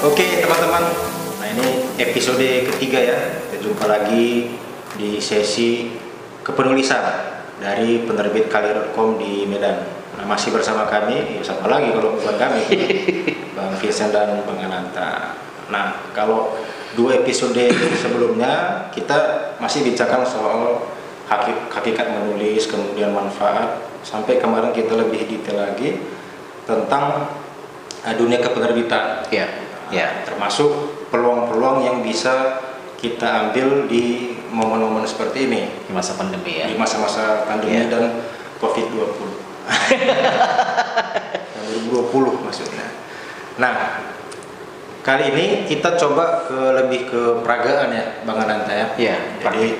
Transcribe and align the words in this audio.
Oke 0.00 0.40
teman-teman, 0.40 0.80
nah 1.36 1.48
ini 1.52 1.84
episode 2.00 2.40
ketiga 2.40 2.96
ya. 3.04 3.18
Kita 3.36 3.60
jumpa 3.60 3.84
lagi 3.84 4.48
di 4.96 5.20
sesi 5.20 5.92
kepenulisan 6.40 7.04
dari 7.60 8.08
penerbit 8.08 8.48
kali.com 8.48 9.20
di 9.20 9.44
Medan. 9.44 9.76
Nah, 10.16 10.24
masih 10.24 10.56
bersama 10.56 10.88
kami, 10.88 11.36
ya 11.36 11.44
sama 11.44 11.68
lagi 11.68 11.92
kalau 11.92 12.16
bukan 12.16 12.32
kami, 12.32 12.64
Bang 13.60 13.76
Vincent 13.76 14.08
dan 14.08 14.40
Bang 14.48 14.56
Ananta. 14.64 15.36
Nah, 15.68 16.00
kalau 16.16 16.56
dua 16.96 17.20
episode 17.20 17.60
sebelumnya 18.00 18.88
kita 18.96 19.52
masih 19.60 19.84
bincangkan 19.84 20.24
soal 20.24 20.80
hakik- 21.28 21.68
hakikat 21.68 22.08
menulis, 22.08 22.72
kemudian 22.72 23.12
manfaat, 23.12 23.84
sampai 24.00 24.40
kemarin 24.40 24.72
kita 24.72 24.96
lebih 24.96 25.28
detail 25.28 25.60
lagi 25.60 26.00
tentang 26.64 27.28
eh, 28.08 28.16
dunia 28.16 28.40
kepenerbitan. 28.40 29.28
Ya, 29.28 29.68
ya. 29.90 30.24
termasuk 30.24 30.70
peluang-peluang 31.10 31.82
yang 31.82 31.96
bisa 32.00 32.58
kita 32.96 33.48
ambil 33.48 33.86
di 33.86 34.30
momen-momen 34.48 35.04
seperti 35.04 35.46
ini 35.46 35.62
Di 35.84 35.92
masa 35.92 36.14
pandemi 36.14 36.58
ya. 36.58 36.66
di 36.66 36.74
masa-masa 36.74 37.44
pandemi 37.44 37.78
Iya. 37.78 37.88
dan 37.88 38.04
COVID-20 38.58 39.28
Dan 41.54 41.64
2020 41.86 42.44
maksudnya 42.44 42.86
nah 43.56 44.00
kali 45.00 45.32
ini 45.32 45.44
kita 45.66 45.96
coba 45.96 46.44
ke 46.44 46.56
lebih 46.76 47.00
ke 47.06 47.20
peragaan 47.40 47.90
ya 47.90 48.04
Bang 48.22 48.38
Ananta 48.38 48.72
ya 48.72 48.86
Iya, 48.96 49.16
jadi 49.38 49.76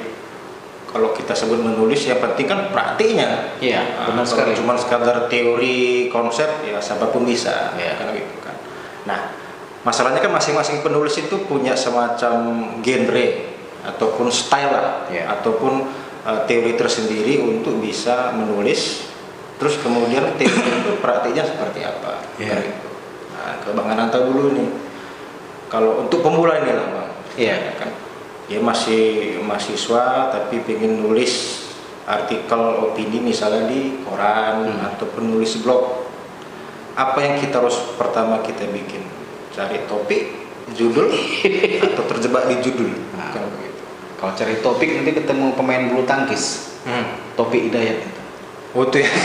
kalau 0.86 1.14
kita 1.14 1.32
sebut 1.32 1.56
menulis 1.56 2.02
yang 2.02 2.18
penting 2.20 2.44
kan 2.46 2.68
praktiknya 2.68 3.56
Iya, 3.56 3.80
Nah, 3.80 4.06
benar 4.10 4.24
sekali. 4.24 4.52
cuma 4.52 4.74
sekadar 4.74 5.28
teori 5.28 6.08
konsep 6.08 6.48
ya 6.62 6.76
siapa 6.78 7.08
pun 7.08 7.24
bisa 7.24 7.72
Iya. 7.74 7.92
kan 7.96 8.06
gitu 8.12 8.36
kan 8.38 8.56
nah 9.02 9.20
masalahnya 9.80 10.20
kan 10.20 10.32
masing-masing 10.32 10.84
penulis 10.84 11.16
itu 11.16 11.36
punya 11.48 11.72
semacam 11.72 12.34
genre 12.84 13.26
ataupun 13.80 14.28
style 14.28 14.72
lah 14.72 15.08
Iya. 15.08 15.40
ataupun 15.40 15.88
uh, 16.22 16.40
teori 16.44 16.76
tersendiri 16.76 17.40
untuk 17.40 17.80
bisa 17.80 18.32
menulis 18.36 19.08
terus 19.56 19.80
kemudian 19.80 20.36
teori 20.36 20.60
itu 20.60 20.90
praktiknya 21.00 21.48
seperti 21.48 21.80
apa 21.84 22.20
Iya. 22.36 22.60
Kan 22.60 22.64
gitu. 22.68 22.88
nah 23.32 23.52
ke 23.56 23.68
Bang 23.72 23.88
Ananta 23.88 24.20
dulu 24.20 24.52
nih 24.52 24.68
kalau 25.72 26.04
untuk 26.04 26.20
pemula 26.20 26.60
ini 26.60 26.72
lah 26.76 26.86
Bang 26.92 27.10
Iya. 27.40 27.56
Ya 27.56 27.72
kan 27.80 27.90
dia 28.50 28.58
masih 28.60 29.38
mahasiswa 29.46 30.28
tapi 30.28 30.58
pengen 30.66 31.00
nulis 31.00 31.62
artikel 32.04 32.58
opini 32.82 33.22
misalnya 33.22 33.64
di 33.64 34.02
koran 34.04 34.66
Hmm. 34.66 34.88
atau 34.92 35.06
penulis 35.08 35.56
blog 35.62 36.04
apa 36.98 37.16
yang 37.22 37.38
kita 37.38 37.62
harus 37.62 37.78
pertama 37.94 38.42
kita 38.42 38.66
bikin 38.66 39.06
cari 39.60 39.84
topik 39.84 40.22
judul 40.72 41.12
atau 41.84 42.04
terjebak 42.08 42.48
di 42.48 42.56
judul 42.60 42.88
Nah. 43.12 43.36
begitu 43.36 43.82
Kalau 44.16 44.32
cari 44.32 44.54
topik 44.58 44.88
nanti 44.90 45.12
ketemu 45.14 45.52
pemain 45.52 45.82
bulu 45.86 46.02
tangkis. 46.02 46.72
Topik 47.32 47.68
Hidayat 47.68 47.96
itu. 48.00 48.20
oh 48.70 48.84
itu 48.84 48.96
ya 48.98 49.10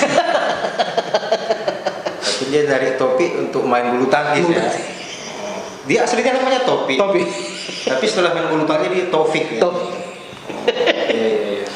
tapi 2.25 2.43
dia 2.49 2.61
dari 2.65 2.89
topik 2.95 3.31
untuk 3.39 3.63
main 3.63 3.87
bulu 3.89 4.07
tangkis 4.07 4.43
ya 4.45 4.63
dia 5.85 5.99
aslinya 6.01 6.35
namanya 6.35 6.65
topik 6.65 6.97
Topik. 6.97 7.27
tapi 7.85 8.05
setelah 8.05 8.33
main 8.33 8.49
bulu 8.49 8.65
tangkis 8.65 8.89
dia 8.89 9.05
taufik 9.07 9.45
ya 9.47 9.59
Topik. 9.61 9.87
iya 11.07 11.25
iya 11.25 11.39
iya 11.53 11.67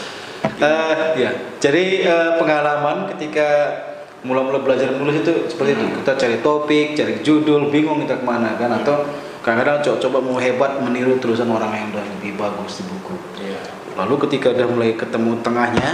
Eh, 0.59 1.07
ya. 1.15 1.31
Jadi 1.57 2.03
eh, 2.03 2.31
pengalaman 2.35 3.07
ketika 3.07 3.47
mula-mula 4.21 4.59
belajar 4.59 4.91
menulis 4.91 5.23
itu 5.23 5.33
seperti 5.47 5.79
itu. 5.79 5.85
Hmm. 5.85 5.95
Kita 6.03 6.11
cari 6.15 6.37
topik, 6.39 6.87
cari 6.93 7.13
judul, 7.21 7.69
bingung 7.69 8.03
kita 8.03 8.19
ke 8.19 8.25
mana 8.25 8.55
kan? 8.55 8.71
Atau 8.75 9.07
kadang-kadang 9.39 9.79
co- 9.79 9.99
coba 9.99 10.17
mau 10.19 10.35
hebat 10.35 10.79
meniru 10.79 11.15
tulisan 11.17 11.47
orang 11.47 11.71
yang 11.71 11.87
udah 11.89 12.03
lebih 12.17 12.35
bagus 12.35 12.79
di 12.79 12.83
buku. 12.85 13.15
iya 13.39 13.59
Lalu 13.95 14.15
ketika 14.27 14.51
udah 14.51 14.67
mulai 14.67 14.91
ketemu 14.95 15.39
tengahnya, 15.39 15.89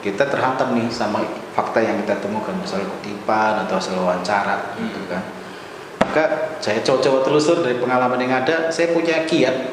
kita 0.00 0.26
terhantam 0.26 0.74
nih 0.74 0.90
sama 0.90 1.22
fakta 1.54 1.78
yang 1.78 2.02
kita 2.02 2.18
temukan, 2.18 2.54
misalnya 2.54 2.90
kutipan 2.98 3.62
atau 3.62 3.78
hasil 3.78 3.94
wawancara, 3.94 4.74
gitu 4.76 5.00
kan. 5.06 5.22
Maka 6.02 6.24
saya 6.58 6.82
coba-coba 6.82 7.22
telusur 7.22 7.56
dari 7.62 7.78
pengalaman 7.78 8.18
yang 8.18 8.42
ada, 8.42 8.70
saya 8.70 8.90
punya 8.90 9.22
kiat 9.24 9.70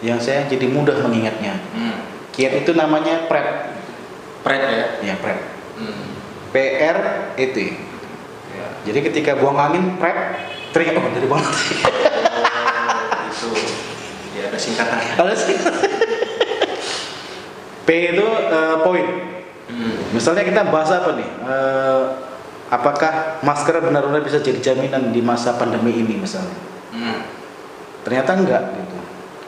yang 0.00 0.16
saya 0.16 0.44
jadi 0.44 0.68
mudah 0.68 0.96
mengingatnya. 1.00 1.56
hmm. 1.72 1.96
Kiat 2.32 2.64
itu 2.64 2.72
namanya 2.72 3.28
PREP. 3.28 3.48
Pret 4.40 4.60
ya 4.60 4.86
Ya, 5.04 5.14
PREP. 5.16 5.40
Hmm. 5.76 6.11
P 6.52 6.56
R 6.78 6.98
E 7.40 7.46
T. 7.50 7.58
Ya. 8.52 8.66
Jadi 8.86 8.98
ketika 9.08 9.40
buang 9.40 9.56
angin, 9.56 9.96
PREP, 9.96 10.18
teringat 10.76 11.00
oh 11.00 11.10
dari 11.10 11.26
buang 11.26 11.40
angin. 11.40 11.76
Oh, 11.82 13.24
itu. 13.26 13.48
Ya 14.36 14.52
ada 14.52 14.58
singkatannya. 14.60 15.12
Ada 15.16 15.34
sih. 15.34 15.56
P 17.82 17.88
itu 18.14 18.26
eh, 18.28 18.76
poin. 18.86 19.06
Hmm. 19.72 19.96
Misalnya 20.12 20.44
kita 20.44 20.68
bahas 20.68 20.92
apa 20.92 21.16
nih? 21.16 21.28
Eh, 21.28 22.02
apakah 22.70 23.42
masker 23.42 23.80
benar-benar 23.82 24.22
bisa 24.22 24.38
jadi 24.38 24.60
jaminan 24.60 25.10
di 25.10 25.20
masa 25.24 25.56
pandemi 25.56 25.96
ini 25.96 26.20
misalnya? 26.20 26.54
Hmm. 26.92 27.26
Ternyata 28.04 28.30
enggak 28.38 28.62
gitu. 28.76 28.96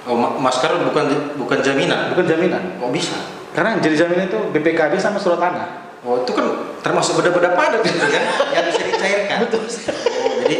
Oh, 0.04 0.16
ma- 0.16 0.36
masker 0.36 0.72
bukan 0.88 1.36
bukan 1.38 1.58
jaminan. 1.60 2.12
Bukan 2.16 2.24
jaminan. 2.26 2.62
Kok 2.80 2.90
bisa? 2.92 3.16
Karena 3.54 3.78
yang 3.78 3.82
jadi 3.86 3.96
jaminan 4.04 4.26
itu 4.26 4.40
BPKB 4.50 4.98
sama 4.98 5.22
surat 5.22 5.38
tanah. 5.38 5.94
Oh, 6.04 6.20
itu 6.20 6.34
kan 6.36 6.53
termasuk 6.84 7.16
benda-benda 7.16 7.56
padat 7.56 7.80
itu 7.80 7.96
kan 7.96 8.24
yang 8.52 8.64
bisa 8.68 8.82
dicairkan. 8.84 9.38
Betul. 9.48 9.64
Oh, 9.64 10.32
jadi 10.44 10.56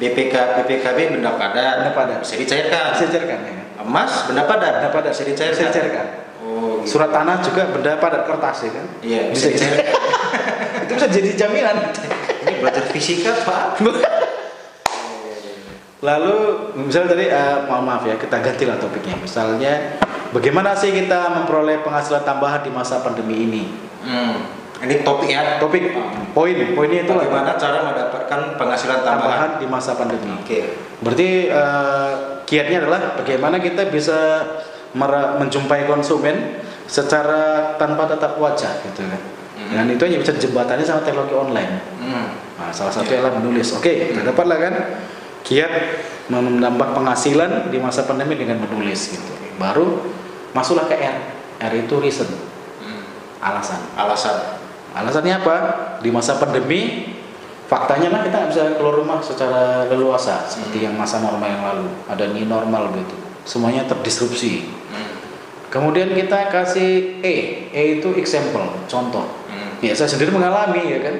BPK 0.00 0.34
BPKB 0.64 0.98
benda 1.20 1.36
padat, 1.36 1.74
Benda 1.84 1.92
padat. 1.92 2.18
bisa 2.24 2.34
dicairkan. 2.40 2.96
Bisa 2.96 3.04
dicairkan 3.12 3.38
ya. 3.44 3.54
Emas 3.84 4.12
benda 4.24 4.42
padat, 4.48 4.72
Benda 4.80 4.90
padat 4.90 5.10
bisa 5.12 5.24
dicairkan. 5.28 5.54
Bisa 5.60 5.68
dicairkan. 5.68 6.06
Oh, 6.40 6.80
gitu. 6.80 6.96
Surat 6.96 7.12
tanah 7.12 7.36
juga 7.44 7.68
benda 7.68 8.00
padat 8.00 8.24
kertas 8.24 8.56
ya 8.64 8.70
kan? 8.72 8.86
Iya, 9.04 9.20
bisa 9.28 9.52
bisa 9.52 9.68
dicairkan. 9.68 9.94
itu 10.88 10.92
bisa 10.96 11.08
jadi 11.12 11.30
jaminan. 11.36 11.76
Ini 12.48 12.52
belajar 12.64 12.84
fisika, 12.88 13.32
Pak. 13.44 13.64
Lalu 15.98 16.36
misalnya 16.78 17.10
tadi 17.10 17.26
eh, 17.26 17.56
mohon 17.66 17.82
maaf 17.82 18.06
ya 18.06 18.14
kita 18.14 18.38
ganti 18.38 18.64
lah 18.64 18.78
topiknya. 18.78 19.18
Misalnya 19.18 19.98
bagaimana 20.30 20.72
sih 20.78 20.94
kita 20.94 21.34
memperoleh 21.34 21.82
penghasilan 21.82 22.22
tambahan 22.22 22.62
di 22.62 22.70
masa 22.70 23.02
pandemi 23.02 23.34
ini? 23.34 23.62
Hmm. 24.06 24.46
Ini 24.78 25.02
topik 25.02 25.28
ya. 25.28 25.58
Topik 25.58 25.90
poin 26.30 26.54
poinnya 26.74 27.02
itu 27.02 27.10
Bagaimana 27.10 27.58
cara 27.58 27.82
mendapatkan 27.82 28.40
penghasilan 28.54 29.02
tambahan? 29.02 29.18
tambahan 29.18 29.50
di 29.58 29.66
masa 29.66 29.98
pandemi. 29.98 30.30
Oke. 30.38 30.78
Berarti 31.02 31.28
eh, 31.50 32.10
kiatnya 32.46 32.86
adalah 32.86 33.18
bagaimana 33.18 33.58
kita 33.58 33.90
bisa 33.90 34.46
menjumpai 35.38 35.84
konsumen 35.84 36.62
secara 36.88 37.74
tanpa 37.76 38.08
tatap 38.08 38.40
wajah 38.40 38.80
gitu 38.86 39.04
kan. 39.04 39.20
Hmm. 39.58 39.70
Dan 39.74 39.84
itu 39.92 40.02
hanya 40.06 40.18
bisa 40.22 40.32
jembatannya 40.32 40.86
sama 40.86 41.02
teknologi 41.04 41.34
online. 41.36 41.72
Hmm. 42.00 42.26
Nah, 42.58 42.70
salah 42.72 42.90
satu 42.90 43.10
Iya. 43.12 43.20
adalah 43.20 43.38
menulis. 43.42 43.74
Oke, 43.76 44.10
kita 44.10 44.24
dapatlah 44.24 44.58
kan 44.58 44.74
kiat 45.44 45.70
menambah 46.28 46.94
penghasilan 46.94 47.68
di 47.68 47.78
masa 47.78 48.04
pandemi 48.04 48.34
dengan 48.34 48.58
menulis 48.60 49.12
gitu. 49.12 49.32
Baru 49.58 50.08
masuklah 50.52 50.88
ke 50.88 50.96
R. 50.96 51.16
R 51.58 51.72
itu 51.74 51.94
reason, 51.98 52.26
Hmm. 52.80 53.02
alasan. 53.42 53.80
Alasan. 53.94 54.57
Alasannya 54.96 55.34
apa? 55.40 55.56
Di 56.00 56.08
masa 56.08 56.38
pandemi 56.40 57.12
faktanya 57.68 58.08
mah 58.08 58.24
kita 58.24 58.36
nggak 58.40 58.50
bisa 58.50 58.62
keluar 58.80 58.94
rumah 58.96 59.20
secara 59.20 59.84
leluasa 59.88 60.48
seperti 60.48 60.88
yang 60.88 60.96
masa 60.96 61.20
normal 61.20 61.48
yang 61.48 61.64
lalu. 61.64 61.86
Ada 62.08 62.24
new 62.32 62.46
normal 62.48 62.92
gitu. 62.96 63.14
Semuanya 63.44 63.84
terdisrupsi. 63.84 64.68
Hmm. 64.92 65.08
Kemudian 65.68 66.12
kita 66.16 66.48
kasih 66.48 67.20
E. 67.20 67.68
E 67.72 67.82
itu 68.00 68.08
example, 68.16 68.64
contoh. 68.88 69.28
Hmm. 69.52 69.76
Ya 69.84 69.92
saya 69.92 70.08
sendiri 70.08 70.32
mengalami 70.32 70.88
ya 70.88 71.00
kan. 71.04 71.16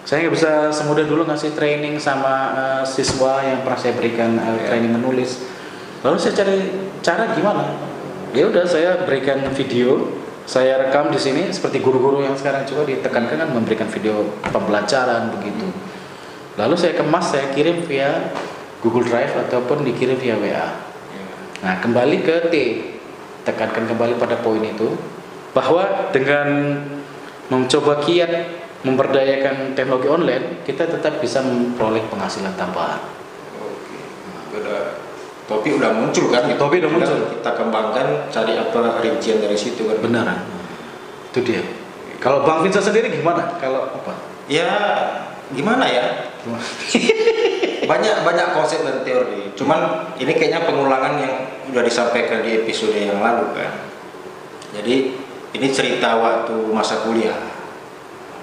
Saya 0.00 0.24
nggak 0.26 0.34
bisa 0.34 0.50
semudah 0.72 1.04
dulu 1.04 1.28
ngasih 1.28 1.52
training 1.52 2.00
sama 2.00 2.34
eh, 2.56 2.82
siswa 2.88 3.44
yang 3.44 3.60
pernah 3.60 3.76
saya 3.76 3.92
berikan 3.92 4.40
eh, 4.40 4.56
Ya. 4.64 4.72
training 4.72 4.96
menulis. 4.96 5.44
Lalu 6.00 6.16
saya 6.16 6.32
cari 6.40 6.56
cara 7.04 7.36
gimana? 7.36 7.76
Ya 8.32 8.48
udah 8.48 8.64
saya 8.64 9.04
berikan 9.04 9.44
video, 9.52 10.16
saya 10.48 10.88
rekam 10.88 11.12
di 11.12 11.20
sini 11.20 11.48
seperti 11.52 11.80
guru-guru 11.80 12.24
yang 12.24 12.36
sekarang 12.36 12.64
juga 12.64 12.88
ditekankan 12.88 13.36
kan 13.46 13.50
memberikan 13.52 13.88
video 13.88 14.24
pembelajaran 14.50 15.32
begitu. 15.38 15.68
Lalu 16.58 16.74
saya 16.76 16.96
kemas, 16.98 17.32
saya 17.32 17.52
kirim 17.54 17.84
via 17.86 18.32
Google 18.84 19.06
Drive 19.06 19.32
ataupun 19.48 19.84
dikirim 19.84 20.16
via 20.18 20.36
WA. 20.36 20.48
Ya. 20.48 20.66
Nah, 21.64 21.74
kembali 21.80 22.16
ke 22.24 22.52
T. 22.52 22.54
Tekankan 23.40 23.88
kembali 23.88 24.20
pada 24.20 24.36
poin 24.44 24.60
itu 24.60 24.92
bahwa 25.56 26.12
dengan 26.12 26.78
mencoba 27.48 28.04
kiat 28.04 28.32
memberdayakan 28.84 29.72
teknologi 29.72 30.08
online, 30.08 30.64
kita 30.64 30.88
tetap 30.88 31.20
bisa 31.20 31.40
memperoleh 31.40 32.04
penghasilan 32.08 32.52
tambahan. 32.56 33.00
Oke. 33.60 33.98
Udah 34.60 35.09
topik 35.50 35.74
udah 35.82 35.90
muncul 35.90 36.30
kan? 36.30 36.46
Topik 36.54 36.78
udah 36.86 36.92
muncul. 36.94 37.18
Kita 37.34 37.50
kembangkan, 37.58 38.30
cari 38.30 38.54
apa 38.54 39.02
rincian 39.02 39.42
dari 39.42 39.58
situ 39.58 39.90
kan? 39.90 39.98
Benar. 39.98 40.46
Itu 41.34 41.42
dia. 41.42 41.66
Kalau 42.22 42.46
Bang 42.46 42.62
Vincent 42.62 42.86
sendiri 42.86 43.10
gimana? 43.10 43.58
Kalau 43.58 43.90
apa? 43.90 44.14
Ya 44.46 44.70
gimana 45.50 45.90
ya? 45.90 46.30
banyak 47.90 48.16
banyak 48.22 48.48
konsep 48.54 48.86
dan 48.86 49.02
teori 49.02 49.50
cuman 49.58 50.14
ini 50.22 50.30
kayaknya 50.38 50.62
pengulangan 50.62 51.18
yang 51.18 51.34
udah 51.74 51.82
disampaikan 51.82 52.46
di 52.46 52.62
episode 52.62 52.94
yang 52.94 53.18
lalu 53.18 53.50
kan 53.58 53.72
jadi 54.78 55.18
ini 55.50 55.66
cerita 55.74 56.14
waktu 56.14 56.54
masa 56.70 57.02
kuliah 57.02 57.49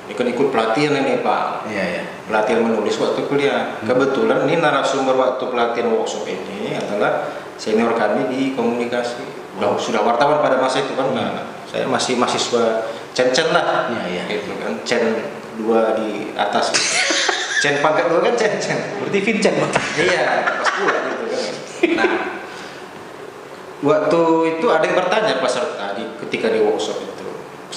ini 0.08 0.16
kan 0.16 0.24
ikut 0.24 0.48
pelatihan 0.56 0.96
ini 1.04 1.20
pak. 1.20 1.68
Iya 1.68 1.86
ya. 2.00 2.04
pelatihan 2.32 2.64
menulis 2.64 2.96
waktu 2.96 3.28
kuliah. 3.28 3.76
Kebetulan 3.84 4.48
ini 4.48 4.64
narasumber 4.64 5.20
waktu 5.20 5.44
pelatihan 5.52 5.92
workshop 5.92 6.24
ini 6.28 6.80
adalah 6.80 7.28
senior 7.60 7.92
kami 7.92 8.32
di 8.32 8.42
komunikasi. 8.56 9.24
Udah- 9.60 9.76
sudah 9.76 10.00
wartawan 10.08 10.40
pada 10.40 10.56
masa 10.64 10.80
itu 10.80 10.96
kan 10.96 11.12
nah, 11.12 11.44
saya 11.68 11.84
masih 11.92 12.16
mahasiswa 12.16 12.88
cen-cen 13.12 13.52
lah. 13.52 13.92
Iya, 13.92 14.04
iya. 14.08 14.24
gitu 14.32 14.56
kan. 14.64 14.80
Cen 14.88 15.04
dua 15.60 15.92
di 16.00 16.32
atas. 16.40 16.72
Cen 17.64 17.84
pangkat 17.84 18.08
dua 18.08 18.24
kan 18.24 18.36
cen-cen. 18.40 19.04
Berarti 19.04 19.20
Vincent 19.20 19.56
iya 20.00 20.56
pas 20.56 20.70
gitu 20.72 21.26
kan. 21.28 21.54
Nah 22.00 22.38
waktu 23.78 24.22
itu 24.58 24.66
ada 24.74 24.84
yang 24.86 24.98
bertanya 24.98 25.38
peserta 25.38 25.94
di 25.94 26.04
ketika 26.26 26.50
di 26.50 26.60
workshop 26.66 26.98
itu 26.98 27.17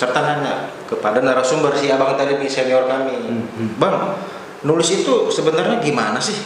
peserta 0.00 0.24
nanya 0.24 0.72
kepada 0.88 1.20
narasumber 1.20 1.76
si 1.76 1.92
abang 1.92 2.16
tadi 2.16 2.32
senior 2.48 2.88
kami 2.88 3.20
Hmm. 3.20 3.76
bang 3.76 4.16
nulis 4.64 4.88
itu 4.88 5.28
sebenarnya 5.28 5.76
gimana 5.76 6.16
sih 6.16 6.40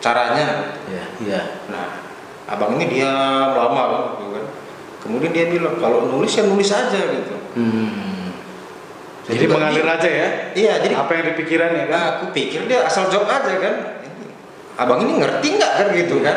caranya 0.00 0.72
Iya, 0.88 1.04
iya. 1.20 1.40
nah 1.68 2.00
abang 2.48 2.72
ini 2.80 2.88
dia 2.88 3.12
lama 3.52 4.16
gitu 4.16 4.32
kan 4.32 4.44
kemudian 5.04 5.28
dia 5.28 5.44
bilang 5.52 5.76
kalau 5.76 6.08
nulis 6.08 6.32
ya 6.32 6.48
nulis 6.48 6.72
aja 6.72 6.96
gitu 7.12 7.36
Hmm. 7.52 8.32
Jadi 9.28 9.44
Jadi 9.44 9.52
mengalir 9.52 9.84
aja 9.84 10.08
ya. 10.08 10.28
iya 10.56 10.72
jadi 10.80 10.96
Apa 10.96 11.12
yang 11.18 11.34
dipikiran 11.34 11.72
ya 11.74 11.84
kan? 11.88 11.98
Nah, 11.98 12.04
aku 12.16 12.24
pikir 12.30 12.64
dia 12.64 12.86
asal 12.86 13.10
jawab 13.10 13.26
aja 13.26 13.58
kan. 13.58 13.74
Abang 14.78 15.02
ini 15.02 15.18
ngerti 15.18 15.56
nggak 15.56 15.72
kan 15.74 15.86
gitu 15.90 16.22
kan? 16.22 16.36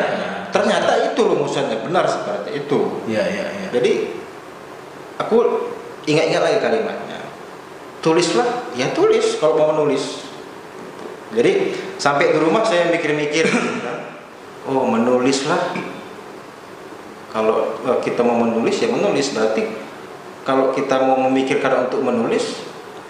Ternyata 0.50 1.12
itu 1.12 1.20
rumusannya 1.22 1.86
benar 1.86 2.02
seperti 2.04 2.64
itu. 2.66 3.04
Iya, 3.06 3.22
iya, 3.30 3.44
iya. 3.46 3.68
Jadi 3.70 3.92
aku 5.22 5.36
ingat-ingat 6.08 6.42
lagi 6.42 6.58
kalimatnya. 6.62 7.18
Tulislah, 8.00 8.72
ya 8.76 8.88
tulis 8.96 9.36
kalau 9.36 9.60
mau 9.60 9.68
menulis. 9.76 10.24
Jadi 11.36 11.76
sampai 12.00 12.32
di 12.32 12.38
rumah 12.40 12.64
saya 12.64 12.88
mikir-mikir, 12.88 13.46
oh 14.70 14.84
menulislah. 14.88 15.76
Kalau 17.30 17.78
eh, 17.86 17.98
kita 18.02 18.26
mau 18.26 18.34
menulis 18.42 18.74
ya 18.82 18.90
menulis 18.90 19.30
berarti 19.30 19.62
kalau 20.42 20.74
kita 20.74 20.98
mau 20.98 21.14
memikirkan 21.30 21.86
untuk 21.86 22.02
menulis 22.02 22.58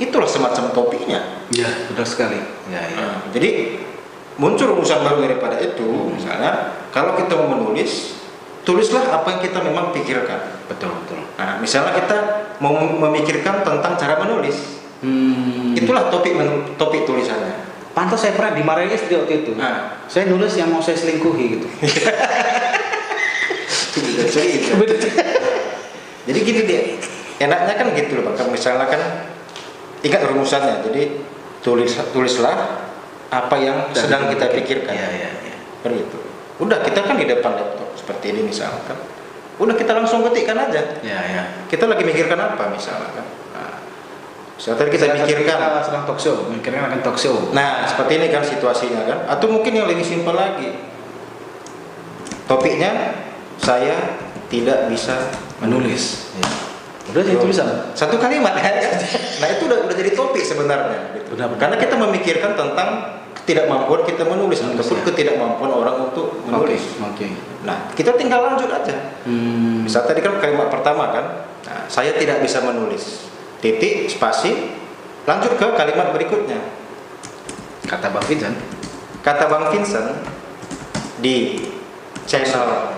itulah 0.01 0.27
semacam 0.27 0.73
topiknya. 0.73 1.45
Iya, 1.53 1.89
benar 1.93 2.07
sekali. 2.09 2.41
Iya, 2.69 2.81
iya. 2.85 2.97
Nah, 2.97 3.17
jadi 3.33 3.81
muncul 4.41 4.77
rumusan 4.77 5.05
baru 5.05 5.25
daripada 5.25 5.61
itu, 5.61 6.13
misalnya 6.17 6.77
kalau 6.89 7.15
kita 7.17 7.37
mau 7.37 7.53
menulis, 7.57 8.17
tulislah 8.65 9.05
apa 9.13 9.37
yang 9.37 9.41
kita 9.45 9.61
memang 9.61 9.93
pikirkan. 9.93 10.65
Betul, 10.69 10.97
betul. 11.05 11.21
Nah, 11.37 11.61
misalnya 11.61 11.93
kita 12.01 12.40
mem- 12.61 12.99
memikirkan 13.01 13.65
tentang 13.65 13.97
cara 13.97 14.21
menulis, 14.21 14.81
Hmm. 15.01 15.73
itulah 15.73 16.13
topik 16.13 16.37
topik 16.77 17.09
tulisannya. 17.09 17.67
Pantas 17.91 18.23
saya 18.23 18.37
pernah 18.37 18.55
dimarahin 18.55 18.93
istri 18.93 19.17
waktu 19.17 19.43
itu. 19.43 19.53
Nah, 19.59 19.99
Saya 20.07 20.27
nulis 20.27 20.55
yang 20.55 20.71
mau 20.71 20.83
saya 20.83 20.95
selingkuhi 20.95 21.45
gitu. 21.59 21.67
cerita. 24.31 24.75
Jadi 26.27 26.39
gini 26.45 26.61
dia, 26.67 26.83
enaknya 27.41 27.75
kan 27.75 27.87
gitu 27.95 28.21
loh, 28.21 28.31
Pak. 28.31 28.47
Misalnya 28.51 28.87
kan 28.87 29.03
ingat 30.03 30.23
rumusannya. 30.31 30.87
Jadi 30.87 31.03
tulis 31.61 31.91
tulislah 32.15 32.87
apa 33.31 33.57
yang 33.59 33.91
sedang 33.91 34.31
kita 34.31 34.51
pikirkan. 34.51 34.95
Iya, 34.95 35.09
iya, 35.11 35.31
iya. 35.31 35.57
Kan 35.83 35.91
gitu. 35.97 36.19
Udah 36.61 36.85
kita 36.85 37.03
kan 37.03 37.17
di 37.17 37.27
depan 37.27 37.57
laptop 37.57 37.91
seperti 37.97 38.37
ini 38.37 38.47
misalkan. 38.47 38.99
Udah 39.61 39.77
kita 39.77 39.93
langsung 39.93 40.25
ketikkan 40.25 40.57
aja. 40.57 40.99
Iya, 41.05 41.19
iya. 41.21 41.43
Kita 41.69 41.85
lagi 41.85 42.01
mikirkan 42.01 42.41
apa 42.41 42.73
misalnya 42.73 43.13
kan. 43.13 43.27
Nah, 43.53 43.73
misalnya 44.57 44.77
tadi 44.81 44.91
kita 44.97 45.05
Kita 45.13 45.17
pikirkan. 45.29 45.57
sedang 45.85 46.05
talk 46.09 46.17
show, 46.17 46.49
mikirkan 46.49 46.89
akan 46.89 47.01
talk 47.05 47.21
show. 47.21 47.53
Nah, 47.53 47.85
seperti 47.85 48.17
ini 48.17 48.27
kan 48.33 48.41
situasinya 48.41 49.05
kan. 49.05 49.19
Atau 49.29 49.53
mungkin 49.53 49.77
yang 49.77 49.85
lebih 49.85 50.03
simpel 50.03 50.33
lagi. 50.33 50.81
Topiknya 52.49 53.21
saya 53.61 54.17
tidak 54.49 54.89
bisa 54.89 55.31
Menulis. 55.61 56.33
Ya. 56.41 56.49
Udah 57.13 57.21
itu 57.21 57.45
bisa. 57.45 57.93
Satu 57.93 58.17
kalimat 58.17 58.57
kan. 58.57 58.75
Nah, 59.41 59.49
itu 59.57 59.73
udah 59.73 59.89
udah 59.89 59.97
jadi 59.97 60.13
topik 60.13 60.45
sebenarnya 60.45 61.17
gitu. 61.17 61.33
Benar, 61.33 61.49
benar. 61.49 61.61
Karena 61.65 61.77
kita 61.81 61.97
memikirkan 61.97 62.53
tentang 62.61 62.89
ketidakmampuan 63.43 64.05
kita 64.05 64.23
menulis 64.23 64.61
Menulis, 64.61 64.77
ataupun 64.79 64.97
ya. 64.97 65.05
ketidakmampuan 65.07 65.71
orang 65.73 65.97
untuk 66.07 66.27
Oke, 66.33 66.45
menulis. 66.47 66.83
oke. 66.97 67.27
Nah, 67.63 67.91
kita 67.93 68.15
tinggal 68.15 68.45
lanjut 68.45 68.69
aja. 68.69 69.21
Hmm. 69.25 69.83
Misal 69.83 70.05
tadi 70.05 70.21
kan 70.21 70.39
kalimat 70.39 70.69
pertama 70.69 71.11
kan, 71.11 71.25
nah, 71.63 71.83
saya 71.87 72.15
tidak 72.15 72.41
bisa 72.41 72.61
menulis. 72.61 73.27
Titik, 73.59 74.07
spasi, 74.07 74.73
lanjut 75.25 75.53
ke 75.55 75.67
kalimat 75.75 76.11
berikutnya. 76.11 76.61
Kata 77.85 78.09
Bang 78.09 78.25
Vincent, 78.25 78.55
Kata 79.21 79.45
Bang 79.47 79.69
Vincent 79.69 80.09
di 81.19 81.69
channel 82.25 82.97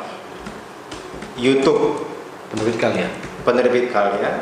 YouTube 1.35 2.05
penerbit 2.49 2.77
kalian. 2.77 3.11
penerbit 3.43 3.91
kalian, 3.91 4.39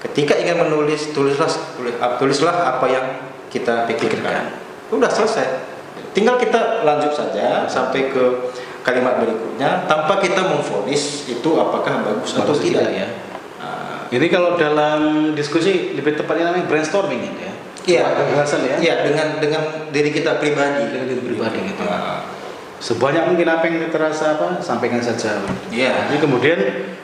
ketika 0.00 0.32
ingin 0.36 0.56
menulis, 0.58 1.10
tulislah 1.10 1.50
tulis- 1.76 1.98
tulislah 2.16 2.54
apa 2.70 2.86
yang 2.88 3.06
kita 3.54 3.86
pikirkan. 3.86 4.50
Udah 4.90 5.06
selesai. 5.06 5.46
Tinggal 6.10 6.38
kita 6.38 6.82
lanjut 6.82 7.14
saja 7.14 7.66
sampai 7.66 8.10
ke 8.10 8.50
kalimat 8.82 9.16
berikutnya 9.16 9.86
tanpa 9.86 10.18
kita 10.18 10.42
memfonis 10.44 11.24
itu 11.26 11.50
apakah 11.54 12.02
bagus, 12.02 12.34
atau 12.34 12.50
Bagus 12.50 12.60
tidak. 12.62 12.90
ya. 12.90 13.06
Nah, 13.58 14.10
Jadi 14.10 14.26
kalau 14.28 14.58
dalam 14.58 15.32
diskusi 15.32 15.94
lebih 15.94 16.14
tepatnya 16.14 16.50
namanya 16.50 16.66
brainstorming 16.66 17.22
gitu 17.22 17.40
ya. 17.40 17.52
Iya, 17.84 18.04
gagasan 18.16 18.60
ya. 18.64 18.76
Iya, 18.80 18.94
dengan 19.06 19.26
dengan 19.38 19.62
diri 19.92 20.10
kita 20.10 20.40
pribadi. 20.40 20.88
Dengan 20.88 21.06
diri 21.10 21.22
pribadi 21.22 21.58
gitu. 21.68 21.82
Ah, 21.86 22.24
Sebanyak 22.80 23.32
mungkin 23.32 23.48
apa 23.48 23.64
yang 23.64 23.88
terasa 23.88 24.36
apa 24.36 24.60
sampaikan 24.60 25.00
saja. 25.00 25.40
Iya. 25.72 26.12
Jadi 26.12 26.20
kemudian 26.20 26.58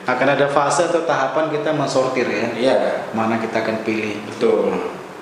akan 0.05 0.27
ada 0.37 0.45
fase 0.49 0.85
atau 0.89 1.01
tahapan 1.05 1.49
kita 1.49 1.73
mensortir 1.73 2.29
ya. 2.29 2.47
Iya, 2.53 2.77
Mana 3.17 3.41
kita 3.41 3.65
akan 3.65 3.81
pilih. 3.81 4.21
betul. 4.29 4.77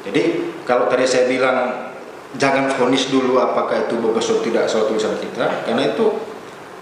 Jadi 0.10 0.24
kalau 0.66 0.90
tadi 0.90 1.06
saya 1.06 1.30
bilang 1.30 1.90
jangan 2.38 2.70
vonis 2.74 3.10
dulu 3.14 3.38
apakah 3.38 3.86
itu 3.90 3.98
bagus 4.02 4.30
atau 4.30 4.42
tidak 4.42 4.66
soal 4.66 4.90
tulisan 4.90 5.14
kita, 5.22 5.66
karena 5.70 5.94
itu 5.94 6.18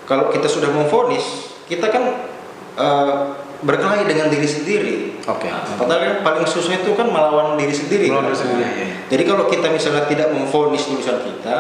kalau 0.07 0.31
kita 0.31 0.48
sudah 0.48 0.72
memvonis, 0.72 1.51
kita 1.67 1.91
kan 1.91 2.03
eh, 2.79 3.15
berkelahi 3.63 4.05
dengan 4.05 4.31
diri 4.31 4.48
sendiri. 4.48 4.96
Oke. 5.25 5.50
Nah, 5.50 5.65
padahal 5.75 6.01
yang 6.03 6.19
paling 6.22 6.46
susah 6.46 6.77
itu 6.77 6.93
kan 6.93 7.10
melawan 7.10 7.57
diri 7.57 7.74
sendiri. 7.74 8.07
Melawan 8.07 8.29
kan? 8.29 8.31
diri 8.31 8.39
sendiri, 8.39 8.63
iya. 8.63 8.88
Jadi 9.12 9.24
kalau 9.25 9.43
kita 9.50 9.67
misalnya 9.74 10.03
tidak 10.05 10.29
memvonis 10.31 10.84
tulisan 10.86 11.17
kita, 11.25 11.55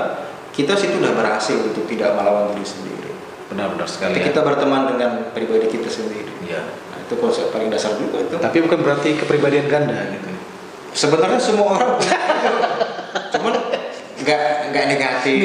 kita 0.53 0.73
situ 0.77 1.01
udah 1.01 1.13
berhasil 1.17 1.57
untuk 1.57 1.83
tidak 1.89 2.13
melawan 2.13 2.53
diri 2.53 2.67
sendiri. 2.67 3.11
Benar-benar 3.49 3.87
sekali. 3.89 4.13
Tapi 4.13 4.21
ya. 4.21 4.25
kita 4.29 4.39
berteman 4.45 4.81
dengan 4.93 5.11
pribadi 5.33 5.67
kita 5.67 5.89
sendiri. 5.89 6.31
Iya. 6.45 6.61
Nah, 6.63 6.97
itu 7.01 7.13
konsep 7.17 7.49
paling 7.49 7.73
dasar 7.73 7.97
juga 7.97 8.21
itu. 8.21 8.35
Tapi 8.37 8.57
bukan 8.61 8.79
berarti 8.83 9.09
kepribadian 9.17 9.65
ganda 9.65 9.97
gitu. 10.13 10.36
Sebenarnya 10.97 11.37
semua 11.37 11.77
orang 11.77 12.01
cuman 13.29 13.53
nggak 14.17 14.43
nggak 14.73 14.85
negatif. 14.97 15.37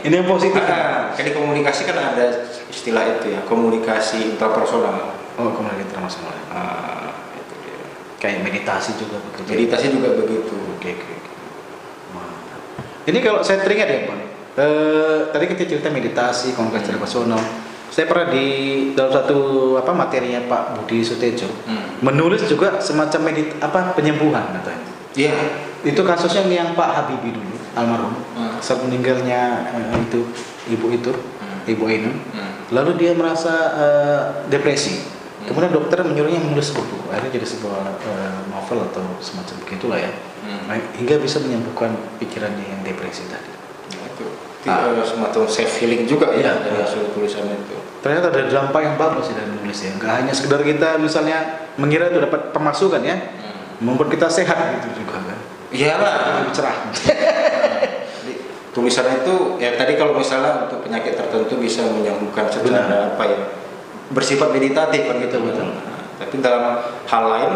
Ini 0.00 0.14
yang 0.16 0.26
positif. 0.26 0.58
Ah, 0.58 1.14
kan 1.14 1.22
di 1.22 1.30
komunikasi 1.30 1.86
kan 1.86 1.94
ada 1.94 2.50
istilah 2.66 3.04
itu 3.06 3.30
ya, 3.30 3.40
komunikasi 3.46 4.34
intrapersonal. 4.34 5.14
Oh, 5.38 5.54
komunikasi 5.54 5.94
ya. 5.94 6.34
Ah, 6.50 7.14
itu 7.38 7.54
dia. 7.62 7.78
Kayak 8.18 8.42
meditasi 8.42 8.98
juga 8.98 9.22
begitu. 9.22 9.46
Meditasi 9.54 9.86
juga 9.94 10.08
begitu. 10.18 10.56
Oke, 10.74 10.98
oke, 10.98 11.06
oke. 11.14 11.32
Mantap. 12.16 12.60
Ini 13.06 13.18
kalau 13.22 13.40
saya 13.46 13.62
teringat 13.62 13.86
ya, 13.86 13.98
Pak. 14.10 14.18
Eh, 14.50 15.18
tadi 15.30 15.44
kita 15.46 15.62
cerita 15.62 15.88
meditasi, 15.94 16.58
komunikasi 16.58 16.90
internasional. 16.90 17.38
Saya 17.90 18.06
pernah 18.06 18.30
di 18.30 18.46
dalam 18.94 19.10
satu 19.10 19.38
apa 19.74 19.90
materinya 19.90 20.38
Pak 20.46 20.62
Budi 20.78 21.02
Sutejo 21.02 21.50
Hmm. 21.66 21.98
menulis 22.00 22.46
juga 22.46 22.78
semacam 22.78 23.20
medit 23.26 23.50
apa 23.58 23.92
penyembuhan 23.92 24.46
katanya. 24.54 24.86
Iya. 25.12 25.34
Itu 25.82 26.00
kasusnya 26.00 26.46
yang 26.46 26.72
Pak 26.72 26.88
Habibie 26.88 27.34
dulu 27.34 27.50
almarhum 27.74 28.14
Hmm. 28.34 28.56
saat 28.58 28.78
meninggalnya 28.80 29.40
eh, 29.74 29.98
itu 30.00 30.22
ibu 30.70 30.86
itu 30.88 31.10
Hmm. 31.10 31.66
ibu 31.66 31.82
Ainun. 31.84 32.14
Hmm. 32.30 32.52
Lalu 32.70 32.90
dia 32.96 33.10
merasa 33.12 33.50
eh, 33.74 34.20
depresi. 34.46 34.94
Hmm. 35.42 35.50
Kemudian 35.50 35.72
dokter 35.72 35.98
menyuruhnya 36.00 36.38
menulis 36.38 36.70
buku. 36.70 37.10
Akhirnya 37.10 37.42
jadi 37.42 37.46
sebuah 37.48 37.98
eh, 37.98 38.38
novel 38.48 38.86
atau 38.86 39.02
semacam 39.18 39.56
begitulah 39.60 39.98
ya. 39.98 40.12
Hmm. 40.40 40.62
Nah, 40.70 40.78
hingga 40.94 41.18
bisa 41.18 41.42
menyembuhkan 41.42 41.90
pikirannya 42.16 42.62
yang 42.62 42.80
depresi 42.80 43.26
tadi. 43.26 43.50
Nah, 43.90 44.06
itu. 44.06 44.24
Itu 44.60 44.68
Ah. 44.68 45.00
semacam 45.02 45.48
self 45.48 45.72
healing 45.74 46.04
juga 46.04 46.28
ya 46.30 46.52
Iya, 46.52 46.52
dari 46.60 46.76
iya. 46.76 46.84
hasil 46.84 47.02
tulisan 47.10 47.48
itu. 47.48 47.79
Ternyata 48.00 48.26
ada 48.28 48.42
dampak 48.46 48.80
yang 48.80 48.96
bagus 48.96 49.28
ya 49.28 49.34
dari 49.36 49.50
menulis 49.50 49.78
ya. 49.78 49.92
Nggak 49.92 50.12
hanya 50.14 50.32
sekedar 50.32 50.60
kita 50.60 50.96
misalnya 50.96 51.38
mengira 51.76 52.08
itu 52.08 52.18
dapat 52.18 52.48
pemasukan 52.50 53.00
ya, 53.00 53.16
Hmm. 53.16 53.86
membuat 53.86 54.08
kita 54.08 54.26
sehat 54.26 54.56
gitu 54.78 55.04
juga 55.04 55.20
kan. 55.20 55.38
Iyalah. 55.70 56.12
lebih 56.40 56.52
cerah. 56.52 56.76
Tulisan 58.70 59.02
itu 59.16 59.34
ya 59.58 59.74
tadi 59.74 59.94
kalau 59.94 60.14
misalnya 60.14 60.64
untuk 60.64 60.80
penyakit 60.80 61.12
tertentu 61.12 61.58
bisa 61.58 61.82
menyembuhkan 61.84 62.46
secara 62.46 62.86
Benar. 62.86 63.10
apa 63.12 63.24
ya 63.26 63.38
bersifat 64.08 64.50
meditatif 64.50 65.04
kan 65.04 65.18
gitu 65.18 65.42
Betul, 65.42 65.50
betul. 65.50 65.66
Nah, 65.74 65.98
tapi 66.16 66.34
dalam 66.38 66.64
hal 67.04 67.24
lain 67.28 67.50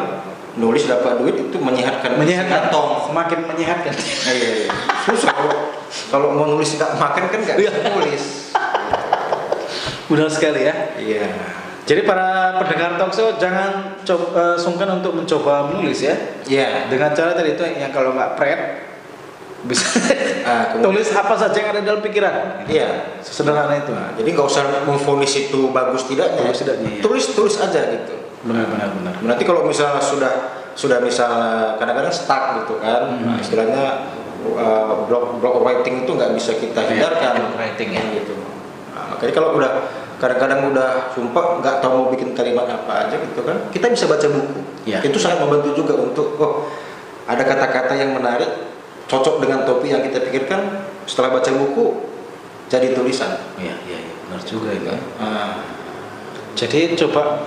nulis 0.56 0.82
dapat 0.84 1.18
duit 1.18 1.38
itu 1.40 1.56
menyehatkan 1.56 2.14
menyehatkan 2.14 2.66
kantong. 2.66 3.06
semakin 3.06 3.38
menyehatkan 3.44 3.94
iya, 4.28 4.50
iya. 4.66 4.70
Susah 5.04 5.30
kalau 5.32 5.54
kalau 6.10 6.26
mau 6.30 6.46
nulis 6.48 6.74
nggak 6.74 6.92
makan 6.94 7.22
kan 7.26 7.38
nggak 7.40 7.56
bisa 7.58 7.70
Iya. 7.70 7.90
nulis. 7.90 8.22
Benar 10.06 10.28
sekali 10.28 10.60
ya 10.62 10.74
Iya. 10.94 11.26
jadi 11.82 12.00
para 12.02 12.28
pendengar 12.58 12.96
talkshow 12.96 13.36
jangan 13.36 13.96
coba, 14.00 14.56
sungkan 14.56 14.88
untuk 14.94 15.12
mencoba 15.12 15.68
menulis 15.68 16.00
ya 16.00 16.16
Iya. 16.44 16.86
dengan 16.86 17.10
cara 17.10 17.32
tadi 17.32 17.52
itu 17.52 17.62
yang 17.64 17.88
kalau 17.88 18.12
nggak 18.12 18.34
pret 18.34 18.60
bisa 19.64 19.88
Ah, 20.44 20.68
kemudian- 20.68 20.92
tulis 20.92 21.08
apa 21.08 21.34
saja 21.34 21.56
yang 21.56 21.70
ada 21.70 21.80
dalam 21.82 22.00
pikiran 22.00 22.64
Iya. 22.64 23.16
sederhana 23.18 23.74
itu 23.74 23.90
Nah, 23.90 24.12
jadi 24.12 24.28
nggak 24.30 24.44
usah 24.46 24.62
memfonis 24.84 25.32
itu 25.38 25.72
bagus 25.72 26.04
tidaknya. 26.04 26.44
Bagus 26.44 26.60
tidaknya, 26.60 26.88
iya. 26.90 27.00
Tulis 27.00 27.24
tulis 27.32 27.56
aja 27.56 27.80
gitu. 27.90 28.14
benar 28.44 28.68
benar 28.68 28.92
benar 28.92 29.12
Nanti 29.24 29.40
kalau 29.42 29.64
misalnya 29.64 30.04
sudah 30.04 30.32
sudah 30.74 31.00
misalnya 31.00 31.80
kadang-kadang 31.80 32.12
stuck 32.12 32.60
gitu 32.60 32.76
kan, 32.76 33.08
Hmm. 33.08 33.24
nah, 33.24 33.36
istilahnya 33.38 33.84
uh, 34.44 35.08
block 35.08 35.40
block 35.40 35.64
writing 35.64 36.04
itu 36.04 36.12
nggak 36.12 36.36
bisa 36.36 36.52
kita 36.54 36.76
Iya, 36.82 37.08
hindarkan. 37.08 37.32
block 37.40 37.54
writing 37.56 37.90
ya. 37.90 38.04
gitu. 38.12 38.34
Makanya 39.12 39.32
kalau 39.34 39.58
udah 39.58 39.70
kadang-kadang 40.22 40.72
udah 40.72 41.10
sumpah 41.12 41.58
nggak 41.60 41.82
tahu 41.82 41.92
mau 41.92 42.06
bikin 42.14 42.32
kalimat 42.32 42.64
apa 42.64 43.08
aja 43.08 43.16
gitu 43.18 43.44
kan, 43.44 43.56
kita 43.74 43.90
bisa 43.92 44.08
baca 44.08 44.26
buku. 44.30 44.60
Iya. 44.88 45.02
Itu 45.04 45.18
sangat 45.20 45.42
membantu 45.44 45.74
juga 45.76 45.98
untuk 45.98 46.38
oh 46.40 46.70
ada 47.24 47.40
kata-kata 47.44 47.96
yang 47.96 48.16
menarik, 48.16 48.48
cocok 49.08 49.40
dengan 49.44 49.64
topik 49.64 49.88
yang 49.90 50.02
kita 50.04 50.20
pikirkan. 50.24 50.86
Setelah 51.04 51.36
baca 51.36 51.50
buku 51.52 52.08
jadi 52.72 52.96
tulisan. 52.96 53.36
iya 53.60 53.76
iya 53.84 53.98
iya 54.00 54.12
benar 54.24 54.40
juga 54.40 54.72
itu 54.72 54.88
Ah. 55.20 55.60
jadi 56.56 56.96
coba 56.96 57.44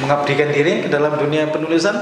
mengabdikan 0.00 0.48
diri 0.48 0.80
ke 0.80 0.88
dalam 0.88 1.20
dunia 1.20 1.52
penulisan 1.52 1.92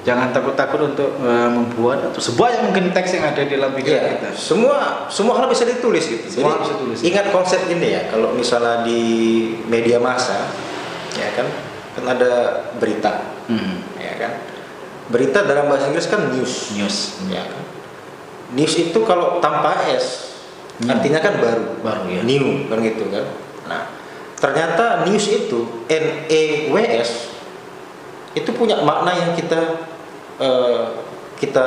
jangan 0.00 0.32
takut-takut 0.32 0.80
untuk 0.92 1.10
eh, 1.20 1.48
membuat 1.52 2.08
atau 2.08 2.20
sebuah 2.20 2.48
yang 2.56 2.62
mungkin 2.72 2.88
teks 2.90 3.20
yang 3.20 3.24
ada 3.28 3.44
di 3.44 3.52
dalam 3.52 3.76
pikiran 3.76 4.00
Iya, 4.00 4.10
kita 4.16 4.28
semua 4.32 5.04
semua 5.12 5.36
hal 5.36 5.46
bisa 5.46 5.68
ditulis 5.68 6.08
gitu. 6.08 6.24
Semua 6.24 6.56
Jadi 6.56 6.60
bisa 6.64 6.72
ditulis. 6.80 6.98
ingat 7.04 7.26
konsep 7.28 7.60
ini 7.68 7.88
ya, 7.92 8.02
kalau 8.08 8.32
misalnya 8.32 8.80
di 8.82 9.00
media 9.68 10.00
massa, 10.00 10.48
ya 11.12 11.28
kan, 11.36 11.46
kan 12.00 12.04
ada 12.06 12.32
berita, 12.80 13.28
Hmm. 13.44 13.84
ya 14.00 14.16
kan. 14.16 14.32
Berita 15.10 15.42
dalam 15.42 15.66
bahasa 15.66 15.90
Inggris 15.90 16.06
kan 16.06 16.32
news, 16.32 16.70
news 16.72 16.96
ya 17.28 17.42
kan. 17.42 17.60
News 18.50 18.74
itu 18.78 18.98
kalau 19.04 19.36
tanpa 19.38 19.84
s, 19.84 20.32
Hmm. 20.80 20.96
artinya 20.96 21.20
kan 21.20 21.36
baru, 21.36 21.76
Baru, 21.84 22.08
ya. 22.08 22.24
new 22.24 22.64
kan 22.72 22.80
gitu 22.80 23.04
kan. 23.12 23.28
Nah, 23.68 23.84
ternyata 24.40 25.04
news 25.04 25.28
itu 25.28 25.84
n 25.86 26.24
e 26.24 26.72
w 26.72 26.76
s 26.96 27.28
itu 28.30 28.48
punya 28.54 28.78
makna 28.80 29.10
yang 29.10 29.34
kita 29.34 29.89
eh, 30.40 30.80
kita 31.36 31.66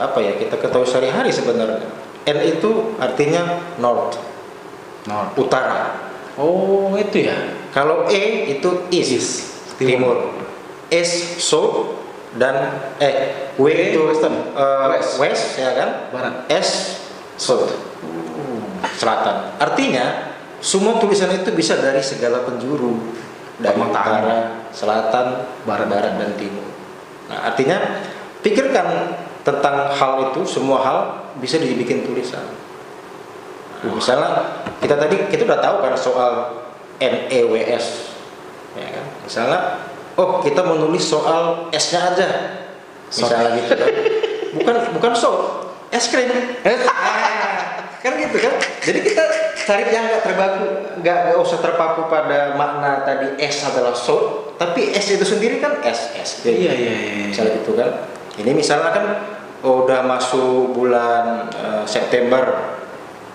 apa 0.00 0.18
ya 0.20 0.32
kita 0.36 0.56
ketahui 0.56 0.86
sehari-hari 0.88 1.32
sebenarnya. 1.32 1.88
N 2.28 2.38
itu 2.44 2.94
artinya 3.00 3.58
north, 3.80 4.16
North. 5.08 5.32
utara. 5.40 5.96
oh 6.36 6.92
itu 7.00 7.24
ya 7.26 7.36
Kalau 7.72 8.04
E 8.10 8.50
itu 8.58 8.86
east, 8.92 9.10
East, 9.16 9.32
timur. 9.80 10.36
S 10.92 11.40
south 11.40 11.96
dan 12.36 12.76
eh 12.98 13.48
W 13.56 13.66
W, 13.66 13.78
itu 13.94 14.00
western. 14.10 14.36
eh, 14.52 14.86
West. 14.90 15.12
west. 15.20 15.44
ya 15.58 15.70
kan? 15.76 15.88
barat 16.12 16.34
S 16.50 17.00
south 17.40 17.72
selatan. 18.96 19.56
Artinya 19.60 20.36
semua 20.60 21.00
tulisan 21.00 21.32
itu 21.32 21.52
bisa 21.56 21.76
dari 21.80 22.00
segala 22.04 22.44
penjuru 22.44 22.96
dari 23.60 23.76
utara, 23.80 24.68
selatan, 24.72 25.44
Barat. 25.68 25.88
barat, 25.88 26.12
dan 26.16 26.32
timur. 26.36 26.64
Nah, 27.28 27.52
artinya 27.52 27.78
pikirkan 28.40 29.16
tentang 29.40 29.92
hal 29.96 30.12
itu 30.32 30.40
semua 30.44 30.78
hal 30.84 30.98
bisa 31.40 31.56
dibikin 31.56 32.04
tulisan. 32.04 32.44
Nah, 33.80 33.92
misalnya 33.96 34.30
kita 34.84 34.94
tadi 35.00 35.16
kita 35.32 35.48
udah 35.48 35.60
tahu 35.60 35.76
kan 35.80 35.94
soal 35.96 36.32
NEWS, 37.00 38.12
ya 38.76 38.88
kan? 38.92 39.04
Misalnya, 39.24 39.60
oh 40.20 40.44
kita 40.44 40.60
menulis 40.60 41.08
soal 41.08 41.72
S-nya 41.72 42.12
aja, 42.12 42.28
misalnya 43.08 43.56
gitu 43.56 43.72
kan? 43.72 43.88
Bukan 44.50 44.76
bukan 45.00 45.12
so, 45.16 45.30
es 45.88 46.12
krim. 46.12 46.28
kan 48.00 48.16
gitu 48.16 48.36
kan 48.40 48.54
jadi 48.80 48.98
kita 49.04 49.24
cari 49.68 49.84
yang 49.92 50.08
nggak 50.08 50.24
terbaku 50.24 50.64
nggak 51.04 51.18
nggak 51.28 51.36
usah 51.36 51.58
terpaku 51.60 52.08
pada 52.08 52.56
makna 52.56 53.04
tadi 53.04 53.36
es 53.36 53.60
adalah 53.60 53.92
so 53.92 54.48
tapi 54.56 54.96
es 54.96 55.04
itu 55.12 55.20
sendiri 55.20 55.60
kan 55.60 55.84
es 55.84 56.08
es 56.16 56.40
Jadi, 56.40 56.64
iya 56.64 56.72
iya 56.72 56.94
iya 56.96 57.24
misalnya 57.28 57.60
gitu 57.60 57.76
kan 57.76 58.08
ini 58.40 58.52
misalnya 58.56 58.90
kan 58.90 59.06
oh, 59.64 59.84
udah 59.84 60.00
masuk 60.04 60.72
bulan 60.72 61.52
eh, 61.52 61.84
September 61.84 62.76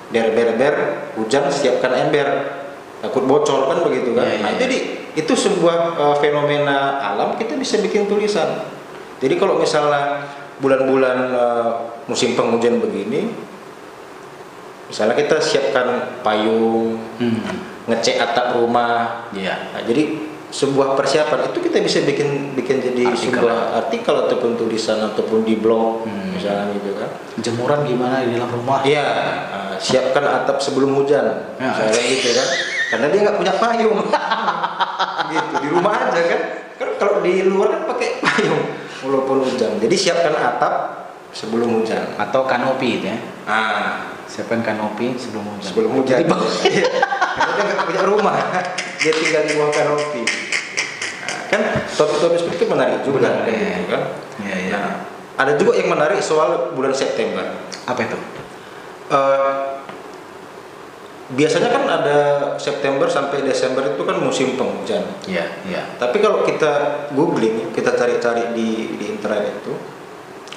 ber 0.09 0.27
ber 0.33 0.49
ber 0.57 0.75
hujan 1.17 1.49
siapkan 1.49 1.93
ember. 1.93 2.61
Takut 3.03 3.27
bocor 3.27 3.69
kan 3.69 3.85
begitu 3.85 4.17
kan? 4.17 4.25
Iya, 4.25 4.33
iya, 4.33 4.41
nah 4.41 4.51
iya. 4.55 4.59
jadi 4.65 4.77
itu 5.15 5.33
sebuah 5.35 5.77
eh, 5.99 6.15
fenomena 6.19 6.99
alam 7.01 7.37
kita 7.37 7.53
bisa 7.55 7.77
bikin 7.81 8.09
tulisan. 8.09 8.65
Jadi 9.21 9.35
kalau 9.39 9.61
misalnya 9.61 10.25
bulan-bulan 10.59 11.17
eh, 11.33 11.71
musim 12.09 12.37
penghujan 12.37 12.81
begini 12.81 13.45
misalnya 14.85 15.17
kita 15.17 15.41
siapkan 15.41 16.21
payung 16.21 16.97
hmm. 17.17 17.89
ngecek 17.89 18.21
atap 18.21 18.57
rumah. 18.57 19.27
Iya. 19.33 19.73
Nah, 19.73 19.81
jadi 19.81 20.34
sebuah 20.55 20.95
persiapan 20.95 21.51
itu 21.51 21.59
kita 21.59 21.83
bisa 21.83 21.99
bikin 22.01 22.55
bikin 22.55 22.79
jadi 22.79 23.11
Artikel. 23.11 23.43
sebuah 23.43 23.57
artikel 23.75 24.15
ataupun 24.15 24.55
tulisan 24.55 25.03
ataupun 25.03 25.43
di 25.43 25.59
blog 25.59 26.07
Hmm. 26.07 26.31
misalnya 26.31 26.71
gitu 26.71 26.95
kan. 26.95 27.11
jemuran 27.35 27.83
gimana 27.83 28.23
di 28.23 28.31
dalam 28.33 28.47
rumah 28.49 28.79
Iya, 28.81 29.03
nah, 29.03 29.75
siapkan 29.75 30.23
atap 30.23 30.57
sebelum 30.57 30.95
hujan, 30.95 31.27
Ya. 31.59 31.67
misalnya 31.67 32.01
gitu 32.07 32.29
kan. 32.31 32.47
Karena 32.85 33.05
dia 33.09 33.19
nggak 33.21 33.37
punya 33.37 33.53
payung, 33.53 33.99
gitu 35.31 35.53
di 35.59 35.67
rumah 35.69 35.93
aja 35.97 36.21
kan. 36.23 36.41
Kan 36.75 36.89
kalau 36.95 37.19
di 37.19 37.43
luar 37.43 37.67
kan 37.69 37.81
pakai 37.89 38.09
payung 38.17 38.63
walaupun 39.01 39.43
hujan. 39.43 39.75
Jadi 39.77 39.95
siapkan 39.97 40.31
atap 40.33 40.73
sebelum 41.31 41.67
hujan. 41.75 42.15
atau 42.15 42.47
kanopi 42.47 42.89
itu 42.95 43.05
ya 43.05 43.17
Ah, 43.43 44.15
siapkan 44.25 44.63
kanopi 44.63 45.15
sebelum 45.15 45.43
hujan 45.49 45.67
sebelum 45.67 45.91
hujan. 45.93 46.23
Iya. 46.23 46.87
Dia 47.35 47.63
nggak 47.65 47.83
punya 47.83 48.03
rumah, 48.05 48.35
dia 48.97 49.11
tinggal 49.11 49.43
di 49.43 49.53
bawah 49.53 49.73
kanopi. 49.73 50.23
Kan 51.47 51.61
topik-topik 51.89 52.37
seperti 52.37 52.57
itu 52.57 52.67
menarik 52.67 52.99
juga, 53.01 53.29
Benar, 53.29 53.45
gitu 53.45 53.55
iya. 53.55 53.79
kan. 53.87 54.01
iya 54.39 54.55
iya 54.59 54.71
Nah, 54.73 54.91
ada 55.35 55.51
juga 55.53 55.75
yang 55.75 55.89
menarik 55.89 56.19
soal 56.19 56.71
bulan 56.71 56.91
September. 56.91 57.43
apa 57.83 57.99
itu 58.01 58.17
Eh, 59.05 59.53
biasanya 61.27 61.69
kan 61.69 61.83
ada 61.85 62.17
September 62.55 63.05
sampai 63.05 63.41
Desember 63.41 63.85
itu 63.87 64.01
kan 64.01 64.17
musim 64.17 64.53
penghujan. 64.53 65.05
iya 65.25 65.45
iya 65.63 65.81
Tapi 65.95 66.17
kalau 66.17 66.41
kita 66.41 66.73
googling, 67.11 67.69
kita 67.71 67.93
cari-cari 67.93 68.49
di 68.51 68.69
di 68.95 69.05
internet 69.07 69.53
itu 69.55 69.73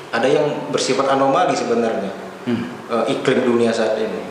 ada 0.08 0.24
yang 0.24 0.44
bersifat 0.68 1.08
anomali 1.08 1.52
sebenarnya 1.52 2.12
hmm. 2.44 2.64
eh, 2.88 3.04
iklim 3.10 3.44
dunia 3.44 3.68
saat 3.70 3.96
ini. 3.96 4.24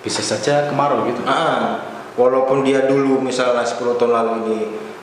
bisa 0.00 0.18
saja 0.18 0.66
kemarau 0.66 1.06
gitu 1.06 1.22
Ah, 1.22 1.78
walaupun 2.14 2.60
dia 2.62 2.84
dulu 2.84 3.20
misalnya 3.20 3.62
10 3.62 3.78
tahun 3.94 4.10
lalu 4.12 4.32
ini 4.42 4.58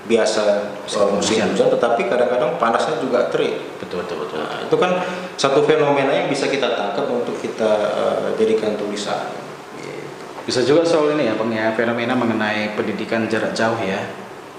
biasa 0.10 0.42
Musim 0.82 1.00
eh, 1.00 1.10
musim 1.14 1.36
hujan. 1.46 1.70
tetapi 1.70 2.10
kadang-kadang 2.10 2.58
panasnya 2.58 2.98
juga 2.98 3.30
terik. 3.30 3.62
betul 3.78 4.02
betul 4.02 4.26
betul 4.26 4.38
Nah, 4.42 4.66
itu 4.66 4.76
kan 4.76 4.92
satu 5.36 5.62
fenomena 5.62 6.10
yang 6.10 6.26
bisa 6.26 6.50
kita 6.50 6.74
tangkap 6.74 7.06
untuk 7.06 7.38
kita 7.38 7.70
eh, 7.94 8.28
jadikan 8.36 8.74
tulisan. 8.74 9.30
Bisa 10.42 10.66
juga 10.66 10.82
soal 10.82 11.14
ini 11.14 11.30
ya, 11.30 11.38
Bang 11.38 11.54
ya, 11.54 11.70
fenomena 11.72 12.18
mengenai 12.18 12.74
pendidikan 12.74 13.30
jarak 13.30 13.54
jauh 13.54 13.78
ya. 13.80 14.02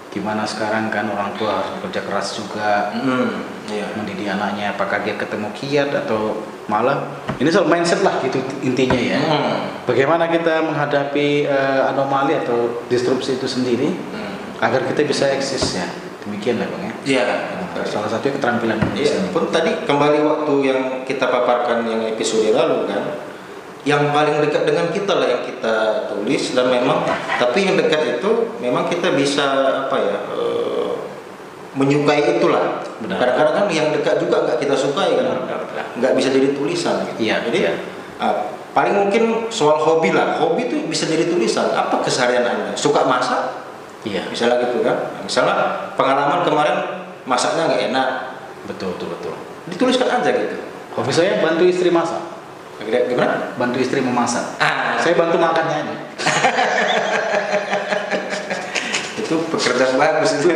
Gimana 0.08 0.42
sekarang 0.42 0.86
kan 0.86 1.06
orang 1.06 1.34
tua 1.34 1.58
harus 1.58 1.70
bekerja 1.76 2.02
keras 2.02 2.28
juga 2.32 2.94
Hmm, 2.94 3.42
iya. 3.66 3.90
mendidik 3.94 4.26
anaknya, 4.28 4.70
apakah 4.70 5.02
dia 5.02 5.14
ketemu 5.14 5.50
kiat 5.50 5.90
atau 5.96 6.38
malah 6.66 7.10
ini 7.38 7.46
soal 7.46 7.66
mindset 7.66 8.02
lah 8.02 8.18
gitu 8.20 8.38
intinya 8.60 8.94
ya. 8.94 9.18
Hmm. 9.18 9.54
Bagaimana 9.82 10.26
kita 10.26 10.62
menghadapi 10.62 11.26
eh, 11.44 11.80
anomali 11.84 12.38
atau 12.38 12.86
disrupsi 12.86 13.34
itu 13.34 13.46
sendiri 13.46 13.90
Hmm. 13.90 14.29
Agar 14.60 14.80
kita 14.92 15.08
bisa 15.08 15.24
eksis 15.32 15.80
ya. 15.80 15.88
Demikian 16.28 16.60
lah 16.60 16.68
Bang 16.68 16.84
ya. 16.84 16.92
Iya. 17.08 17.24
Salah 17.88 18.12
satu 18.12 18.28
keterampilan 18.28 18.76
Iya, 18.92 19.24
ini. 19.24 19.32
pun 19.32 19.48
tadi 19.48 19.72
kembali 19.88 20.20
waktu 20.20 20.54
yang 20.68 20.80
kita 21.08 21.32
paparkan 21.32 21.88
yang 21.88 22.04
episode 22.04 22.52
lalu 22.52 22.84
kan, 22.92 23.24
yang 23.88 24.12
paling 24.12 24.36
dekat 24.44 24.68
dengan 24.68 24.92
kita 24.92 25.16
lah 25.16 25.24
yang 25.24 25.42
kita 25.48 25.74
tulis 26.12 26.52
dan 26.52 26.68
memang 26.68 27.00
tapi 27.40 27.64
yang 27.64 27.80
dekat 27.80 28.20
itu 28.20 28.52
memang 28.60 28.84
kita 28.92 29.16
bisa 29.16 29.44
apa 29.88 29.96
ya 29.96 30.18
eh, 30.28 30.92
menyukai 31.72 32.36
itulah. 32.36 32.84
Benar. 33.00 33.16
Kadang-kadang 33.16 33.54
kan 33.56 33.66
yang 33.72 33.88
dekat 33.96 34.20
juga 34.20 34.44
nggak 34.44 34.58
kita 34.60 34.74
sukai 34.76 35.16
kan, 35.16 35.26
nggak 35.96 36.12
bisa 36.18 36.28
jadi 36.28 36.52
tulisan. 36.52 37.08
Gitu. 37.08 37.32
Iya, 37.32 37.48
Jadi 37.48 37.58
iya. 37.64 37.72
ah, 38.20 38.52
paling 38.76 38.92
mungkin 38.92 39.48
soal 39.48 39.80
hobi 39.80 40.12
lah. 40.12 40.36
Hobi 40.36 40.68
itu 40.68 40.84
bisa 40.84 41.08
jadi 41.08 41.30
tulisan. 41.30 41.72
Apa 41.72 42.04
keseharian 42.04 42.44
anda? 42.44 42.76
Suka 42.76 43.08
masak? 43.08 43.59
Iya, 44.00 44.24
Misalnya 44.32 44.64
gitu 44.64 44.80
kan. 44.80 44.96
Nah, 44.96 45.22
Misalnya 45.28 45.56
pengalaman 45.92 46.40
kemarin 46.40 46.76
masaknya 47.28 47.68
nggak 47.68 47.92
enak, 47.92 48.08
betul 48.64 48.96
betul 48.96 49.12
betul. 49.12 49.34
dituliskan 49.68 50.08
aja 50.08 50.30
gitu. 50.32 50.56
Hobi 50.96 51.12
saya 51.12 51.36
bantu 51.44 51.68
istri 51.68 51.92
masak, 51.92 52.18
Gimana? 52.80 53.54
bantu 53.60 53.76
istri 53.78 54.00
memasak. 54.00 54.56
Ah, 54.58 54.96
Saya 54.98 55.14
bantu 55.14 55.36
makannya 55.36 55.84
aja. 55.84 55.94
itu 59.20 59.34
pekerjaan 59.52 59.94
bagus 60.00 60.40
itu. 60.40 60.48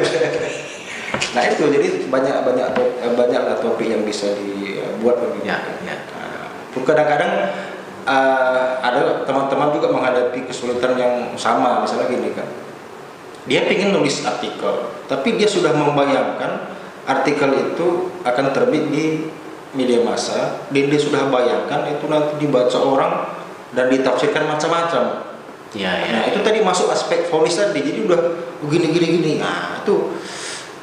nah 1.37 1.43
itu 1.47 1.63
jadi 1.71 1.89
banyak 2.11 2.37
banyak 2.43 2.67
banyak 3.15 3.41
lah 3.45 3.57
topik 3.63 3.87
yang 3.87 4.03
bisa 4.03 4.35
dibuat 4.35 5.21
begitu. 5.21 5.47
Ya, 5.47 5.61
ya. 5.85 5.95
Nah, 6.17 6.49
kadang-kadang 6.83 7.33
eh, 8.09 8.67
ada 8.83 9.23
teman-teman 9.29 9.69
juga 9.71 9.93
menghadapi 9.93 10.49
kesulitan 10.49 10.97
yang 10.99 11.15
sama 11.39 11.85
misalnya 11.85 12.11
gini 12.11 12.35
kan 12.35 12.49
dia 13.45 13.65
ingin 13.69 13.93
nulis 13.93 14.25
artikel 14.25 14.93
tapi 15.09 15.37
dia 15.37 15.49
sudah 15.49 15.73
membayangkan 15.77 16.73
artikel 17.05 17.51
itu 17.53 18.09
akan 18.25 18.53
terbit 18.57 18.89
di 18.89 19.29
media 19.77 20.01
massa 20.01 20.65
dan 20.73 20.85
dia 20.89 21.01
sudah 21.01 21.29
bayangkan 21.29 21.91
itu 21.93 22.05
nanti 22.09 22.33
dibaca 22.41 22.79
orang 22.81 23.13
dan 23.75 23.91
ditafsirkan 23.91 24.49
macam-macam 24.49 25.35
Iya, 25.75 25.91
ya. 25.91 26.11
Nah 26.15 26.23
itu 26.31 26.39
tadi 26.47 26.63
masuk 26.63 26.87
aspek 26.95 27.27
fonis 27.27 27.59
tadi, 27.59 27.83
jadi 27.83 28.07
udah 28.07 28.19
gini 28.71 28.95
gini 28.95 29.07
gini. 29.19 29.33
Nah 29.43 29.83
itu 29.83 30.15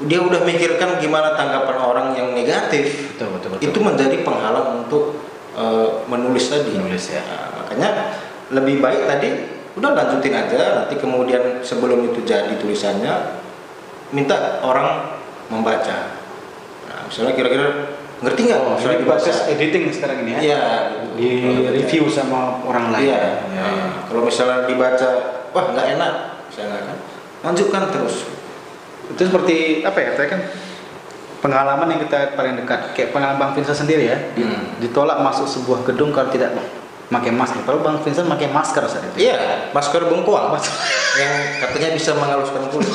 dia 0.04 0.20
udah 0.20 0.44
mikirkan 0.44 1.00
gimana 1.00 1.32
tanggapan 1.40 1.78
orang 1.80 2.08
yang 2.12 2.36
negatif. 2.36 3.16
Betul 3.16 3.40
betul 3.40 3.50
betul. 3.56 3.64
Itu 3.72 3.80
menjadi 3.80 4.20
penghalang 4.20 4.84
untuk 4.84 5.16
eh, 5.56 5.90
menulis 6.12 6.52
tadi. 6.52 6.76
Menulis, 6.76 7.08
ya. 7.08 7.24
Nah, 7.24 7.64
makanya 7.64 7.90
lebih 8.52 8.84
baik 8.84 9.08
tadi 9.08 9.30
udah 9.78 9.90
lanjutin 9.96 10.34
aja. 10.36 10.84
Nanti 10.84 10.96
kemudian 11.00 11.64
sebelum 11.64 12.04
itu 12.12 12.24
jadi 12.26 12.56
tulisannya 12.60 13.42
minta 14.12 14.60
orang 14.64 15.20
membaca. 15.48 16.16
Nah 16.88 17.00
misalnya 17.08 17.34
kira-kira 17.36 17.68
ngerti 18.22 18.42
nggak? 18.48 18.60
Oh, 18.62 18.78
misalnya 18.78 19.00
dibaca. 19.02 19.18
proses 19.18 19.38
editing 19.50 19.90
sekarang 19.90 20.22
ini 20.24 20.32
ya. 20.38 20.40
Iya. 20.40 20.62
Di 21.18 21.30
review 21.82 22.06
sama 22.08 22.62
orang 22.64 22.94
lain. 22.94 23.10
Iya. 23.10 23.18
Ya, 23.18 23.32
Nah, 23.52 23.72
ya. 23.74 23.86
Kalau 24.06 24.22
misalnya 24.22 24.58
dibaca, 24.70 25.10
wah 25.52 25.66
nggak 25.74 25.88
enak, 25.98 26.14
misalnya 26.52 26.80
kan, 26.86 26.98
lanjutkan 27.50 27.82
terus. 27.90 28.16
Itu 29.10 29.22
seperti 29.28 29.82
apa 29.82 29.98
ya? 29.98 30.10
Saya 30.14 30.28
kan 30.30 30.42
pengalaman 31.42 31.88
yang 31.90 32.00
kita 32.06 32.38
paling 32.38 32.62
dekat. 32.62 32.94
Kayak 32.94 33.10
pengalaman 33.12 33.40
Bang 33.42 33.52
Vincent 33.58 33.76
sendiri 33.76 34.06
ya. 34.08 34.18
Hmm. 34.38 34.78
Ditolak 34.78 35.18
masuk 35.20 35.50
sebuah 35.50 35.82
gedung 35.84 36.14
kalau 36.14 36.30
tidak 36.30 36.54
pakai 37.12 37.32
masker. 37.36 37.62
Kalau 37.68 37.84
Bang 37.84 38.00
Vincent 38.00 38.26
pakai 38.32 38.48
masker 38.48 38.84
saat 38.88 39.04
itu. 39.12 39.28
Iya, 39.28 39.70
masker 39.76 40.08
bengkoang 40.08 40.56
yang 41.22 41.34
katanya 41.60 41.90
bisa 41.94 42.16
menghaluskan 42.16 42.72
kulit. 42.72 42.88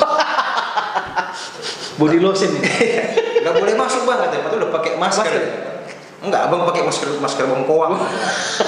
Body 1.97 2.17
lotion 2.21 2.49
ini. 2.57 2.69
Nggak 3.41 3.53
boleh 3.53 3.75
masuk 3.79 4.01
bang 4.05 4.19
katanya, 4.27 4.41
padahal 4.43 4.59
udah 4.65 4.71
pakai 4.73 4.91
masker. 4.97 5.23
Masker. 5.23 5.43
Enggak, 6.17 6.41
abang 6.49 6.61
pakai 6.65 6.81
masker 6.83 7.09
masker 7.21 7.45
bengkoang. 7.45 7.93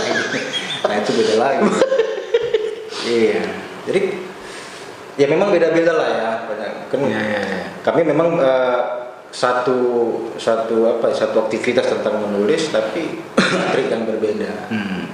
nah 0.86 0.96
itu 0.96 1.12
beda 1.18 1.36
lagi. 1.42 1.66
iya, 3.10 3.42
jadi 3.90 4.02
ya 5.18 5.26
memang 5.30 5.50
beda-beda 5.50 5.94
lah 5.98 6.08
ya. 6.10 6.30
Banyak. 6.46 6.72
Kan 6.94 7.00
Iya, 7.06 7.22
iya, 7.22 7.42
iya. 7.42 7.62
kami 7.86 8.02
memang 8.06 8.38
eh, 8.38 8.82
satu 9.30 9.78
satu 10.38 10.90
apa 10.90 11.14
ya, 11.14 11.26
satu 11.26 11.50
aktivitas 11.50 11.90
tentang 11.90 12.22
menulis 12.22 12.70
tapi 12.70 13.18
trik 13.74 13.90
yang 13.90 14.06
berbeda. 14.06 14.70
Hmm. 14.70 15.09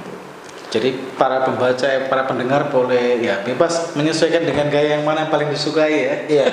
Jadi 0.75 1.15
para 1.15 1.47
pembaca, 1.47 1.87
para 2.11 2.27
pendengar 2.27 2.67
boleh 2.67 3.23
ya 3.23 3.39
bebas 3.47 3.95
menyesuaikan 3.95 4.43
dengan 4.43 4.67
gaya 4.67 4.99
yang 4.99 5.07
mana 5.07 5.23
yang 5.23 5.31
paling 5.31 5.47
disukai 5.47 5.95
ya. 6.03 6.15
Iya. 6.27 6.45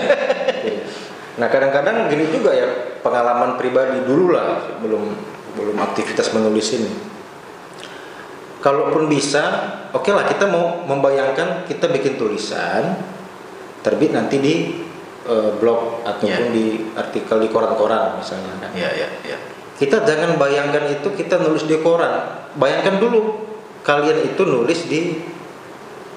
Nah 1.43 1.51
kadang-kadang 1.51 2.07
gini 2.07 2.31
juga 2.31 2.55
ya 2.55 2.71
pengalaman 3.03 3.59
pribadi 3.59 3.99
dulu 4.07 4.31
lah 4.31 4.79
belum 4.79 5.03
belum 5.59 5.77
aktivitas 5.83 6.31
menulis 6.31 6.71
ini. 6.79 6.93
Kalaupun 8.63 9.11
bisa, 9.11 9.43
oke 9.91 10.07
lah 10.15 10.23
kita 10.23 10.47
mau 10.47 10.87
membayangkan 10.87 11.67
kita 11.67 11.91
bikin 11.91 12.15
tulisan 12.15 12.95
terbit 13.83 14.15
nanti 14.15 14.39
di 14.39 14.55
eh, 15.27 15.51
blog 15.59 16.07
ataupun 16.07 16.31
Iya. 16.31 16.55
di 16.55 16.67
artikel 16.95 17.43
di 17.43 17.49
koran-koran 17.51 18.23
misalnya 18.23 18.55
kan. 18.63 18.71
Iya, 18.71 18.91
iya, 18.95 19.09
iya. 19.27 19.39
Kita 19.83 20.07
jangan 20.07 20.39
bayangkan 20.39 20.87
itu 20.95 21.11
kita 21.11 21.43
nulis 21.43 21.67
di 21.67 21.75
koran. 21.83 22.47
Bayangkan 22.55 23.03
dulu 23.03 23.51
kalian 23.83 24.19
itu 24.25 24.43
nulis 24.43 24.87
di 24.87 25.19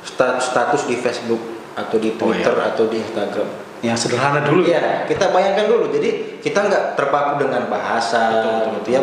sta- 0.01 0.37
status 0.37 0.85
di 0.85 0.95
Facebook 0.95 1.41
atau 1.73 1.97
di 1.97 2.13
Oh, 2.13 2.31
iya. 2.31 2.45
Twitter 2.45 2.55
atau 2.55 2.83
di 2.87 2.97
Instagram. 2.99 3.49
Yang 3.83 3.97
sederhana 4.07 4.41
dulu 4.41 4.63
ya. 4.63 4.79
Iya, 4.79 4.85
kita 5.05 5.29
bayangkan 5.29 5.65
dulu. 5.67 5.91
Jadi 5.91 6.39
kita 6.39 6.59
nggak 6.63 6.83
terpaku 6.95 7.41
dengan 7.41 7.67
bahasa 7.67 8.21
Betul, 8.31 8.49
betul, 8.49 8.71
gitu 8.71 8.89
ya. 8.91 9.01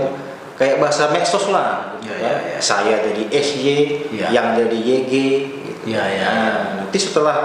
Kayak 0.53 0.77
bahasa 0.79 1.05
medsos 1.09 1.47
lah. 1.49 1.99
Gitu 1.99 2.09
Iya, 2.09 2.17
kan. 2.17 2.23
iya, 2.23 2.35
iya. 2.49 2.59
Saya 2.59 2.95
jadi 3.03 3.23
SY, 3.31 3.67
Iya. 4.11 4.27
yang 4.31 4.47
jadi 4.55 4.79
YG. 4.79 5.13
Gitu. 5.51 5.83
Iya, 5.87 6.03
iya. 6.09 6.27
Nah, 6.27 6.59
nanti 6.81 6.99
setelah 6.99 7.37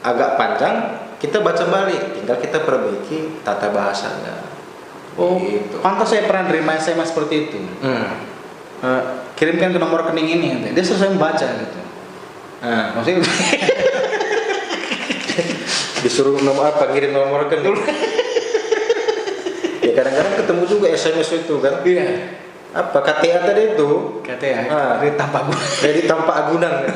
agak 0.00 0.34
panjang 0.34 0.74
kita 1.16 1.38
baca 1.40 1.64
balik, 1.64 2.16
tinggal 2.16 2.38
kita 2.38 2.58
perbaiki 2.60 3.40
tata 3.40 3.70
bahasanya. 3.70 4.46
Oh, 5.14 5.36
Gitu. 5.36 5.78
pantas 5.78 6.08
saya 6.08 6.24
pernah 6.24 6.48
terima 6.48 6.74
SMS 6.74 7.10
seperti 7.10 7.34
itu. 7.46 7.58
Hmm. 7.82 8.08
Eh, 8.80 9.02
kirimkan 9.40 9.72
ke 9.72 9.80
nomor 9.80 10.04
rekening 10.04 10.28
ini. 10.36 10.46
katanya. 10.52 10.72
Dia 10.76 10.84
selesai 10.84 11.08
membaca 11.10 11.46
gitu. 11.48 11.78
Nah, 12.60 12.92
Maksudnya 12.92 13.24
disuruh 16.04 16.36
nomor 16.40 16.68
apa 16.68 16.92
ngirim 16.92 17.16
nomor 17.16 17.48
rekening. 17.48 17.72
ya 19.84 19.90
kadang-kadang 19.96 20.34
ketemu 20.36 20.62
juga 20.68 20.86
SMS 20.92 21.28
itu 21.32 21.54
kan. 21.58 21.80
iya. 21.82 22.36
Apa 22.70 23.02
KTA 23.02 23.42
tadi 23.42 23.74
itu? 23.74 24.22
Kata 24.22 24.46
ya, 24.46 24.60
Ah. 24.70 24.90
dari 25.02 25.18
tampak 25.18 25.42
dari 25.82 26.00
tampak 26.06 26.34
agunan 26.36 26.86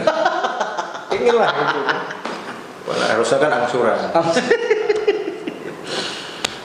inilah 1.11 1.51
itu 1.51 1.81
Walah, 2.85 3.07
harusnya 3.17 3.39
kan 3.41 3.51
angsuran 3.59 3.97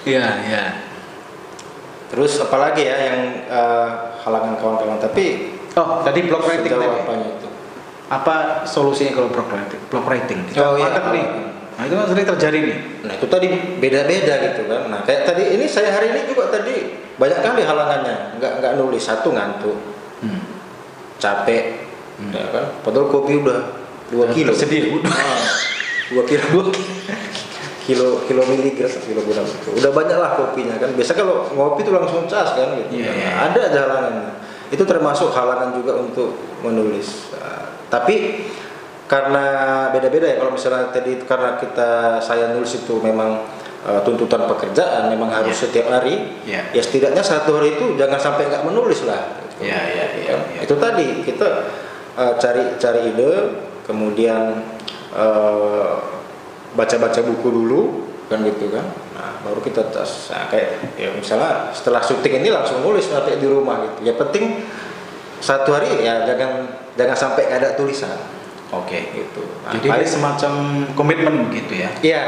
Iya, 0.10 0.26
iya. 0.50 0.64
terus 2.10 2.42
apalagi 2.42 2.82
ya 2.82 2.98
yang 2.98 3.20
eh, 3.46 3.88
halangan 4.26 4.58
kawan-kawan 4.58 4.98
tapi 4.98 5.54
Oh, 5.76 6.02
tadi 6.02 6.20
blog 6.26 6.44
writing 6.44 6.72
tadi. 6.72 6.88
apanya 6.88 7.28
itu 7.30 7.48
Apa 8.08 8.36
solusinya 8.66 9.14
kalau 9.14 9.30
blog 9.30 9.46
writing? 9.48 9.82
Blog 9.86 10.06
writing. 10.06 10.40
Di 10.46 10.58
Oh, 10.58 10.74
iya. 10.76 10.90
nih. 10.90 11.26
Nah, 11.76 11.84
itu 11.86 11.94
kan 11.94 12.06
sering 12.08 12.28
terjadi 12.28 12.58
nih. 12.60 12.78
nah 13.00 13.14
itu 13.16 13.26
tadi 13.26 13.48
beda-beda 13.80 14.34
gitu 14.44 14.68
kan 14.68 14.82
nah 14.88 15.00
kayak 15.00 15.24
tadi 15.24 15.56
ini 15.56 15.64
saya 15.64 15.96
hari 15.96 16.12
ini 16.12 16.28
juga 16.28 16.52
tadi 16.52 16.76
banyak 17.16 17.40
kali 17.40 17.64
halangannya 17.64 18.36
nggak 18.36 18.52
nggak 18.60 18.74
nulis 18.76 19.00
satu 19.02 19.32
ngantuk 19.32 19.80
Hmm. 20.20 20.44
capek 21.16 21.88
Hmm. 22.20 22.36
ya 22.36 22.44
kan 22.52 22.66
padahal 22.84 23.08
kopi 23.08 23.40
udah 23.40 23.72
dua 24.12 24.28
Udah 24.28 24.36
kilo 24.36 24.52
tersedia. 24.52 24.92
Ah, 25.08 25.40
dua 26.12 26.24
kilo 26.28 26.44
dua 26.52 26.64
kilo 27.82 28.08
kilo 28.28 28.42
miligram 28.44 28.92
kilogram 29.00 29.46
itu 29.48 29.70
udah 29.74 29.90
banyak 29.90 30.18
lah 30.20 30.32
kopinya 30.36 30.76
kan 30.76 30.92
biasa 30.92 31.16
kalau 31.16 31.48
ngopi 31.50 31.82
itu 31.82 31.90
langsung 31.90 32.28
cas 32.28 32.54
kan 32.54 32.76
gitu 32.76 33.00
Iya, 33.00 33.08
Nah, 33.08 33.16
iya. 33.16 33.30
ada 33.48 33.60
aja 33.64 33.80
halangannya 33.88 34.32
itu 34.70 34.84
termasuk 34.84 35.30
halangan 35.32 35.74
juga 35.74 35.98
untuk 35.98 36.34
menulis 36.62 37.34
Ah, 37.34 37.74
tapi 37.90 38.46
karena 39.10 39.46
beda-beda 39.90 40.30
ya 40.30 40.38
kalau 40.38 40.54
misalnya 40.54 40.94
tadi 40.94 41.18
karena 41.24 41.58
kita 41.58 41.90
saya 42.20 42.54
nulis 42.54 42.78
itu 42.78 43.02
memang 43.02 43.42
eh, 43.82 44.02
tuntutan 44.04 44.46
pekerjaan 44.46 45.10
memang 45.10 45.32
harus 45.32 45.56
Iya. 45.56 45.62
setiap 45.66 45.88
hari 45.90 46.38
Iya. 46.46 46.62
ya 46.70 46.82
setidaknya 46.84 47.24
satu 47.24 47.58
hari 47.58 47.74
itu 47.74 47.98
jangan 47.98 48.20
sampai 48.20 48.46
nggak 48.46 48.64
menulis 48.64 49.02
lah 49.04 49.34
gitu. 49.50 49.66
Iya, 49.66 49.80
iya, 49.90 50.06
iya, 50.14 50.28
Kan? 50.30 50.40
iya. 50.54 50.60
itu 50.62 50.76
tadi 50.78 51.08
kita 51.26 51.48
eh, 52.16 52.34
cari 52.38 52.64
cari 52.78 53.00
ide 53.10 53.32
kemudian 53.84 54.62
eh, 55.10 55.94
baca-baca 56.70 57.20
buku 57.26 57.48
dulu 57.50 57.82
kan 58.30 58.46
gitu 58.46 58.70
kan 58.70 58.86
baru 59.42 59.60
kita 59.60 59.88
tas 59.90 60.30
nah, 60.30 60.48
kayak 60.52 60.96
ya 61.00 61.10
misalnya 61.16 61.72
setelah 61.72 62.04
syuting 62.04 62.44
ini 62.44 62.50
langsung 62.52 62.84
nulis 62.84 63.08
nanti 63.10 63.36
di 63.36 63.48
rumah 63.48 63.82
gitu 63.84 64.10
ya 64.10 64.14
penting 64.16 64.68
satu 65.40 65.72
hari 65.72 66.04
ya 66.04 66.28
jangan 66.28 66.68
jangan 67.00 67.16
sampai 67.16 67.48
ada 67.48 67.74
tulisan 67.80 68.16
Oke. 68.70 69.02
gitu 69.18 69.42
Nah, 69.66 69.78
Jadi 69.78 69.88
paling- 69.90 70.10
semacam 70.10 70.54
komitmen 70.98 71.36
gitu 71.54 71.74
ya. 71.78 71.90
Iya, 72.02 72.26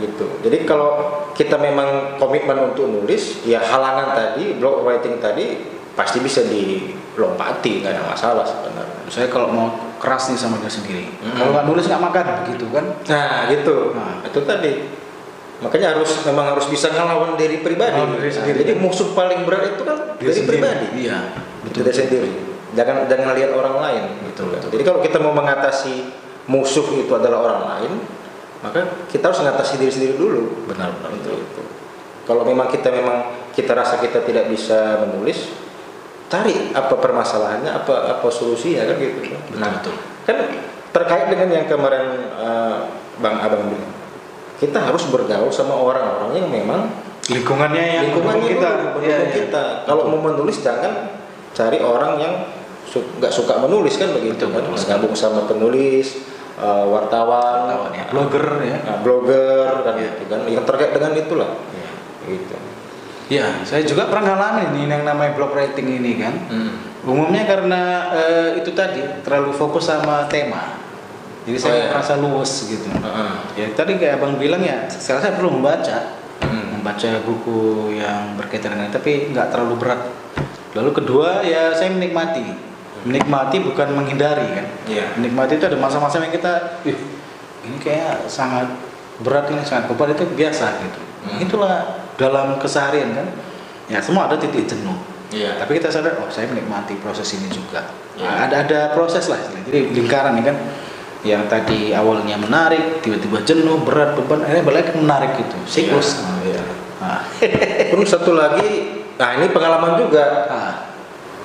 gitu. 0.00 0.40
Jadi 0.40 0.64
kalau 0.64 1.20
kita 1.36 1.60
memang 1.60 2.16
komitmen 2.16 2.72
untuk 2.72 2.88
nulis, 2.88 3.44
ya 3.44 3.60
halangan 3.60 4.16
tadi, 4.16 4.56
blog 4.56 4.84
writing 4.84 5.20
tadi 5.20 5.60
pasti 5.92 6.24
bisa 6.24 6.40
dilompati, 6.48 7.84
nggak 7.84 7.92
ada 7.92 8.04
masalah 8.08 8.44
sebenarnya. 8.44 9.04
Saya 9.12 9.28
kalau 9.28 9.52
mau 9.52 9.68
keras 10.00 10.32
nih 10.32 10.40
sama 10.40 10.56
diri 10.64 10.72
sendiri. 10.72 11.04
Mm. 11.08 11.36
Kalau 11.36 11.50
nggak 11.52 11.66
nulis 11.68 11.84
nggak 11.84 12.02
makan 12.08 12.26
gitu 12.56 12.66
kan. 12.72 12.84
Nah, 13.08 13.38
gitu. 13.52 13.76
Nah. 13.92 14.16
Itu 14.24 14.40
tadi. 14.48 14.72
Makanya 15.62 15.94
harus 15.94 16.10
memang 16.26 16.52
harus 16.52 16.66
bisa 16.66 16.90
ngelawan 16.90 17.38
diri 17.38 17.62
pribadi. 17.62 17.94
Ngelawan 17.94 18.18
diri 18.18 18.30
Nah, 18.34 18.56
jadi 18.58 18.72
musuh 18.76 19.14
paling 19.14 19.46
berat 19.46 19.72
itu 19.72 19.82
kan 19.86 19.96
Diri 20.18 20.26
diri 20.26 20.32
sendiri. 20.34 20.50
pribadi. 20.58 20.86
Iya, 21.06 21.18
Itu 21.70 21.78
diri 21.80 21.94
sendiri. 21.94 22.30
Jangan 22.72 22.96
jangan 23.06 23.32
lihat 23.36 23.50
orang 23.52 23.76
lain. 23.78 24.02
Betul, 24.26 24.50
kan. 24.50 24.58
betul. 24.58 24.68
Jadi 24.74 24.82
kalau 24.84 25.00
kita 25.00 25.16
mau 25.22 25.32
mengatasi 25.32 25.94
musuh 26.50 26.86
itu 26.98 27.12
adalah 27.14 27.38
orang 27.46 27.60
lain, 27.68 27.92
maka 28.60 28.80
kita 29.06 29.30
harus 29.30 29.40
mengatasi 29.40 29.72
diri 29.78 29.92
sendiri 29.92 30.14
dulu. 30.18 30.66
Benar, 30.66 30.90
benar. 30.98 31.10
Itu, 31.14 31.30
itu. 31.38 31.62
Kalau 32.22 32.42
memang 32.42 32.66
kita 32.66 32.88
memang 32.90 33.18
kita 33.52 33.72
rasa 33.74 33.98
kita 33.98 34.22
tidak 34.22 34.48
bisa 34.48 35.02
menulis, 35.04 35.52
cari 36.26 36.72
apa 36.72 36.94
permasalahannya, 36.96 37.70
apa 37.70 38.18
apa 38.18 38.26
solusinya 38.32 38.88
kan 38.88 38.96
gitu. 38.98 39.18
kan. 39.30 39.38
Betul, 39.46 39.62
betul. 39.70 39.94
kan 40.24 40.36
terkait 40.92 41.26
dengan 41.28 41.48
yang 41.50 41.66
kemarin 41.68 42.06
eh, 42.32 42.76
Bang 43.20 43.36
Abang 43.36 43.68
bilang, 43.68 43.92
kita 44.62 44.78
harus 44.78 45.02
bergaul 45.06 45.50
sama 45.50 45.74
orang-orang 45.74 46.38
yang 46.38 46.46
memang 46.46 46.80
Lingkungannya 47.22 47.82
yang 47.82 48.04
lingkungannya 48.08 48.46
kita. 48.48 48.68
dulu, 48.72 48.98
Iya, 49.00 49.16
iya. 49.20 49.30
kita. 49.32 49.64
Kalau 49.84 50.06
mau 50.06 50.22
menulis 50.24 50.58
jangan 50.58 51.10
cari 51.50 51.78
orang 51.78 52.18
yang 52.18 52.34
su- 52.82 53.06
nggak 53.16 53.30
suka 53.30 53.58
menulis 53.58 53.94
kan 53.94 54.10
begitu 54.10 54.46
Betul, 54.46 54.50
kan. 54.52 54.62
betul. 54.70 54.86
Gabung 54.90 55.14
sama 55.14 55.46
penulis, 55.46 56.18
eh, 56.56 56.84
wartawan, 56.84 57.66
Wartawan 57.68 57.92
ya, 57.92 58.04
blogger 58.08 58.46
ya. 58.60 58.76
nah, 58.80 58.98
blogger 59.00 59.70
kan 59.82 59.94
Iya. 59.94 60.02
gitu 60.08 60.22
kan. 60.26 60.40
Yang 60.46 60.64
terkait 60.64 60.90
dengan 60.92 61.12
itulah. 61.16 61.50
Gitu. 62.22 62.54
Ya, 63.30 63.46
saya 63.62 63.82
juga 63.82 64.06
pernah 64.06 64.34
ngalamin 64.34 64.70
ini 64.76 64.90
yang 64.90 65.02
namanya 65.02 65.32
blog 65.32 65.54
writing 65.54 65.88
ini 65.88 66.18
kan. 66.18 66.34
Hmm. 66.50 66.74
Umumnya 67.02 67.46
karena 67.46 67.82
eh, 68.12 68.48
itu 68.58 68.70
tadi 68.72 68.98
terlalu 69.22 69.50
fokus 69.50 69.86
sama 69.86 70.26
tema. 70.26 70.74
Jadi 71.42 71.58
saya 71.58 71.74
Oh, 71.74 71.78
iya. 71.78 71.88
merasa 71.90 72.12
luwes 72.22 72.52
gitu. 72.66 72.86
Heeh. 72.86 73.30
Ya 73.58 73.66
tadi 73.74 73.98
kayak 73.98 74.22
abang 74.22 74.38
bilang 74.38 74.62
ya, 74.62 74.86
saya 74.86 75.18
saya 75.18 75.34
perlu 75.34 75.58
membaca, 75.58 76.18
Hmm. 76.42 76.78
membaca 76.78 77.08
buku 77.22 77.90
yang 77.94 78.34
berkaitan 78.34 78.74
dengan 78.74 78.90
tapi 78.90 79.30
nggak 79.30 79.50
terlalu 79.50 79.74
berat. 79.78 80.00
Lalu 80.74 80.90
kedua 80.94 81.42
ya 81.42 81.74
saya 81.74 81.90
menikmati, 81.90 82.42
menikmati 83.04 83.58
bukan 83.60 83.90
menghindari 83.92 84.46
kan. 84.54 84.66
Iya. 84.86 85.18
Menikmati 85.18 85.58
itu 85.58 85.66
ada 85.66 85.78
masa-masa 85.78 86.22
yang 86.22 86.30
kita, 86.30 86.82
ih 86.86 86.98
ini 87.62 87.76
kayak 87.78 88.26
sangat 88.26 88.66
berat 89.22 89.46
ini 89.50 89.62
sangat 89.62 89.90
beban 89.90 90.14
itu 90.14 90.26
biasa 90.34 90.66
gitu. 90.82 91.00
Hmm. 91.26 91.38
Itulah 91.42 91.74
dalam 92.18 92.58
keseharian 92.58 93.14
kan. 93.14 93.26
Ya 93.90 93.98
semua 93.98 94.30
ada 94.30 94.38
titik 94.38 94.66
jenuh. 94.66 94.94
Iya. 95.30 95.58
Tapi 95.58 95.80
kita 95.80 95.88
sadar, 95.88 96.18
oh 96.20 96.28
saya 96.28 96.46
menikmati 96.46 96.98
proses 97.02 97.26
ini 97.34 97.48
juga. 97.48 97.82
Nah, 98.20 98.44
ada 98.44 98.68
ada 98.68 98.80
proses 98.92 99.24
lah, 99.32 99.40
jadi 99.64 99.88
lingkaran 99.96 100.36
ini 100.36 100.44
kan, 100.44 100.56
yang 101.22 101.46
tadi 101.46 101.94
awalnya 101.94 102.34
menarik, 102.34 102.98
tiba-tiba 102.98 103.46
jenuh, 103.46 103.78
berat, 103.86 104.18
beban, 104.18 104.42
akhirnya 104.42 104.64
balik 104.66 104.90
menarik 104.98 105.38
gitu, 105.38 105.56
siklus. 105.70 106.18
Iya. 106.42 106.62
Nah, 106.98 107.22
Terus 107.94 108.10
satu 108.10 108.34
lagi, 108.34 109.02
nah 109.18 109.38
ini 109.38 109.50
pengalaman 109.54 109.98
juga. 109.98 110.46
ah, 110.50 110.74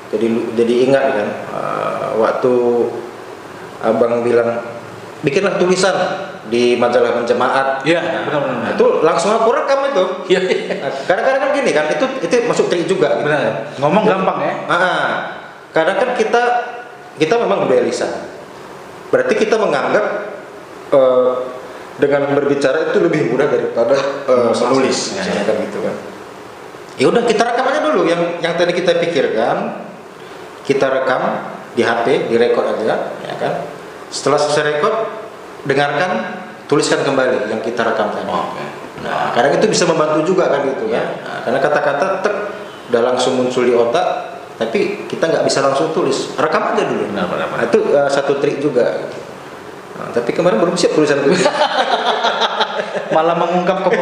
Jadi 0.08 0.56
jadi 0.56 0.74
ingat 0.88 1.04
kan 1.14 1.28
eh, 1.52 2.08
waktu 2.16 2.54
abang 3.84 4.24
bilang 4.24 4.64
bikinlah 5.20 5.60
tulisan 5.60 5.94
di 6.48 6.80
majalah 6.80 7.12
penjemaat. 7.22 7.84
Iya, 7.84 8.24
benar-benar. 8.24 8.58
Nah, 8.64 8.72
itu 8.72 8.86
langsung 9.04 9.36
aku 9.36 9.52
rekam 9.52 9.84
itu. 9.92 10.04
iya, 10.32 10.40
Nah, 10.80 10.92
Kadang-kadang 11.06 11.42
kan 11.44 11.52
gini 11.52 11.72
kan, 11.76 11.86
itu 11.92 12.06
itu 12.24 12.34
masuk 12.48 12.72
trik 12.72 12.88
juga. 12.88 13.20
Gitu. 13.20 13.28
benar. 13.28 13.76
Ngomong 13.84 14.04
gampang 14.08 14.38
ya. 14.42 14.54
Ah, 14.72 14.74
ah. 14.74 15.08
kadang 15.76 16.00
kan 16.00 16.10
kita 16.16 16.42
kita 17.20 17.36
memang 17.44 17.68
budaya 17.68 17.84
lisan. 17.84 18.37
Berarti 19.08 19.34
kita 19.36 19.56
menganggap 19.56 20.06
eh, 20.92 21.32
dengan 21.98 22.30
berbicara 22.32 22.92
itu 22.92 22.98
lebih 23.02 23.34
mudah 23.34 23.48
daripada 23.48 23.96
eh, 24.28 24.52
menulis, 24.54 25.16
Ya, 25.16 25.24
misalnya 25.24 25.42
ya. 25.42 25.48
kan 25.48 25.56
gitu 25.64 25.80
kan. 25.82 25.96
Ya 26.98 27.06
udah 27.10 27.24
kita 27.24 27.44
rekam 27.46 27.66
aja 27.70 27.80
dulu 27.86 28.02
yang 28.10 28.42
yang 28.42 28.54
tadi 28.58 28.74
kita 28.74 28.98
pikirkan, 28.98 29.86
kita 30.66 30.86
rekam 30.90 31.22
di 31.78 31.86
HP, 31.86 32.26
direkod 32.28 32.66
aja, 32.74 33.14
ya 33.22 33.36
kan. 33.38 33.54
Setelah 34.10 34.42
selesai 34.42 34.64
rekod, 34.78 34.94
dengarkan, 35.70 36.42
tuliskan 36.66 37.06
kembali 37.06 37.54
yang 37.54 37.62
kita 37.62 37.86
rekam 37.86 38.10
tadi. 38.10 38.26
Oke. 38.26 38.66
Nah, 39.06 39.30
kadang 39.30 39.54
itu 39.62 39.70
bisa 39.70 39.86
membantu 39.86 40.26
juga 40.26 40.50
kan 40.50 40.66
gitu 40.66 40.90
Ya. 40.90 41.06
kan. 41.06 41.08
Nah, 41.22 41.38
karena 41.46 41.60
kata-kata 41.62 42.06
tek 42.26 42.36
udah 42.90 43.02
langsung 43.14 43.38
muncul 43.38 43.62
di 43.62 43.78
otak, 43.78 44.37
tapi 44.58 45.06
kita 45.06 45.30
nggak 45.30 45.46
bisa 45.46 45.62
langsung 45.62 45.94
tulis. 45.94 46.34
Rekam 46.34 46.74
aja 46.74 46.82
dulu. 46.90 47.06
Benar, 47.14 47.30
benar. 47.30 47.48
Nah, 47.54 47.64
itu 47.70 47.80
uh, 47.94 48.10
satu 48.10 48.42
trik 48.42 48.58
juga. 48.58 49.06
Nah, 49.98 50.10
tapi 50.10 50.34
kemarin 50.34 50.58
belum 50.58 50.74
siap 50.74 50.98
tulisan 50.98 51.22
tulis. 51.22 51.46
Malah 53.16 53.38
mengungkap 53.38 53.86
ke 53.86 53.90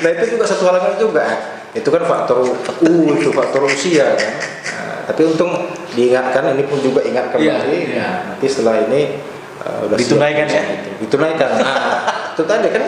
nah 0.00 0.08
itu 0.16 0.34
juga 0.34 0.44
satu 0.48 0.66
halangan 0.66 0.98
juga. 0.98 1.24
Itu 1.70 1.94
kan 1.94 2.02
faktor 2.02 2.42
uh 2.66 3.04
itu 3.14 3.30
faktor 3.30 3.70
usia 3.70 4.18
kan. 4.18 4.32
Nah, 4.66 4.98
tapi 5.06 5.30
untung 5.30 5.70
diingatkan, 5.94 6.50
ini 6.50 6.66
pun 6.66 6.82
juga 6.82 7.06
ingat 7.06 7.30
kembali. 7.30 7.78
Iya. 7.94 8.02
Nah, 8.02 8.14
nanti 8.34 8.46
setelah 8.50 8.82
ini 8.90 9.22
uh, 9.62 9.86
udah 9.86 9.94
siap 9.94 10.10
Ditunaikan 10.10 10.46
tulisan 10.50 10.66
ya? 10.66 10.74
itu. 10.74 10.90
Ditunaikan. 11.06 11.50
Nah, 11.54 11.98
itu 12.34 12.42
tadi 12.42 12.68
kan 12.74 12.84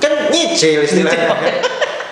kan 0.00 0.12
nyicil 0.32 0.80
istilahnya. 0.80 1.28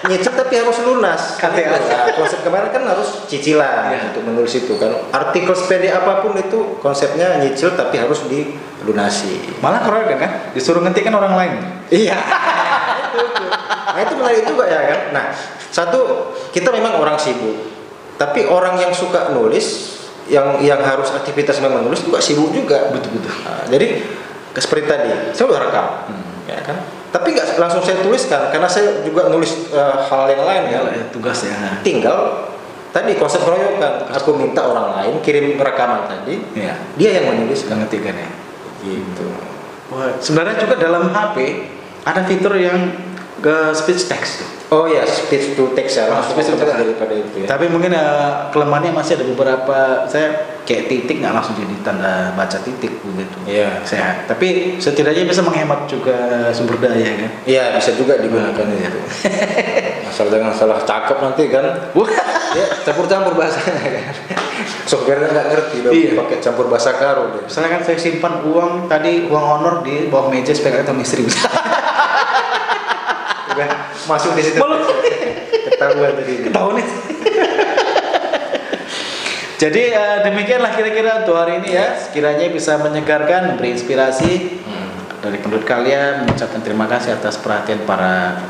Kan. 0.03 0.11
nyicil 0.11 0.33
tapi 0.35 0.55
harus 0.59 0.77
lunas. 0.83 1.39
KTA. 1.39 1.71
Nah, 1.71 2.13
konsep 2.19 2.43
kemarin 2.43 2.69
kan 2.75 2.83
harus 2.91 3.25
cicilan 3.31 3.95
Iya. 3.95 4.11
untuk 4.11 4.23
menulis 4.27 4.53
itu 4.59 4.75
kan. 4.77 4.91
Artikel 5.15 5.55
sepede 5.55 5.95
apa 5.95 6.21
pun 6.21 6.35
itu 6.35 6.83
konsepnya 6.83 7.39
nyicil 7.39 7.79
tapi 7.79 8.03
harus 8.03 8.27
dilunasi. 8.27 9.63
Malah 9.63 9.87
keren 9.87 10.19
kan, 10.19 10.31
disuruh 10.53 10.83
ngetikan 10.83 11.15
orang 11.15 11.35
lain. 11.39 11.55
Iya. 11.89 12.19
Nah 13.93 14.01
itu 14.03 14.15
menarik 14.19 14.45
juga 14.49 14.65
ya 14.67 14.81
kan. 14.91 15.01
Nah 15.15 15.27
satu 15.73 16.33
kita 16.53 16.69
memang 16.69 17.01
orang 17.01 17.17
sibuk, 17.17 17.69
tapi 18.21 18.45
orang 18.45 18.77
yang 18.77 18.93
suka 18.93 19.33
nulis, 19.33 19.97
yang 20.29 20.61
yang 20.61 20.81
harus 20.85 21.09
aktivitas 21.13 21.61
memang 21.65 21.85
menulis 21.85 22.05
juga 22.05 22.21
sibuk 22.21 22.53
juga. 22.53 22.93
Betul 22.93 23.21
betul. 23.21 23.33
Nah, 23.45 23.65
jadi 23.69 24.05
seperti 24.53 24.85
tadi, 24.85 25.09
saya 25.33 25.49
udah 25.49 25.61
rekam, 25.65 25.87
ya 26.45 26.61
kan. 26.61 26.77
Tapi 27.13 27.29
nggak 27.37 27.61
langsung 27.61 27.85
saya 27.85 28.01
tuliskan 28.01 28.49
karena 28.49 28.65
saya 28.65 29.05
juga 29.05 29.29
nulis 29.29 29.69
eh, 29.69 29.97
hal 30.09 30.25
yang 30.33 30.43
lain 30.49 30.63
ya. 30.73 30.81
Ya, 30.89 31.05
tugas 31.13 31.45
ya. 31.45 31.53
Tinggal 31.85 32.49
tadi 32.89 33.21
konsep 33.21 33.45
keroyokan. 33.45 34.09
Aku 34.17 34.33
minta 34.33 34.65
orang 34.65 34.97
lain 34.97 35.21
kirim 35.21 35.61
rekaman 35.61 36.09
tadi, 36.09 36.41
Iya. 36.57 36.75
dia 36.97 37.11
yang 37.21 37.37
menuliskan. 37.37 37.85
Ngetikan 37.85 38.17
ya. 38.17 38.31
Gitu. 38.81 39.29
Wah, 39.93 40.17
sebenarnya 40.19 40.57
juga 40.65 40.81
dalam 40.81 41.13
HP 41.13 41.37
ada 42.03 42.25
fitur 42.25 42.57
yang 42.57 43.12
ke 43.43 43.57
speech 43.75 44.07
text. 44.07 44.47
Oh 44.71 44.87
ya, 44.87 45.05
speech 45.05 45.53
to 45.53 45.75
text 45.75 45.99
ya, 45.99 46.07
Ah, 46.07 46.17
langsung 46.17 46.33
speech 46.33 46.49
to 46.49 46.57
text. 46.57 46.79
daripada 46.79 47.13
itu 47.13 47.37
ya. 47.43 47.47
Tapi 47.47 47.67
mungkin 47.67 47.91
eh, 47.91 48.31
kelemahannya 48.49 48.95
masih 48.95 49.19
ada 49.19 49.27
beberapa 49.27 49.77
saya 50.07 50.29
kayak 50.63 50.87
titik 50.87 51.19
nggak 51.19 51.35
langsung 51.35 51.59
jadi 51.59 51.75
tanda 51.83 52.33
baca 52.33 52.57
titik 52.57 53.03
begitu. 53.03 53.37
Iya. 53.45 53.83
Saya. 53.83 54.25
Tapi 54.25 54.79
setidaknya 54.79 55.27
bisa 55.27 55.43
menghemat 55.43 55.85
juga 55.85 56.17
sumber 56.51 56.79
daya 56.79 57.19
kan. 57.19 57.31
Iya 57.45 57.77
bisa 57.77 57.93
juga 57.93 58.17
digunakan 58.17 58.55
Nah, 58.63 58.79
itu. 58.79 59.01
Asal 60.07 60.31
jangan 60.31 60.55
salah 60.55 60.81
cakep 60.81 61.17
nanti 61.21 61.43
kan. 61.49 61.67
Ya 62.53 62.69
campur-campur 62.85 63.33
bahasanya 63.33 63.81
kan. 63.81 64.13
Software 64.85 65.25
nggak 65.25 65.47
ngerti 65.49 65.77
Iya. 65.89 66.21
pakai 66.21 66.37
campur 66.39 66.69
bahasa 66.69 66.93
karo 66.93 67.33
deh. 67.33 67.49
Misalnya 67.49 67.71
kan 67.71 67.83
saya 67.83 67.97
simpan 67.97 68.45
uang 68.45 68.93
tadi 68.93 69.25
uang 69.25 69.41
honor 69.51 69.81
di 69.81 70.05
bawah 70.07 70.29
meja 70.29 70.53
supaya 70.53 70.85
ketemu 70.85 71.01
istri. 71.01 71.25
Udah 73.53 73.69
masuk 74.09 74.33
di 74.35 74.43
situ. 74.43 74.61
Ketahuan 75.69 76.13
tadi. 76.17 76.35
Ketahuan 76.49 76.75
nih. 76.81 76.87
Jadi 79.63 79.83
eh, 79.95 80.19
demikianlah 80.27 80.75
kira-kira 80.75 81.23
untuk 81.23 81.39
hari 81.39 81.63
ini 81.63 81.79
ya. 81.79 81.95
Sekiranya 81.95 82.51
bisa 82.51 82.83
menyegarkan, 82.83 83.55
memberi 83.55 83.79
inspirasi 83.79 84.59
Hmm. 84.67 84.91
dari 85.23 85.39
penduduk 85.39 85.63
kalian. 85.63 86.27
Mengucapkan 86.27 86.61
terima 86.67 86.91
kasih 86.91 87.15
atas 87.15 87.39
perhatian 87.39 87.87
para 87.87 88.43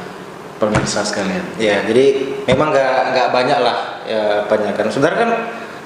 pemirsa 0.57 1.05
sekalian. 1.05 1.45
Ya 1.61 1.85
jadi 1.85 2.33
memang 2.49 2.73
nggak 2.73 2.95
nggak 3.12 3.29
banyak 3.29 3.59
lah 3.61 3.77
ya 4.09 4.23
banyak 4.49 4.73
kan. 4.73 4.88
Sebenarnya 4.88 5.19
kan 5.21 5.31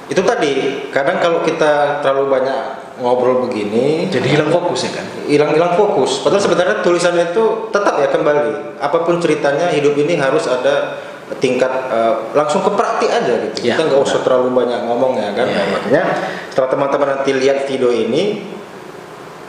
itu 0.07 0.21
tadi 0.23 0.51
kadang 0.89 1.19
kalau 1.19 1.43
kita 1.43 1.99
terlalu 1.99 2.39
banyak 2.39 2.59
ngobrol 2.97 3.45
begini 3.45 4.07
Jadi 4.09 4.27
hilang 4.33 4.49
fokus 4.49 4.87
ya 4.87 4.91
kan? 4.97 5.05
hilang-hilang 5.27 5.75
fokus. 5.75 6.23
Padahal 6.23 6.41
sebenarnya 6.41 6.75
tulisan 6.81 7.13
itu 7.13 7.69
tetap 7.69 7.99
ya 7.99 8.07
kembali. 8.09 8.79
Apa 8.79 9.03
pun 9.03 9.19
ceritanya 9.19 9.67
hidup 9.69 9.93
ini 9.99 10.15
harus 10.15 10.47
ada 10.47 10.97
tingkat 11.43 11.67
eh, 11.91 12.13
langsung 12.31 12.63
ke 12.63 12.71
praktik 12.71 13.11
aja 13.11 13.33
gitu. 13.51 13.67
Ya, 13.67 13.75
Kita 13.75 13.91
nggak 13.91 14.01
usah 14.01 14.23
terlalu 14.23 14.55
banyak 14.55 14.79
ngomong 14.87 15.19
ya 15.19 15.29
kan. 15.35 15.45
Ya, 15.45 15.53
Nah, 15.53 15.59
ya. 15.59 15.71
Makanya 15.75 16.03
setelah 16.49 16.69
teman-teman 16.71 17.07
nanti 17.19 17.31
lihat 17.35 17.67
video 17.67 17.91
ini 17.91 18.47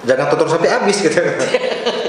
jangan 0.03 0.27
tonton 0.29 0.49
sampai 0.51 0.69
habis 0.75 0.97
gitu. 0.99 1.15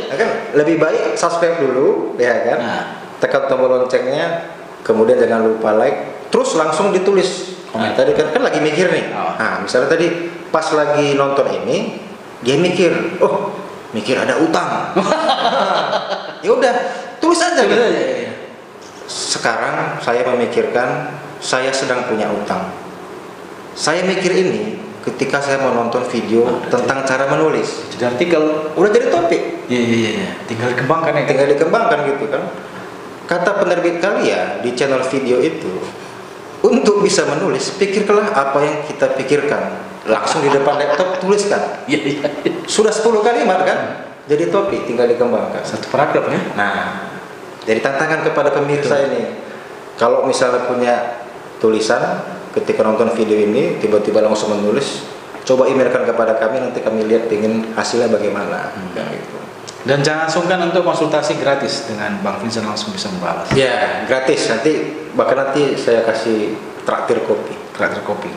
Ya 0.10 0.18
kan 0.18 0.30
lebih 0.58 0.82
baik 0.82 1.14
subscribe 1.14 1.62
dulu 1.62 2.18
ya 2.18 2.34
kan. 2.50 2.58
Nah. 2.58 2.84
Tekan 3.22 3.46
tombol 3.46 3.78
loncengnya, 3.78 4.48
kemudian 4.82 5.22
jangan 5.22 5.46
lupa 5.46 5.76
like, 5.78 6.28
terus 6.34 6.58
langsung 6.58 6.90
ditulis. 6.90 7.59
Nah, 7.70 7.94
Komen. 7.94 7.94
tadi 7.94 8.12
kan 8.18 8.28
kan 8.34 8.42
lagi 8.42 8.60
mikir 8.62 8.90
nih. 8.90 9.06
Oh. 9.14 9.34
Nah, 9.38 9.62
misalnya 9.62 9.94
tadi 9.94 10.08
pas 10.50 10.66
lagi 10.74 11.14
nonton 11.14 11.46
ini, 11.54 12.02
dia 12.42 12.58
mikir, 12.58 13.22
oh, 13.22 13.54
mikir 13.94 14.18
ada 14.18 14.38
utang. 14.42 14.70
Ya 16.40 16.56
udah, 16.56 16.72
tulis 17.20 17.36
aja 17.36 17.68
gitu. 17.68 17.76
Iya. 17.76 18.32
Sekarang 19.12 20.00
saya 20.00 20.24
memikirkan 20.24 21.20
saya 21.44 21.68
sedang 21.76 22.08
punya 22.08 22.32
utang. 22.32 22.72
Saya 23.76 24.08
mikir 24.08 24.32
ini 24.32 24.80
ketika 25.04 25.44
saya 25.44 25.60
menonton 25.60 26.08
video 26.08 26.64
tentang 26.72 27.04
cara 27.04 27.28
menulis. 27.28 27.92
Jadi 27.92 28.04
artikel. 28.08 28.72
Udah 28.72 28.88
jadi 28.88 29.12
topik, 29.12 29.68
Iya 29.68 29.82
iya 29.84 29.98
iya. 30.00 30.12
iya. 30.16 30.30
Tinggal 30.48 30.72
dikembangkan 30.76 31.12
ya. 31.12 31.24
tinggal 31.28 31.48
dikembangkan 31.52 32.00
gitu 32.08 32.26
kan. 32.32 32.44
Kata 33.30 33.52
penerbit 33.62 34.02
kalian 34.02 34.66
di 34.66 34.74
channel 34.74 35.06
video 35.06 35.38
itu, 35.38 35.74
untuk 36.60 37.00
bisa 37.00 37.24
menulis, 37.24 37.76
pikirkanlah 37.80 38.36
apa 38.36 38.60
yang 38.60 38.78
kita 38.84 39.16
pikirkan. 39.16 39.88
Langsung 40.10 40.44
di 40.44 40.50
depan 40.52 40.76
laptop 40.76 41.22
tuliskan. 41.24 41.86
Iya 41.88 42.00
iya. 42.02 42.28
iya. 42.44 42.52
Sudah 42.66 42.92
10 42.92 43.24
kalimat 43.24 43.64
kan? 43.64 43.80
Jadi 44.28 44.52
topik 44.52 44.84
tinggal 44.86 45.08
dikembangkan. 45.08 45.64
Satu 45.64 45.88
paragraf 45.88 46.28
ya. 46.28 46.42
Nah, 46.54 46.76
jadi 47.64 47.80
tantangan 47.80 48.28
kepada 48.28 48.50
pemirsa 48.52 49.00
ini, 49.08 49.40
kalau 49.96 50.28
misalnya 50.28 50.68
punya 50.68 50.96
tulisan 51.64 52.26
ketika 52.52 52.84
nonton 52.84 53.14
video 53.16 53.40
ini 53.40 53.80
tiba-tiba 53.80 54.20
langsung 54.20 54.54
menulis, 54.58 55.06
coba 55.48 55.70
emailkan 55.70 56.04
kepada 56.04 56.36
kami 56.38 56.60
nanti 56.60 56.84
kami 56.84 57.08
lihat 57.08 57.32
ingin 57.32 57.72
hasilnya 57.74 58.12
bagaimana. 58.12 58.74
Kayak 58.94 59.22
gitu. 59.22 59.38
Dan 59.88 60.04
jangan 60.04 60.28
sungkan 60.28 60.60
untuk 60.68 60.84
konsultasi 60.84 61.40
gratis 61.40 61.88
dengan 61.88 62.20
Bang 62.20 62.44
Vincent 62.44 62.68
langsung 62.68 62.92
bisa 62.92 63.08
membalas. 63.08 63.48
Ya, 63.56 64.04
gratis. 64.12 64.52
Nanti 64.52 64.99
bahkan 65.14 65.38
nanti 65.40 65.74
saya 65.74 66.04
kasih 66.04 66.54
traktir 66.84 67.22
kopi. 67.26 67.54
Kreator 67.74 68.02
kopi. 68.04 68.28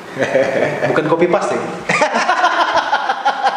Bukan 0.93 1.05
kopi 1.09 1.27
pasti. 1.27 1.57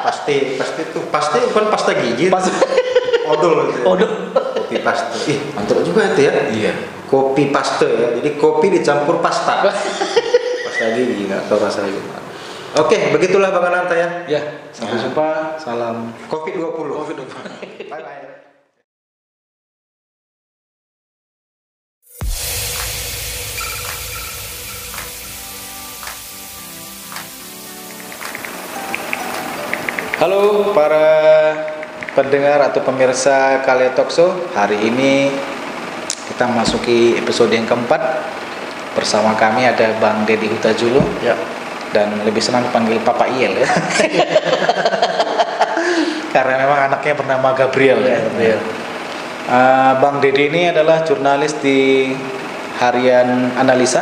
Pasti, 0.06 0.36
pasti 0.58 0.82
itu 0.86 1.00
pasti 1.10 1.38
bukan 1.50 1.66
pasta 1.74 1.92
gigi. 1.98 2.30
Pas. 2.30 2.46
Odol. 3.26 3.74
gitu. 3.74 3.82
Odol. 3.86 4.10
Kopi 4.34 4.82
pasta. 4.82 5.14
Ih, 5.30 5.38
mantap 5.54 5.82
juga 5.82 6.14
itu 6.14 6.22
ya. 6.26 6.34
Iya. 6.50 6.74
kopi 7.06 7.54
paste 7.54 7.86
ya 7.86 8.18
jadi 8.18 8.34
kopi 8.42 8.74
dicampur 8.74 9.22
pasta 9.22 9.62
pasta 10.66 10.86
gigi 10.98 11.30
nggak 11.30 11.46
tahu 11.46 11.62
rasanya 11.62 11.94
gimana 11.94 12.22
oke 12.82 12.98
begitulah 13.14 13.54
bang 13.54 13.66
Ananta 13.70 13.94
ya 13.96 14.10
Ya, 14.26 14.42
sampai 14.74 14.98
jumpa. 14.98 15.54
Salam 15.62 16.10
kopi 16.26 16.58
20 16.58 16.66
Covid. 16.74 17.16
bye 17.86 18.02
bye 18.02 18.25
Halo 30.16 30.72
para 30.72 31.52
pendengar 32.16 32.64
atau 32.64 32.80
pemirsa 32.80 33.60
Kalia 33.68 33.92
Talkshow. 33.92 34.32
Hari 34.56 34.80
ini 34.80 35.28
kita 36.32 36.48
masuki 36.48 37.20
episode 37.20 37.52
yang 37.52 37.68
keempat. 37.68 38.00
Bersama 38.96 39.36
kami 39.36 39.68
ada 39.68 39.92
Bang 40.00 40.24
Deddy 40.24 40.48
Hutajulo 40.48 41.04
Ya. 41.20 41.36
dan 41.92 42.16
lebih 42.24 42.40
senang 42.40 42.64
dipanggil 42.64 42.96
Papa 43.04 43.28
Iel 43.28 43.60
ya. 43.60 43.68
Karena 46.36 46.64
memang 46.64 46.80
anaknya 46.88 47.14
bernama 47.20 47.52
Gabriel 47.52 48.00
ya. 48.08 48.24
Gabriel. 48.24 48.60
Eh, 49.52 49.92
Bang 50.00 50.24
Deddy 50.24 50.48
ini 50.48 50.72
adalah 50.72 51.04
jurnalis 51.04 51.60
di 51.60 52.08
harian 52.80 53.52
analisa 53.60 54.00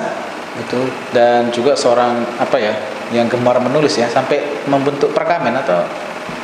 Betul. 0.61 0.93
dan 1.09 1.49
juga 1.49 1.73
seorang 1.73 2.21
apa 2.37 2.61
ya 2.61 2.92
yang 3.11 3.27
gemar 3.27 3.59
menulis 3.59 3.99
ya 3.99 4.07
sampai 4.07 4.63
membentuk 4.69 5.11
perkamen 5.11 5.57
atau 5.59 5.83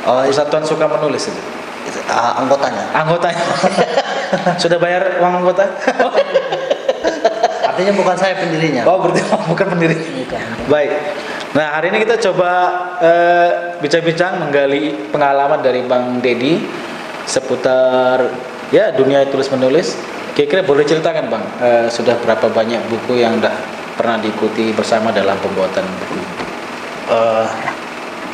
Oh, 0.08 0.24
itu, 0.24 0.32
persatuan 0.32 0.64
suka 0.64 0.88
menulis 0.88 1.28
itu? 1.28 1.40
Ah, 2.08 2.40
anggotanya. 2.40 2.84
anggotanya. 2.96 3.44
Sudah 4.62 4.78
bayar 4.80 5.20
uang 5.20 5.44
anggota? 5.44 5.64
Artinya 7.66 7.92
bukan 7.96 8.16
saya 8.16 8.34
pendirinya. 8.40 8.82
oh 8.88 9.00
berarti 9.00 9.20
bukan 9.52 9.66
pendiri. 9.76 9.96
Bukan. 9.96 10.40
baik. 10.68 10.90
Nah 11.50 11.66
hari 11.76 11.90
ini 11.90 12.06
kita 12.06 12.16
coba 12.30 12.50
eh, 13.02 13.50
bincang-bincang 13.82 14.38
menggali 14.38 15.10
pengalaman 15.10 15.60
dari 15.60 15.82
bang 15.82 16.22
Dedi 16.22 16.62
seputar 17.26 18.22
ya 18.70 18.94
dunia 18.94 19.26
tulis 19.28 19.50
menulis 19.50 19.98
kira-kira 20.38 20.62
boleh 20.62 20.86
ceritakan 20.86 21.26
bang 21.26 21.44
eh, 21.58 21.86
sudah 21.90 22.14
berapa 22.22 22.46
banyak 22.54 22.80
buku 22.86 23.18
yang 23.18 23.42
udah 23.42 23.54
pernah 23.98 24.16
diikuti 24.22 24.70
bersama 24.70 25.10
dalam 25.10 25.34
pembuatan 25.42 25.82
buku 25.82 26.39
Eh, 27.10 27.46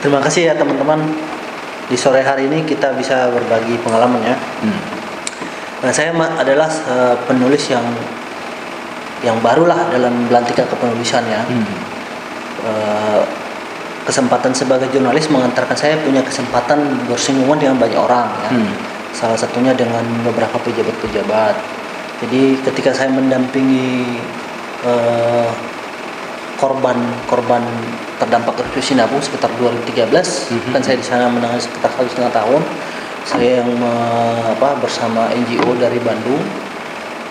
terima 0.04 0.20
kasih 0.20 0.52
ya 0.52 0.54
teman-teman. 0.54 1.00
Di 1.86 1.96
sore 1.96 2.20
hari 2.20 2.50
ini 2.50 2.66
kita 2.66 2.92
bisa 2.98 3.30
berbagi 3.32 3.78
pengalaman 3.80 4.20
ya. 4.20 4.36
hmm. 4.36 4.80
Nah, 5.86 5.92
saya 5.94 6.12
adalah 6.12 6.68
eh, 6.68 7.16
penulis 7.24 7.62
yang 7.72 7.84
yang 9.24 9.38
barulah 9.40 9.88
dalam 9.88 10.28
belantika 10.28 10.68
kepenulisan 10.68 11.24
ya. 11.24 11.40
Hmm. 11.46 11.66
Eh, 12.66 13.22
kesempatan 14.06 14.54
sebagai 14.54 14.86
jurnalis 14.94 15.26
mengantarkan 15.32 15.74
saya 15.74 15.98
punya 15.98 16.22
kesempatan 16.22 16.78
bersinggungan 17.08 17.58
dengan 17.58 17.76
banyak 17.80 17.98
orang 17.98 18.28
ya. 18.44 18.50
Hmm. 18.52 18.72
Salah 19.16 19.38
satunya 19.38 19.72
dengan 19.72 20.04
beberapa 20.20 20.60
pejabat-pejabat. 20.60 21.54
Jadi 22.16 22.60
ketika 22.64 22.92
saya 22.92 23.08
mendampingi 23.08 24.20
eh, 24.84 25.48
korban 26.56 26.96
korban 27.24 27.62
terdampak 28.16 28.56
erupsi 28.58 28.92
Sinabu 28.92 29.20
sekitar 29.20 29.52
2013 29.54 30.48
Mhm. 30.50 30.72
kan 30.72 30.80
saya 30.80 30.96
di 30.96 31.04
sana 31.04 31.28
menangani 31.28 31.60
sekitar 31.60 31.92
satu 31.92 32.08
setengah 32.08 32.32
tahun. 32.32 32.62
Saya 33.26 33.60
yang 33.60 33.70
me- 33.74 34.46
apa 34.48 34.78
bersama 34.78 35.28
NGO 35.28 35.74
dari 35.74 35.98
Bandung 35.98 36.40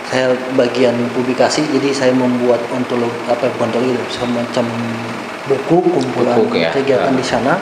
saya 0.06 0.30
bagian 0.54 0.94
publikasi 1.10 1.66
jadi 1.66 1.90
saya 1.90 2.14
membuat 2.14 2.62
ontologi 2.70 3.16
apa 3.26 3.50
ontologi 3.58 3.98
semacam 4.06 4.66
buku 5.46 5.78
kumpulan 5.82 6.38
Buku, 6.38 6.62
ya. 6.62 6.70
kegiatan 6.70 7.10
Ya. 7.10 7.18
di 7.18 7.26
sana 7.26 7.58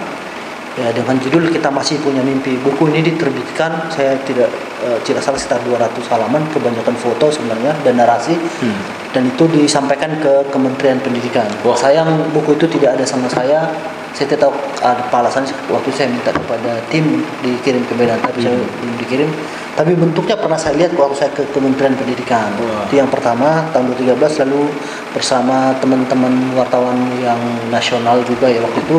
ya 0.74 0.90
dengan 0.90 1.14
judul 1.16 1.48
kita 1.48 1.70
masih 1.70 2.02
punya 2.02 2.20
mimpi 2.20 2.58
buku 2.58 2.90
ini 2.90 3.06
diterbitkan 3.06 3.94
saya 3.94 4.18
tidak 4.26 4.50
eh, 4.82 4.98
tidak 5.06 5.22
salah 5.22 5.38
sekitar 5.38 5.62
200 5.64 5.94
halaman 6.10 6.42
kebanyakan 6.50 6.98
foto 6.98 7.30
sebenarnya 7.30 7.78
dan 7.82 7.94
narasi 7.96 8.34
Hmm. 8.58 8.74
dan 9.14 9.30
itu 9.30 9.46
disampaikan 9.48 10.18
ke 10.18 10.50
Kementerian 10.50 10.98
Pendidikan 10.98 11.46
Wah. 11.62 11.78
sayang 11.78 12.10
buku 12.34 12.58
itu 12.58 12.66
tidak 12.72 12.98
ada 12.98 13.06
sama 13.06 13.30
saya 13.30 13.70
saya 14.14 14.30
tidak 14.30 14.46
tahu 14.46 14.54
ada 14.80 15.02
alasan 15.12 15.42
waktu 15.70 15.90
saya 15.90 16.10
minta 16.10 16.30
kepada 16.30 16.82
tim 16.88 17.22
dikirim 17.42 17.82
ke 17.84 17.94
Medan 17.94 18.18
tapi 18.20 18.42
saya 18.42 18.58
Hmm. 18.58 18.74
belum 18.82 18.96
dikirim 19.00 19.30
tapi 19.74 19.94
bentuknya 19.94 20.38
pernah 20.38 20.58
saya 20.58 20.74
lihat 20.76 20.94
waktu 20.94 21.16
saya 21.16 21.30
ke 21.32 21.46
Kementerian 21.54 21.94
Pendidikan 21.94 22.50
Wah. 22.58 22.90
itu 22.90 22.98
yang 22.98 23.10
pertama 23.10 23.70
tahun 23.70 23.94
2013 23.94 24.42
lalu 24.42 24.74
bersama 25.14 25.78
teman-teman 25.78 26.34
wartawan 26.54 26.98
yang 27.22 27.38
nasional 27.70 28.26
juga 28.26 28.50
ya 28.50 28.58
waktu 28.58 28.82
itu 28.82 28.98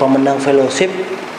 pemenang 0.00 0.40
fellowship 0.40 0.88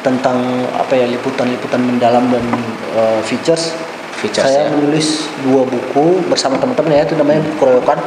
tentang 0.05 0.37
apa 0.77 0.93
ya 0.93 1.09
liputan-liputan 1.09 1.81
mendalam 1.81 2.29
dan 2.29 2.45
uh, 2.93 3.21
features. 3.25 3.73
Features, 4.21 4.45
saya 4.45 4.69
ya. 4.69 4.77
menulis 4.77 5.25
dua 5.41 5.65
buku 5.65 6.21
bersama 6.29 6.53
teman-teman 6.61 6.93
ya 6.93 7.01
itu 7.09 7.17
namanya 7.17 7.41
keroyokan. 7.57 7.97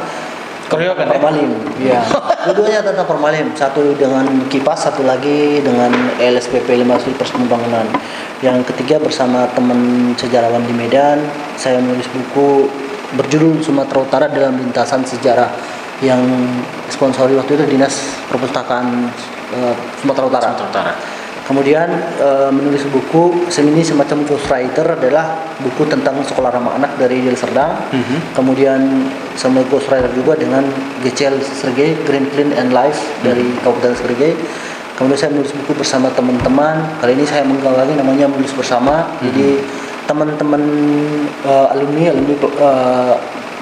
Keroyokan, 0.65 1.05
ya? 1.05 1.11
formalin 1.19 1.51
ya 1.77 2.01
keduanya 2.47 2.81
tentang 2.85 3.05
formalin. 3.05 3.47
Satu 3.51 3.93
dengan 3.99 4.23
kipas 4.47 4.87
satu 4.87 5.03
lagi 5.03 5.59
dengan 5.59 5.91
LSPP 6.15 6.65
5 6.87 7.19
Pers 7.19 7.31
Pembangunan 7.35 7.85
yang 8.39 8.63
ketiga 8.63 9.01
bersama 9.01 9.49
teman 9.51 10.13
sejarawan 10.15 10.63
di 10.63 10.73
Medan. 10.73 11.19
Saya 11.59 11.83
menulis 11.83 12.07
buku 12.07 12.71
berjudul 13.19 13.59
Sumatera 13.59 13.99
Utara 14.01 14.25
dalam 14.31 14.55
lintasan 14.57 15.03
sejarah 15.03 15.51
yang 16.03 16.21
sponsori 16.91 17.35
waktu 17.35 17.55
itu 17.55 17.75
dinas 17.75 18.23
perpustakaan 18.27 19.07
eh, 19.53 19.75
Sumatera 20.01 20.25
Utara 20.25 20.43
Sumatera 20.49 20.69
Utara 20.69 20.93
Kemudian 21.45 21.85
eh, 22.17 22.49
menulis 22.49 22.89
buku 22.89 23.45
ini 23.53 23.85
semacam 23.85 24.25
ghostwriter 24.25 24.97
adalah 24.97 25.37
buku 25.61 25.85
tentang 25.85 26.17
sekolah 26.25 26.49
ramah 26.49 26.73
anak 26.73 26.97
dari 26.97 27.21
Deli 27.21 27.37
Serdang. 27.37 27.85
Mhm. 27.93 28.33
Kemudian 28.33 28.81
sama 29.37 29.61
ghostwriter 29.69 30.09
juga 30.17 30.33
dengan 30.33 30.65
GCL 31.05 31.37
Sergei 31.45 31.93
Green 32.01 32.25
Clean 32.33 32.49
and 32.57 32.73
Life 32.73 32.97
dari 33.21 33.45
Kabupaten 33.61 33.93
Sergei. 33.93 34.33
Kemudian 34.97 35.19
saya 35.21 35.31
menulis 35.37 35.53
buku 35.53 35.77
bersama 35.77 36.09
teman-teman. 36.17 36.81
Kali 36.97 37.13
ini 37.13 37.29
saya 37.29 37.45
menggawangi 37.45 37.93
namanya 37.93 38.25
menulis 38.25 38.49
bersama. 38.57 39.05
Jadi 39.21 39.61
teman-teman 40.09 40.61
eh, 41.45 41.73
alumni 41.77 42.09
alumni 42.09 42.33
eh, 42.41 43.13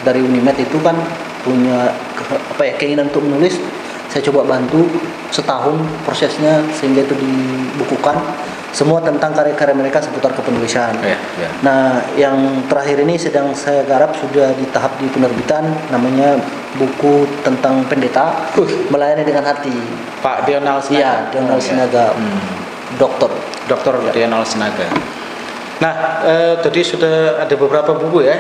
dari 0.08 0.24
Unimed 0.24 0.56
itu 0.56 0.80
kan 0.80 0.96
punya 1.44 1.92
apa 2.24 2.64
ya 2.64 2.74
keinginan 2.80 3.12
untuk 3.12 3.28
menulis 3.28 3.60
saya 4.14 4.30
coba 4.30 4.46
bantu 4.46 4.86
setahun 5.34 5.74
prosesnya 6.06 6.62
sehingga 6.70 7.02
itu 7.02 7.18
dibukukan 7.18 8.14
semua 8.70 9.02
tentang 9.02 9.34
karya-karya 9.34 9.74
mereka 9.74 9.98
seputar 9.98 10.34
kepenulisan. 10.34 10.94
ya 11.02 11.18
ya 11.38 11.50
Nah, 11.62 11.98
yang 12.14 12.38
terakhir 12.66 13.02
ini 13.02 13.18
sedang 13.18 13.50
saya 13.54 13.82
garap 13.84 14.14
sudah 14.14 14.54
di 14.54 14.70
tahap 14.70 14.94
di 14.98 15.10
penerbitan 15.10 15.66
namanya 15.90 16.38
buku 16.74 17.26
tentang 17.42 17.82
pendeta 17.86 18.50
melayani 18.90 19.26
dengan 19.26 19.46
hati. 19.46 19.74
Pak 20.22 20.46
Dional 20.46 20.78
Sinaga 20.78 21.02
Iya, 21.02 21.14
Dional 21.30 21.54
Oh, 21.54 21.58
iya. 21.58 21.66
Sinaga, 21.66 22.06
Hmm. 22.14 22.42
dokter. 22.98 23.30
Dokter 23.66 23.94
Dional 24.10 24.46
Sinaga 24.46 24.86
Nah, 25.82 25.94
eh, 26.22 26.54
tadi 26.62 26.80
sudah 26.80 27.42
ada 27.42 27.56
beberapa 27.58 27.92
buku 27.92 28.24
ya 28.24 28.38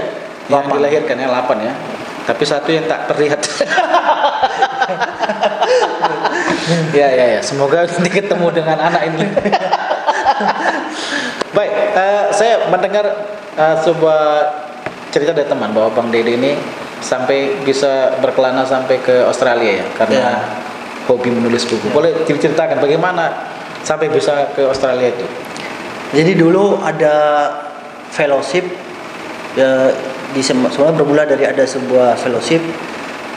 yang 0.48 0.66
Lapan. 0.66 0.80
dilahirkan 0.80 1.18
ya, 1.18 1.28
8 1.30 1.58
ya. 1.62 1.74
Tapi 2.24 2.44
satu 2.48 2.70
yang 2.72 2.88
tak 2.88 3.10
terlihat. 3.10 3.42
ya 7.00 7.08
ya 7.10 7.26
ya, 7.38 7.40
semoga 7.42 7.86
nanti 7.86 8.10
ketemu 8.10 8.48
dengan 8.54 8.78
anak 8.80 9.02
ini. 9.14 9.24
Baik, 11.56 11.72
eh, 11.94 12.24
saya 12.34 12.66
mendengar 12.70 13.06
eh, 13.54 13.76
sebuah 13.86 14.22
cerita 15.14 15.38
dari 15.38 15.46
teman 15.46 15.70
bahwa 15.70 15.94
Bang 15.94 16.10
Dede 16.10 16.34
ini 16.34 16.58
sampai 17.04 17.62
bisa 17.62 18.18
berkelana 18.24 18.66
sampai 18.66 18.98
ke 19.04 19.28
Australia 19.28 19.84
ya 19.84 19.86
karena 20.00 20.18
Ya. 20.18 20.34
hobi 21.06 21.30
menulis 21.30 21.68
buku. 21.68 21.92
Boleh 21.94 22.26
diceritakan 22.26 22.80
bagaimana 22.80 23.30
sampai 23.84 24.10
bisa 24.10 24.50
ke 24.56 24.64
Australia 24.66 25.12
itu? 25.12 25.28
Jadi 26.16 26.32
dulu 26.40 26.80
ada 26.80 27.16
fellowship 28.10 28.64
ya, 29.54 29.92
di 30.34 30.42
sebenarnya 30.42 30.96
bermula 30.96 31.28
dari 31.28 31.46
ada 31.46 31.62
sebuah 31.68 32.18
fellowship 32.18 32.64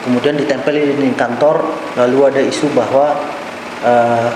kemudian 0.07 0.39
ditempeli 0.39 0.95
di 0.95 1.11
kantor 1.19 1.67
lalu 1.99 2.31
ada 2.31 2.39
isu 2.39 2.71
bahwa 2.71 3.11
eh, 3.83 4.29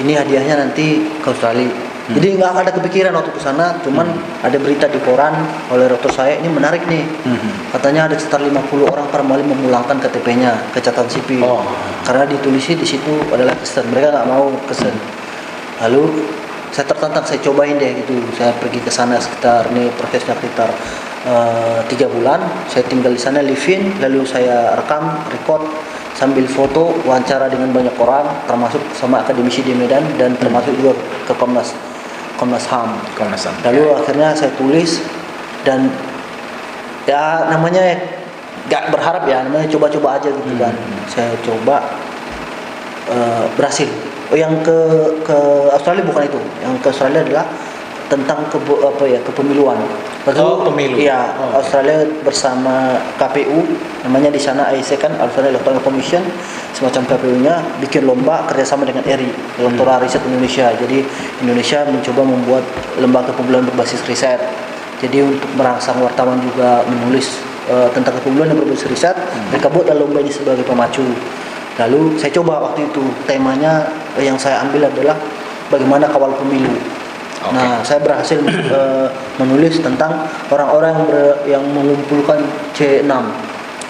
ini 0.00 0.12
hadiahnya 0.14 0.62
nanti 0.62 1.02
ke 1.20 1.26
Australia. 1.26 1.72
Jadi 2.06 2.38
nggak 2.38 2.62
ada 2.62 2.70
kepikiran 2.70 3.18
waktu 3.18 3.34
ke 3.34 3.42
sana, 3.42 3.82
cuman 3.82 4.06
ada 4.38 4.54
berita 4.62 4.86
di 4.86 5.02
koran 5.02 5.42
oleh 5.74 5.90
rektor 5.90 6.14
saya 6.14 6.38
ini 6.38 6.46
menarik 6.46 6.86
nih. 6.86 7.02
Katanya 7.74 8.06
ada 8.06 8.14
sekitar 8.14 8.46
50 8.46 8.86
orang 8.86 9.10
per 9.10 9.26
Mali 9.26 9.42
memulangkan 9.42 9.98
KTP-nya 9.98 10.70
ke 10.70 10.78
catatan 10.78 11.10
sipil. 11.10 11.42
Oh. 11.42 11.66
Karena 12.06 12.22
ditulisi 12.30 12.78
di 12.78 12.86
situ 12.86 13.10
adalah 13.34 13.58
Kristen. 13.58 13.90
Mereka 13.90 14.14
nggak 14.14 14.28
mau 14.30 14.54
Kristen. 14.70 14.94
Lalu 15.82 16.30
saya 16.70 16.86
tertantang 16.86 17.26
saya 17.26 17.42
cobain 17.42 17.74
deh 17.74 17.90
gitu. 18.06 18.14
Saya 18.38 18.54
pergi 18.54 18.78
ke 18.86 18.90
sana 18.94 19.18
sekitar 19.18 19.66
nih 19.74 19.90
prosesnya 19.98 20.38
sekitar 20.38 20.70
tiga 21.90 22.06
bulan. 22.06 22.38
Saya 22.70 22.86
tinggal 22.86 23.12
di 23.14 23.20
sana 23.20 23.42
live 23.42 23.66
in, 23.70 23.98
lalu 23.98 24.22
saya 24.22 24.78
rekam, 24.78 25.10
record 25.34 25.66
sambil 26.16 26.48
foto, 26.48 26.96
wawancara 27.04 27.52
dengan 27.52 27.68
banyak 27.76 27.92
orang, 28.00 28.24
termasuk 28.48 28.80
sama 28.96 29.20
akademisi 29.20 29.60
di 29.60 29.76
Medan 29.76 30.02
dan 30.16 30.32
termasuk 30.40 30.72
juga 30.80 30.96
ke 31.28 31.32
Komnas 31.36 31.76
Komnas 32.40 32.64
HAM. 32.68 32.96
Komnas 33.16 33.44
HAM. 33.44 33.54
Lalu 33.68 33.84
akhirnya 33.92 34.32
saya 34.32 34.52
tulis 34.56 35.04
dan 35.64 35.92
ya 37.04 37.48
namanya 37.52 38.00
nggak 38.66 38.90
berharap 38.90 39.28
ya 39.28 39.44
namanya 39.44 39.68
coba-coba 39.68 40.16
aja 40.16 40.32
gitu 40.32 40.56
kan. 40.56 40.74
Saya 41.12 41.32
coba 41.44 41.84
eh, 43.12 43.44
berhasil. 43.56 43.88
Oh, 44.26 44.34
yang 44.34 44.58
ke 44.64 44.78
ke 45.22 45.38
Australia 45.70 46.02
bukan 46.02 46.26
itu. 46.26 46.40
Yang 46.64 46.74
ke 46.82 46.86
Australia 46.90 47.20
adalah 47.22 47.46
tentang 48.06 48.46
ke 48.46 48.58
apa 48.62 49.04
ya 49.06 49.18
kepemiluan. 49.22 49.78
Lalu, 50.26 50.38
Oh, 50.42 50.62
pemilu. 50.70 50.94
Iya, 50.98 51.34
Oh. 51.38 51.58
Australia 51.58 52.06
bersama 52.22 52.98
KPU 53.18 53.66
namanya 54.06 54.30
di 54.30 54.38
sana 54.38 54.70
AEC 54.70 54.98
kan 54.98 55.14
Australia 55.18 55.54
Electoral 55.54 55.82
Commission 55.82 56.22
semacam 56.70 57.02
KPU-nya 57.14 57.54
bikin 57.82 58.06
lomba 58.06 58.46
kerjasama 58.46 58.86
dengan 58.86 59.02
ERI 59.06 59.30
Electoral 59.58 60.02
Riset 60.02 60.22
Indonesia. 60.22 60.70
Jadi 60.74 61.02
Indonesia 61.42 61.82
mencoba 61.86 62.22
membuat 62.22 62.64
lembaga 62.98 63.34
kepemiluan 63.34 63.66
berbasis 63.66 64.02
riset. 64.06 64.38
Jadi 65.02 65.20
untuk 65.22 65.50
merangsang 65.58 65.98
wartawan 66.00 66.40
juga 66.40 66.80
menulis 66.86 67.42
eh, 67.66 67.88
tentang 67.90 68.14
kepemiluan 68.22 68.54
yang 68.54 68.58
berbasis 68.62 68.86
riset, 68.86 69.16
mereka 69.50 69.66
buat 69.66 69.90
lomba 69.90 70.22
ini 70.22 70.30
sebagai 70.30 70.62
pemacu. 70.62 71.02
Lalu 71.76 72.16
saya 72.16 72.32
coba 72.32 72.70
waktu 72.70 72.88
itu 72.88 73.04
temanya 73.28 73.84
yang 74.16 74.38
saya 74.40 74.64
ambil 74.64 74.88
adalah 74.88 75.12
bagaimana 75.68 76.08
kawal 76.08 76.32
pemilu. 76.40 76.72
Oke. 77.42 77.52
Nah, 77.52 77.84
saya 77.84 78.00
berhasil 78.00 78.40
eh, 78.40 79.06
menulis 79.36 79.78
tentang 79.78 80.24
orang-orang 80.48 80.92
yang, 80.92 81.06
ber- 81.06 81.38
yang 81.46 81.64
mengumpulkan 81.68 82.40
C6. 82.72 83.12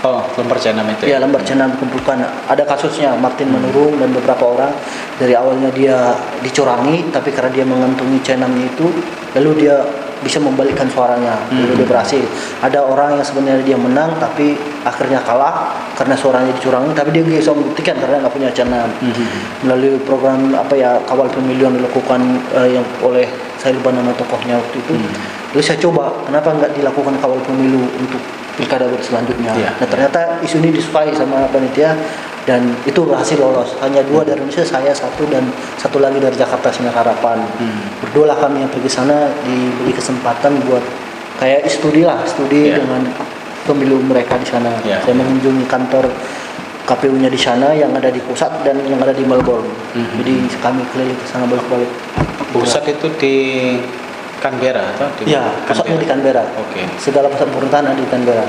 Oh, 0.04 0.22
lembar 0.36 0.58
C6 0.60 0.76
itu 0.92 1.02
Ya, 1.08 1.18
lembar 1.18 1.40
C6 1.42 1.78
dikumpulkan. 1.78 2.20
Ada 2.46 2.62
kasusnya 2.62 3.16
Martin 3.16 3.48
Manurung 3.48 3.96
dan 3.96 4.12
beberapa 4.12 4.44
orang 4.44 4.70
dari 5.16 5.32
awalnya 5.32 5.72
dia 5.72 6.14
dicurangi, 6.42 7.10
tapi 7.10 7.32
karena 7.32 7.50
dia 7.50 7.64
mengantungi 7.64 8.20
C6 8.20 8.44
itu, 8.60 8.86
lalu 9.34 9.66
dia 9.66 9.82
bisa 10.24 10.38
membalikkan 10.40 10.88
suaranya. 10.88 11.36
Dia 11.52 11.86
berhasil. 11.86 12.22
Ada 12.64 12.80
orang 12.80 13.20
yang 13.20 13.26
sebenarnya 13.26 13.62
dia 13.64 13.78
menang, 13.78 14.16
tapi 14.16 14.56
akhirnya 14.84 15.20
kalah 15.24 15.76
karena 15.96 16.14
suaranya 16.16 16.52
dicurangi, 16.56 16.92
tapi 16.96 17.10
dia 17.12 17.24
bisa 17.24 17.52
membuktikan 17.52 17.96
karena 18.00 18.24
nggak 18.24 18.34
punya 18.34 18.50
C6 18.52 18.74
melalui 19.64 19.98
program 20.04 20.54
apa 20.54 20.74
ya 20.76 20.96
kawal 21.04 21.28
pemilu 21.28 21.68
yang 21.68 21.74
dilakukan 21.76 22.20
eh, 22.56 22.78
yang 22.80 22.84
oleh 23.02 23.26
saya 23.56 23.74
lupa 23.76 23.90
nama 23.92 24.12
tokohnya 24.14 24.60
waktu 24.60 24.76
itu. 24.80 24.94
Lalu 25.52 25.62
saya 25.64 25.78
coba 25.80 26.12
kenapa 26.28 26.52
nggak 26.52 26.72
dilakukan 26.76 27.14
kawal 27.20 27.40
pemilu 27.44 27.88
untuk 27.96 28.20
pilkada 28.56 28.88
selanjutnya. 29.04 29.52
Iya. 29.54 29.70
Nah 29.76 29.86
ternyata 29.86 30.20
isu 30.42 30.58
ini 30.64 30.72
disukai 30.74 31.12
sama 31.12 31.44
panitia 31.52 31.92
dan 32.48 32.62
itu 32.88 33.04
berhasil 33.04 33.36
lolos. 33.36 33.76
Hanya 33.82 34.00
dua 34.06 34.22
dari 34.24 34.40
Indonesia, 34.40 34.64
saya 34.64 34.90
satu 34.96 35.28
dan 35.28 35.44
satu 35.76 36.00
lagi 36.00 36.16
dari 36.16 36.34
Jakarta 36.34 36.72
Sinar 36.72 36.94
Harapan. 36.96 37.42
Hmm. 37.60 38.00
Berdua 38.00 38.32
lah 38.34 38.38
kami 38.38 38.64
yang 38.64 38.70
pergi 38.72 38.90
sana 38.90 39.28
diberi 39.44 39.92
kesempatan 39.92 40.62
buat 40.64 40.82
kayak 41.36 41.68
studi 41.68 42.06
lah, 42.06 42.22
studi 42.24 42.72
Iya. 42.72 42.80
dengan 42.80 43.02
pemilu 43.66 43.98
mereka 44.00 44.38
di 44.38 44.46
sana. 44.48 44.72
Iya. 44.86 45.02
Saya 45.02 45.14
mengunjungi 45.18 45.66
kantor 45.66 46.06
KPU-nya 46.86 47.26
di 47.26 47.40
sana 47.40 47.74
yang 47.74 47.90
ada 47.98 48.14
di 48.14 48.22
pusat 48.22 48.62
dan 48.62 48.78
yang 48.86 49.02
ada 49.02 49.10
di 49.10 49.26
Melbourne. 49.26 49.66
Mhm. 49.98 50.22
Jadi 50.22 50.34
kami 50.62 50.86
keliling 50.94 51.18
ke 51.18 51.26
sana 51.26 51.44
bolak-balik. 51.50 51.90
Pusat 52.54 52.94
itu 52.94 53.06
di 53.18 53.34
Canberra 54.40 54.84
atau 54.94 55.08
di 55.18 55.32
Ya, 55.32 55.48
pusatnya 55.64 55.96
di 55.98 56.08
Canberra. 56.08 56.44
Oke. 56.60 56.82
Segala 57.00 57.26
pusat 57.32 57.48
pemerintahan 57.50 57.84
ada 57.92 57.98
di 57.98 58.08
Canberra. 58.08 58.46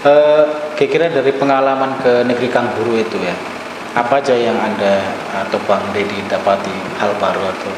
Eh, 0.00 0.44
kira-kira 0.80 1.12
dari 1.12 1.32
pengalaman 1.36 2.00
ke 2.00 2.24
negeri 2.24 2.48
Kangguru 2.48 2.96
itu 2.96 3.20
ya, 3.20 3.36
apa 3.92 4.22
aja 4.22 4.32
yang 4.32 4.56
anda 4.56 5.04
atau 5.44 5.60
Bang 5.68 5.84
Dedi 5.92 6.24
dapati 6.24 6.72
hal 6.96 7.12
baru 7.20 7.52
atau 7.52 7.72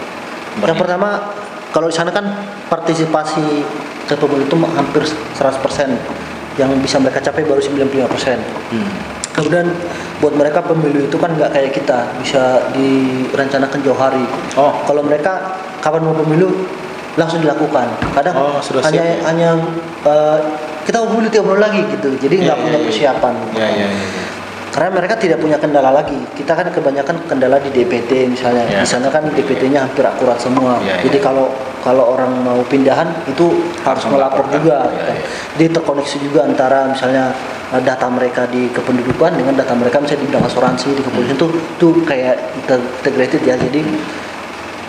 Yang 0.63 0.79
pertama, 0.79 1.35
kalau 1.75 1.91
di 1.91 1.97
sana 1.97 2.13
kan 2.15 2.23
partisipasi 2.71 3.65
ke 4.07 4.15
pemilu 4.15 4.45
itu 4.47 4.57
hampir 4.77 5.03
100%. 5.35 5.99
Yang 6.61 6.71
bisa 6.85 7.01
mereka 7.01 7.19
capai 7.25 7.49
baru 7.49 7.59
95%. 7.59 8.39
Hmm. 8.71 8.93
Kemudian 9.33 9.73
buat 10.21 10.37
mereka 10.37 10.61
pemilu 10.61 11.09
itu 11.09 11.17
kan 11.17 11.33
nggak 11.33 11.51
kayak 11.57 11.73
kita 11.73 12.05
bisa 12.21 12.61
direncanakan 12.77 13.81
jauh 13.81 13.97
hari. 13.97 14.23
Oh. 14.61 14.77
Kalau 14.85 15.01
mereka 15.01 15.57
kapan 15.81 16.05
mau 16.05 16.13
pemilu 16.13 16.53
langsung 17.17 17.41
dilakukan. 17.45 17.87
Kadang 18.17 18.35
Oh, 18.37 18.59
sudah 18.65 18.81
hanya 18.89 19.03
siap 19.03 19.19
ya? 19.21 19.25
hanya 19.29 19.51
eh, 20.07 20.39
kita 20.89 20.99
bulan 21.45 21.61
lagi 21.61 21.81
gitu. 21.93 22.09
Jadi 22.19 22.35
nggak 22.49 22.57
Iya, 22.57 22.63
punya 22.65 22.73
iya, 22.73 22.81
iya. 22.81 22.87
persiapan. 22.89 23.35
Ya, 23.55 23.69
ya, 23.69 23.87
ya, 23.87 23.89
ya. 23.89 24.25
Karena 24.73 24.89
mereka 24.89 25.21
tidak 25.21 25.37
punya 25.37 25.61
kendala 25.61 25.93
lagi. 25.93 26.17
Kita 26.33 26.57
kan 26.57 26.65
kebanyakan 26.73 27.29
kendala 27.29 27.61
di 27.61 27.69
DPT 27.69 28.33
misalnya. 28.33 28.65
Ya. 28.65 28.81
Di 28.81 28.89
sana 28.89 29.13
kan 29.13 29.29
DPT-nya 29.29 29.85
hampir 29.85 30.01
akurat 30.01 30.41
semua. 30.41 30.81
Ya, 30.81 30.97
Jadi 31.05 31.21
kalau 31.21 31.53
kalau 31.85 32.17
orang 32.17 32.33
mau 32.41 32.57
pindahan 32.65 33.05
itu 33.29 33.69
harus 33.85 34.05
melapor 34.09 34.49
juga. 34.49 34.89
Ya, 34.89 35.13
ya. 35.13 35.17
Jadi 35.61 35.77
terkoneksi 35.77 36.17
juga 36.25 36.49
antara 36.49 36.89
misalnya 36.89 37.37
eh, 37.69 37.83
data 37.85 38.09
mereka 38.09 38.49
di 38.49 38.73
kependudukan 38.73 39.37
dengan 39.37 39.61
data 39.61 39.77
mereka 39.77 40.01
misalnya 40.01 40.25
di 40.25 40.29
bidang 40.33 40.45
asuransi 40.49 40.89
di 40.97 41.03
kepolisian 41.05 41.37
itu 41.37 41.49
tuh 41.77 41.93
kayak 42.09 42.41
integrated 42.65 43.45
ya. 43.45 43.61
Jadi 43.61 43.85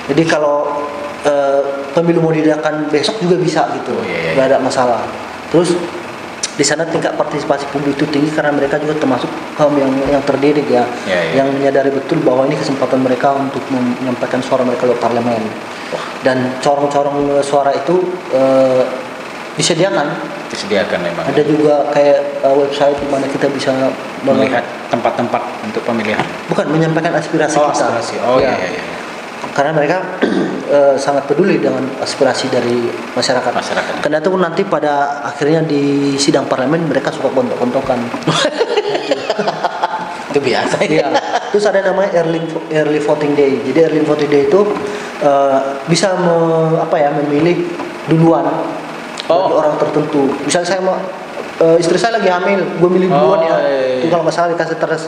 jadi 0.07 0.23
kalau 0.23 0.87
eh, 1.27 1.82
pemilu 1.93 2.19
mau 2.19 2.29
diadakan 2.29 2.89
besok 2.89 3.17
juga 3.19 3.37
bisa 3.37 3.61
gitu. 3.73 3.93
Oh, 3.93 4.03
iya, 4.03 4.17
iya, 4.19 4.31
Nggak 4.33 4.45
ada 4.49 4.57
masalah. 4.59 5.01
Terus 5.47 5.77
di 6.53 6.61
sana 6.61 6.85
tingkat 6.85 7.13
partisipasi 7.13 7.65
publik 7.69 7.93
itu 7.93 8.05
tinggi 8.07 8.29
karena 8.29 8.53
mereka 8.53 8.77
juga 8.77 8.93
termasuk 8.95 9.25
kaum 9.53 9.73
yang 9.73 9.89
yang 10.05 10.21
terdidik 10.21 10.65
ya, 10.67 10.85
Ya, 11.03 11.17
ya. 11.23 11.41
yang 11.41 11.49
menyadari 11.49 11.89
betul 11.89 12.21
bahwa 12.21 12.45
ini 12.45 12.53
kesempatan 12.53 13.01
mereka 13.01 13.33
untuk 13.33 13.61
menyampaikan 13.69 14.37
suara 14.39 14.61
mereka 14.61 14.85
lewat 14.85 15.01
parlemen 15.01 15.41
dan 16.21 16.53
corong-corong 16.59 17.41
suara 17.41 17.73
itu 17.73 18.05
eh, 18.29 18.85
disediakan 19.53 20.13
disediakan 20.49 20.99
memang 21.01 21.25
ada 21.25 21.41
juga 21.41 21.89
kayak 21.89 22.21
eh, 22.45 22.53
website 22.55 22.97
di 22.97 23.07
mana 23.09 23.25
kita 23.25 23.49
bisa 23.49 23.73
melihat 24.21 24.61
tempat-tempat 24.89 25.41
untuk 25.65 25.81
pemilihan. 25.83 26.21
bukan 26.45 26.69
menyampaikan 26.69 27.17
aspirasi 27.17 27.57
Oh, 27.57 27.73
kita 27.73 27.97
aspirasi. 27.97 28.15
Oh, 28.21 28.37
Ya. 28.37 28.53
iya, 28.53 28.69
iya, 28.69 28.81
iya. 28.81 28.97
karena 29.57 29.73
mereka 29.73 29.97
eh, 30.67 30.95
sangat 30.95 31.25
peduli 31.25 31.57
dengan 31.57 31.83
aspirasi 31.99 32.47
dari 32.47 32.87
masyarakat. 33.13 33.51
Masyarakat. 33.51 33.93
Karena 34.01 34.17
itu 34.19 34.29
nanti 34.35 34.61
pada 34.63 34.93
akhirnya 35.23 35.63
di 35.63 36.13
sidang 36.15 36.45
parlemen 36.45 36.85
mereka 36.85 37.09
suka 37.09 37.27
kontok-kontokan. 37.29 37.99
Itu 40.33 40.41
biasa 40.41 40.81
Iya. 40.81 41.13
Terus 41.53 41.69
ada 41.69 41.85
namanya 41.85 42.25
early 42.25 42.41
early 42.73 42.97
voting 42.97 43.37
day. 43.37 43.61
Jadi 43.61 43.79
early 43.85 44.01
voting 44.01 44.29
day 44.29 44.49
itu 44.49 44.61
eh, 45.21 45.59
bisa 45.85 46.17
me- 46.17 46.81
apa 46.81 46.95
ya 46.97 47.13
memilih 47.13 47.69
duluan 48.09 48.45
bagi 49.23 49.53
Oh. 49.53 49.61
orang 49.61 49.77
tertentu. 49.79 50.27
Misalnya 50.43 50.67
saya 50.67 50.81
mau 50.81 50.97
eh, 51.59 51.77
istri 51.77 51.97
saya 51.97 52.17
lagi 52.17 52.29
hamil, 52.29 52.61
gue 52.77 52.89
milih 52.89 53.07
Oh, 53.09 53.17
duluan 53.35 53.39
ya. 53.41 53.55
iya, 53.59 53.59
iya. 53.61 53.95
Itu 53.99 54.07
kalau 54.07 54.23
nggak 54.23 54.35
salah 54.35 54.49
dikasih 54.51 54.77
terus 54.77 55.03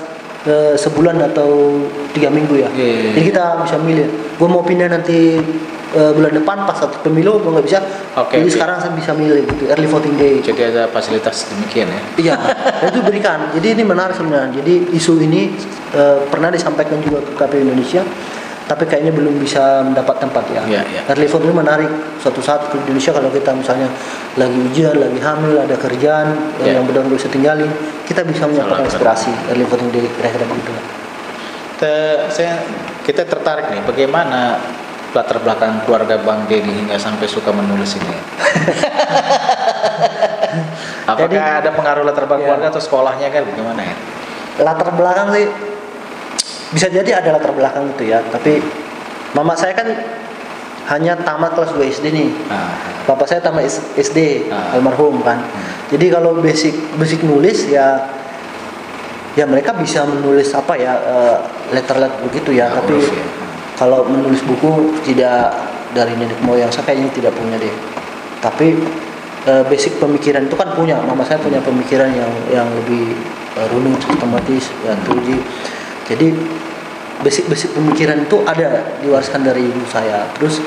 eh, 0.46 0.76
sebulan 0.76 1.18
atau 1.26 1.82
tiga 2.12 2.30
minggu 2.30 2.54
ya. 2.56 2.70
Iya, 2.70 2.86
iya, 2.86 2.98
iya. 3.00 3.12
Jadi 3.14 3.26
kita 3.26 3.44
bisa 3.62 3.76
milih. 3.78 4.08
Gue 4.36 4.48
mau 4.48 4.62
pindah 4.62 4.88
nanti 4.88 5.40
eh, 5.92 6.12
bulan 6.12 6.32
depan 6.32 6.58
pas 6.64 6.76
satu 6.76 7.02
pemilu 7.02 7.40
mau 7.40 7.56
nggak 7.56 7.66
bisa. 7.66 7.80
Oke, 8.16 8.38
Jadi 8.38 8.48
oke. 8.48 8.54
sekarang 8.54 8.78
saya 8.78 8.94
bisa 8.94 9.12
milih 9.12 9.42
gitu 9.48 9.64
early 9.68 9.88
voting 9.88 10.16
day. 10.16 10.38
Jadi 10.40 10.62
ada 10.66 10.86
fasilitas 10.88 11.50
demikian 11.50 11.88
ya. 11.88 12.02
Iya, 12.16 12.34
dan 12.78 12.88
itu 12.90 13.02
berikan. 13.02 13.40
Jadi 13.52 13.68
ini 13.74 13.84
menarik 13.84 14.14
sebenarnya. 14.14 14.62
Jadi 14.62 14.94
isu 14.94 15.18
ini 15.20 15.56
eh, 15.94 16.18
pernah 16.28 16.50
disampaikan 16.50 17.00
juga 17.00 17.20
ke 17.20 17.32
KPU 17.34 17.64
Indonesia, 17.64 18.04
tapi 18.66 18.84
kayaknya 18.84 19.14
belum 19.14 19.38
bisa 19.38 19.62
mendapat 19.82 20.18
tempat 20.18 20.42
ya. 20.50 20.62
Iya, 20.66 20.82
iya. 20.84 21.02
Early 21.06 21.26
voting 21.26 21.50
ini 21.50 21.56
menarik. 21.56 21.92
Suatu 22.18 22.42
saat 22.42 22.66
ke 22.66 22.80
Indonesia 22.80 23.14
kalau 23.14 23.30
kita 23.30 23.54
misalnya 23.54 23.86
lagi 24.36 24.58
ujian, 24.60 24.98
lagi 24.98 25.20
hamil, 25.20 25.60
ada 25.60 25.76
kerjaan 25.76 26.34
Iya. 26.60 26.76
yang 26.76 26.84
benar-benar 26.84 27.14
bisa 27.14 27.30
tinggalin, 27.30 27.70
kita 28.04 28.22
bisa 28.22 28.46
menyampaikan 28.46 28.84
Salah, 28.84 29.14
aspirasi 29.14 29.32
early 29.50 29.64
voting 29.64 29.90
day 29.90 30.10
kira-kira 30.10 30.46
begitu. 30.46 30.74
Te- 31.76 32.26
saya 32.28 32.66
kita 33.02 33.22
tertarik 33.24 33.70
nih 33.70 33.82
bagaimana 33.84 34.58
latar 35.12 35.40
belakang 35.40 35.80
keluarga 35.84 36.18
Bang 36.18 36.44
Dedi 36.46 36.68
hingga 36.68 36.98
sampai 36.98 37.24
suka 37.26 37.54
menulis 37.54 37.96
ini. 37.96 38.16
Apakah 41.06 41.30
Jadi- 41.30 41.38
ada 41.62 41.70
pengaruh 41.72 42.02
latar 42.02 42.26
belakang 42.26 42.42
Iya. 42.42 42.50
keluarga 42.50 42.68
atau 42.72 42.82
sekolahnya 42.82 43.28
kan 43.30 43.42
bagaimana 43.46 43.82
ya? 43.84 43.96
Latar 44.58 44.90
belakang 44.92 45.28
sih 45.32 45.46
bisa 46.72 46.88
jadi 46.90 47.22
ada 47.22 47.36
latar 47.36 47.52
belakang 47.54 47.92
itu 47.94 48.10
ya, 48.10 48.24
tapi 48.32 48.58
mama 49.34 49.54
saya 49.54 49.76
kan 49.76 49.86
hanya 50.86 51.18
tamat 51.18 51.58
kelas 51.58 51.74
2 51.74 51.82
SD 51.90 52.06
nih. 52.14 52.30
Nah, 52.46 52.70
Bapak 53.06 53.26
saya 53.26 53.42
tamat 53.42 53.66
SD 53.98 54.50
Ah. 54.50 54.78
almarhum 54.78 55.22
kan. 55.22 55.42
Jadi 55.90 56.10
kalau 56.10 56.38
basic 56.38 56.74
basic 56.98 57.22
nulis 57.22 57.70
ya 57.70 58.06
ya 59.36 59.46
mereka 59.46 59.74
bisa 59.76 60.06
menulis 60.06 60.54
apa 60.54 60.74
ya 60.78 60.94
eh, 60.96 61.38
letter-letter 61.74 62.22
begitu 62.30 62.54
ya, 62.56 62.70
Ya, 62.70 62.78
tapi 62.82 62.98
ya. 63.02 63.26
kalau 63.76 64.06
menulis 64.08 64.42
buku 64.42 64.94
tidak 65.04 65.54
dari 65.94 66.14
nenek 66.16 66.38
moyang 66.42 66.70
saya 66.70 66.86
kayaknya 66.88 67.10
tidak 67.14 67.34
punya 67.34 67.58
deh. 67.58 67.74
Tapi 68.42 68.78
eh, 69.46 69.64
basic 69.66 69.98
pemikiran 69.98 70.46
itu 70.46 70.56
kan 70.56 70.70
punya, 70.74 71.02
mama 71.02 71.26
saya 71.26 71.42
punya 71.42 71.62
pemikiran 71.62 72.10
yang 72.14 72.32
yang 72.50 72.68
lebih 72.82 73.14
eh, 73.58 73.68
runut 73.74 73.98
sistematis 74.02 74.70
ya 74.86 74.94
teruji. 75.02 75.38
Jadi 76.06 76.28
basic-basic 77.22 77.74
pemikiran 77.74 78.22
itu 78.22 78.38
ada 78.44 78.84
diwariskan 79.02 79.42
dari 79.42 79.66
ibu 79.66 79.86
saya. 79.88 80.28
Terus 80.38 80.62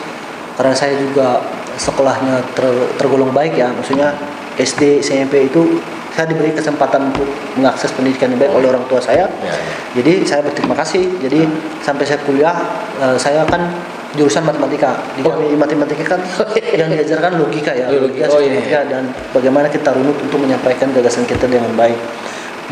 karena 0.58 0.74
saya 0.74 0.98
juga 0.98 1.38
sekolahnya 1.78 2.42
ter- 2.58 2.90
tergolong 2.98 3.30
baik 3.30 3.54
ya, 3.54 3.70
maksudnya 3.70 4.10
SD, 4.58 4.98
SMP 4.98 5.46
itu 5.46 5.78
saya 6.10 6.26
diberi 6.26 6.50
kesempatan 6.50 7.14
untuk 7.14 7.30
mengakses 7.54 7.94
pendidikan 7.94 8.34
yang 8.34 8.42
baik 8.42 8.50
oleh 8.50 8.74
orang 8.74 8.82
tua 8.90 8.98
saya. 8.98 9.30
Ya, 9.38 9.54
ya. 9.54 9.54
Jadi 10.02 10.26
saya 10.26 10.42
berterima 10.42 10.74
kasih. 10.74 11.06
Jadi 11.22 11.46
sampai 11.78 12.02
saya 12.02 12.18
kuliah, 12.26 12.58
eh, 12.98 13.14
saya 13.14 13.46
kan 13.46 13.70
jurusan 14.18 14.42
matematika. 14.42 14.98
Di 15.14 15.22
Oh. 15.22 15.30
kami 15.30 15.54
matematika 15.54 16.18
kan 16.18 16.20
yang 16.80 16.90
diajarkan 16.90 17.38
logika 17.38 17.70
ya, 17.70 17.86
Oh, 17.86 18.10
logika. 18.10 18.26
Oh, 18.34 18.42
iya, 18.42 18.50
sistematika, 18.50 18.78
iya. 18.82 18.90
dan 18.90 19.02
bagaimana 19.30 19.70
kita 19.70 19.94
runut 19.94 20.18
untuk 20.18 20.42
menyampaikan 20.42 20.90
gagasan 20.90 21.22
kita 21.22 21.46
dengan 21.46 21.70
baik. 21.78 21.98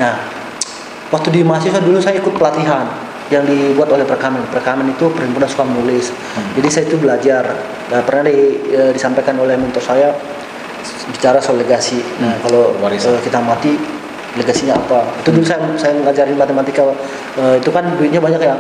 Nah, 0.03 0.19
waktu 1.09 1.29
di 1.31 1.41
mahasiswa 1.43 1.79
dulu 1.79 1.99
saya 1.99 2.19
ikut 2.19 2.35
pelatihan 2.35 2.87
yang 3.27 3.43
dibuat 3.43 3.91
oleh 3.91 4.07
Perkamen. 4.07 4.39
Perkamen 4.49 4.87
itu 4.89 5.11
perhimpunan 5.11 5.51
suka 5.51 5.67
menulis. 5.67 6.15
Hmm. 6.15 6.47
Jadi 6.55 6.69
saya 6.71 6.85
itu 6.87 6.97
belajar. 6.97 7.43
Nah, 7.91 8.01
pernah 8.03 8.23
di- 8.23 8.71
eh, 8.71 8.91
disampaikan 8.95 9.35
oleh 9.37 9.59
mentor 9.59 9.83
saya 9.83 10.15
bicara 11.11 11.43
soal 11.43 11.59
legasi. 11.59 11.99
Nah, 12.23 12.39
Hmm. 12.39 12.43
kalau 12.47 12.63
eh, 12.87 13.19
kita 13.23 13.43
mati 13.43 13.75
legasinya 14.39 14.79
apa? 14.79 15.11
Itu 15.19 15.35
dulu 15.35 15.43
saya 15.43 15.59
saya 15.75 15.99
ngajarin 15.99 16.39
matematika 16.39 16.87
eh, 17.35 17.55
itu 17.59 17.71
kan 17.71 17.99
duitnya 17.99 18.23
banyak 18.23 18.39
ya. 18.39 18.55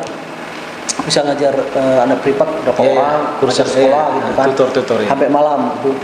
Bisa 1.07 1.22
ngajar 1.22 1.55
eh, 1.55 1.99
anak 2.03 2.18
privat 2.26 2.51
berapa 2.66 2.80
Iya, 2.82 2.90
iya. 2.90 2.99
orang, 2.99 3.22
Kursus, 3.38 3.70
sekolah 3.70 4.05
iya. 4.11 4.16
gitu 4.18 4.30
kan. 4.34 4.47
Tutor-tutor, 4.51 4.99
iya. 4.99 5.09
Sampai 5.14 5.28
malam. 5.30 5.78
Itu 5.78 5.94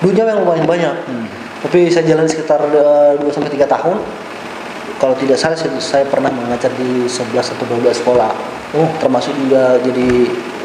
duitnya 0.00 0.24
yang 0.24 0.40
lumayan 0.40 0.64
banyak. 0.64 0.94
Hmm. 1.04 1.26
Tapi 1.68 1.92
saya 1.92 2.04
jalan 2.06 2.24
sekitar 2.24 2.64
2 2.64 3.28
sampai 3.28 3.52
3 3.52 3.68
tahun. 3.68 4.00
Kalau 4.96 5.12
tidak 5.20 5.36
salah 5.36 5.52
saya, 5.52 5.76
saya 5.76 6.04
pernah 6.08 6.32
mengajar 6.32 6.72
di 6.72 7.04
11 7.04 7.52
atau 7.52 7.64
12 7.68 8.00
sekolah. 8.00 8.32
Oh. 8.72 8.88
Termasuk 8.96 9.36
juga 9.36 9.76
jadi 9.84 10.08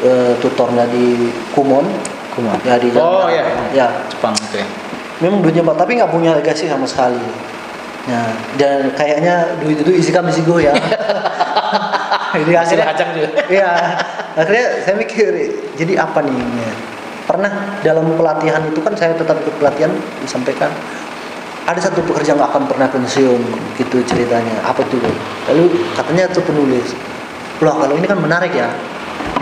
eh, 0.02 0.32
tutornya 0.40 0.88
di 0.88 1.28
Kumon. 1.52 1.84
Kumon. 2.32 2.56
Ya 2.64 2.80
di 2.80 2.88
Oh, 2.96 3.28
Jakarta. 3.28 3.28
iya. 3.28 3.42
Ya, 3.76 3.86
Jepang 4.08 4.32
itu 4.32 4.56
ya. 4.56 4.66
memang 5.20 5.38
duitnya 5.38 5.62
Pak, 5.62 5.76
tapi 5.78 6.00
nggak 6.00 6.10
punya 6.10 6.30
legasi 6.34 6.66
sama 6.66 6.88
sekali. 6.88 7.20
Nah, 8.10 8.34
dan 8.58 8.90
kayaknya 8.98 9.54
duit 9.62 9.78
itu 9.78 9.92
isi 9.94 10.10
kami 10.10 10.34
go 10.42 10.58
ya. 10.58 10.74
Jadi 12.32 12.52
akhirnya, 12.56 12.86
hajang 12.88 13.10
juga. 13.14 13.28
Iya, 13.46 13.70
akhirnya 14.34 14.66
saya 14.88 14.96
mikir, 14.96 15.28
jadi 15.76 16.00
apa 16.00 16.24
nih? 16.24 16.32
Ya. 16.32 16.72
Pernah 17.28 17.52
dalam 17.84 18.16
pelatihan 18.16 18.64
itu 18.66 18.80
kan 18.80 18.96
saya 18.96 19.12
tetap 19.12 19.36
ikut 19.36 19.52
pelatihan 19.60 19.92
disampaikan 20.24 20.72
ada 21.62 21.78
satu 21.78 22.02
pekerja 22.02 22.34
nggak 22.34 22.50
akan 22.52 22.64
pernah 22.66 22.88
pensiun 22.90 23.40
gitu 23.78 24.02
ceritanya. 24.02 24.62
Apa 24.66 24.82
tuh 24.86 24.98
lalu 25.50 25.70
katanya 25.94 26.26
itu 26.30 26.40
penulis 26.42 26.92
loh 27.62 27.78
kalau 27.78 27.94
ini 27.94 28.06
kan 28.06 28.18
menarik 28.18 28.50
ya. 28.52 28.70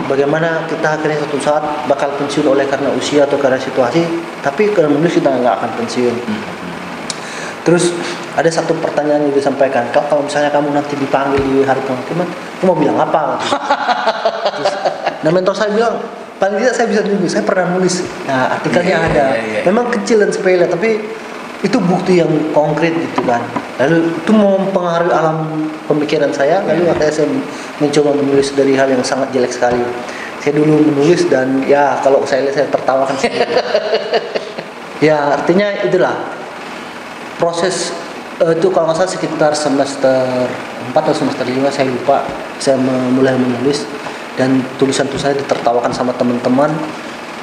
Bagaimana 0.01 0.65
kita 0.67 0.97
akhirnya 0.97 1.17
suatu 1.23 1.37
saat 1.39 1.63
bakal 1.87 2.11
pensiun 2.17 2.43
oleh 2.45 2.65
karena 2.67 2.89
usia 2.93 3.23
atau 3.25 3.37
karena 3.37 3.57
situasi 3.57 4.03
tapi 4.41 4.69
kalau 4.73 4.91
menulis 4.91 5.17
kita 5.17 5.29
nggak 5.29 5.55
akan 5.61 5.69
pensiun. 5.77 6.15
Terus 7.61 7.93
ada 8.33 8.49
satu 8.49 8.73
pertanyaan 8.81 9.29
yang 9.29 9.35
disampaikan 9.35 9.85
"Kak, 9.93 10.09
kalau 10.09 10.25
misalnya 10.25 10.49
kamu 10.49 10.73
nanti 10.73 10.97
dipanggil 10.97 11.37
di 11.37 11.61
hari 11.61 11.77
penghakiman 11.85 12.25
kamu 12.57 12.65
mau 12.65 12.77
bilang 12.77 12.97
apa? 12.97 13.37
Terus, 14.57 14.71
nah 15.21 15.29
mentor 15.29 15.53
saya 15.53 15.69
bilang 15.69 16.01
paling 16.41 16.57
tidak 16.57 16.73
saya 16.73 16.87
bisa 16.89 17.01
nulis 17.05 17.29
saya 17.29 17.45
pernah 17.45 17.65
nulis. 17.69 18.01
Nah 18.25 18.57
artikelnya 18.57 18.97
Iya, 18.97 19.07
ada. 19.13 19.25
iya, 19.37 19.41
iya. 19.45 19.61
memang 19.69 19.93
kecil 19.93 20.25
dan 20.25 20.33
sepele 20.33 20.65
tapi 20.65 20.97
itu 21.61 21.77
bukti 21.77 22.17
yang 22.17 22.29
konkret 22.57 22.89
gitu 22.97 23.21
kan. 23.21 23.41
Lalu 23.77 24.09
itu 24.09 24.31
mempengaruhi 24.33 25.13
alam 25.13 25.45
pemikiran 25.85 26.33
saya. 26.33 26.65
Lalu 26.65 26.89
akhirnya 26.89 27.13
saya 27.13 27.29
mencoba 27.77 28.17
menulis 28.17 28.49
dari 28.57 28.73
hal 28.73 28.89
yang 28.89 29.05
sangat 29.05 29.29
jelek 29.29 29.53
sekali. 29.53 29.81
Saya 30.41 30.57
dulu 30.57 30.81
menulis 30.81 31.29
dan 31.29 31.61
ya 31.69 32.01
kalau 32.01 32.25
saya 32.25 32.49
lihat 32.49 32.55
saya 32.57 32.67
tertawakan 32.69 33.15
sendiri. 33.17 33.49
Ya 35.01 35.33
artinya 35.33 35.81
itulah. 35.81 36.13
Proses 37.41 37.89
eh, 38.37 38.53
itu 38.53 38.69
kalau 38.69 38.85
nggak 38.85 39.01
salah 39.01 39.09
sekitar 39.09 39.51
semester 39.57 40.45
4 40.45 40.93
atau 40.93 41.09
semester 41.09 41.41
5 41.41 41.57
saya 41.73 41.89
lupa. 41.89 42.21
Saya 42.61 42.77
mulai 43.09 43.33
menulis 43.33 43.81
dan 44.37 44.61
tulisan-tulisannya 44.77 45.41
ditertawakan 45.41 45.89
sama 45.89 46.13
teman-teman. 46.13 46.69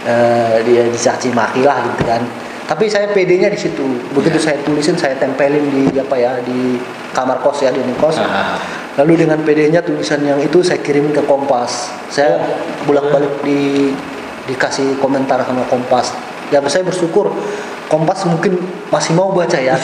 Eh, 0.06 0.62
dia 0.70 0.86
dicaci 0.86 1.34
maki 1.34 1.66
lah 1.66 1.82
gitu 1.82 2.06
kan 2.06 2.22
tapi 2.68 2.84
saya 2.84 3.08
PD-nya 3.08 3.48
di 3.48 3.56
situ. 3.56 3.80
Begitu 4.12 4.36
saya 4.36 4.60
tulisin 4.60 4.92
saya 4.92 5.16
tempelin 5.16 5.72
di 5.72 5.96
apa 5.96 6.20
ya 6.20 6.36
di 6.44 6.76
kamar 7.16 7.40
kos 7.40 7.64
ya 7.64 7.72
di 7.72 7.80
kos. 7.96 8.20
Ah. 8.20 8.60
lalu 9.00 9.24
dengan 9.24 9.38
PD-nya 9.40 9.78
tulisan 9.80 10.20
yang 10.26 10.36
itu 10.42 10.60
saya 10.60 10.76
kirim 10.84 11.08
ke 11.16 11.24
Kompas. 11.24 11.88
Saya 12.12 12.36
bolak-balik 12.84 13.40
di 13.40 13.88
dikasih 14.44 15.00
komentar 15.00 15.40
sama 15.48 15.64
Kompas. 15.72 16.12
Dan 16.52 16.60
saya 16.68 16.84
bersyukur 16.84 17.32
Kompas 17.88 18.28
mungkin 18.28 18.60
masih 18.92 19.16
mau 19.16 19.32
baca 19.32 19.56
ya. 19.56 19.78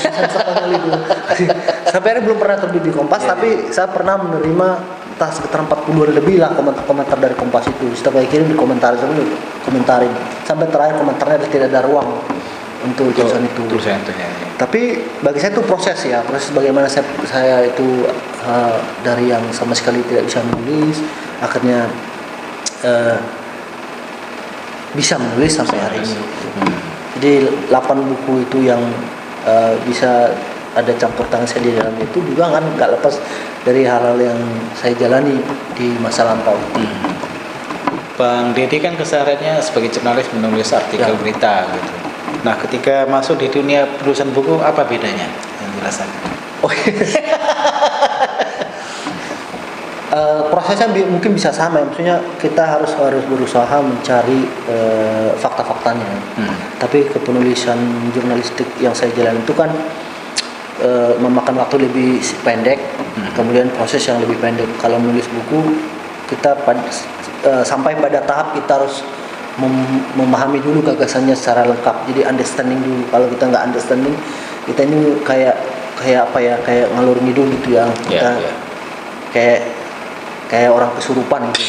Sampai 1.95 2.13
akhirnya 2.13 2.27
belum 2.29 2.37
pernah 2.37 2.61
terbit 2.61 2.85
di 2.85 2.93
Kompas 2.93 3.25
Iya, 3.25 3.33
tapi 3.33 3.49
saya 3.73 3.89
pernah 3.89 4.21
menerima 4.21 4.69
entah 5.15 5.31
sekitar 5.31 5.63
40 5.63 6.21
lebih 6.21 6.37
lah 6.43 6.53
komentar-komentar 6.53 7.17
dari 7.17 7.33
Kompas 7.39 7.65
itu. 7.71 7.97
Setelah 7.97 8.21
saya 8.21 8.29
kirim 8.29 8.53
di 8.53 8.59
komentar 8.59 8.93
dulu 8.99 9.25
komentarin 9.65 10.13
sampai 10.45 10.69
terakhir 10.69 11.01
komentarnya 11.01 11.39
tidak 11.49 11.73
ada 11.73 11.81
ruang 11.87 12.21
untuk 12.85 13.11
tulisan 13.11 13.43
itu 13.43 13.63
Tulisan 13.67 13.97
itu 14.01 14.13
ya. 14.13 14.29
ya. 14.29 14.49
tapi 14.55 14.81
bagi 15.21 15.41
saya 15.41 15.51
itu 15.51 15.65
proses 15.65 15.99
ya 16.05 16.21
proses 16.21 16.53
bagaimana 16.53 16.85
saya 16.85 17.03
saya 17.25 17.65
itu 17.65 18.05
eh, 18.45 18.77
dari 19.01 19.33
yang 19.33 19.43
sama 19.51 19.73
sekali 19.73 20.05
tidak 20.05 20.29
bisa 20.29 20.45
menulis 20.45 21.01
akhirnya 21.41 21.89
eh, 22.83 23.17
bisa 24.95 25.19
menulis 25.19 25.51
sampai 25.51 25.79
hari 25.81 25.99
ini 26.01 26.17
Hmm. 26.55 26.71
jadi 27.19 27.33
8 27.67 27.83
buku 27.99 28.47
itu 28.47 28.71
yang 28.71 28.79
eh, 29.43 29.75
bisa 29.83 30.31
ada 30.75 30.93
campur 30.95 31.27
tangan 31.27 31.47
saya 31.47 31.63
di 31.63 31.75
dalam 31.75 31.95
itu 31.99 32.23
juga 32.23 32.47
kan 32.51 32.63
nggak 32.63 32.95
lepas 32.95 33.19
dari 33.63 33.83
hal-hal 33.83 34.15
yang 34.15 34.39
saya 34.75 34.95
jalani 34.95 35.35
di 35.75 35.91
masa 35.99 36.23
lampau 36.23 36.55
Bang 38.15 38.55
Dedi 38.55 38.79
kan 38.79 38.95
kesehariannya 38.95 39.59
sebagai 39.59 39.91
jurnalis 39.91 40.31
menulis 40.31 40.71
artikel 40.71 41.11
Ya. 41.11 41.19
berita 41.19 41.67
gitu. 41.67 41.91
Nah, 42.45 42.55
ketika 42.61 43.09
masuk 43.09 43.41
di 43.41 43.49
dunia 43.49 43.89
penulisan 43.97 44.29
buku 44.31 44.61
apa 44.61 44.85
bedanya 44.85 45.25
yang 45.59 45.71
dirasakan? 45.75 46.21
Oh, 46.61 46.71
Eh, 50.15 50.43
prosesnya 50.47 50.87
bi- 50.87 51.03
mungkin 51.03 51.35
bisa 51.35 51.51
sama 51.51 51.83
ya. 51.83 51.85
maksudnya 51.85 52.17
kita 52.39 52.63
harus 52.63 52.95
harus 52.95 53.25
berusaha 53.27 53.83
mencari 53.83 54.47
eh, 54.71 55.35
fakta-faktanya 55.35 56.07
Hmm. 56.39 56.55
tapi 56.79 57.03
kepenulisan 57.09 57.75
jurnalistik 58.15 58.69
yang 58.79 58.95
saya 58.95 59.11
jalan 59.11 59.35
itu 59.35 59.51
kan 59.51 59.75
eh, 60.79 61.19
memakan 61.19 61.59
waktu 61.59 61.91
lebih 61.91 62.11
pendek 62.47 62.79
Hmm. 63.17 63.27
kemudian 63.35 63.67
proses 63.75 64.05
yang 64.05 64.23
lebih 64.23 64.39
pendek 64.39 64.69
kalau 64.79 65.03
menulis 65.03 65.27
buku 65.27 65.83
kita 66.29 66.63
pad- 66.63 66.85
eh, 67.43 67.65
sampai 67.67 67.99
pada 67.99 68.23
tahap 68.23 68.55
kita 68.55 68.71
harus 68.77 69.03
mem- 69.59 70.05
memahami 70.19 70.59
dulu 70.63 70.83
gagasannya 70.83 71.35
secara 71.37 71.67
lengkap. 71.69 71.97
Jadi 72.11 72.21
understanding 72.27 72.81
dulu. 72.83 73.03
Kalau 73.11 73.27
kita 73.31 73.45
nggak 73.51 73.65
understanding 73.71 74.15
kita 74.65 74.81
ini 74.87 75.21
kayak 75.23 75.57
kayak 76.01 76.21
apa 76.31 76.39
ya 76.43 76.55
kayak 76.63 76.87
ngalur 76.95 77.19
ngidul 77.23 77.47
gitu 77.61 77.69
ya. 77.79 77.87
Ya, 77.87 77.93
kita 78.11 78.31
ya. 78.41 78.53
kayak 79.31 79.61
kayak 80.51 80.71
orang 80.71 80.91
kesurupan 80.99 81.41
gitu. 81.53 81.63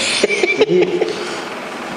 Jadi 0.55 0.77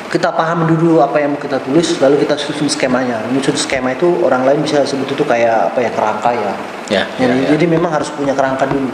kita 0.08 0.32
paham 0.32 0.64
dulu 0.64 1.04
apa 1.04 1.20
yang 1.20 1.36
mau 1.36 1.40
kita 1.40 1.60
tulis 1.60 2.00
lalu 2.00 2.24
kita 2.24 2.34
susun 2.40 2.68
skemanya. 2.68 3.20
Menyusun 3.28 3.56
skema 3.56 3.92
itu 3.92 4.08
orang 4.24 4.48
lain 4.48 4.64
bisa 4.64 4.84
sebut 4.88 5.08
itu 5.12 5.24
kayak 5.24 5.72
apa 5.72 5.78
ya 5.84 5.90
kerangka 5.92 6.30
ya. 6.32 6.52
Ya, 6.88 7.02
jadi, 7.20 7.36
ya. 7.44 7.48
jadi 7.56 7.64
memang 7.68 7.92
harus 7.92 8.08
punya 8.08 8.32
kerangka 8.32 8.64
dulu 8.64 8.88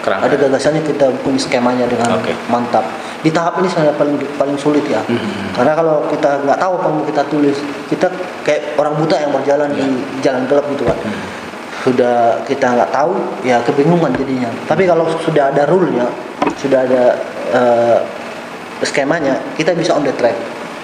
Kerangka. 0.00 0.24
ada 0.24 0.34
gagasannya 0.38 0.82
kita 0.82 1.06
punya 1.20 1.36
skemanya 1.36 1.84
dengan 1.84 2.16
Oke. 2.16 2.32
mantap 2.46 2.84
di 3.20 3.28
tahap 3.28 3.60
ini 3.60 3.68
sebenarnya 3.68 3.94
paling 3.94 4.16
paling 4.34 4.56
sulit 4.56 4.84
ya 4.84 5.00
Mhm. 5.02 5.52
karena 5.52 5.72
kalau 5.74 6.08
kita 6.08 6.40
nggak 6.40 6.58
tahu 6.58 6.72
apa 6.74 6.86
yang 6.86 6.96
mau 6.96 7.04
kita 7.04 7.22
tulis 7.26 7.56
kita 7.86 8.06
kayak 8.42 8.62
orang 8.74 8.94
buta 8.94 9.16
yang 9.18 9.30
berjalan 9.30 9.68
di 9.70 9.82
Ya. 9.82 9.88
jalan 10.22 10.42
gelap 10.46 10.64
gitu 10.68 10.84
kan 10.84 10.96
Hmm. 10.98 11.20
sudah 11.80 12.16
kita 12.44 12.66
nggak 12.70 12.90
tahu 12.90 13.12
ya 13.42 13.56
kebingungan 13.60 14.12
jadinya 14.14 14.48
tapi 14.64 14.84
kalau 14.84 15.04
sudah 15.18 15.48
ada 15.48 15.64
rule 15.64 15.88
nya 15.90 16.08
sudah 16.56 16.80
ada 16.80 17.02
eh, 17.50 17.98
skemanya 18.80 19.36
kita 19.54 19.72
bisa 19.72 19.92
on 19.92 20.00
the 20.00 20.12
track 20.12 20.36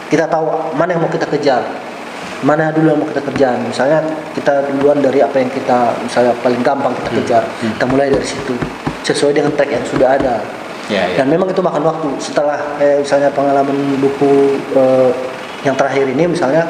kita 0.06 0.24
tahu 0.26 0.44
mana 0.72 0.92
yang 0.92 1.00
mau 1.00 1.08
kita 1.08 1.24
kejar 1.26 1.64
mana 2.38 2.68
dulu 2.68 2.86
yang 2.86 2.98
mau 2.98 3.06
kita 3.06 3.22
kerjaan 3.22 3.64
misalnya 3.64 4.04
kita 4.32 4.60
duluan 4.70 5.00
dari 5.00 5.18
apa 5.18 5.36
yang 5.36 5.48
kita 5.48 5.96
misalnya 5.98 6.36
paling 6.36 6.60
gampang 6.60 6.92
kita 6.94 7.10
kejar 7.14 7.42
Hmm. 7.56 7.72
kita 7.72 7.84
mulai 7.86 8.08
dari 8.08 8.24
situ 8.24 8.52
sesuai 9.06 9.32
dengan 9.32 9.54
track 9.54 9.70
yang 9.70 9.84
sudah 9.86 10.10
ada 10.12 10.36
Ya, 10.86 11.02
ya. 11.02 11.18
dan 11.18 11.26
memang 11.26 11.50
itu 11.50 11.58
makan 11.58 11.82
waktu 11.82 12.14
setelah 12.16 12.62
eh, 12.78 13.02
misalnya 13.02 13.26
pengalaman 13.30 13.74
buku 13.98 14.30
eh, 14.70 15.10
yang 15.62 15.74
terakhir 15.74 16.06
ini 16.06 16.30
misalnya 16.30 16.62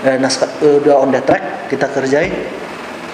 eh, 0.00 0.16
naskah 0.16 0.48
eh, 0.60 0.80
udah 0.80 0.96
on 0.96 1.12
the 1.12 1.20
track 1.20 1.68
kita 1.68 1.84
kerjain 1.86 2.32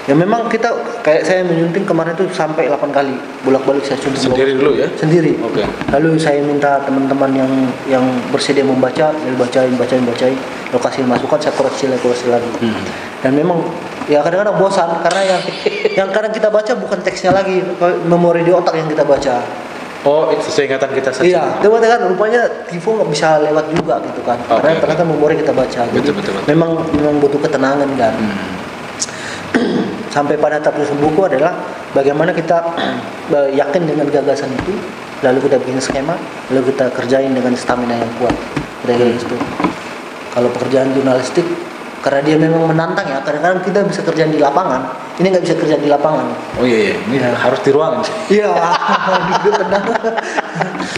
ya 0.07 0.15
memang 0.15 0.47
kita 0.47 0.71
kayak 1.03 1.27
saya 1.27 1.43
menyunting 1.43 1.83
kemarin 1.83 2.15
itu 2.15 2.31
sampai 2.31 2.65
8 2.65 2.81
kali 2.89 3.13
bolak-balik 3.43 3.83
saya 3.83 3.99
sunting 3.99 4.31
Sendiri 4.31 4.55
dulu 4.55 4.79
ya? 4.79 4.87
sendiri 4.95 5.35
Oke. 5.43 5.67
lalu 5.91 6.15
saya 6.17 6.39
minta 6.39 6.81
teman-teman 6.81 7.35
yang 7.35 7.53
yang 7.91 8.05
bersedia 8.31 8.63
membaca 8.63 9.11
saya 9.11 9.35
bacain 9.35 9.75
bacain 9.75 10.07
bacain 10.07 10.39
lalu 10.71 10.81
kasih 10.81 11.03
masukan 11.03 11.39
saya 11.43 11.53
koreksi 11.53 11.91
lagi 11.91 11.99
koreksi 12.01 12.31
lagi 12.31 12.47
Hmm. 12.63 12.79
Dan 13.19 13.33
memang 13.35 13.59
ya 14.07 14.23
kadang-kadang 14.23 14.57
bosan 14.57 14.89
karena 15.03 15.23
yang 15.37 15.43
yang 15.95 16.09
kadang 16.15 16.33
kita 16.33 16.49
baca 16.49 16.73
bukan 16.79 16.99
teksnya 17.03 17.35
lagi 17.35 17.61
memori 18.07 18.47
di 18.47 18.53
otak 18.55 18.79
yang 18.79 18.89
kita 18.89 19.03
baca 19.03 19.43
Oh, 20.07 20.31
itu 20.31 20.47
sesuai 20.47 20.71
ingatan 20.71 20.91
kita 20.95 21.11
saja. 21.11 21.27
Iya, 21.27 21.43
coba 21.59 21.83
kan 21.83 21.99
rupanya 22.07 22.47
Tivo 22.71 23.03
nggak 23.03 23.11
bisa 23.11 23.43
lewat 23.43 23.67
juga 23.75 23.99
gitu 24.07 24.23
kan. 24.23 24.39
Oke, 24.47 24.63
Karena 24.63 24.79
ternyata 24.79 25.03
memori 25.03 25.35
kita 25.43 25.51
baca. 25.51 25.81
Jadi 25.91 25.91
Betul, 25.91 26.15
betul, 26.23 26.33
betul. 26.39 26.47
memang 26.47 26.71
memang 26.95 27.15
butuh 27.19 27.41
ketenangan 27.43 27.91
kan. 27.99 28.15
Hmm. 28.15 28.51
Sampai 30.15 30.39
pada 30.39 30.63
tahap 30.63 30.79
buku 31.03 31.21
adalah 31.27 31.51
bagaimana 31.99 32.31
kita 32.31 32.63
yakin 33.61 33.83
dengan 33.91 34.07
gagasan 34.07 34.55
itu, 34.55 34.71
lalu 35.27 35.51
kita 35.51 35.59
bikin 35.67 35.83
skema, 35.83 36.15
lalu 36.55 36.71
kita 36.71 36.95
kerjain 36.95 37.35
dengan 37.35 37.59
stamina 37.59 37.99
yang 37.99 38.13
kuat. 38.23 38.35
Kira-kira 38.87 39.11
Hmm. 39.11 39.19
gitu. 39.19 39.37
Kalau 40.31 40.49
pekerjaan 40.55 40.95
jurnalistik 40.95 41.43
karena 41.99 42.21
dia 42.23 42.37
memang 42.39 42.71
menantang 42.71 43.07
ya, 43.11 43.19
kadang-kadang 43.21 43.61
kita 43.67 43.83
bisa 43.87 44.01
kerjaan 44.07 44.31
di 44.31 44.39
lapangan, 44.39 44.87
ini 45.19 45.35
nggak 45.35 45.45
bisa 45.45 45.55
kerja 45.59 45.77
di 45.77 45.91
lapangan. 45.91 46.27
Oh 46.59 46.65
iya, 46.65 46.95
iya. 46.95 46.97
ini 47.11 47.17
Ya. 47.19 47.35
harus 47.35 47.61
di 47.67 47.71
ruangan. 47.75 48.03
Iya, 48.31 48.49
duduk 49.43 49.55
tenang. 49.59 49.85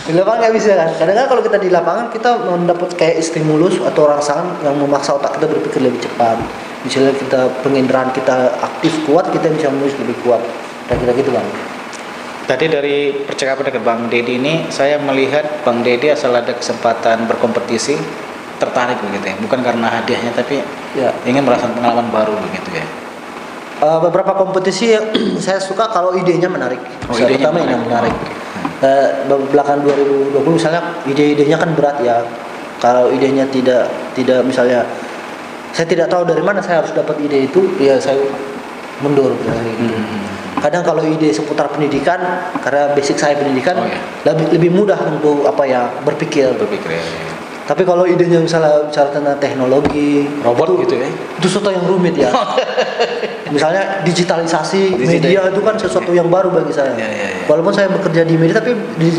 di 0.04 0.12
lapangan 0.12 0.38
nggak 0.44 0.54
bisa 0.60 0.70
kan. 0.76 0.88
Kadang-kadang 1.00 1.28
kalau 1.32 1.42
kita 1.42 1.58
di 1.58 1.68
lapangan 1.72 2.04
kita 2.12 2.30
mendapat 2.44 2.90
kayak 3.00 3.16
stimulus 3.24 3.80
atau 3.80 4.12
rangsangan 4.12 4.60
yang 4.60 4.76
memaksa 4.76 5.16
otak 5.16 5.40
kita 5.40 5.46
berpikir 5.48 5.80
lebih 5.80 6.00
cepat. 6.04 6.36
Misalnya 6.84 7.12
kita 7.16 7.40
penginderaan 7.60 8.12
kita 8.12 8.56
aktif 8.60 8.92
kuat, 9.08 9.28
kita 9.32 9.52
bisa 9.52 9.68
menulis 9.72 9.96
lebih 10.00 10.16
kuat. 10.24 10.40
Dan 10.88 10.96
kita 11.00 11.12
gitu 11.16 11.30
kan. 11.32 11.46
Tadi 12.50 12.66
dari 12.66 13.14
percakapan 13.14 13.70
dengan 13.70 13.82
Bang 13.86 14.02
Dedi 14.10 14.34
ini, 14.34 14.66
saya 14.74 14.98
melihat 14.98 15.62
Bang 15.62 15.86
Dedi 15.86 16.10
asal 16.10 16.34
ada 16.34 16.50
kesempatan 16.50 17.30
berkompetisi, 17.30 17.94
tertarik 18.58 18.98
begitu 19.06 19.30
ya. 19.30 19.36
Bukan 19.38 19.62
karena 19.62 19.86
hadiahnya, 19.86 20.34
tapi 20.34 20.58
Ya. 20.90 21.14
ingin 21.22 21.46
merasakan 21.46 21.78
pengalaman 21.78 22.10
baru 22.10 22.34
begitu 22.50 22.74
ya. 22.74 22.86
Eh, 23.80 23.98
beberapa 24.02 24.34
kompetisi 24.34 24.92
yang 24.92 25.06
saya 25.44 25.56
suka 25.56 25.88
kalau 25.88 26.12
idenya 26.12 26.50
menarik. 26.50 26.82
Oh, 27.08 27.14
Saya 27.14 27.30
idenya 27.30 27.48
ini 27.48 27.70
yang 27.70 27.82
menarik. 27.86 28.12
menarik. 28.12 28.14
Eh, 28.80 29.08
be- 29.24 29.46
belakang 29.48 29.80
2020 29.84 30.36
misalnya 30.50 31.00
ide-idenya 31.04 31.56
kan 31.56 31.70
berat 31.72 31.96
ya. 32.02 32.20
Kalau 32.76 33.08
idenya 33.08 33.44
tidak 33.48 33.86
tidak 34.12 34.40
misalnya 34.42 34.84
saya 35.70 35.86
tidak 35.86 36.10
tahu 36.10 36.26
dari 36.26 36.42
mana 36.42 36.58
saya 36.58 36.82
harus 36.82 36.90
dapat 36.90 37.14
ide 37.20 37.46
itu, 37.46 37.62
ya 37.78 37.94
saya 37.96 38.18
mundur. 38.98 39.32
itu. 39.32 39.48
Hmm. 39.86 40.26
Kadang 40.60 40.82
kalau 40.82 41.00
ide 41.00 41.30
seputar 41.30 41.70
pendidikan, 41.70 42.18
karena 42.60 42.90
basic 42.92 43.16
saya 43.16 43.38
pendidikan, 43.38 43.78
Oh, 43.78 43.86
iya. 43.86 43.96
lebih 44.28 44.46
lebih 44.50 44.70
mudah 44.74 44.98
untuk 45.08 45.46
apa 45.46 45.62
ya 45.64 45.88
berpikir. 46.02 46.52
Berpikir 46.52 46.98
ya. 46.98 47.04
Tapi 47.60 47.82
kalau 47.82 48.02
idenya 48.02 48.38
misalnya 48.38 48.82
bicara 48.82 49.08
tentang 49.08 49.38
teknologi, 49.38 50.26
Robot 50.42 50.66
itu, 50.66 50.74
gitu 50.84 50.94
ya. 50.98 51.08
itu 51.10 51.46
sesuatu 51.46 51.70
yang 51.70 51.84
rumit 51.86 52.14
ya. 52.14 52.30
misalnya 53.54 54.02
digitalisasi 54.02 54.94
Digital- 54.94 55.06
media 55.06 55.40
itu 55.50 55.60
kan 55.60 55.74
sesuatu 55.74 56.10
yang 56.10 56.26
baru 56.26 56.50
bagi 56.50 56.70
saya. 56.70 56.94
Ya, 56.94 57.06
ya, 57.06 57.26
ya. 57.30 57.46
Walaupun 57.46 57.70
saya 57.70 57.90
bekerja 57.90 58.22
di 58.22 58.34
media, 58.34 58.58
tapi 58.58 58.74
di 58.96 59.10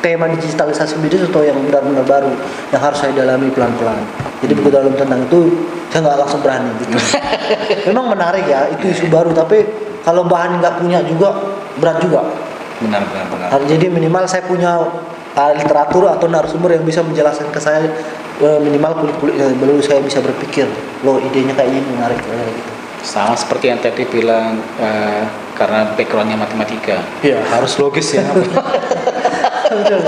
tema 0.00 0.28
digitalisasi 0.28 1.00
media 1.00 1.16
sesuatu 1.16 1.40
yang 1.40 1.56
benar-benar 1.62 2.04
baru 2.04 2.32
yang 2.68 2.80
harus 2.80 2.98
saya 3.00 3.12
dalami 3.12 3.48
pelan-pelan. 3.48 3.96
Jadi 4.40 4.52
Hmm. 4.52 4.60
begitu 4.60 4.68
dalam 4.70 4.92
tentang 4.92 5.20
itu 5.22 5.40
saya 5.88 6.00
nggak 6.04 6.18
langsung 6.20 6.40
berani 6.40 6.70
gitu. 6.80 6.96
Memang 7.88 8.12
menarik 8.12 8.44
ya, 8.44 8.68
itu 8.68 8.84
isu 8.90 9.08
baru. 9.08 9.32
Tapi 9.32 9.64
kalau 10.04 10.28
bahan 10.28 10.60
nggak 10.60 10.74
punya 10.76 11.00
juga 11.04 11.32
berat 11.80 12.04
juga. 12.04 12.20
Benar, 12.84 13.00
benar, 13.06 13.26
benar. 13.32 13.48
Jadi 13.64 13.86
minimal 13.88 14.28
saya 14.28 14.44
punya 14.44 14.76
literatur 15.34 16.06
atau 16.06 16.30
narasumber 16.30 16.78
yang 16.78 16.86
bisa 16.86 17.02
menjelaskan 17.02 17.50
ke 17.50 17.58
saya 17.58 17.90
uh, 18.38 18.58
minimal 18.62 19.02
kulit-kulitnya 19.02 19.50
baru 19.58 19.82
saya 19.82 19.98
bisa 19.98 20.22
berpikir, 20.22 20.70
loh 21.02 21.18
idenya 21.18 21.54
kayak 21.58 21.74
ini 21.74 21.82
menarik 21.90 22.18
kayak 22.22 22.54
gitu. 22.54 22.70
Sama 23.04 23.36
seperti 23.36 23.68
yang 23.68 23.84
tadi 23.84 24.08
bilang 24.08 24.64
eh, 24.80 25.28
karena 25.60 25.92
backgroundnya 25.92 26.40
matematika. 26.40 27.04
Iya. 27.20 27.36
Harus 27.52 27.76
logis 27.76 28.16
ya. 28.16 28.24
Betul. 29.76 30.00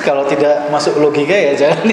Kalau 0.00 0.24
tidak 0.24 0.72
masuk 0.72 0.96
logika 0.96 1.36
ya 1.36 1.52
jangan. 1.52 1.84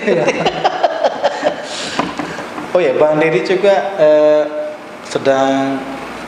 oh 2.71 2.79
ya, 2.79 2.95
Bang 2.95 3.19
Dedi 3.19 3.43
juga 3.43 3.75
eh, 3.99 4.43
sedang 5.11 5.75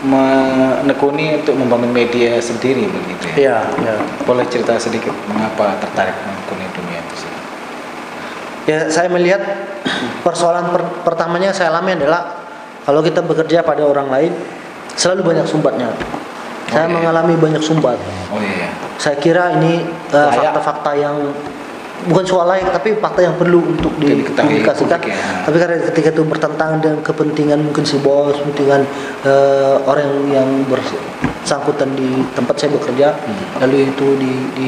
menekuni 0.04 1.40
untuk 1.40 1.56
membangun 1.56 1.96
media 1.96 2.36
sendiri 2.44 2.92
begitu 2.92 3.24
ya. 3.32 3.36
Iya, 3.40 3.58
iya. 3.80 3.96
Boleh 4.28 4.44
cerita 4.52 4.76
sedikit 4.76 5.16
mengapa 5.32 5.80
tertarik 5.80 6.14
menekuni 6.28 6.68
dunia 6.76 7.00
itu? 7.00 7.16
sih? 7.24 7.32
Ya, 8.68 8.80
saya 8.92 9.08
melihat 9.08 9.40
persoalan 10.24 10.76
per- 10.76 10.92
pertamanya 11.08 11.56
saya 11.56 11.72
alami 11.72 11.96
adalah 11.96 12.36
kalau 12.84 13.00
kita 13.00 13.24
bekerja 13.24 13.64
pada 13.64 13.88
orang 13.88 14.12
lain 14.12 14.32
selalu 15.00 15.34
banyak 15.34 15.48
sumbatnya. 15.48 15.88
Saya 16.68 16.90
iya. 16.90 16.96
mengalami 16.96 17.34
banyak 17.40 17.64
sumbat. 17.64 17.96
Oh 18.34 18.42
iya. 18.44 18.70
Saya 19.00 19.16
kira 19.20 19.56
ini 19.62 19.88
uh, 20.12 20.32
Layak. 20.32 20.36
fakta-fakta 20.36 20.92
yang 21.00 21.16
bukan 22.10 22.26
soal 22.26 22.46
layak 22.50 22.70
tapi 22.74 22.98
fakta 23.00 23.24
yang 23.24 23.36
perlu 23.36 23.64
untuk 23.64 23.92
dipublikasikan. 24.00 25.00
publik 25.00 25.14
ya. 25.14 25.18
Tapi 25.48 25.56
karena 25.60 25.76
ketika 25.92 26.10
itu 26.14 26.24
bertentangan 26.24 26.78
dengan 26.84 27.00
kepentingan 27.04 27.60
mungkin 27.64 27.84
si 27.84 27.98
bos, 28.00 28.36
kepentingan 28.40 28.82
uh, 29.26 29.78
orang 29.88 30.12
yang 30.32 30.50
bersangkutan 30.68 31.96
di 31.96 32.24
tempat 32.36 32.56
saya 32.60 32.72
bekerja, 32.76 33.08
Hmm. 33.14 33.64
lalu 33.64 33.88
itu 33.88 34.08
di 34.20 34.34
di 34.58 34.68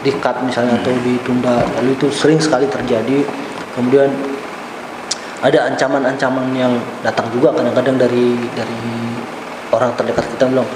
di 0.00 0.10
cut 0.22 0.40
misalnya 0.46 0.80
atau 0.80 0.92
ditunda, 1.04 1.60
lalu 1.80 1.92
itu 1.98 2.06
sering 2.12 2.40
sekali 2.40 2.64
terjadi. 2.70 3.26
Kemudian 3.76 4.08
ada 5.40 5.72
ancaman-ancaman 5.72 6.52
yang 6.52 6.72
datang 7.00 7.32
juga 7.32 7.52
kadang-kadang 7.56 7.96
dari 7.96 8.36
dari 8.52 8.80
orang 9.72 9.94
terdekat 9.96 10.26
kita 10.36 10.44
bilang 10.50 10.68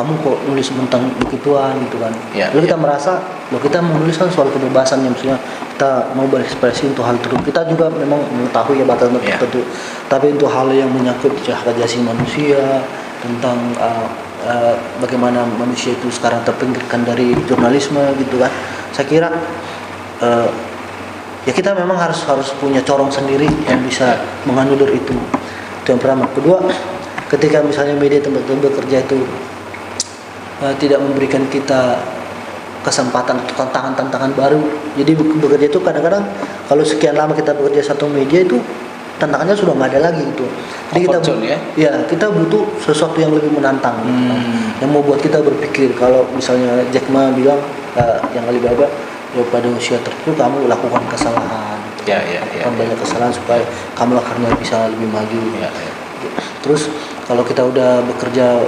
kamu 0.00 0.16
kok 0.24 0.36
nulis 0.48 0.72
tentang 0.72 1.12
begituan 1.20 1.76
gitu 1.84 2.00
kan. 2.00 2.12
Ya, 2.32 2.48
lalu 2.56 2.64
kita 2.64 2.80
ya. 2.80 2.80
merasa 2.80 3.12
loh 3.52 3.60
kita 3.60 3.84
menulis 3.84 4.16
kan 4.16 4.32
soal 4.32 4.48
kebebasan 4.48 5.04
yang 5.04 5.12
maksudnya 5.12 5.36
kita 5.76 6.08
mau 6.16 6.24
berekspresi 6.24 6.88
untuk 6.88 7.04
hal 7.04 7.20
tertentu. 7.20 7.52
Kita 7.52 7.68
juga 7.68 7.92
memang 7.92 8.24
mengetahui 8.32 8.80
ya 8.80 8.88
batasan 8.88 9.20
Ya. 9.20 9.36
tertentu. 9.36 9.60
Tapi 10.08 10.32
untuk 10.32 10.48
hal 10.48 10.72
yang 10.72 10.88
menyangkut 10.88 11.36
hak 11.44 11.76
asasi 11.76 12.00
manusia 12.00 12.80
tentang 13.20 13.60
uh, 13.76 14.08
uh, 14.48 14.74
bagaimana 15.04 15.44
manusia 15.60 15.92
itu 15.92 16.08
sekarang 16.08 16.40
terpinggirkan 16.48 17.04
dari 17.04 17.36
jurnalisme 17.44 18.00
gitu 18.16 18.40
kan. 18.40 18.48
Saya 18.96 19.04
kira 19.04 19.28
uh, 20.24 20.48
ya 21.44 21.52
kita 21.52 21.76
memang 21.76 22.00
harus 22.00 22.24
harus 22.24 22.48
punya 22.56 22.80
corong 22.80 23.12
sendiri 23.12 23.48
yang 23.68 23.84
bisa 23.84 24.16
menganulir 24.48 24.88
itu. 24.96 25.12
Itu 25.84 25.92
yang 25.92 26.00
pertama. 26.00 26.24
Kedua 26.32 26.64
ketika 27.28 27.60
misalnya 27.60 27.94
media 28.00 28.18
tempat 28.18 28.42
kita 28.48 28.58
bekerja 28.58 28.96
itu 29.04 29.18
eh, 30.62 30.74
tidak 30.78 31.00
memberikan 31.00 31.44
kita 31.48 32.00
kesempatan 32.80 33.36
atau 33.44 33.54
tantangan-tantangan 33.60 34.32
baru. 34.32 34.60
Jadi 34.96 35.12
be- 35.12 35.36
bekerja 35.36 35.68
itu 35.68 35.80
kadang-kadang 35.80 36.24
kalau 36.64 36.80
sekian 36.80 37.12
lama 37.12 37.36
kita 37.36 37.52
bekerja 37.52 37.92
satu 37.92 38.08
media 38.08 38.40
itu 38.40 38.56
tantangannya 39.20 39.52
sudah 39.52 39.76
nggak 39.76 39.90
ada 39.92 40.00
lagi 40.08 40.24
gitu. 40.24 40.48
Jadi 40.90 41.00
kita 41.04 41.18
ya? 41.44 41.58
ya 41.76 41.92
kita 42.08 42.32
butuh 42.32 42.64
sesuatu 42.80 43.20
yang 43.20 43.36
lebih 43.36 43.52
menantang 43.52 44.00
gitu 44.00 44.22
kan. 44.24 44.40
Hmm. 44.40 44.80
yang 44.80 44.90
mau 44.96 45.04
buat 45.04 45.20
kita 45.20 45.44
berpikir 45.44 45.92
kalau 45.92 46.24
misalnya 46.32 46.80
Jack 46.88 47.04
Ma 47.12 47.28
bilang 47.36 47.60
eh, 48.00 48.16
yang 48.32 48.48
Alibaba 48.48 48.88
ya 49.36 49.44
pada 49.52 49.68
usia 49.70 50.00
tertentu 50.00 50.34
kamu 50.34 50.66
lakukan 50.66 51.04
kesalahan 51.06 51.78
Ya, 52.08 52.16
ya, 52.24 52.40
ya. 52.40 52.64
lakukan 52.64 52.74
banyak 52.80 52.98
kesalahan 52.98 53.30
supaya 53.30 53.62
kamu 53.92 54.16
akhirnya 54.18 54.50
bisa 54.56 54.88
lebih 54.88 55.12
maju 55.12 55.40
Ya, 55.60 55.68
ya. 55.68 55.92
terus 56.64 56.88
kalau 57.28 57.44
kita 57.44 57.60
udah 57.62 58.00
bekerja 58.08 58.64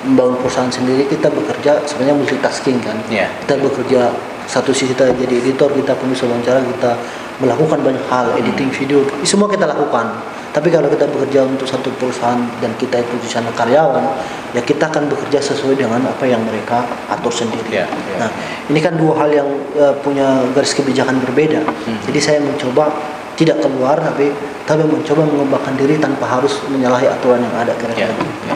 membangun 0.00 0.36
perusahaan 0.40 0.72
sendiri 0.72 1.04
kita 1.06 1.28
bekerja 1.28 1.84
sebenarnya 1.84 2.16
multitasking 2.16 2.78
kan 2.80 2.96
Ya. 3.12 3.28
kita 3.44 3.60
bekerja 3.60 4.12
satu 4.48 4.72
sisi 4.72 4.96
kita 4.96 5.12
jadi 5.14 5.34
editor 5.38 5.70
kita 5.70 5.94
penulis 5.94 6.18
wawancara 6.24 6.64
kita 6.64 6.96
melakukan 7.38 7.78
banyak 7.80 8.04
hal 8.08 8.34
editing 8.36 8.68
video 8.68 9.04
semua 9.22 9.46
kita 9.46 9.64
lakukan 9.64 10.10
tapi 10.50 10.66
kalau 10.66 10.90
kita 10.90 11.06
bekerja 11.06 11.46
untuk 11.46 11.62
satu 11.62 11.94
perusahaan 11.94 12.42
dan 12.58 12.74
kita 12.74 12.98
itu 12.98 13.14
di 13.22 13.30
sana 13.30 13.54
karyawan 13.54 14.02
ya 14.50 14.58
kita 14.58 14.90
akan 14.90 15.06
bekerja 15.06 15.38
sesuai 15.38 15.78
dengan 15.78 16.02
apa 16.02 16.26
yang 16.26 16.42
mereka 16.42 16.82
atur 17.06 17.30
sendiri 17.30 17.70
Ya, 17.70 17.86
ya. 17.86 18.26
nah 18.26 18.30
ini 18.66 18.82
kan 18.82 18.98
dua 18.98 19.14
hal 19.22 19.30
yang 19.30 19.46
eh, 19.78 19.94
punya 20.02 20.42
garis 20.50 20.74
kebijakan 20.74 21.22
berbeda 21.22 21.62
jadi 22.10 22.18
saya 22.18 22.38
mencoba 22.42 22.90
tidak 23.38 23.62
keluar 23.62 23.94
tapi 23.96 24.34
tapi 24.66 24.82
mencoba 24.84 25.22
mengembangkan 25.24 25.74
diri 25.78 25.96
tanpa 25.96 26.26
harus 26.26 26.60
menyalahi 26.66 27.06
aturan 27.06 27.40
yang 27.40 27.54
ada 27.56 27.72
kira-kira 27.78 28.10
gitu. 28.10 28.26
ya. 28.50 28.54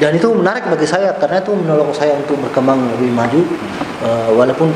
Dan 0.00 0.16
itu 0.16 0.32
menarik 0.32 0.64
bagi 0.64 0.88
saya 0.88 1.12
karena 1.20 1.44
itu 1.44 1.52
menolong 1.52 1.92
saya 1.92 2.16
untuk 2.16 2.40
berkembang 2.40 2.80
lebih 2.96 3.12
maju 3.12 3.40
eh, 4.00 4.28
walaupun 4.32 4.72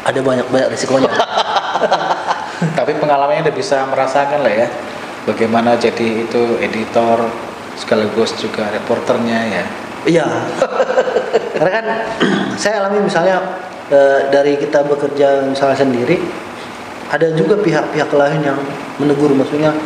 ada 0.00 0.20
banyak 0.24 0.48
banyak 0.48 0.68
risikonya. 0.72 1.12
Tapi 2.80 2.96
pengalamannya 2.96 3.44
udah 3.44 3.56
bisa 3.56 3.84
merasakan 3.92 4.40
lah 4.40 4.64
ya 4.64 4.68
bagaimana 5.28 5.76
jadi 5.76 6.24
itu 6.24 6.56
editor 6.64 7.28
sekaligus 7.76 8.32
juga 8.40 8.72
reporternya 8.72 9.38
ya. 9.52 9.64
iya. 10.08 10.26
Karena 11.60 11.70
kan 11.70 11.84
saya 12.62 12.80
alami 12.80 13.04
misalnya 13.04 13.36
eh, 13.92 14.32
dari 14.32 14.56
kita 14.56 14.80
bekerja 14.80 15.44
misalnya 15.44 15.76
sendiri 15.76 16.16
ada 17.12 17.28
juga 17.36 17.60
pihak-pihak 17.60 18.08
lain 18.16 18.40
yang 18.48 18.58
menegur 18.96 19.36
maksudnya 19.36 19.76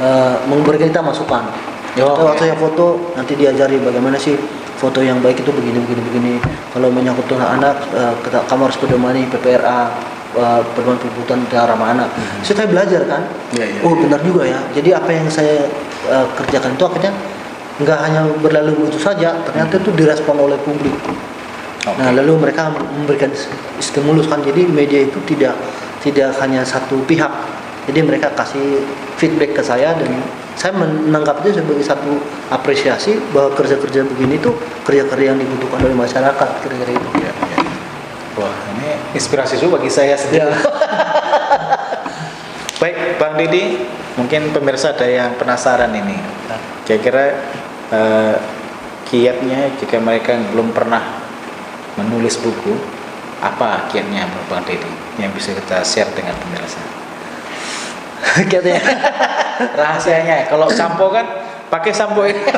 eh, 0.00 0.36
memberikan 0.48 0.88
kita 0.88 1.04
masukan 1.04 1.52
Oh, 1.96 2.14
Kita 2.14 2.22
waktu 2.24 2.44
yang 2.52 2.60
foto 2.60 2.86
nanti 3.16 3.32
diajari 3.32 3.80
bagaimana 3.80 4.20
sih 4.20 4.36
foto 4.78 5.02
yang 5.02 5.18
baik 5.24 5.40
itu 5.42 5.50
begini 5.50 5.80
begini 5.82 6.02
begini. 6.12 6.34
Kalau 6.70 6.92
menyangkut 6.92 7.26
anak 7.34 7.76
eh, 7.96 8.14
kita, 8.22 8.44
kamu 8.46 8.70
harus 8.70 8.78
pedomani 8.78 9.26
PPRA 9.26 9.80
eh, 10.36 10.60
pedoman 10.76 10.98
cara 11.48 11.74
ramah 11.74 11.88
anak 11.96 12.08
so, 12.44 12.54
saya 12.54 12.68
belajar 12.70 13.02
kan? 13.08 13.26
Iya, 13.56 13.66
iya, 13.66 13.80
oh 13.82 13.96
benar 13.98 14.20
juga 14.22 14.46
ya. 14.46 14.60
Jadi 14.76 14.94
apa 14.94 15.10
yang 15.10 15.26
saya 15.32 15.66
eh, 16.06 16.26
kerjakan 16.38 16.76
itu 16.76 16.84
akhirnya 16.86 17.12
nggak 17.78 17.98
hanya 18.10 18.20
berlalu 18.42 18.86
begitu 18.86 18.98
saja 18.98 19.38
ternyata 19.46 19.78
itu 19.78 19.90
direspon 19.94 20.38
oleh 20.38 20.58
publik. 20.62 20.94
Oke. 21.86 21.98
Nah, 21.98 22.10
lalu 22.10 22.36
mereka 22.36 22.74
memberikan 22.74 23.30
stimulus 23.78 24.26
kan. 24.26 24.42
Jadi 24.42 24.66
media 24.66 25.06
itu 25.06 25.18
tidak 25.24 25.54
tidak 26.02 26.34
hanya 26.42 26.62
satu 26.62 27.00
pihak. 27.06 27.30
Jadi 27.88 28.04
mereka 28.04 28.28
kasih 28.36 28.84
feedback 29.16 29.56
ke 29.56 29.62
saya 29.64 29.96
dan 29.96 30.12
saya 30.60 30.76
menangkap 30.76 31.40
itu 31.40 31.56
sebagai 31.56 31.80
satu 31.80 32.20
apresiasi 32.52 33.16
bahwa 33.32 33.56
kerja-kerja 33.56 34.04
begini 34.04 34.36
tuh 34.36 34.52
kerja-kerja 34.84 35.32
yang 35.32 35.40
dibutuhkan 35.40 35.88
oleh 35.88 35.96
masyarakat 35.96 36.48
kira-kira 36.60 36.92
itu. 36.92 37.08
Ya, 37.16 37.32
ya. 37.32 37.58
Wah, 38.36 38.52
ini 38.76 38.92
inspirasi 39.16 39.56
juga 39.56 39.80
bagi 39.80 39.88
saya 39.88 40.20
sendiri. 40.20 40.44
Ya. 40.44 40.52
Baik, 42.82 43.16
Bang 43.16 43.40
Didi, 43.40 43.88
mungkin 44.20 44.52
pemirsa 44.52 44.92
ada 44.92 45.08
yang 45.08 45.32
penasaran 45.40 45.88
ini. 45.96 46.20
Kira-kira 46.84 47.40
eh, 47.88 48.36
kiatnya 49.08 49.72
jika 49.80 49.96
mereka 49.96 50.36
yang 50.36 50.44
belum 50.52 50.76
pernah 50.76 51.24
menulis 51.96 52.36
buku, 52.36 52.76
apa 53.40 53.88
kiatnya 53.88 54.28
Bang 54.52 54.68
Didi 54.68 54.92
yang 55.16 55.32
bisa 55.32 55.56
kita 55.56 55.80
share 55.86 56.12
dengan 56.12 56.36
pemirsa? 56.36 56.97
Katanya. 58.52 58.82
Rahasianya, 59.74 60.46
kalau 60.46 60.70
sampo 60.70 61.10
kan 61.10 61.26
pakai 61.68 61.90
sampo 61.90 62.22
ini. 62.26 62.38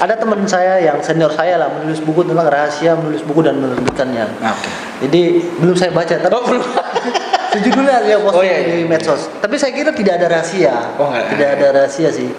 Ada 0.00 0.16
teman 0.16 0.48
saya 0.48 0.80
yang 0.80 0.96
senior 1.04 1.28
saya 1.36 1.60
lah 1.60 1.68
menulis 1.68 2.00
buku 2.00 2.24
tentang 2.24 2.48
rahasia 2.48 2.96
menulis 2.96 3.20
buku 3.20 3.44
dan 3.44 3.60
menerbitkannya. 3.60 4.24
Oke. 4.40 4.70
Jadi 5.04 5.44
belum 5.60 5.76
saya 5.76 5.92
baca 5.92 6.16
tapi 6.16 6.32
Oh, 6.32 6.40
belum. 6.48 6.64
sejujurnya 7.52 8.08
dia 8.08 8.16
posting 8.16 8.40
Oh, 8.40 8.44
iya, 8.46 8.64
iya. 8.64 8.80
di 8.80 8.88
medsos. 8.88 9.28
Tapi 9.44 9.60
saya 9.60 9.76
kira 9.76 9.92
tidak 9.92 10.16
ada 10.16 10.40
rahasia. 10.40 10.96
Oh, 10.96 11.12
nggak 11.12 11.20
ada. 11.20 11.30
tidak 11.36 11.48
ada 11.52 11.66
rahasia 11.76 12.08
sih. 12.08 12.32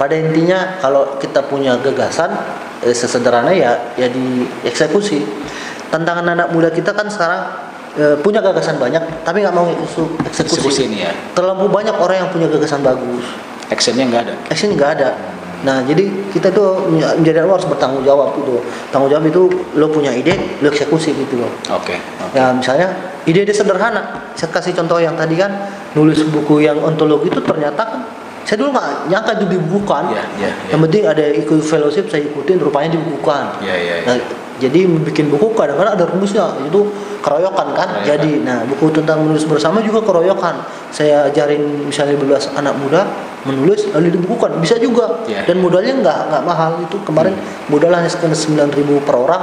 Pada 0.00 0.16
intinya 0.16 0.80
kalau 0.80 1.20
kita 1.20 1.44
punya 1.52 1.76
gagasan 1.84 2.32
eh, 2.80 2.96
sesederhana 2.96 3.52
ya 3.52 3.92
ya 4.00 4.08
dieksekusi. 4.08 5.20
Tantangan 5.92 6.24
anak 6.32 6.48
muda 6.48 6.72
kita 6.72 6.96
kan 6.96 7.12
sekarang 7.12 7.44
eh, 7.98 8.16
punya 8.20 8.40
gagasan 8.40 8.76
banyak 8.80 9.02
tapi 9.22 9.44
nggak 9.44 9.54
mau 9.54 9.68
ekseku- 9.68 10.16
eksekusi. 10.24 10.58
Eksekusi 10.58 10.82
ini 10.88 10.98
ya. 11.04 11.12
Terlalu 11.36 11.68
banyak 11.68 11.96
orang 11.96 12.16
yang 12.26 12.28
punya 12.32 12.46
gagasan 12.48 12.80
bagus. 12.80 13.24
Actionnya 13.68 14.04
nggak 14.08 14.22
ada. 14.28 14.34
Action 14.52 14.72
nggak 14.76 14.90
ada. 15.00 15.10
Nah, 15.62 15.78
jadi 15.86 16.10
kita 16.34 16.50
tuh 16.50 16.90
menjadi 16.90 17.46
lo 17.46 17.54
harus 17.54 17.70
bertanggung 17.70 18.02
jawab 18.02 18.34
gitu. 18.34 18.58
Tanggung 18.90 19.06
jawab 19.06 19.30
itu 19.30 19.46
lo 19.78 19.86
punya 19.94 20.10
ide, 20.10 20.58
lo 20.58 20.66
eksekusi 20.66 21.14
gitu 21.14 21.38
loh. 21.38 21.50
Oke. 21.70 21.94
oke. 22.02 22.34
Ya 22.34 22.50
misalnya 22.50 22.90
ide-ide 23.30 23.54
sederhana. 23.54 24.34
Saya 24.34 24.50
kasih 24.50 24.74
contoh 24.74 24.98
yang 24.98 25.14
tadi 25.14 25.38
kan 25.38 25.70
nulis 25.94 26.18
buku 26.34 26.66
yang 26.66 26.82
ontologi 26.82 27.30
itu 27.30 27.38
ternyata 27.46 27.78
kan 27.78 28.00
saya 28.42 28.58
dulu 28.58 28.74
nggak 28.74 28.88
nyangka 29.06 29.32
itu 29.38 29.46
dibukukan. 29.54 30.02
Iya, 30.10 30.24
iya, 30.34 30.50
iya. 30.50 30.70
Yang 30.74 30.80
penting 30.90 31.02
ada 31.06 31.24
ikut 31.30 31.60
fellowship 31.62 32.10
saya 32.10 32.26
ikutin 32.26 32.58
rupanya 32.58 32.98
dibukukan. 32.98 33.62
Iya, 33.62 33.76
iya, 33.78 33.94
iya. 34.02 34.06
Nah, 34.10 34.16
jadi 34.62 34.86
bikin 34.86 35.26
buku 35.26 35.50
kadang-kadang 35.58 35.98
ada 35.98 36.04
rumusnya 36.06 36.46
itu 36.62 36.86
keroyokan 37.18 37.74
kan. 37.74 37.88
Keroyokan. 38.02 38.06
Jadi 38.06 38.30
nah 38.46 38.62
buku 38.62 38.94
tentang 38.94 39.26
menulis 39.26 39.42
bersama 39.42 39.82
juga 39.82 40.06
keroyokan. 40.06 40.62
Saya 40.94 41.26
ajarin 41.26 41.90
misalnya 41.90 42.14
12 42.14 42.54
anak 42.54 42.74
muda 42.78 43.02
menulis 43.42 43.90
lalu 43.90 44.14
dibukukan 44.14 44.62
bisa 44.62 44.78
juga. 44.78 45.26
Iya. 45.26 45.42
Dan 45.50 45.58
modalnya 45.58 45.98
nggak 45.98 46.18
nggak 46.30 46.42
mahal 46.46 46.78
itu 46.78 46.96
kemarin 47.02 47.34
modal 47.66 47.90
hanya 47.90 48.06
sekitar 48.06 48.38
9.000 48.38 49.02
per 49.02 49.16
orang 49.18 49.42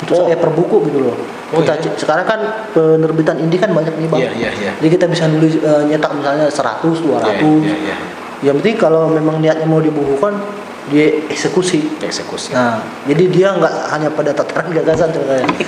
itu 0.00 0.10
Oh. 0.10 0.26
saya 0.26 0.36
per 0.36 0.50
buku 0.50 0.90
gitu 0.90 0.98
loh. 1.06 1.16
Oh, 1.54 1.62
Kita 1.62 1.78
iya. 1.78 1.90
sekarang 1.94 2.26
kan 2.26 2.40
penerbitan 2.74 3.38
indie 3.38 3.60
kan 3.62 3.70
banyak 3.70 3.94
nih 3.94 4.08
bang. 4.10 4.20
Iya, 4.26 4.30
iya, 4.34 4.50
iya. 4.58 4.70
Jadi 4.80 4.88
kita 4.90 5.06
bisa 5.06 5.24
nulis 5.30 5.54
eh, 5.60 5.82
nyetak 5.86 6.10
misalnya 6.16 6.50
100, 6.50 6.98
200. 6.98 7.04
Iya, 7.04 7.46
iya, 7.62 7.74
iya. 7.78 7.96
Yang 8.44 8.54
penting 8.60 8.76
kalau 8.76 9.08
memang 9.08 9.38
niatnya 9.40 9.64
mau 9.64 9.80
dibukukan 9.80 10.34
dia 10.92 11.24
eksekusi. 11.32 12.00
Eksekusi. 12.02 12.52
Nah, 12.52 12.84
jadi 13.08 13.24
dia 13.32 13.48
nggak 13.56 13.74
hanya 13.94 14.08
pada 14.12 14.30
tataran 14.36 14.68
gagasan 14.72 15.08
sebenarnya. 15.12 15.48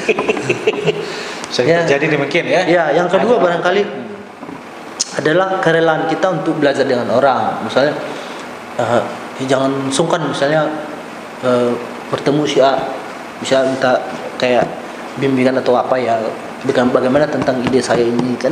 Ya. 1.57 1.89
jadi 1.89 2.11
demikian 2.11 2.45
ya. 2.45 2.69
ya, 2.69 2.85
yang 2.93 3.09
kedua 3.09 3.41
Ada- 3.41 3.45
barangkali 3.49 3.83
adalah 5.17 5.57
kerelaan 5.65 6.05
kita 6.11 6.43
untuk 6.43 6.61
belajar 6.61 6.85
dengan 6.85 7.09
orang. 7.09 7.65
Misalnya 7.65 7.97
ya 9.41 9.45
jangan 9.57 9.89
sungkan 9.89 10.21
misalnya 10.29 10.69
eh, 11.41 11.73
bertemu 12.13 12.43
si 12.45 12.61
A, 12.61 12.77
bisa 13.41 13.65
minta 13.65 14.05
kayak 14.37 14.69
bimbingan 15.17 15.57
atau 15.65 15.81
apa 15.81 15.97
ya 15.97 16.21
Baga- 16.67 16.91
bagaimana 16.93 17.25
tentang 17.25 17.63
ide 17.63 17.79
saya 17.79 18.03
ini 18.03 18.35
kan 18.35 18.51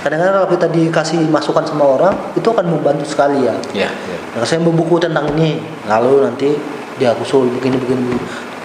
kadang-kadang 0.00 0.34
kalau 0.36 0.48
kita 0.48 0.66
dikasih 0.68 1.26
masukan 1.26 1.62
sama 1.62 1.84
orang 1.84 2.14
itu 2.32 2.46
akan 2.46 2.66
membantu 2.68 3.04
sekali 3.04 3.42
ya 3.42 3.54
Ya, 3.74 3.90
ya. 3.90 4.18
Nah, 4.32 4.44
saya 4.44 4.60
membuku 4.60 4.96
tentang 4.96 5.26
ini, 5.32 5.58
lalu 5.84 6.22
nanti 6.22 6.54
dia 6.94 7.10
usul 7.12 7.48
begini 7.50 7.76
begini. 7.76 8.14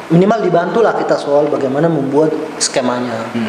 Minimal 0.07 0.43
dibantulah 0.43 0.91
kita 0.93 1.15
soal 1.15 1.47
bagaimana 1.47 1.87
membuat 1.87 2.29
skemanya, 2.57 3.31
Hmm. 3.31 3.47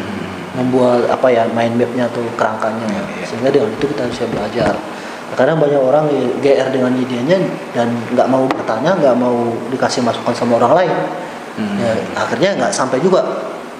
membuat 0.55 1.03
apa 1.05 1.27
ya 1.27 1.43
mind 1.47 1.75
mapnya 1.75 2.07
atau 2.07 2.23
kerangkanya, 2.33 2.87
Ya, 2.87 3.03
ya. 3.13 3.25
sehingga 3.25 3.49
dengan 3.49 3.69
itu 3.69 3.85
kita 3.85 4.07
bisa 4.07 4.23
belajar. 4.25 4.71
Nah, 4.71 5.35
Kadang 5.35 5.59
banyak 5.59 5.77
orang 5.77 6.07
ya, 6.07 6.23
GR 6.39 6.67
dengan 6.69 6.95
idenya 6.95 7.37
dan 7.71 7.91
nggak 8.09 8.27
mau 8.27 8.47
bertanya, 8.47 8.95
nggak 8.95 9.15
mau 9.15 9.51
dikasih 9.67 9.99
masukan 9.99 10.31
sama 10.31 10.55
orang 10.57 10.73
lain. 10.79 10.95
Hmm. 11.53 11.75
Ya, 11.77 11.91
akhirnya 12.15 12.49
nggak 12.55 12.71
sampai 12.71 12.97
juga 12.97 13.19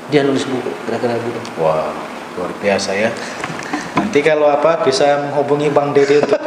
dia 0.07 0.21
nulis 0.21 0.43
buku, 0.43 0.71
kira-kira 0.83 1.15
gitu. 1.15 1.39
Wah, 1.57 1.91
luar 2.35 2.51
biasa 2.57 2.91
ya. 2.91 3.09
Nanti 3.93 4.19
kalau 4.19 4.47
apa 4.47 4.81
bisa 4.81 5.05
menghubungi 5.21 5.69
Bang 5.69 5.91
Dede 5.91 6.19
untuk 6.19 6.37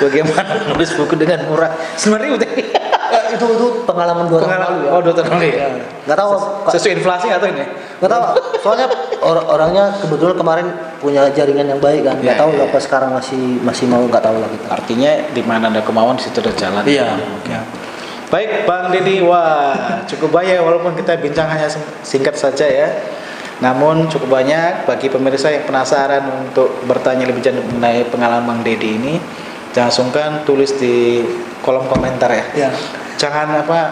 bagaimana 0.00 0.66
nulis 0.66 0.90
buku 0.94 1.14
dengan 1.14 1.46
murah. 1.46 1.70
Sebenarnya 1.94 2.32
udah 2.36 2.50
Eh, 3.10 3.34
itu 3.34 3.42
itu 3.42 3.66
pengalaman 3.82 4.30
dua 4.30 4.38
tahun 4.38 4.54
lalu 4.54 4.78
ya. 4.86 4.90
oh 4.94 5.00
dua 5.02 5.10
tahun 5.12 5.28
lalu 5.34 5.50
ya. 5.50 5.66
Nggak 6.06 6.14
tahu 6.16 6.30
Pak. 6.62 6.70
Sesuai 6.70 6.92
inflasi 6.94 7.26
atau 7.26 7.46
ini? 7.50 7.64
nggak 7.98 8.06
tahu 8.08 8.22
soalnya 8.62 8.86
or- 9.18 9.44
orangnya 9.44 9.92
kebetulan 9.98 10.32
kemarin 10.32 10.66
punya 10.96 11.26
jaringan 11.28 11.68
yang 11.68 11.80
baik 11.82 12.00
kan 12.00 12.16
nggak 12.16 12.32
Ya, 12.32 12.40
tahu 12.40 12.54
ya, 12.54 12.64
apa 12.64 12.78
sekarang 12.78 13.10
masih 13.12 13.36
masih 13.60 13.84
mau 13.84 14.00
nggak 14.00 14.22
tahu 14.22 14.38
lah 14.38 14.46
kita 14.46 14.66
Artinya 14.70 15.10
di 15.26 15.42
mana 15.42 15.68
ada 15.68 15.82
kemauan 15.82 16.16
di 16.16 16.22
situ 16.22 16.38
ada 16.38 16.54
jalan. 16.54 16.80
Iya. 16.80 17.18
Oke. 17.18 17.50
Baik, 18.30 18.62
Bang 18.62 18.94
Deddy, 18.94 19.26
wah 19.26 20.06
cukup 20.06 20.38
banyak 20.38 20.62
walaupun 20.62 20.94
kita 20.94 21.18
bincang 21.18 21.50
hanya 21.50 21.66
singkat 22.06 22.38
saja 22.38 22.62
ya. 22.62 22.86
Namun 23.58 24.06
cukup 24.06 24.38
banyak 24.38 24.86
bagi 24.86 25.10
pemirsa 25.10 25.50
yang 25.50 25.66
penasaran 25.66 26.46
untuk 26.46 26.70
bertanya 26.86 27.26
lebih 27.26 27.42
jauh 27.42 27.58
mengenai 27.58 28.06
pengalaman 28.06 28.46
Bang 28.46 28.60
Deddy 28.62 29.02
ini, 29.02 29.14
jangan 29.74 29.90
sungkan 29.90 30.30
tulis 30.46 30.70
di 30.78 31.26
kolom 31.66 31.90
komentar 31.90 32.30
ya. 32.30 32.44
Ya. 32.54 32.70
Jangan 33.18 33.66
apa 33.66 33.90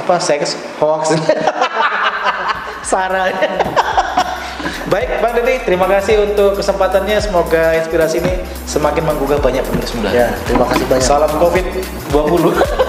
apa 0.00 0.14
seks 0.16 0.56
hoax. 0.80 1.12
Sarah. 2.88 3.28
Baik, 4.92 5.20
Bang 5.20 5.36
Deddy, 5.36 5.60
terima 5.68 5.84
kasih 5.92 6.24
untuk 6.24 6.56
kesempatannya. 6.56 7.20
Semoga 7.20 7.76
inspirasi 7.76 8.24
ini 8.24 8.40
semakin 8.64 9.04
menggugah 9.12 9.44
banyak 9.44 9.60
pemirsa. 9.68 10.08
Ya, 10.08 10.32
terima 10.48 10.64
kasih 10.72 10.88
banyak. 10.88 11.04
Salam 11.04 11.32
Covid 11.36 11.68
20. 12.16 12.56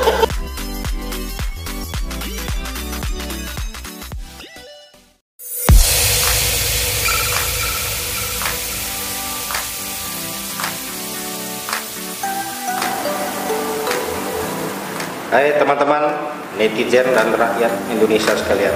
Hai 15.36 15.52
teman-teman 15.60 16.32
netizen 16.56 17.12
dan 17.12 17.28
rakyat 17.28 17.92
Indonesia 17.92 18.32
sekalian. 18.40 18.72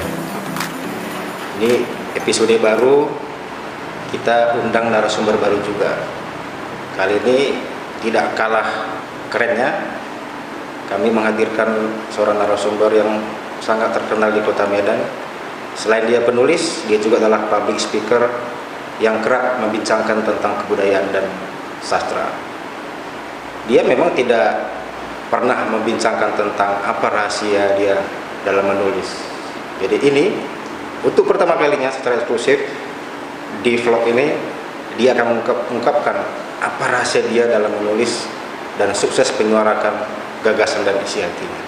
Ini 1.56 1.88
episode 2.20 2.52
baru 2.60 3.08
kita 4.12 4.60
undang 4.60 4.92
narasumber 4.92 5.40
baru 5.40 5.56
juga. 5.64 5.96
Kali 7.00 7.16
ini 7.24 7.64
tidak 8.04 8.36
kalah 8.36 8.92
kerennya 9.32 9.72
kami 10.92 11.08
menghadirkan 11.08 11.96
seorang 12.12 12.36
narasumber 12.36 12.92
yang 12.92 13.24
sangat 13.64 13.96
terkenal 13.96 14.28
di 14.28 14.44
Kota 14.44 14.68
Medan. 14.68 15.00
Selain 15.80 16.12
dia 16.12 16.20
penulis, 16.28 16.84
dia 16.92 17.00
juga 17.00 17.24
adalah 17.24 17.48
public 17.48 17.80
speaker 17.80 18.28
yang 19.00 19.24
kerap 19.24 19.64
membincangkan 19.64 20.28
tentang 20.28 20.60
kebudayaan 20.68 21.08
dan 21.16 21.24
sastra. 21.80 22.28
Dia 23.72 23.80
memang 23.88 24.12
tidak 24.12 24.79
pernah 25.30 25.70
membincangkan 25.70 26.34
tentang 26.34 26.82
apa 26.82 27.08
rahasia 27.10 27.78
dia 27.78 27.98
dalam 28.44 28.66
menulis. 28.66 29.10
Jadi 29.80 29.98
ini 30.10 30.26
untuk 31.06 31.30
pertama 31.30 31.56
kalinya 31.56 31.94
secara 31.94 32.20
eksklusif 32.20 32.60
di 33.64 33.74
vlog 33.80 34.04
ini 34.10 34.36
dia 35.00 35.16
akan 35.16 35.26
mengungkap- 35.38 35.66
mengungkapkan 35.72 36.18
apa 36.60 36.84
rahasia 36.90 37.24
dia 37.30 37.48
dalam 37.48 37.72
menulis 37.80 38.28
dan 38.76 38.92
sukses 38.92 39.32
menyuarakan 39.40 39.94
gagasan 40.44 40.84
dan 40.84 40.98
isi 41.06 41.24
hatinya. 41.24 41.62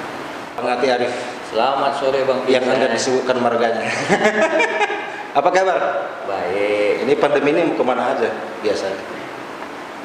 Bang 0.58 0.68
Ati 0.68 0.88
Arif 0.92 1.14
Selamat 1.52 2.00
sore 2.00 2.24
Bang 2.24 2.48
yang 2.48 2.64
anda 2.64 2.88
disebutkan 2.88 3.36
marganya. 3.44 3.84
apa 5.40 5.50
kabar? 5.52 5.80
Baik. 6.24 7.04
Ini 7.04 7.14
pandemi 7.20 7.52
ini 7.52 7.68
mau 7.68 7.76
ke 7.76 7.84
mana 7.84 8.16
aja 8.16 8.32
biasanya? 8.64 9.21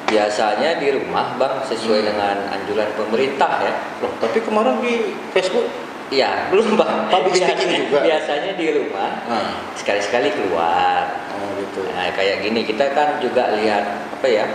Biasanya 0.07 0.79
di 0.79 0.89
rumah 0.95 1.35
Bang 1.35 1.67
sesuai 1.67 2.01
Hmm. 2.03 2.09
dengan 2.15 2.37
anjuran 2.49 2.89
pemerintah 2.95 3.59
ya. 3.59 3.73
Loh, 4.01 4.13
tapi 4.23 4.39
kemarin 4.41 4.79
di 4.79 5.15
Facebook 5.31 5.67
Iya, 6.07 6.55
belum 6.55 6.79
Bang. 6.79 7.11
Public 7.11 7.43
Biasanya- 7.43 7.83
juga? 7.83 7.99
Biasanya 8.07 8.53
di 8.55 8.67
rumah. 8.71 9.27
Nah, 9.27 9.59
Sekali-sekali 9.75 10.31
keluar. 10.31 11.03
oh 11.35 11.51
gitu. 11.59 11.83
Nah, 11.91 12.07
kayak 12.15 12.47
gini 12.47 12.63
kita 12.63 12.95
kan 12.95 13.19
juga 13.19 13.51
lihat 13.59 13.83
apa 14.15 14.27
ya? 14.31 14.47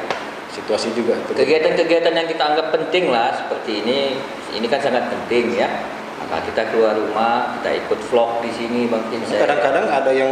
Situasi 0.48 0.96
juga. 0.96 1.20
Kegiatan-kegiatan 1.28 2.16
yang 2.16 2.24
kita 2.24 2.44
anggap 2.46 2.72
penting 2.72 3.12
lah 3.12 3.36
seperti 3.36 3.84
ini. 3.84 4.16
Ini 4.56 4.64
kan 4.68 4.80
sangat 4.80 5.12
penting 5.12 5.60
ya. 5.60 5.68
Maka 6.24 6.40
kita 6.48 6.72
keluar 6.72 6.96
rumah, 6.96 7.60
kita 7.60 7.84
ikut 7.84 8.00
vlog 8.00 8.40
di 8.40 8.52
sini 8.56 8.88
Bang. 8.88 9.04
Kadang-kadang 9.12 9.92
ada 9.92 10.12
yang 10.16 10.32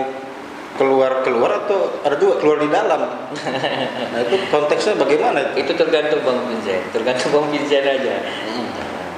keluar 0.80 1.12
keluar 1.22 1.52
atau 1.60 1.92
ada 2.02 2.16
juga 2.16 2.40
keluar 2.40 2.58
di 2.64 2.72
dalam. 2.72 3.02
Nah 4.16 4.20
itu 4.24 4.36
konteksnya 4.48 4.96
bagaimana? 4.96 5.44
itu? 5.54 5.68
Itu 5.68 5.72
tergantung 5.76 6.24
Bang 6.24 6.40
Vincent, 6.48 6.82
tergantung 6.90 7.30
Bang 7.30 7.48
Vincent 7.52 7.84
aja. 7.86 8.16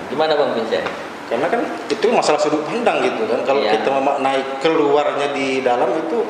Gimana 0.09 0.33
Bang 0.33 0.51
Vincent? 0.57 0.83
Karena 1.29 1.47
kan 1.47 1.61
itu 1.87 2.05
masalah 2.11 2.41
sudut 2.41 2.59
pandang 2.67 2.99
gitu 3.05 3.23
kan. 3.23 3.39
Kalau 3.45 3.61
Iya. 3.63 3.79
kita 3.79 3.87
memaknai 3.87 4.41
keluarnya 4.59 5.31
di 5.31 5.63
dalam 5.63 5.87
itu 5.95 6.25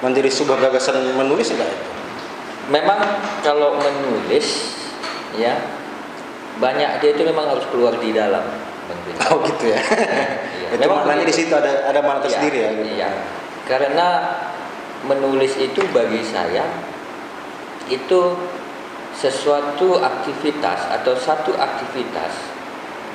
menjadi 0.00 0.30
sebuah 0.30 0.56
gagasan 0.62 0.96
menulis 1.12 1.52
enggak 1.52 1.68
itu? 1.68 1.86
Memang 2.66 2.98
kalau 3.42 3.76
menulis 3.76 4.72
ya 5.36 5.52
banyak 6.56 7.04
dia 7.04 7.10
itu 7.12 7.22
memang 7.26 7.52
harus 7.52 7.66
keluar 7.68 7.92
di 7.98 8.16
dalam. 8.16 8.40
Bang 8.88 9.00
Vincent. 9.04 9.26
Oh 9.28 9.38
gitu 9.44 9.64
ya. 9.68 9.80
Iya. 9.82 10.66
itu 10.72 10.80
Memang 10.80 11.04
maknanya 11.04 11.24
di 11.28 11.34
situ 11.34 11.52
ada 11.52 11.84
ada 11.84 12.00
makna 12.00 12.18
Iya, 12.18 12.24
tersendiri 12.24 12.56
ya. 12.56 12.68
Gitu. 12.72 12.84
Iya. 12.96 13.08
Karena 13.66 14.38
menulis 15.06 15.58
itu 15.58 15.82
bagi 15.90 16.22
saya 16.22 16.66
itu 17.86 18.34
sesuatu 19.14 20.02
aktivitas 20.02 20.90
atau 21.00 21.14
satu 21.14 21.54
aktivitas 21.54 22.56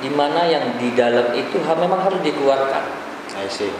di 0.02 0.10
mana 0.10 0.48
yang 0.50 0.76
di 0.82 0.92
dalam 0.98 1.32
itu 1.38 1.62
memang 1.62 2.02
harus 2.02 2.20
dikeluarkan. 2.26 2.84
I 3.38 3.48
see. 3.48 3.72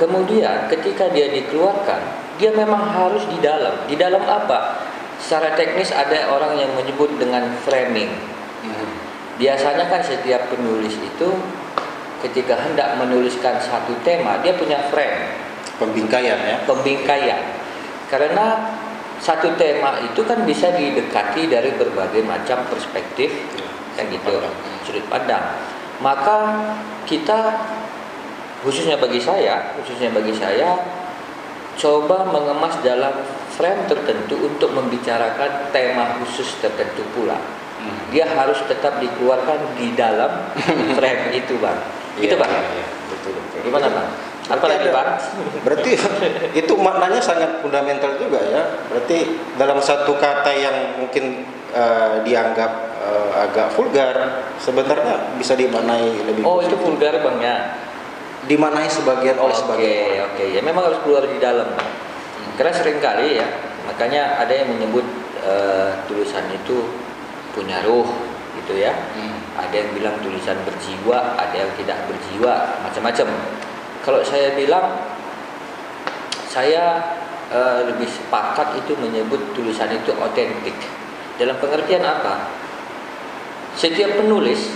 Kemudian 0.00 0.72
ketika 0.72 1.12
dia 1.12 1.28
dikeluarkan, 1.28 2.00
dia 2.40 2.50
memang 2.56 2.80
harus 2.80 3.28
di 3.28 3.38
dalam. 3.44 3.76
Di 3.86 3.94
dalam 3.94 4.24
apa? 4.24 4.80
Secara 5.20 5.52
teknis 5.54 5.92
ada 5.92 6.32
orang 6.32 6.58
yang 6.58 6.72
menyebut 6.74 7.12
dengan 7.20 7.52
framing. 7.62 8.08
Mhm. 8.64 8.90
Biasanya 9.36 9.92
kan 9.92 10.00
setiap 10.00 10.48
penulis 10.48 10.96
itu 10.96 11.28
ketika 12.22 12.54
hendak 12.54 12.96
menuliskan 12.96 13.58
satu 13.58 13.92
tema, 14.06 14.38
dia 14.40 14.54
punya 14.54 14.78
frame, 14.88 15.34
Pembingkaian 15.76 16.38
ya. 16.38 16.56
pembingkaian. 16.62 17.42
Karena 18.06 18.70
satu 19.18 19.54
tema 19.58 19.98
itu 20.02 20.22
kan 20.22 20.46
bisa 20.46 20.70
didekati 20.70 21.50
dari 21.50 21.74
berbagai 21.74 22.22
macam 22.22 22.62
perspektif, 22.70 23.30
kan 23.98 24.06
gitu, 24.06 24.38
Pandang. 24.38 24.54
sudut 24.86 25.06
pandang. 25.10 25.44
Maka 26.02 26.38
kita 27.06 27.66
khususnya 28.62 28.98
bagi 28.98 29.18
saya, 29.18 29.74
khususnya 29.78 30.14
bagi 30.14 30.34
saya 30.34 30.78
coba 31.78 32.28
mengemas 32.28 32.78
dalam 32.84 33.14
frame 33.54 33.88
tertentu 33.88 34.38
untuk 34.38 34.70
membicarakan 34.76 35.72
tema 35.74 36.18
khusus 36.22 36.58
tertentu 36.62 37.02
pula. 37.16 37.38
Mhm. 37.82 38.14
Dia 38.14 38.26
harus 38.30 38.58
tetap 38.70 39.02
dikeluarkan 39.02 39.78
di 39.78 39.94
dalam 39.98 40.30
frame 40.98 41.34
itu, 41.34 41.58
Bang. 41.58 42.01
Itu, 42.20 42.34
Iya, 42.34 42.36
Bang. 42.36 42.50
iya, 42.52 42.86
betul, 43.08 43.32
betul. 43.36 43.58
Gimana, 43.64 43.86
Bang? 43.88 44.08
Apa 44.42 44.58
Berarti 44.58 44.72
lagi, 44.74 44.88
Bang? 44.96 45.08
Berarti 45.64 45.90
itu 46.52 46.72
maknanya 46.76 47.20
sangat 47.22 47.50
fundamental 47.60 48.18
juga 48.18 48.40
ya. 48.42 48.62
Berarti 48.90 49.18
dalam 49.56 49.78
satu 49.78 50.12
kata 50.16 50.50
yang 50.52 50.76
mungkin 50.98 51.46
eh, 51.72 52.14
dianggap 52.20 52.72
eh, 53.00 53.30
agak 53.48 53.72
vulgar, 53.72 54.16
sebenarnya 54.58 55.38
bisa 55.38 55.56
dimaknai 55.56 56.26
lebih 56.28 56.42
Oh, 56.44 56.60
itu 56.60 56.76
vulgar, 56.76 57.16
Bang 57.22 57.40
ya. 57.40 57.80
dimaknai 58.42 58.90
sebagian 58.90 59.38
oleh 59.38 59.54
Oke, 59.54 59.62
sebagian 59.62 60.26
oke. 60.26 60.44
Ya 60.50 60.60
memang 60.60 60.90
harus 60.90 60.98
keluar 61.06 61.22
di 61.22 61.38
dalam. 61.38 61.70
Karena 62.58 62.74
sering 62.74 62.98
kali 62.98 63.38
ya, 63.38 63.46
makanya 63.86 64.36
ada 64.36 64.50
yang 64.50 64.68
menyebut 64.68 65.06
eh, 65.40 65.94
tulisan 66.04 66.44
itu 66.50 66.82
punya 67.54 67.80
ruh 67.86 68.10
gitu 68.60 68.76
ya. 68.76 68.92
Hmm. 69.14 69.41
Ada 69.52 69.74
yang 69.84 69.90
bilang 69.92 70.16
tulisan 70.24 70.56
berjiwa, 70.64 71.36
ada 71.36 71.52
yang 71.52 71.68
tidak 71.76 71.98
berjiwa, 72.08 72.80
macam-macam. 72.80 73.28
Kalau 74.00 74.20
saya 74.24 74.56
bilang 74.56 74.96
saya 76.48 77.00
eh, 77.52 77.80
lebih 77.88 78.08
sepakat 78.08 78.80
itu 78.80 78.96
menyebut 78.96 79.40
tulisan 79.52 79.92
itu 79.92 80.12
otentik. 80.16 80.76
Dalam 81.36 81.56
pengertian 81.60 82.04
apa? 82.04 82.48
Setiap 83.76 84.20
penulis 84.20 84.68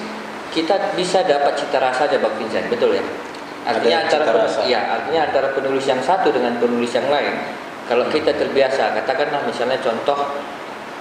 kita 0.53 0.97
bisa 0.97 1.21
dapat 1.25 1.53
cita 1.57 1.77
rasa 1.77 2.09
aja 2.09 2.17
Bang 2.17 2.33
Vincent, 2.41 2.69
betul 2.73 2.97
ya? 2.97 3.05
Artinya 3.67 3.99
Ada 4.01 4.07
antara 4.09 4.25
cita 4.25 4.33
pen- 4.33 4.45
rasa. 4.47 4.61
ya, 4.65 4.81
artinya 4.89 5.21
antara 5.29 5.49
penulis 5.53 5.85
yang 5.85 6.01
satu 6.01 6.33
dengan 6.33 6.57
penulis 6.57 6.93
yang 6.97 7.09
lain. 7.13 7.35
Kalau 7.87 8.09
kita 8.09 8.33
terbiasa, 8.33 8.97
katakanlah 8.99 9.45
misalnya 9.45 9.79
contoh 9.85 10.17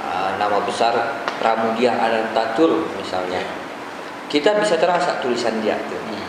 uh, 0.06 0.30
nama 0.38 0.60
besar 0.66 0.92
Pramudia 1.40 1.96
Anantatur 1.98 2.88
misalnya. 3.00 3.65
Kita 4.26 4.58
bisa 4.58 4.76
terasa 4.76 5.22
tulisan 5.22 5.62
dia. 5.62 5.78
Hmm. 5.78 6.26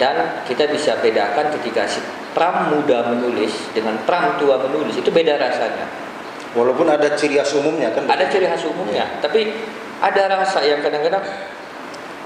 Dan 0.00 0.44
kita 0.48 0.64
bisa 0.72 0.96
bedakan 0.98 1.52
ketika 1.60 1.84
si 1.84 2.00
Pram 2.30 2.72
muda 2.72 3.10
menulis 3.10 3.52
dengan 3.74 3.98
Pram 4.06 4.38
tua 4.38 4.56
menulis 4.56 4.96
itu 4.96 5.10
beda 5.10 5.36
rasanya. 5.36 5.86
Walaupun 6.54 6.86
ada 6.90 7.14
ciri 7.14 7.38
khas 7.38 7.54
umumnya 7.54 7.94
kan. 7.94 8.06
Ada 8.10 8.26
ciri 8.26 8.46
khas 8.50 8.66
umumnya, 8.66 9.06
tapi 9.22 9.54
ada 10.02 10.26
rasa 10.40 10.64
yang 10.66 10.82
kadang-kadang 10.82 11.22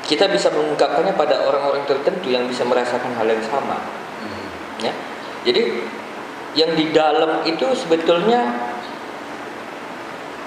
kita 0.05 0.29
bisa 0.29 0.53
mengungkapkannya 0.53 1.17
pada 1.17 1.45
orang-orang 1.45 1.85
tertentu 1.89 2.33
yang 2.33 2.45
bisa 2.49 2.65
merasakan 2.65 3.13
hal 3.17 3.27
yang 3.29 3.45
sama. 3.45 3.81
Hmm. 3.81 4.47
Ya. 4.81 4.93
Jadi 5.45 5.63
yang 6.55 6.73
di 6.79 6.95
dalam 6.95 7.43
itu 7.45 7.67
sebetulnya 7.75 8.71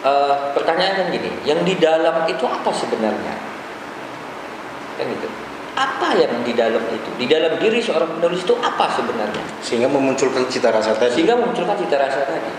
eh, 0.06 0.36
pertanyaan 0.56 1.06
kan 1.06 1.08
gini, 1.12 1.30
yang 1.44 1.62
di 1.62 1.76
dalam 1.78 2.26
itu 2.30 2.46
apa 2.48 2.72
sebenarnya? 2.72 3.57
Kan 4.98 5.08
itu. 5.08 5.28
Apa 5.78 6.18
yang 6.18 6.34
di 6.42 6.58
dalam 6.58 6.82
itu? 6.90 7.10
Di 7.22 7.26
dalam 7.30 7.54
diri 7.62 7.78
seorang 7.78 8.18
penulis 8.18 8.42
itu 8.42 8.58
apa 8.58 8.90
sebenarnya? 8.98 9.46
Sehingga 9.62 9.86
memunculkan 9.86 10.50
cita 10.50 10.74
rasa 10.74 10.98
tadi. 10.98 11.14
sehingga 11.14 11.38
memunculkan 11.38 11.78
cita 11.78 12.02
rasa 12.02 12.26
tadi. 12.26 12.50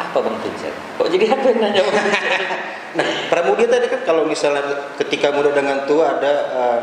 Apa 0.00 0.16
bang 0.24 0.36
Vincent? 0.40 0.76
Kok 0.96 1.08
jadi 1.12 1.24
apa 1.36 1.44
yang 1.52 1.58
nanya 1.60 1.80
bang 1.84 1.96
Nah, 2.96 3.04
Pramudia 3.28 3.68
tadi 3.68 3.92
kan 3.92 4.00
kalau 4.08 4.24
misalnya 4.24 4.64
ketika 4.96 5.28
muda 5.28 5.52
dengan 5.52 5.84
tua 5.84 6.16
ada 6.16 6.32
eh, 6.48 6.80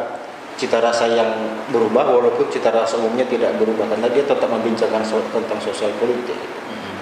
cita 0.62 0.78
rasa 0.78 1.10
yang 1.10 1.34
berubah 1.74 2.06
walaupun 2.14 2.46
cita 2.54 2.70
rasa 2.70 3.02
umumnya 3.02 3.26
tidak 3.26 3.58
berubah 3.58 3.90
karena 3.90 4.06
dia 4.14 4.22
tetap 4.22 4.46
membincangkan 4.46 5.02
so- 5.02 5.26
tentang 5.34 5.58
sosial 5.58 5.90
politik. 5.98 6.38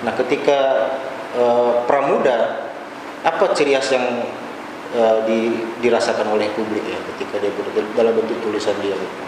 Nah, 0.07 0.15
ketika 0.15 0.59
eh, 1.35 1.71
Pramuda 1.83 2.71
apa 3.27 3.51
ciri 3.51 3.75
khas 3.75 3.91
yang 3.91 4.07
eh, 4.91 5.17
di- 5.27 5.61
dirasakan 5.79 6.27
oleh 6.35 6.51
publik 6.53 6.83
ya 6.83 6.99
ketika 7.15 7.39
dia 7.39 7.51
dalam 7.95 8.13
bentuk 8.15 8.37
tulisan 8.43 8.75
dia 8.83 8.95
itu? 8.95 9.25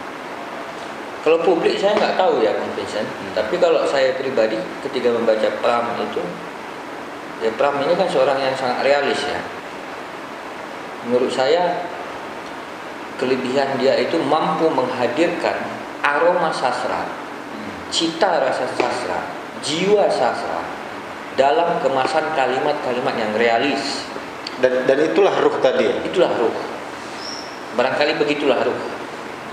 Kalau 1.24 1.40
publik 1.40 1.80
saya 1.80 1.96
nggak 1.96 2.20
tahu 2.20 2.44
ya 2.44 2.52
Bang 2.52 2.72
Vincent. 2.76 3.08
Tapi 3.32 3.56
kalau 3.56 3.88
saya 3.88 4.12
pribadi 4.20 4.60
ketika 4.84 5.08
membaca 5.08 5.48
Pram 5.64 5.96
itu, 6.04 6.20
ya 7.40 7.52
Pram 7.56 7.80
ini 7.80 7.96
kan 7.96 8.12
seorang 8.12 8.44
yang 8.44 8.52
sangat 8.60 8.84
realis 8.84 9.24
ya. 9.24 9.40
Menurut 11.08 11.32
saya 11.32 11.88
kelebihan 13.16 13.80
dia 13.80 13.96
itu 14.04 14.20
mampu 14.20 14.68
menghadirkan 14.68 15.64
aroma 16.04 16.52
sastra, 16.52 17.08
cita 17.88 18.44
rasa 18.44 18.68
sastra, 18.76 19.24
jiwa 19.64 20.12
sastra 20.12 20.60
dalam 21.40 21.80
kemasan 21.80 22.36
kalimat-kalimat 22.36 23.16
yang 23.16 23.32
realis. 23.40 24.12
Dan 24.64 24.88
dan 24.88 24.98
itulah 25.04 25.36
ruh 25.44 25.60
tadi 25.60 25.84
ya. 25.84 25.96
Itulah 26.08 26.32
ruh. 26.40 26.56
Barangkali 27.76 28.16
begitulah 28.16 28.64
ruh. 28.64 28.80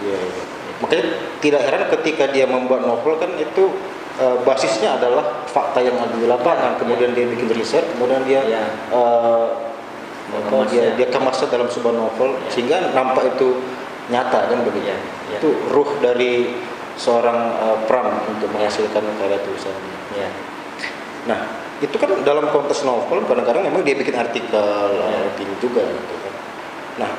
Iya, 0.07 0.17
iya. 0.17 0.43
Makanya 0.81 1.05
tidak 1.43 1.61
heran 1.67 1.85
ketika 1.99 2.25
dia 2.31 2.47
membuat 2.47 2.87
novel 2.87 3.19
kan 3.19 3.35
itu 3.37 3.75
eh, 4.17 4.37
basisnya 4.47 4.97
adalah 4.97 5.45
fakta 5.51 5.83
yang 5.83 5.99
ada 5.99 6.15
di 6.15 6.31
lapangan. 6.31 6.79
Kemudian 6.79 7.11
dia 7.13 7.27
bikin 7.27 7.51
riset, 7.51 7.85
kemudian 7.97 8.23
dia 8.25 8.41
Ya. 8.47 8.63
eh, 8.95 9.47
apa, 10.31 10.63
dia 10.71 10.87
Mengemasnya. 10.87 10.95
dia 10.95 11.09
kemasnya 11.11 11.47
dalam 11.51 11.67
sebuah 11.67 11.91
novel 11.91 12.39
Ya. 12.39 12.49
sehingga 12.55 12.77
nampak 12.95 13.35
itu 13.35 13.59
nyata 14.09 14.47
kan 14.47 14.59
begitu. 14.63 14.95
Ya, 14.95 14.97
ya. 15.27 15.39
Itu 15.43 15.51
ruh 15.75 15.91
dari 15.99 16.55
seorang 16.95 17.39
eh, 17.59 17.77
Pram 17.91 18.09
untuk 18.31 18.47
menghasilkan 18.55 19.03
karya 19.19 19.43
tulisannya. 19.43 19.97
Ya. 20.17 20.31
Nah, 21.29 21.41
itu 21.81 21.97
kan 21.97 22.13
dalam 22.25 22.49
konteks 22.49 22.85
novel 22.85 23.25
kadang-kadang 23.29 23.65
memang 23.65 23.85
dia 23.85 23.97
bikin 23.97 24.17
artikel, 24.17 24.89
Ya. 25.01 25.33
opini 25.33 25.55
juga 25.61 25.85
gitu 25.85 26.15
kan. 26.21 26.35
Nah, 27.05 27.11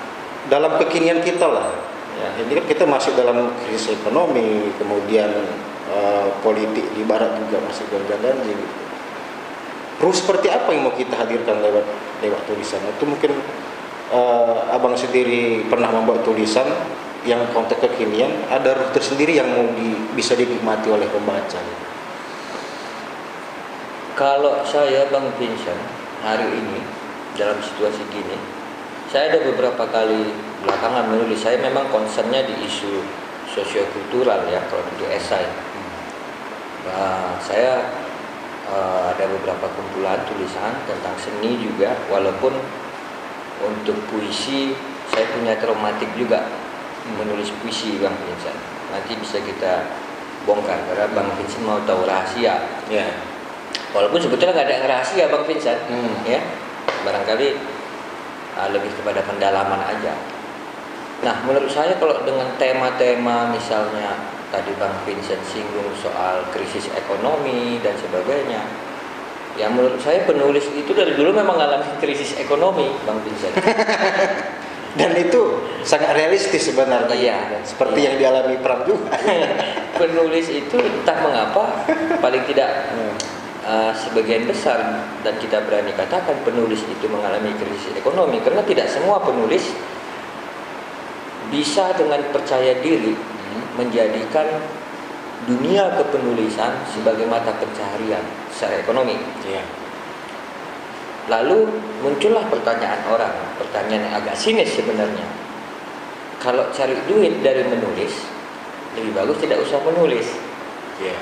dalam 0.50 0.78
kekinian 0.82 1.22
kita 1.22 1.46
lah, 1.50 1.70
Ya. 2.18 2.30
ini 2.42 2.58
kan 2.62 2.66
kita 2.66 2.84
masuk 2.86 3.14
dalam 3.18 3.54
krisis 3.66 3.98
ekonomi, 3.98 4.74
kemudian 4.78 5.30
eh, 5.92 6.28
politik 6.40 6.88
di 6.96 7.04
barat 7.04 7.36
juga 7.36 7.60
masih 7.68 7.84
gonjang-ganjing 7.92 8.56
gitu. 8.56 8.76
Ruh 10.02 10.16
seperti 10.16 10.48
apa 10.50 10.72
yang 10.74 10.88
mau 10.88 10.96
kita 10.96 11.14
hadirkan 11.14 11.62
lewat 11.62 11.86
lewat 12.26 12.42
tulisan? 12.48 12.82
Itu 12.96 13.06
mungkin 13.06 13.38
eh, 14.14 14.58
abang 14.74 14.96
sendiri 14.98 15.68
pernah 15.68 15.92
membuat 15.94 16.26
tulisan 16.26 16.66
yang 17.22 17.44
konteks 17.54 17.86
kekinian, 17.86 18.50
ada 18.50 18.74
ruh 18.74 18.90
tersendiri 18.98 19.38
yang 19.38 19.46
mau 19.54 19.68
di, 19.78 19.94
bisa 20.18 20.34
dinikmati 20.34 20.90
oleh 20.90 21.06
pembaca. 21.06 21.60
gitu. 21.62 21.91
Kalau 24.12 24.60
saya 24.68 25.08
Bang 25.08 25.32
Vincent 25.40 25.80
hari 26.20 26.52
ini 26.52 26.84
dalam 27.40 27.56
situasi 27.64 28.04
gini, 28.12 28.36
saya 29.08 29.32
ada 29.32 29.40
beberapa 29.40 29.88
kali 29.88 30.36
belakangan 30.68 31.08
menulis. 31.08 31.40
Saya 31.40 31.64
memang 31.64 31.88
concernnya 31.88 32.44
di 32.44 32.52
isu 32.60 33.08
sosiokultural 33.56 34.52
ya 34.52 34.60
kalau 34.68 34.84
untuk 34.84 35.08
esai. 35.08 35.48
Nah, 36.92 37.40
saya 37.40 37.88
eh, 38.68 39.02
ada 39.16 39.26
beberapa 39.32 39.72
kumpulan 39.80 40.20
tulisan 40.28 40.76
tentang 40.84 41.16
seni 41.16 41.56
juga, 41.64 41.96
walaupun 42.12 42.52
untuk 43.64 43.96
puisi 44.12 44.76
saya 45.08 45.28
punya 45.32 45.56
traumatik 45.56 46.12
juga 46.20 46.52
menulis 47.16 47.48
puisi 47.64 47.96
Bang 47.96 48.16
Vincent. 48.28 48.60
Nanti 48.92 49.16
bisa 49.16 49.40
kita 49.40 49.88
bongkar 50.44 50.84
karena 50.92 51.08
Bang 51.16 51.32
Vincent 51.40 51.64
mau 51.64 51.80
tahu 51.88 52.04
rahasia 52.04 52.60
Ya. 52.92 53.31
Walaupun 53.92 54.20
sebetulnya 54.20 54.56
nggak 54.56 54.68
ada 54.68 54.76
yang 54.78 54.88
rahasia 54.88 55.26
Bang 55.28 55.44
Vincent, 55.44 55.80
Hmm. 55.86 56.16
ya 56.24 56.40
barangkali 57.02 57.48
ah, 58.56 58.68
lebih 58.72 58.92
kepada 58.94 59.20
pendalaman 59.22 59.82
aja. 59.84 60.14
Nah, 61.22 61.36
menurut 61.46 61.70
saya 61.70 61.94
kalau 61.98 62.18
dengan 62.24 62.50
tema-tema 62.58 63.52
misalnya 63.52 64.18
tadi 64.50 64.74
Bang 64.76 64.96
Vincent 65.04 65.42
singgung 65.46 65.92
soal 65.96 66.44
krisis 66.50 66.90
ekonomi 66.92 67.78
dan 67.80 67.94
sebagainya, 67.96 68.62
ya 69.56 69.68
menurut 69.70 70.00
saya 70.00 70.24
penulis 70.26 70.66
itu 70.72 70.92
dari 70.92 71.14
dulu 71.14 71.36
memang 71.36 71.56
mengalami 71.56 71.86
krisis 72.00 72.36
ekonomi, 72.40 72.90
Bang 73.04 73.20
Vincent. 73.22 73.54
Dan 74.92 75.16
itu 75.16 75.56
sangat 75.88 76.12
realistis 76.20 76.68
sebenarnya. 76.68 77.16
Iya. 77.16 77.64
Seperti 77.64 78.04
Iya. 78.04 78.08
yang 78.12 78.16
dialami 78.20 78.60
Pram 78.60 78.84
juga. 78.84 79.16
penulis 80.02 80.52
itu 80.52 80.76
entah 80.76 81.16
mengapa 81.24 81.88
paling 82.20 82.44
tidak 82.44 82.92
uh, 83.66 83.94
sebagian 83.94 84.50
besar 84.50 84.82
dan 85.22 85.34
kita 85.38 85.62
berani 85.66 85.94
katakan 85.94 86.38
penulis 86.46 86.82
itu 86.86 87.06
mengalami 87.10 87.54
krisis 87.58 87.94
ekonomi 87.98 88.42
karena 88.42 88.62
tidak 88.66 88.88
semua 88.90 89.22
penulis 89.22 89.70
bisa 91.52 91.92
dengan 92.00 92.24
percaya 92.32 92.80
diri 92.80 93.14
menjadikan 93.76 94.48
dunia 95.50 95.98
kepenulisan 95.98 96.86
sebagai 96.88 97.26
mata 97.26 97.52
pencaharian 97.58 98.22
secara 98.54 98.78
ekonomi. 98.80 99.18
Iya. 99.44 99.64
Lalu 101.30 101.70
muncullah 102.02 102.46
pertanyaan 102.50 103.02
orang, 103.10 103.34
pertanyaan 103.58 104.10
yang 104.10 104.16
agak 104.22 104.36
sinis 104.38 104.74
sebenarnya. 104.74 105.26
Kalau 106.42 106.70
cari 106.74 106.98
duit 107.06 107.42
dari 107.46 107.62
menulis, 107.66 108.26
lebih 108.98 109.14
bagus 109.14 109.38
tidak 109.42 109.62
usah 109.62 109.78
menulis. 109.86 110.26
Iya. 111.02 111.18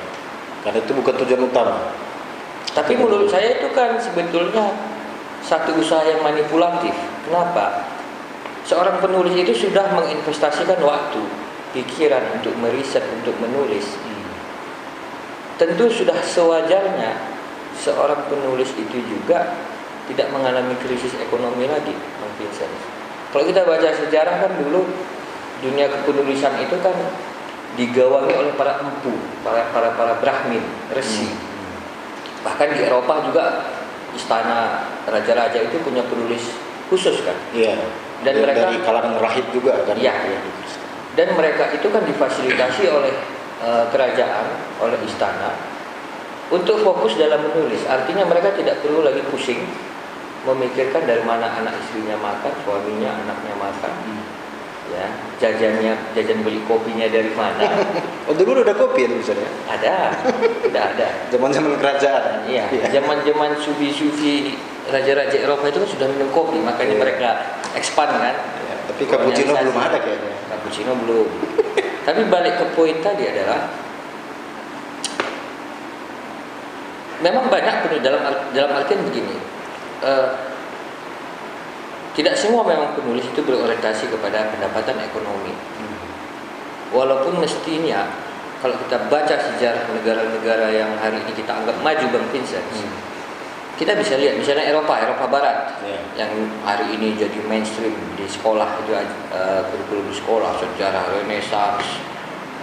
Karena 0.63 0.79
itu 0.83 0.91
bukan 0.95 1.15
tujuan 1.23 1.43
utama. 1.47 1.77
Tapi 2.73 2.93
menurut 2.95 3.27
saya 3.27 3.59
itu 3.59 3.67
kan 3.73 3.97
sebetulnya 3.97 4.71
satu 5.43 5.75
usaha 5.79 6.03
yang 6.05 6.21
manipulatif. 6.21 6.93
Kenapa? 7.25 7.87
Seorang 8.67 9.01
penulis 9.01 9.33
itu 9.33 9.67
sudah 9.67 9.89
menginvestasikan 9.97 10.77
waktu, 10.85 11.21
pikiran 11.73 12.37
untuk 12.37 12.53
meriset, 12.61 13.01
untuk 13.17 13.33
menulis. 13.41 13.97
Tentu 15.57 15.91
sudah 15.91 16.15
sewajarnya 16.23 17.19
seorang 17.75 18.29
penulis 18.29 18.71
itu 18.79 18.97
juga 19.03 19.57
tidak 20.07 20.29
mengalami 20.31 20.77
krisis 20.79 21.17
ekonomi 21.19 21.67
lagi, 21.67 21.91
Bang 21.91 22.33
Vincent. 22.39 22.71
Kalau 23.29 23.43
kita 23.45 23.61
baca 23.67 23.89
sejarah 23.93 24.35
kan 24.45 24.51
dulu 24.57 24.87
dunia 25.61 25.91
kepenulisan 25.91 26.55
itu 26.63 26.79
kan 26.81 26.95
digawangi 27.77 28.33
oleh 28.33 28.53
para 28.55 28.81
empu, 28.81 29.13
para 29.43 29.67
para 29.69 29.93
para 29.93 30.13
brahmin, 30.17 30.63
resi. 30.95 31.29
Bahkan 32.43 32.67
di 32.75 32.81
Eropa 32.87 33.19
juga 33.25 33.45
istana 34.15 34.89
raja-raja 35.05 35.59
itu 35.59 35.77
punya 35.83 36.03
penulis 36.07 36.55
khusus 36.89 37.21
kan. 37.23 37.35
Iya. 37.53 37.77
Dan 38.23 38.35
Dan 38.35 38.43
mereka- 38.43 38.61
dari 38.67 38.77
kalangan 38.83 39.15
rahib 39.19 39.45
juga 39.55 39.73
kan. 39.87 39.95
Iya. 39.95 40.13
Dan 41.15 41.35
mereka 41.35 41.71
itu 41.75 41.87
kan 41.91 42.03
difasilitasi 42.05 42.83
oleh 42.87 43.13
eh, 43.59 43.85
kerajaan, 43.91 44.45
oleh 44.79 44.95
istana 45.03 45.51
untuk 46.49 46.79
fokus 46.81 47.19
dalam 47.19 47.43
menulis. 47.43 47.83
Artinya 47.85 48.23
mereka 48.25 48.55
tidak 48.55 48.79
perlu 48.81 49.03
lagi 49.03 49.19
pusing 49.29 49.61
memikirkan 50.47 51.03
dari 51.03 51.19
mana 51.27 51.51
anak 51.59 51.75
istrinya 51.83 52.15
makan, 52.17 52.53
suaminya, 52.63 53.11
anaknya 53.19 53.53
makan. 53.59 53.91
Ya, 54.89 55.05
jajannya, 55.37 55.93
jajan 56.11 56.41
beli 56.41 56.59
kopinya 56.65 57.05
dari 57.05 57.29
mana? 57.31 57.61
Oh 58.29 58.33
dulu 58.33 58.61
udah 58.61 58.73
kopi 58.73 59.05
ya 59.05 59.09
misalnya. 59.09 59.49
ada, 59.65 60.13
tidak 60.61 60.83
ada. 60.93 61.07
Zaman-zaman 61.29 61.77
kerajaan. 61.77 62.45
Iya, 62.45 62.69
zaman-zaman 62.89 63.57
sufi-sufi 63.57 64.53
raja-raja 64.85 65.33
Eropa 65.39 65.65
itu 65.65 65.81
kan 65.81 65.89
sudah 65.89 66.07
minum 66.09 66.29
kopi, 66.29 66.61
makanya 66.61 66.93
Iya. 66.93 67.01
mereka 67.01 67.29
expand 67.73 68.13
kan. 68.13 68.35
Iya, 68.37 68.75
Tapi 68.85 69.01
cappuccino 69.05 69.53
belum 69.55 69.77
ada 69.77 69.97
kayaknya. 69.97 70.33
Cappuccino 70.45 70.91
belum. 70.93 71.27
Tapi 72.05 72.21
balik 72.25 72.53
ke 72.57 72.65
poin 72.73 72.97
tadi 73.01 73.23
adalah 73.25 73.69
memang 77.19 77.45
banyak 77.47 77.75
penulis 77.83 78.01
dalam 78.01 78.21
dalam 78.51 78.71
artian 78.73 79.01
begini. 79.03 79.35
eh, 79.99 80.27
tidak 82.19 82.35
semua 82.35 82.67
memang 82.67 82.99
penulis 82.99 83.23
itu 83.23 83.39
berorientasi 83.39 84.11
kepada 84.11 84.51
pendapatan 84.51 84.99
ekonomi. 85.07 85.55
Walaupun 86.91 87.39
mestinya 87.39 88.11
kalau 88.59 88.75
kita 88.75 89.07
baca 89.07 89.39
sejarah 89.39 89.87
negara-negara 89.87 90.67
yang 90.67 90.91
hari 90.99 91.23
ini 91.23 91.31
kita 91.31 91.47
anggap 91.63 91.79
maju 91.79 92.05
Bang 92.11 92.27
Vincent, 92.35 92.67
kita 93.79 93.95
bisa 93.95 94.19
lihat 94.19 94.35
misalnya 94.35 94.67
Eropa, 94.67 94.99
Eropa 94.99 95.31
Barat 95.31 95.79
Iya. 95.79 96.27
yang 96.27 96.31
hari 96.67 96.91
ini 96.99 97.15
jadi 97.15 97.39
mainstream 97.47 97.95
di 98.19 98.27
sekolah 98.27 98.67
itu 98.83 98.91
uh, 99.31 99.63
dulu 99.87 100.11
sekolah 100.11 100.59
sejarah 100.59 101.15
Renaissance, 101.15 102.03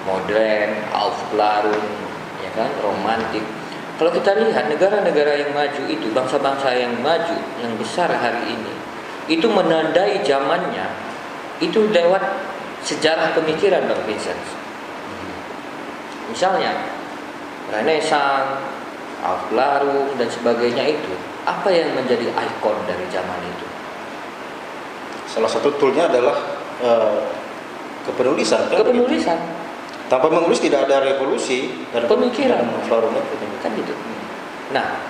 modern, 0.05 0.85
Aufklärung, 0.93 1.89
ya 2.45 2.53
kan, 2.53 2.69
romantik. 2.85 3.41
Kalau 3.97 4.13
kita 4.13 4.37
lihat 4.37 4.69
negara-negara 4.69 5.41
yang 5.41 5.57
maju 5.57 5.83
itu, 5.89 6.13
bangsa-bangsa 6.13 6.77
yang 6.77 6.93
maju, 7.01 7.41
yang 7.65 7.73
besar 7.81 8.13
hari 8.13 8.53
ini, 8.53 8.86
itu 9.27 9.47
menandai 9.51 10.23
zamannya, 10.23 10.87
itu 11.59 11.91
lewat 11.91 12.23
sejarah 12.87 13.35
pemikiran 13.35 13.83
Bang 13.91 14.03
Vincent. 14.07 14.39
Misalnya, 16.31 16.75
Renaissance, 17.71 18.63
Aufklärung 19.27 20.15
dan 20.19 20.31
sebagainya 20.31 20.95
itu, 20.95 21.13
apa 21.43 21.67
yang 21.75 21.91
menjadi 21.99 22.31
ikon 22.31 22.79
dari 22.87 23.07
zaman 23.11 23.41
itu? 23.43 23.67
Salah 25.27 25.51
satu 25.51 25.75
toolnya 25.75 26.07
adalah 26.07 26.37
eh, 26.79 27.21
kepenulisan. 28.07 28.71
kan? 28.71 28.79
Kepenulisan, 28.87 29.39
Tanpa 30.07 30.31
menulis 30.31 30.63
tidak 30.63 30.87
ada 30.87 31.03
revolusi 31.03 31.83
dan 31.91 32.07
Pemikiran. 32.07 32.63
itu. 32.63 33.59
kan 33.59 33.71
gitu. 33.75 33.91
Nah, 34.71 35.03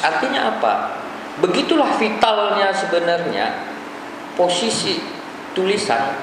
artinya 0.00 0.56
apa? 0.56 1.03
Begitulah 1.42 1.98
vitalnya 1.98 2.70
sebenarnya 2.70 3.46
posisi 4.38 5.02
tulisan 5.54 6.14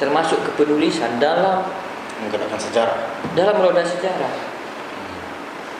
termasuk 0.00 0.40
kepenulisan 0.48 1.20
dalam 1.20 1.62
menggerakkan 2.24 2.56
sejarah. 2.56 2.98
dalam 3.36 3.62
roda 3.62 3.84
sejarah. 3.84 4.32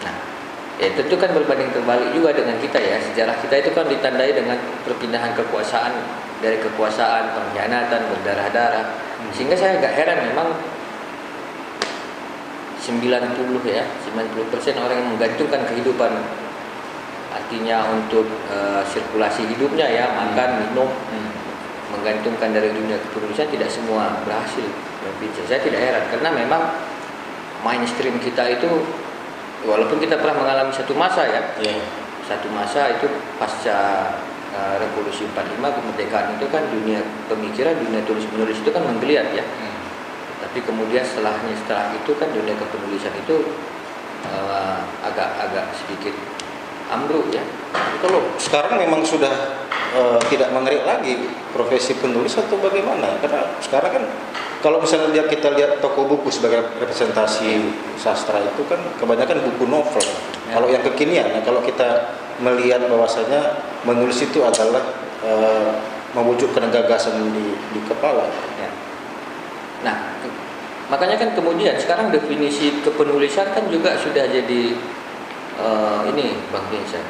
Nah, 0.07 0.17
ya 0.79 0.89
tentu 0.93 1.19
kan 1.19 1.35
berbanding 1.35 1.73
terbalik 1.73 2.15
juga 2.15 2.37
dengan 2.37 2.61
kita 2.61 2.79
ya. 2.79 3.01
Sejarah 3.01 3.37
kita 3.43 3.65
itu 3.65 3.71
kan 3.75 3.89
ditandai 3.89 4.31
dengan 4.37 4.61
perpindahan 4.87 5.35
kekuasaan 5.35 5.93
dari 6.45 6.61
kekuasaan, 6.63 7.33
pengkhianatan, 7.33 8.01
berdarah-darah. 8.13 8.87
Sehingga 9.35 9.57
saya 9.57 9.81
agak 9.81 9.93
heran 9.99 10.31
memang 10.31 10.49
90 12.81 13.61
ya, 13.69 13.85
90% 14.09 14.81
orang 14.81 14.97
yang 14.97 15.09
menggantungkan 15.17 15.61
kehidupan 15.69 16.13
artinya 17.31 17.87
untuk 17.95 18.27
eh, 18.51 18.83
sirkulasi 18.91 19.47
hidupnya 19.55 19.87
ya, 19.87 20.11
makan, 20.11 20.67
minum, 20.67 20.91
menggantungkan 21.91 22.55
dari 22.55 22.71
dunia 22.71 22.97
kepenulisan 23.03 23.51
tidak 23.51 23.71
semua 23.71 24.23
berhasil 24.23 24.67
berpikir. 25.03 25.43
Saya 25.47 25.61
tidak 25.63 25.81
heran 25.83 26.05
karena 26.11 26.31
memang 26.33 26.63
mainstream 27.67 28.17
kita 28.23 28.47
itu 28.47 28.71
walaupun 29.67 30.01
kita 30.01 30.17
pernah 30.17 30.41
mengalami 30.41 30.73
satu 30.73 30.95
masa 30.97 31.27
ya, 31.29 31.43
Iya. 31.61 31.83
satu 32.25 32.49
masa 32.55 32.95
itu 32.95 33.11
pasca 33.37 33.79
uh, 34.55 34.75
revolusi 34.79 35.27
45 35.29 35.61
kemerdekaan 35.61 36.39
itu 36.39 36.47
kan 36.49 36.63
dunia 36.71 37.03
pemikiran, 37.27 37.75
dunia 37.77 38.01
tulis 38.07 38.25
menulis 38.33 38.57
itu 38.63 38.71
kan 38.71 38.87
menggeliat 38.87 39.35
ya. 39.35 39.45
Tapi 40.41 40.59
kemudian 40.65 41.05
setelahnya 41.05 41.55
setelah 41.59 41.95
itu 41.95 42.11
kan 42.17 42.31
dunia 42.33 42.55
kepenulisan 42.57 43.13
itu 43.19 43.55
uh, 44.25 44.81
agak-agak 45.05 45.75
sedikit 45.75 46.15
ambruk 46.91 47.31
ya. 47.31 47.43
Loh, 48.11 48.35
sekarang 48.41 48.81
memang 48.81 49.07
sudah 49.07 49.31
eh, 49.95 50.21
tidak 50.29 50.51
mengeriak 50.51 50.85
lagi 50.89 51.15
profesi 51.55 51.95
penulis 51.97 52.35
atau 52.35 52.59
bagaimana? 52.59 53.21
Karena 53.23 53.47
sekarang 53.63 53.91
kan 53.95 54.05
kalau 54.61 54.83
misalnya 54.83 55.09
lihat 55.17 55.33
kita 55.33 55.57
lihat 55.57 55.81
toko 55.81 56.05
buku 56.05 56.29
sebagai 56.29 56.69
representasi 56.77 57.73
sastra 57.97 58.45
itu 58.45 58.63
kan 58.69 58.81
kebanyakan 59.01 59.41
buku 59.53 59.65
novel. 59.65 60.05
Ya. 60.49 60.61
Kalau 60.61 60.69
yang 60.69 60.85
kekinian, 60.85 61.33
nah, 61.33 61.41
kalau 61.41 61.65
kita 61.65 62.13
melihat 62.41 62.85
bahwasanya 62.89 63.57
menulis 63.89 64.21
itu 64.21 64.45
adalah 64.45 64.85
eh, 65.25 65.71
mewujudkan 66.13 66.69
gagasan 66.69 67.31
di, 67.31 67.55
di 67.55 67.81
kepala. 67.87 68.27
Ya. 68.59 68.71
Nah, 69.81 69.97
makanya 70.91 71.17
kan 71.17 71.33
kemudian 71.33 71.79
sekarang 71.79 72.11
definisi 72.11 72.83
kepenulisan 72.83 73.55
kan 73.55 73.65
juga 73.71 73.97
sudah 73.97 74.27
jadi 74.27 74.77
eh, 75.61 76.01
ini 76.15 76.27
Bang 76.49 76.65
Vincent. 76.73 77.07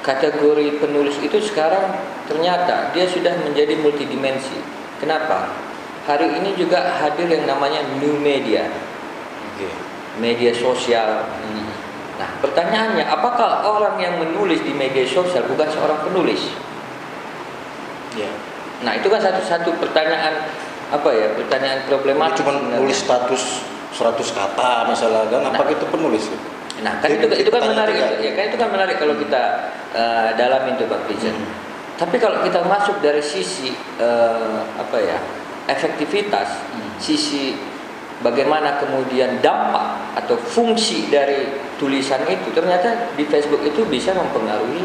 Kategori 0.00 0.80
penulis 0.80 1.20
itu 1.20 1.36
sekarang 1.44 1.92
ternyata 2.24 2.88
dia 2.96 3.04
sudah 3.04 3.36
menjadi 3.44 3.76
multidimensi. 3.78 4.56
Kenapa? 4.96 5.52
Hari 6.08 6.40
ini 6.40 6.56
juga 6.56 6.96
hadir 6.96 7.28
yang 7.28 7.44
namanya 7.44 7.84
new 8.00 8.16
media, 8.16 8.64
media 10.16 10.50
sosial. 10.56 11.28
Nah, 12.20 12.28
pertanyaannya, 12.44 13.04
apakah 13.08 13.64
orang 13.64 13.96
yang 14.00 14.16
menulis 14.20 14.60
di 14.60 14.72
media 14.76 15.04
sosial 15.04 15.44
bukan 15.48 15.68
seorang 15.68 16.00
penulis? 16.04 16.52
Ya. 18.16 18.28
Nah, 18.84 18.96
itu 18.96 19.08
kan 19.08 19.20
satu-satu 19.20 19.76
pertanyaan 19.80 20.48
apa 20.90 21.08
ya? 21.12 21.28
Pertanyaan 21.36 21.80
problematik. 21.88 22.44
cuma 22.44 22.56
nulis 22.56 23.04
status 23.04 23.64
100 23.96 24.32
kata 24.32 24.88
misalnya 24.88 25.28
kan 25.28 25.42
apa 25.52 25.62
Nah. 25.64 25.72
itu 25.72 25.84
penulis? 25.88 26.24
Nah, 26.80 26.98
kan 27.00 27.08
itu 27.12 27.26
itu 27.36 27.50
kan 27.52 27.62
menarik 27.64 27.94
itu. 27.96 28.14
Ya, 28.24 28.30
kan 28.36 28.44
itu 28.48 28.56
kan 28.56 28.68
menarik 28.72 28.96
kalau 28.96 29.14
kita 29.20 29.42
eh, 29.92 30.28
dalam 30.36 30.62
itu 30.72 30.84
Bang 30.88 31.04
Vincent. 31.04 31.36
Hmm. 31.36 31.52
Tapi 32.00 32.16
kalau 32.16 32.40
kita 32.40 32.64
masuk 32.64 32.96
dari 33.04 33.20
sisi 33.20 33.72
eh, 34.00 34.58
apa 34.78 34.98
ya? 35.00 35.18
efektivitas, 35.70 36.66
Hmm. 36.74 36.98
sisi 36.98 37.54
bagaimana 38.26 38.80
kemudian 38.82 39.38
dampak 39.38 40.18
atau 40.18 40.34
fungsi 40.34 41.06
dari 41.08 41.46
tulisan 41.78 42.20
itu 42.26 42.50
ternyata 42.52 43.14
di 43.14 43.24
Facebook 43.24 43.62
itu 43.62 43.86
bisa 43.86 44.10
mempengaruhi 44.12 44.84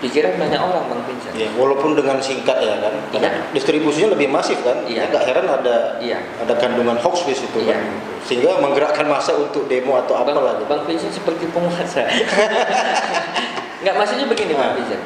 pikiran 0.00 0.32
banyak 0.40 0.60
orang 0.60 0.84
Bang 0.88 1.02
Vincent. 1.04 1.36
Ya, 1.36 1.48
walaupun 1.54 1.92
dengan 1.92 2.16
singkat 2.18 2.56
ya 2.64 2.80
kan, 2.80 2.94
karena 3.12 3.28
Iya. 3.28 3.52
distribusinya 3.52 4.16
lebih 4.16 4.32
masif 4.32 4.56
kan, 4.64 4.80
Iya. 4.88 5.12
nggak 5.12 5.24
heran 5.28 5.46
ada 5.46 6.00
Iya. 6.00 6.18
ada 6.40 6.54
kandungan 6.56 6.96
hoax 6.96 7.28
di 7.28 7.36
situ 7.36 7.60
Iya. 7.60 7.76
kan, 7.76 7.80
sehingga 8.24 8.56
menggerakkan 8.58 9.04
masa 9.06 9.36
untuk 9.36 9.68
demo 9.68 10.00
atau 10.00 10.16
apa 10.16 10.32
lagi. 10.32 10.64
Bang 10.64 10.88
Vincent 10.88 11.12
seperti 11.12 11.46
penguasa. 11.52 12.08
Enggak 13.80 13.94
maksudnya 13.96 14.26
begini 14.28 14.52
Bang 14.56 14.72
Nah. 14.72 14.76
Vincent. 14.76 15.02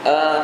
Eh, 0.00 0.38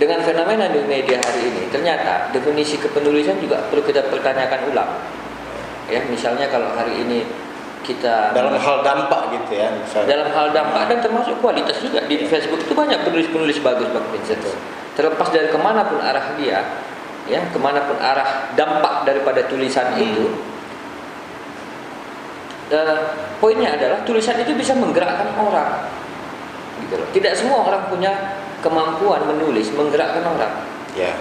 dengan 0.00 0.24
fenomena 0.24 0.72
di 0.72 0.80
media 0.88 1.20
hari 1.20 1.52
ini, 1.52 1.68
ternyata 1.68 2.32
definisi 2.32 2.80
kepenulisan 2.80 3.36
juga 3.38 3.60
perlu 3.68 3.84
kita 3.84 4.08
pertanyakan 4.08 4.72
ulang. 4.72 4.90
Ya, 5.92 6.00
misalnya 6.08 6.48
kalau 6.48 6.72
hari 6.72 7.04
ini 7.04 7.28
kita 7.82 8.30
Dalam 8.32 8.54
hal 8.54 8.76
dampak 8.86 9.34
gitu 9.34 9.58
ya, 9.58 9.68
misalnya. 9.74 10.08
dalam 10.08 10.28
hal 10.30 10.46
dampak 10.54 10.82
dan 10.88 10.98
termasuk 11.02 11.34
kualitas 11.42 11.76
juga 11.82 12.02
di 12.06 12.22
Facebook 12.26 12.62
itu 12.62 12.72
banyak 12.72 13.02
penulis-penulis 13.02 13.58
bagus 13.60 13.90
Bang 13.90 14.06
Vincent. 14.14 14.42
Terlepas 14.94 15.28
dari 15.34 15.48
ke 15.50 15.58
mana 15.58 15.82
pun 15.84 15.98
arah 15.98 16.36
dia, 16.38 16.62
ya 17.26 17.40
ke 17.50 17.58
mana 17.58 17.82
pun 17.84 17.98
arah 17.98 18.54
dampak 18.54 19.02
daripada 19.04 19.42
tulisan 19.50 19.92
Hmm. 19.94 20.04
itu, 20.04 20.24
eh, 22.70 22.98
poinnya 23.42 23.74
adalah 23.76 24.00
tulisan 24.06 24.38
itu 24.40 24.54
bisa 24.54 24.72
menggerakkan 24.78 25.34
orang. 25.36 25.90
Gitu 26.82 26.94
loh. 26.98 27.08
Tidak 27.12 27.32
semua 27.36 27.58
orang 27.68 27.82
punya 27.90 28.12
kemampuan 28.62 29.26
menulis 29.26 29.70
menggerakkan 29.74 30.22
orang. 30.22 30.54
Ya. 30.94 31.12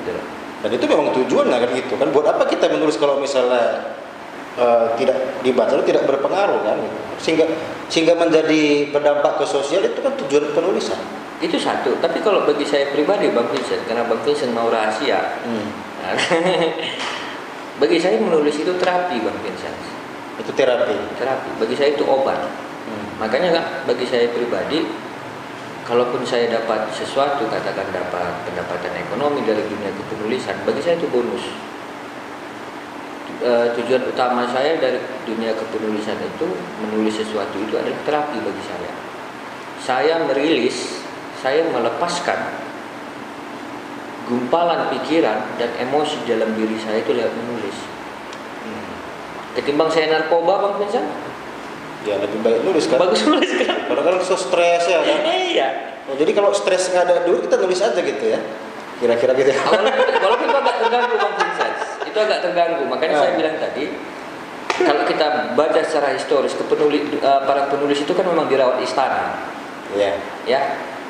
Gitu 0.00 0.10
loh. 0.10 0.24
Dan 0.64 0.70
itu 0.80 0.84
memang 0.88 1.12
tujuannya 1.12 1.56
kan 1.60 1.70
gitu 1.76 1.94
kan. 2.00 2.08
Buat 2.08 2.26
apa 2.36 2.48
kita 2.48 2.72
menulis 2.72 2.96
kalau 2.96 3.20
misalnya 3.20 3.94
eh, 4.58 4.86
tidak 5.00 5.16
dibaca 5.42 5.74
tidak 5.82 6.04
berpengaruh 6.06 6.60
kan? 6.62 6.76
gitu. 6.78 6.98
Sehingga 7.18 7.46
sehingga 7.88 8.14
menjadi 8.16 8.90
berdampak 8.90 9.40
ke 9.40 9.44
sosial 9.46 9.84
itu 9.84 10.00
kan 10.00 10.12
tujuan 10.24 10.50
penulisan. 10.56 10.98
Itu 11.38 11.60
satu. 11.60 11.98
Tapi 12.00 12.22
kalau 12.24 12.46
bagi 12.48 12.64
saya 12.64 12.88
pribadi 12.90 13.28
Bang 13.30 13.50
Vincent, 13.52 13.84
karena 13.84 14.06
Bang 14.08 14.22
Vincent 14.22 14.50
mau 14.54 14.70
rahasia, 14.70 15.40
Nah, 16.04 16.12
bagi 17.80 17.96
saya 17.96 18.20
menulis 18.20 18.60
itu 18.60 18.72
terapi 18.76 19.24
Bang 19.24 19.38
Vincent. 19.40 19.72
Itu 20.36 20.52
terapi. 20.52 20.92
Terapi. 21.16 21.48
Bagi 21.56 21.72
saya 21.72 21.96
itu 21.96 22.04
obat. 22.04 22.44
Makanya 23.18 23.48
kan 23.54 23.64
bagi 23.86 24.04
saya 24.04 24.26
pribadi 24.34 24.82
kalaupun 25.86 26.26
saya 26.26 26.50
dapat 26.50 26.90
sesuatu 26.90 27.46
katakan 27.46 27.86
dapat 27.94 28.32
pendapatan 28.48 28.92
ekonomi 28.98 29.44
dari 29.46 29.62
dunia 29.68 29.92
kepenulisan, 29.94 30.56
bagi 30.66 30.80
saya 30.82 30.98
itu 30.98 31.06
bonus. 31.12 31.44
Eh, 33.44 33.68
tujuan 33.76 34.00
utama 34.08 34.48
saya 34.48 34.80
dari 34.80 34.96
dunia 35.28 35.52
kepenulisan 35.52 36.16
itu 36.16 36.48
menulis 36.80 37.12
sesuatu 37.12 37.52
itu 37.60 37.76
adalah 37.76 38.00
terapi 38.08 38.40
bagi 38.40 38.62
saya. 38.64 38.92
Saya 39.84 40.14
merilis, 40.24 41.04
saya 41.44 41.60
melepaskan 41.68 42.40
gumpalan 44.24 44.88
pikiran 44.96 45.60
dan 45.60 45.68
emosi 45.76 46.24
dalam 46.24 46.56
diri 46.56 46.80
saya 46.80 47.04
itu 47.04 47.12
lewat 47.12 47.36
menulis. 47.36 47.76
Ketimbang 49.60 49.92
saya 49.92 50.08
narkoba, 50.08 50.64
Bang 50.64 50.80
Vincent, 50.80 51.04
Ya 52.08 52.16
lebih 52.20 52.40
baik 52.40 52.64
nulis 52.64 52.88
kan. 52.88 52.96
bagus 52.96 53.28
nulis 53.28 53.48
kan? 53.60 53.76
Karena 53.92 54.02
kan 54.08 54.24
so 54.24 54.40
stres 54.40 54.88
ya 54.88 55.04
kan. 55.04 55.20
Iya. 55.20 55.68
Oh, 56.08 56.16
jadi 56.16 56.32
kalau 56.32 56.52
stres 56.56 56.88
nggak 56.88 57.12
ada 57.12 57.28
duit 57.28 57.44
kita 57.44 57.60
nulis 57.60 57.80
aja 57.84 58.00
gitu 58.00 58.24
ya. 58.24 58.40
Kira-kira 59.04 59.36
gitu 59.36 59.52
ya. 59.52 59.60
Walaupun, 59.68 59.92
walaupun 60.20 60.46
itu 60.48 60.56
agak 60.56 60.74
terganggu 60.80 61.16
Bang 61.20 61.43
itu 62.14 62.18
agak 62.22 62.38
terganggu. 62.40 62.86
Makanya 62.86 63.14
saya 63.18 63.32
Ah. 63.34 63.38
bilang 63.42 63.56
tadi, 63.58 63.84
kalau 64.78 65.02
kita 65.02 65.26
baca 65.58 65.80
secara 65.82 66.14
historis, 66.14 66.54
kepenulis, 66.54 67.02
eh, 67.12 67.40
para 67.42 67.66
penulis 67.66 67.98
itu 67.98 68.14
kan 68.14 68.22
memang 68.22 68.46
dirawat 68.46 68.78
istana, 68.78 69.34
Iya. 69.90 70.14
ya. 70.46 70.60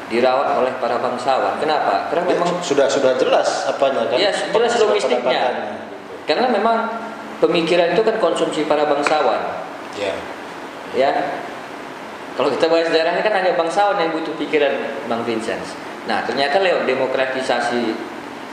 dirawat 0.05 0.61
oleh 0.61 0.73
para 0.81 1.01
bangsawan. 1.01 1.57
Kenapa? 1.57 2.13
Karena 2.13 2.29
memang 2.29 2.61
sudah 2.61 2.85
sudah 2.85 3.17
jelas 3.17 3.65
apanya 3.65 4.05
kan? 4.05 4.21
Ya, 4.21 4.29
jelas 4.33 4.77
logistiknya. 4.77 5.21
pendapatannya. 5.25 5.83
karena 6.25 6.47
memang 6.49 6.77
pemikiran 7.41 7.93
itu 7.93 8.01
kan 8.01 8.17
konsumsi 8.17 8.65
para 8.65 8.85
bangsawan. 8.85 9.41
Ya. 9.97 10.13
Ya. 10.93 11.13
Kalau 12.37 12.49
kita 12.49 12.69
bahas 12.69 12.89
daerahnya 12.89 13.21
kan 13.21 13.33
hanya 13.33 13.53
bangsawan 13.57 13.97
yang 13.97 14.13
butuh 14.13 14.33
pikiran 14.37 14.73
Bang 15.05 15.25
Vincent. 15.25 15.61
Nah, 16.05 16.21
ternyata 16.25 16.61
lewat 16.61 16.85
demokratisasi 16.85 17.97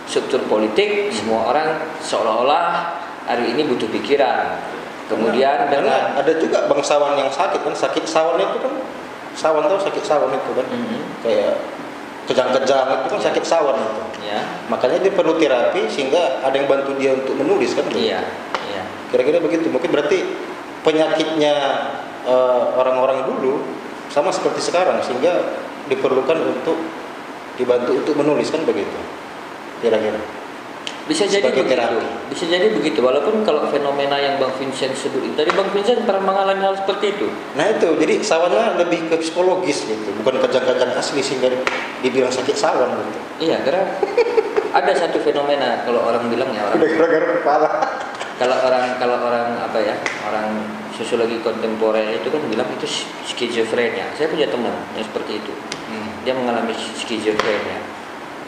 struktur 0.06 0.42
politik, 0.50 1.14
semua 1.14 1.52
orang 1.52 1.82
seolah-olah 2.02 2.98
hari 3.26 3.54
ini 3.54 3.68
butuh 3.70 3.88
pikiran. 3.90 4.58
Kemudian 5.12 5.68
Karena 5.68 5.72
dengan 5.76 6.02
ada 6.16 6.34
juga 6.40 6.72
bangsawan 6.72 7.20
yang 7.20 7.28
sakit 7.28 7.68
kan 7.68 7.76
sakit 7.76 8.08
sawan 8.08 8.40
itu 8.40 8.58
kan 8.64 8.74
sawan 9.36 9.68
tuh 9.68 9.84
sakit 9.84 10.04
sawan 10.08 10.32
itu 10.32 10.52
kan? 10.56 10.68
Mhm. 10.72 11.00
kayak 11.20 11.54
kejang-kejang 12.32 12.88
itu 13.04 13.08
kan 13.12 13.20
sakit 13.20 13.44
sawan 13.44 13.76
itu. 13.76 14.02
Ya, 14.24 14.40
makanya 14.72 15.04
dia 15.04 15.12
perlu 15.12 15.36
terapi 15.36 15.92
sehingga 15.92 16.40
ada 16.40 16.56
yang 16.56 16.72
bantu 16.72 16.96
dia 16.96 17.12
untuk 17.12 17.36
menulis 17.36 17.76
kan? 17.76 17.84
Iya, 17.92 18.24
iya. 18.72 18.84
kira-kira 19.12 19.44
begitu. 19.44 19.68
Mungkin 19.68 19.92
berarti 19.92 20.24
penyakitnya 20.88 21.56
eh, 22.24 22.64
orang-orang 22.80 23.28
dulu 23.28 23.68
sama 24.08 24.32
seperti 24.32 24.64
sekarang 24.64 25.04
sehingga 25.04 25.60
diperlukan 25.92 26.40
untuk 26.40 26.80
dibantu 27.60 28.00
untuk 28.00 28.16
menulis 28.16 28.48
kan 28.48 28.64
begitu 28.64 28.96
kira-kira 29.82 30.22
Bisa 31.02 31.26
jadi 31.26 31.44
Sebagai 31.44 31.66
begitu. 31.66 31.74
terapi. 31.76 32.08
Bisa 32.30 32.44
jadi 32.46 32.68
begitu. 32.72 33.00
Walaupun 33.02 33.42
kalau 33.44 33.66
fenomena 33.68 34.16
yang 34.16 34.38
Bang 34.38 34.54
Vincent 34.56 34.94
sebut 34.94 35.34
tadi 35.34 35.50
Bang 35.52 35.68
Vincent 35.74 36.06
pernah 36.06 36.22
mengalami 36.24 36.62
hal 36.62 36.78
seperti 36.78 37.18
itu. 37.18 37.28
nah 37.58 37.66
itu 37.68 37.98
jadi 37.98 38.22
sawannya 38.22 38.78
lebih 38.80 39.10
ke 39.10 39.18
psikologis 39.20 39.84
gitu 39.90 40.08
bukan 40.22 40.40
kejang-kejang 40.40 40.94
asli 40.94 41.20
sehingga 41.20 41.50
dibilang 42.00 42.32
sakit 42.32 42.54
sawan 42.56 42.96
gitu 42.96 43.20
Iya, 43.50 43.58
karena 43.66 43.84
ada 44.72 44.92
satu 44.96 45.18
fenomena 45.20 45.84
kalau 45.84 46.06
orang 46.06 46.30
bilang 46.30 46.48
ya 46.54 46.70
orang 46.70 46.80
gara-gara 46.80 47.28
kepala 47.44 47.70
kalau 48.40 48.58
orang 48.62 48.84
kalau 48.96 49.18
orang 49.20 49.48
apa 49.58 49.78
ya 49.82 49.96
orang 50.30 50.48
sosiologi 50.96 51.42
kontemporer 51.42 52.14
itu 52.14 52.30
kan 52.30 52.40
bilang 52.46 52.70
itu 52.72 52.88
skizofrenia. 53.26 54.06
Saya 54.16 54.30
punya 54.30 54.46
teman 54.48 54.72
yang 54.94 55.04
seperti 55.04 55.42
itu. 55.42 55.52
Dia 56.24 56.38
mengalami 56.38 56.72
skizofrenia 56.78 57.82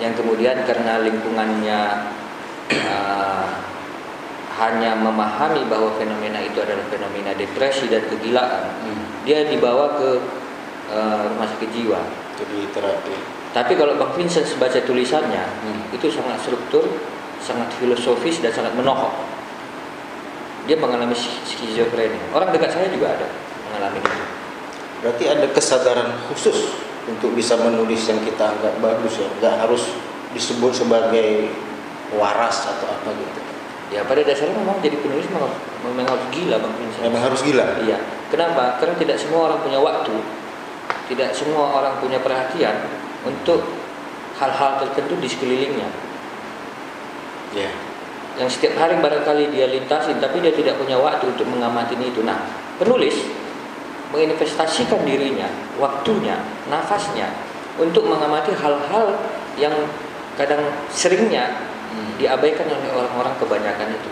yang 0.01 0.13
kemudian 0.17 0.65
karena 0.65 1.01
lingkungannya 1.05 1.79
eh, 2.73 3.49
hanya 4.53 4.93
memahami 4.93 5.65
bahwa 5.65 5.97
fenomena 5.97 6.37
itu 6.37 6.61
adalah 6.61 6.85
fenomena 6.89 7.33
depresi 7.33 7.89
dan 7.89 8.05
kegilaan, 8.05 8.69
dia 9.25 9.45
dibawa 9.49 9.97
ke 9.97 10.09
eh, 10.93 11.21
rumah 11.33 11.47
sakit 11.49 11.69
jiwa. 11.73 12.01
jadi 12.33 12.65
terapi 12.73 13.13
Tapi 13.53 13.77
kalau 13.77 13.93
Bang 14.01 14.17
Vincent 14.17 14.49
baca 14.57 14.81
tulisannya, 14.81 15.45
Hmm. 15.61 15.93
itu 15.93 16.09
sangat 16.09 16.41
struktur, 16.41 16.81
sangat 17.37 17.69
filosofis 17.77 18.41
dan 18.41 18.49
sangat 18.49 18.73
menohok. 18.73 19.13
Dia 20.65 20.73
mengalami 20.81 21.13
skizofrenia. 21.45 22.33
Orang 22.33 22.49
dekat 22.49 22.73
saya 22.73 22.89
juga 22.89 23.13
ada 23.13 23.29
mengalami 23.69 24.01
itu. 24.01 24.25
berarti 25.03 25.23
ada 25.27 25.45
kesadaran 25.51 26.09
khusus 26.31 26.82
untuk 27.07 27.35
bisa 27.35 27.59
menulis 27.59 27.99
yang 28.07 28.19
kita 28.23 28.55
anggap 28.55 28.73
bagus 28.79 29.19
ya 29.19 29.27
nggak 29.39 29.55
harus 29.67 29.91
disebut 30.31 30.71
sebagai 30.71 31.51
waras 32.15 32.67
atau 32.67 32.87
apa 32.89 33.11
gitu 33.11 33.43
Ya 33.93 34.01
pada 34.01 34.25
dasarnya 34.25 34.57
memang 34.57 34.81
jadi 34.81 34.97
penulis 34.97 35.29
memang, 35.29 35.53
memang 35.85 36.17
harus 36.17 36.25
gila 36.33 36.57
Bang 36.57 36.73
Vincent. 36.81 37.03
memang 37.05 37.21
harus 37.29 37.45
gila 37.45 37.77
Iya. 37.85 38.01
Kenapa? 38.33 38.81
Karena 38.81 38.97
tidak 38.97 39.21
semua 39.21 39.53
orang 39.53 39.61
punya 39.61 39.77
waktu, 39.77 40.17
tidak 41.13 41.29
semua 41.37 41.77
orang 41.77 42.01
punya 42.01 42.17
perhatian 42.17 42.89
untuk 43.21 43.61
hal-hal 44.41 44.81
tertentu 44.81 45.13
di 45.21 45.29
sekelilingnya. 45.29 45.85
ya 47.53 47.69
Yang 48.41 48.57
setiap 48.57 48.81
hari 48.81 48.97
barangkali 48.97 49.53
dia 49.53 49.69
lintasin, 49.69 50.17
tapi 50.17 50.41
dia 50.41 50.49
tidak 50.57 50.81
punya 50.81 50.97
waktu 50.97 51.29
untuk 51.29 51.45
mengamati 51.45 51.93
itu. 51.93 52.25
Nah, 52.25 52.49
penulis 52.81 53.13
menginvestasikan 54.13 55.01
dirinya, 55.03 55.49
waktunya, 55.81 56.37
nafasnya 56.69 57.33
untuk 57.81 58.05
mengamati 58.05 58.53
hal-hal 58.53 59.17
yang 59.57 59.73
kadang 60.37 60.61
seringnya 60.93 61.49
diabaikan 62.21 62.69
oleh 62.69 62.89
orang-orang 62.93 63.33
kebanyakan 63.41 63.89
itu. 63.89 64.11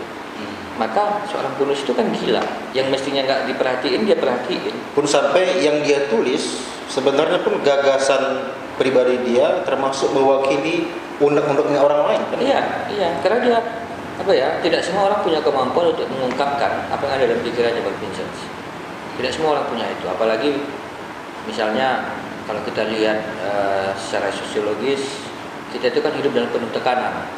Maka 0.80 1.22
seorang 1.28 1.52
penulis 1.60 1.84
itu 1.84 1.92
kan 1.94 2.08
gila, 2.10 2.42
yang 2.74 2.88
mestinya 2.90 3.22
nggak 3.22 3.54
diperhatiin 3.54 4.02
dia 4.08 4.16
perhatiin. 4.18 4.74
pun 4.96 5.04
sampai 5.06 5.62
yang 5.62 5.84
dia 5.84 6.08
tulis 6.08 6.64
sebenarnya 6.88 7.44
pun 7.44 7.60
gagasan 7.60 8.52
pribadi 8.80 9.20
dia 9.24 9.62
termasuk 9.68 10.10
mewakili 10.16 10.88
undang-undangnya 11.20 11.80
orang 11.80 12.00
lain 12.08 12.20
kan 12.28 12.36
Iya, 12.40 12.60
iya, 12.92 13.08
karena 13.20 13.38
dia 13.44 13.58
apa 14.12 14.32
ya? 14.32 14.48
Tidak 14.60 14.80
semua 14.84 15.12
orang 15.12 15.20
punya 15.24 15.40
kemampuan 15.44 15.92
untuk 15.92 16.08
mengungkapkan 16.08 16.88
apa 16.88 17.02
yang 17.04 17.14
ada 17.20 17.24
dalam 17.30 17.42
pikirannya 17.44 17.80
Bang 17.84 17.98
Vincent. 18.00 18.32
Tidak 19.20 19.32
semua 19.32 19.60
orang 19.60 19.66
punya 19.68 19.86
itu, 19.92 20.08
apalagi 20.08 20.50
misalnya 21.44 22.16
kalau 22.48 22.60
kita 22.66 22.90
lihat 22.90 23.18
eh, 23.44 23.90
secara 23.94 24.32
sosiologis, 24.34 25.22
kita 25.70 25.94
itu 25.94 26.00
kan 26.02 26.12
hidup 26.16 26.32
dalam 26.34 26.50
penuh 26.50 26.70
tekanan. 26.74 27.28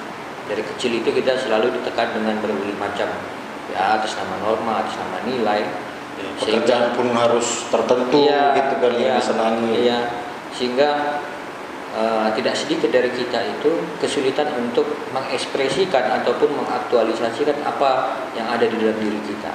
Dari 0.45 0.61
kecil 0.75 1.01
itu 1.01 1.09
kita 1.09 1.41
selalu 1.41 1.73
ditekan 1.81 2.13
dengan 2.13 2.37
berbagai 2.41 2.77
macam 2.77 3.09
ya 3.73 3.97
atas 3.97 4.13
nama 4.21 4.35
norma, 4.45 4.85
atas 4.85 4.95
nama 5.01 5.19
nilai. 5.25 5.63
Ya, 6.15 6.31
pekerjaan 6.39 6.95
pun 6.95 7.11
harus 7.11 7.67
tertentu 7.75 8.23
Iya, 8.23 8.55
gitu 8.55 8.75
kan 8.79 8.93
yang 8.95 9.03
iya, 9.03 9.15
disenangi 9.19 9.71
Iya, 9.83 9.99
sehingga 10.55 10.91
eh, 11.97 12.29
tidak 12.39 12.55
sedikit 12.55 12.91
dari 12.93 13.11
kita 13.11 13.41
itu 13.43 13.71
kesulitan 13.99 14.47
untuk 14.63 14.87
mengekspresikan 15.11 16.23
ataupun 16.23 16.55
mengaktualisasikan 16.55 17.67
apa 17.67 18.21
yang 18.39 18.47
ada 18.47 18.63
di 18.63 18.77
dalam 18.79 18.95
diri 19.01 19.19
kita. 19.27 19.53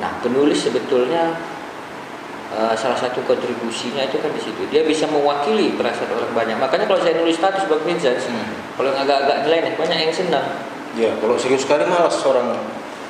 Nah, 0.00 0.10
penulis 0.20 0.58
sebetulnya 0.58 1.36
eh, 2.50 2.74
salah 2.74 2.96
satu 2.96 3.20
kontribusinya 3.22 4.02
itu 4.02 4.16
kan 4.18 4.32
di 4.32 4.40
situ. 4.40 4.64
Dia 4.68 4.82
bisa 4.82 5.06
mewakili 5.06 5.76
perasaan 5.76 6.10
orang 6.10 6.32
banyak. 6.34 6.56
Makanya 6.56 6.84
kalau 6.88 7.00
saya 7.00 7.14
nulis 7.14 7.36
status 7.36 7.68
Bang 7.68 7.84
Vincent, 7.84 8.18
kalau 8.74 8.88
yang 8.90 9.00
agak-agak 9.00 9.36
nyeleneh 9.44 9.72
banyak 9.76 9.98
yang 10.08 10.14
senang. 10.14 10.46
ya 10.90 11.06
kalau 11.22 11.38
serius 11.38 11.62
sekali 11.62 11.86
malas 11.86 12.18
orang 12.26 12.50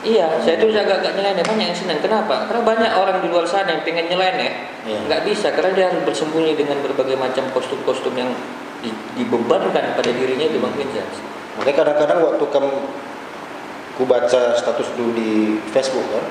Iya, 0.01 0.29
saya 0.45 0.57
tulis 0.57 0.77
agak-agak 0.77 1.17
nyeleneh 1.17 1.45
banyak 1.45 1.67
yang 1.73 1.79
senang. 1.79 1.97
Kenapa? 2.01 2.45
Karena 2.45 2.61
banyak 2.61 2.93
orang 2.93 3.17
di 3.21 3.29
luar 3.29 3.45
sana 3.45 3.73
yang 3.73 3.85
pengen 3.85 4.09
nyeleneh, 4.09 4.53
Iya. 4.85 5.01
nggak 5.09 5.23
bisa 5.25 5.49
karena 5.53 5.71
dia 5.73 5.85
harus 5.89 6.05
bersembunyi 6.05 6.57
dengan 6.57 6.77
berbagai 6.81 7.17
macam 7.17 7.45
kostum-kostum 7.53 8.17
yang 8.17 8.33
di- 8.81 8.97
dibebankan 9.15 9.93
pada 9.93 10.11
dirinya 10.11 10.45
itu 10.45 10.57
Bang 10.57 10.73
Vincent. 10.73 11.09
makanya 11.53 11.77
kadang-kadang 11.85 12.19
waktu 12.25 12.45
kamu 12.49 12.71
ku 13.93 14.09
baca 14.09 14.57
status 14.57 14.89
dulu 14.97 15.13
di 15.13 15.31
Facebook 15.69 16.09
kan 16.09 16.25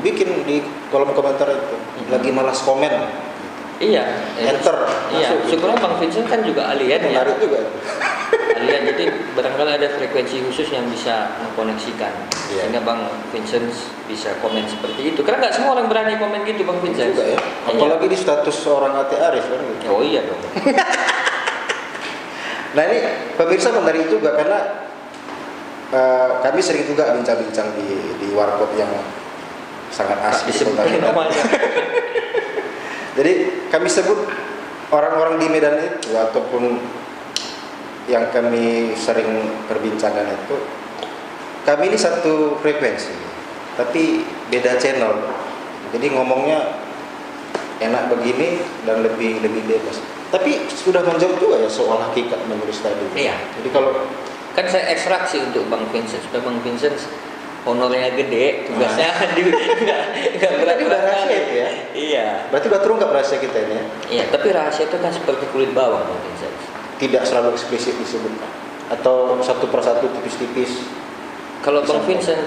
bikin 0.00 0.44
di 0.44 0.60
kolom 0.88 1.12
komentar 1.12 1.48
itu 1.48 1.76
lagi 2.08 2.30
malas 2.30 2.60
komen 2.60 2.92
Iya, 3.76 4.08
enter 4.40 4.72
Iya, 5.12 5.36
masuk. 5.36 5.52
syukurnya 5.52 5.76
Bang 5.76 6.00
Vincent 6.00 6.24
kan 6.24 6.40
juga 6.40 6.72
alien 6.72 6.96
ya. 6.96 7.12
menarik 7.12 7.36
juga 7.36 7.60
Alien 8.56 8.88
jadi 8.88 9.04
barangkali 9.36 9.70
ada 9.76 9.88
frekuensi 9.92 10.40
khusus 10.48 10.72
yang 10.72 10.88
bisa 10.88 11.28
mengkoneksikan 11.38 12.08
Iya. 12.48 12.64
sehingga 12.64 12.80
Bang 12.80 13.04
Vincent 13.28 13.68
bisa 14.08 14.32
komen 14.40 14.64
seperti 14.64 15.12
itu. 15.12 15.20
Karena 15.20 15.44
nggak 15.44 15.54
semua 15.54 15.76
orang 15.76 15.92
berani 15.92 16.16
komen 16.16 16.40
gitu 16.42 16.64
Bang 16.64 16.80
Vincent. 16.80 17.12
juga 17.12 17.24
ya 17.26 17.36
Iya. 17.36 17.40
apalagi 17.68 18.06
di 18.08 18.16
status 18.16 18.56
seorang 18.56 18.96
ati 18.96 19.14
Arif 19.14 19.44
kan 19.44 19.60
gitu. 19.60 19.84
Oh 19.90 20.00
iya 20.00 20.24
dong. 20.24 20.40
Nah 22.72 22.82
ini 22.86 22.98
pemirsa 23.34 23.72
menarik 23.72 24.04
juga 24.06 24.32
karena 24.32 24.58
eh, 25.88 26.28
kami 26.40 26.60
sering 26.60 26.84
juga 26.84 27.12
bincang-bincang 27.12 27.72
di 27.72 27.88
di 28.16 28.28
warkop 28.32 28.68
yang 28.74 28.88
sangat 29.90 30.18
asli 30.22 30.52
kota. 30.52 30.86
Jadi 33.16 33.32
kami 33.72 33.88
sebut 33.88 34.28
orang-orang 34.92 35.40
di 35.40 35.46
Medan 35.48 35.80
itu 35.80 36.12
ataupun 36.14 36.78
yang 38.06 38.30
kami 38.30 38.94
sering 38.94 39.50
perbincangan 39.66 40.30
itu 40.30 40.56
kami 41.66 41.90
ini 41.90 41.98
satu 41.98 42.54
frekuensi 42.62 43.26
tapi 43.76 44.24
beda 44.48 44.80
channel. 44.80 45.12
Jadi 45.92 46.16
ngomongnya 46.16 46.80
enak 47.78 48.08
begini 48.08 48.64
dan 48.88 49.04
lebih 49.04 49.44
lebih 49.44 49.62
bebas. 49.68 50.00
Tapi 50.32 50.66
sudah 50.72 51.04
menjawab 51.06 51.38
juga 51.38 51.62
ya 51.62 51.70
soal 51.70 52.02
hakikat 52.02 52.40
menulis 52.48 52.82
tadi. 52.82 53.04
Iya. 53.14 53.36
Jadi 53.60 53.68
kalau 53.70 53.92
kan 54.56 54.66
saya 54.66 54.90
ekstraksi 54.90 55.44
untuk 55.44 55.68
Bang 55.68 55.84
Vincent 55.92 56.24
supaya 56.24 56.42
Bang 56.42 56.58
Vincent 56.64 56.96
honornya 57.66 58.14
gede 58.14 58.64
tugasnya 58.64 59.10
di 59.34 59.42
nggak 60.32 60.52
berat 60.56 60.78
udah 60.80 61.00
rahasia 61.02 61.34
itu 61.36 61.52
ya? 61.52 61.68
iya 61.92 62.26
berarti 62.48 62.66
udah 62.66 62.80
terungkap 62.80 63.10
rahasia 63.10 63.38
kita 63.38 63.58
ini 63.60 63.74
ya. 63.74 63.84
iya 64.08 64.24
tapi 64.30 64.48
rahasia 64.48 64.86
itu 64.86 64.96
kan 64.96 65.10
seperti 65.10 65.44
kulit 65.50 65.70
bawang 65.72 66.02
Bang 66.02 66.20
Vincent 66.22 66.54
Tidak 66.96 67.22
selalu 67.22 67.52
eksplisit 67.52 67.92
disebutkan 67.96 68.48
atau 68.88 69.36
satu 69.38 69.66
persatu 69.66 70.06
tipis-tipis. 70.08 70.86
kalau 71.58 71.82
Bang. 71.82 72.06
Vincent 72.06 72.46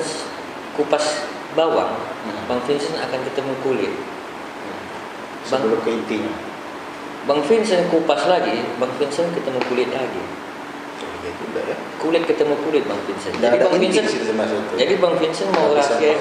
kupas 0.73 1.27
bawang 1.51 1.93
Hmm. 2.19 2.35
Bang 2.47 2.59
Vincent 2.63 2.95
akan 2.97 3.19
ketemu 3.21 3.53
kulit 3.59 3.91
Bang- 3.91 5.47
sebelum 5.59 5.79
ke 5.79 5.91
intinya. 5.93 6.33
Bang 7.23 7.39
Vincent 7.41 7.87
kupas 7.87 8.23
lagi, 8.25 8.59
Bang 8.75 8.91
Vincent 8.95 9.29
ketemu 9.29 9.59
kulit 9.65 9.89
lagi. 9.89 10.23
Ya. 11.57 11.77
Kulit 11.97 12.23
ketemu 12.29 12.55
kulit 12.65 12.83
Bang 12.85 13.01
Vincent. 13.05 13.33
Nggak 13.37 13.51
Jadi 13.57 13.63
Bang 13.65 13.75
Vincent. 13.81 14.07
Jadi 14.77 14.93
Bang 15.01 15.15
Vincent 15.17 15.49
mau 15.53 15.73
rahasia. 15.73 16.13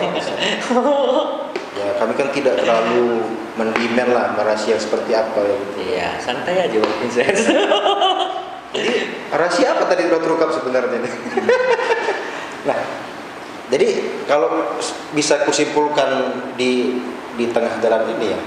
Ya 1.79 1.95
kami 1.95 2.13
kan 2.19 2.29
tidak 2.35 2.59
terlalu 2.59 3.23
mendemand 3.55 4.11
lah 4.11 4.35
rahasia 4.35 4.75
seperti 4.79 5.15
apa 5.15 5.39
ya 5.43 5.55
gitu. 5.55 5.73
Iya, 5.95 6.09
santai 6.19 6.55
aja 6.67 6.77
Bang 6.79 6.97
Vincent. 7.03 7.37
Rahasia 9.29 9.77
apa 9.77 9.85
tadi 9.89 10.09
udah 10.09 10.21
terungkap 10.21 10.51
sebenarnya 10.53 11.05
nih? 11.05 11.13
nah, 12.69 12.79
jadi 13.69 13.89
kalau 14.25 14.77
bisa 15.13 15.45
kusimpulkan 15.45 16.33
di 16.57 17.01
di 17.37 17.45
tengah 17.53 17.81
jalan 17.81 18.09
ini 18.17 18.33
ya, 18.33 18.41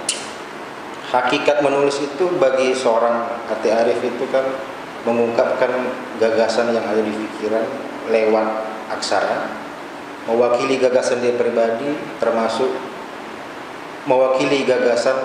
hakikat 1.14 1.62
menulis 1.62 2.02
itu 2.02 2.26
bagi 2.42 2.74
seorang 2.74 3.46
hati 3.46 3.70
arif 3.70 4.02
itu 4.02 4.26
kan 4.34 4.46
mengungkapkan 5.04 5.72
gagasan 6.22 6.74
yang 6.74 6.86
ada 6.86 7.02
di 7.02 7.10
pikiran 7.10 7.66
lewat 8.10 8.48
aksara, 8.94 9.50
mewakili 10.30 10.78
gagasan 10.78 11.22
dia 11.26 11.34
pribadi, 11.34 11.98
termasuk 12.22 12.70
mewakili 14.06 14.66
gagasan 14.66 15.18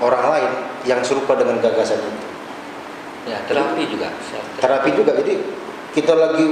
orang 0.00 0.24
lain 0.32 0.52
yang 0.84 1.00
serupa 1.04 1.36
dengan 1.36 1.60
gagasan 1.60 2.00
itu 2.00 2.20
ya, 3.28 3.38
terapi 3.48 3.82
juga. 3.88 4.08
terapi 4.60 4.90
juga 4.92 5.12
jadi 5.16 5.34
kita 5.96 6.12
lagi 6.12 6.44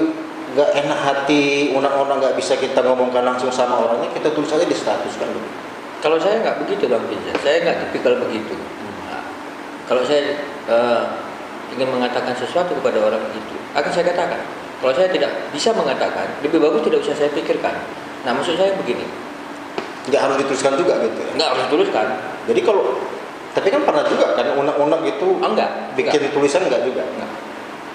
nggak 0.52 0.70
enak 0.84 0.98
hati 1.00 1.72
unak-unak 1.72 2.16
nggak 2.20 2.34
bisa 2.36 2.60
kita 2.60 2.84
ngomongkan 2.84 3.24
langsung 3.24 3.48
sama 3.48 3.80
orangnya 3.88 4.12
kita 4.12 4.32
tulis 4.36 4.52
aja 4.52 4.68
di 4.68 4.76
status 4.76 5.16
kan 5.16 5.28
begitu. 5.32 5.58
Kalau 6.02 6.18
saya 6.18 6.42
nggak 6.42 6.66
begitu 6.66 6.90
Bang 6.90 7.06
Vincent, 7.06 7.38
saya 7.40 7.62
nggak 7.62 7.76
tipikal 7.88 8.18
begitu. 8.20 8.58
Nah, 9.06 9.22
kalau 9.86 10.02
saya 10.02 10.34
eh, 10.66 11.02
ingin 11.72 11.88
mengatakan 11.88 12.32
sesuatu 12.32 12.72
kepada 12.74 12.98
orang 13.02 13.22
itu, 13.30 13.56
akan 13.72 13.90
saya 13.90 14.04
katakan. 14.06 14.40
Kalau 14.78 14.92
saya 14.92 15.08
tidak 15.08 15.30
bisa 15.50 15.70
mengatakan, 15.70 16.26
lebih 16.40 16.58
bagus 16.58 16.82
tidak 16.82 16.98
usah 17.00 17.14
saya 17.14 17.30
pikirkan. 17.30 17.74
Nah, 18.22 18.34
maksud 18.34 18.54
saya 18.54 18.74
begini, 18.76 19.06
nggak 20.04 20.20
harus 20.20 20.36
dituliskan 20.38 20.74
juga 20.74 20.98
gitu 21.00 21.18
ya. 21.20 21.30
nggak 21.32 21.48
harus 21.48 21.66
tuliskan. 21.70 22.06
jadi 22.42 22.60
kalau 22.60 22.82
tapi 23.52 23.68
kan 23.68 23.82
pernah 23.82 24.02
juga 24.02 24.32
kan 24.32 24.50
unak-unak 24.52 25.00
itu 25.06 25.28
Oh, 25.38 25.46
enggak, 25.46 25.70
bikin 25.94 26.18
enggak. 26.18 26.34
tulisan 26.34 26.62
nggak 26.66 26.82
juga 26.82 27.02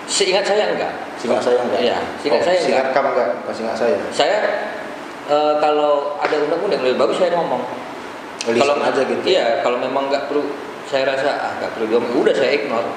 Seingat 0.08 0.48
saya 0.48 0.72
enggak. 0.72 0.92
singkat 1.20 1.44
saya 1.44 1.60
enggak 1.60 1.82
Iya, 1.84 1.98
seingat 2.18 2.42
saya 2.42 2.58
singkat 2.58 2.80
enggak. 2.80 2.96
kamu 2.96 3.10
enggak 3.12 3.30
pas 3.44 3.54
singkat 3.54 3.76
saya 3.76 3.96
Saya 4.08 4.38
eh, 5.28 5.54
kalau 5.60 6.16
ada 6.16 6.36
undang-undang 6.40 6.80
lebih 6.80 6.96
bagus 6.98 7.18
saya 7.20 7.36
ngomong. 7.36 7.60
lisan 8.48 8.80
aja 8.80 9.02
gitu 9.04 9.22
Iya, 9.28 9.60
kalau 9.60 9.76
memang 9.76 10.08
nggak 10.08 10.32
perlu, 10.32 10.48
saya 10.88 11.04
rasa 11.04 11.28
ah 11.36 11.52
nggak 11.60 11.76
perlu 11.76 11.86
diomong, 11.90 12.12
udah 12.16 12.32
saya 12.32 12.56
ignore. 12.56 12.88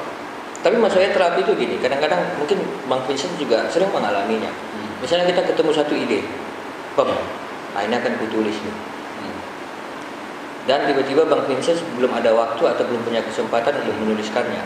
Tapi 0.60 0.76
maksudnya 0.76 1.08
terapi 1.08 1.40
itu 1.40 1.52
gini, 1.56 1.80
kadang-kadang 1.80 2.20
mungkin 2.36 2.60
Bang 2.84 3.00
Vincent 3.08 3.32
juga 3.40 3.64
sering 3.72 3.88
mengalaminya. 3.96 4.52
Misalnya 5.00 5.24
kita 5.32 5.48
ketemu 5.48 5.70
satu 5.72 5.96
ide, 5.96 6.20
Bang, 6.92 7.08
nah 7.72 7.80
ini 7.80 7.96
akan 7.96 8.12
kutulis 8.20 8.52
nih. 8.60 8.76
Dan 10.68 10.84
tiba-tiba 10.84 11.24
Bang 11.24 11.48
Vincent 11.48 11.80
belum 11.96 12.12
ada 12.12 12.36
waktu 12.36 12.60
atau 12.62 12.84
belum 12.84 13.00
punya 13.08 13.24
kesempatan 13.24 13.80
untuk 13.80 13.96
menuliskannya. 14.04 14.60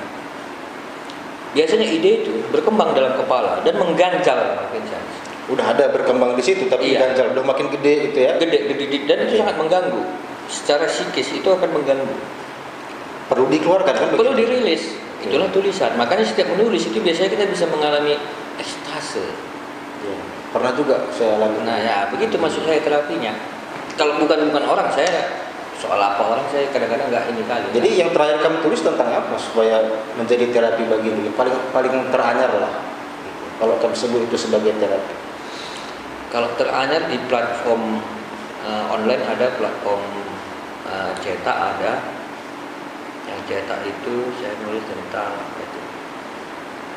Biasanya 1.54 1.86
ide 1.86 2.26
itu 2.26 2.34
berkembang 2.50 2.98
dalam 2.98 3.14
kepala 3.14 3.62
dan 3.62 3.78
mengganjal 3.78 4.58
Bang 4.58 4.68
Vincent. 4.74 5.06
udah 5.44 5.76
ada 5.76 5.92
berkembang 5.92 6.32
di 6.32 6.40
situ 6.40 6.72
tapi 6.72 6.96
Iya. 6.96 7.04
ganjal 7.04 7.36
udah 7.36 7.44
makin 7.44 7.68
gede 7.68 8.08
itu 8.08 8.16
ya 8.24 8.40
Gede, 8.40 8.64
gede, 8.64 8.84
gede, 8.88 8.98
dan 9.04 9.28
itu 9.28 9.36
sangat 9.36 9.60
mengganggu. 9.60 10.00
Secara 10.48 10.88
psikis 10.88 11.36
itu 11.36 11.44
akan 11.44 11.68
mengganggu. 11.68 12.16
perlu 13.24 13.48
dikeluarkan 13.52 13.92
kan 13.92 14.08
perlu 14.16 14.32
dirilis 14.32 14.96
itulah 15.24 15.48
tulisan. 15.50 15.96
Makanya 15.96 16.24
setiap 16.28 16.52
menulis 16.52 16.84
itu 16.86 17.00
biasanya 17.00 17.32
kita 17.32 17.44
bisa 17.48 17.64
mengalami 17.68 18.14
ekstase. 18.60 19.24
Iya. 20.04 20.20
pernah 20.52 20.70
juga 20.76 21.00
saya 21.10 21.40
lakukan. 21.40 21.66
Nah 21.66 21.78
ya 21.80 21.96
begitu 22.12 22.38
maksud 22.38 22.62
saya 22.62 22.78
terapinya. 22.78 23.32
Kalau 23.98 24.20
bukan 24.20 24.52
bukan 24.52 24.64
orang 24.68 24.86
saya 24.92 25.42
soal 25.80 25.98
apa 25.98 26.22
orang 26.22 26.46
saya 26.52 26.70
kadang-kadang 26.70 27.10
nggak 27.10 27.24
ini 27.34 27.42
kali. 27.48 27.66
Jadi 27.74 27.88
yang 27.98 28.10
terakhir 28.14 28.38
kamu 28.44 28.62
tulis 28.62 28.80
tentang 28.84 29.10
apa 29.10 29.34
supaya 29.40 29.82
menjadi 30.14 30.46
terapi 30.54 30.86
bagi 30.86 31.10
diri? 31.10 31.30
Paling 31.34 31.56
paling 31.74 31.94
teranyar 32.14 32.50
lah. 32.60 32.72
Kalau 33.58 33.74
kamu 33.82 33.94
sebut 33.96 34.20
itu 34.28 34.36
sebagai 34.38 34.74
terapi. 34.78 35.14
kalau 36.34 36.50
teranyar 36.58 37.06
di 37.06 37.14
platform 37.30 38.02
eh, 38.66 38.84
online 38.90 39.22
ada 39.22 39.54
platform 39.54 40.02
eh, 40.90 41.12
cetak 41.22 41.54
ada 41.78 42.02
yang 43.24 43.40
cetak 43.48 43.80
itu 43.84 44.14
saya 44.40 44.54
nulis 44.64 44.84
tentang 44.84 45.32
apa 45.32 45.58
itu 45.60 45.80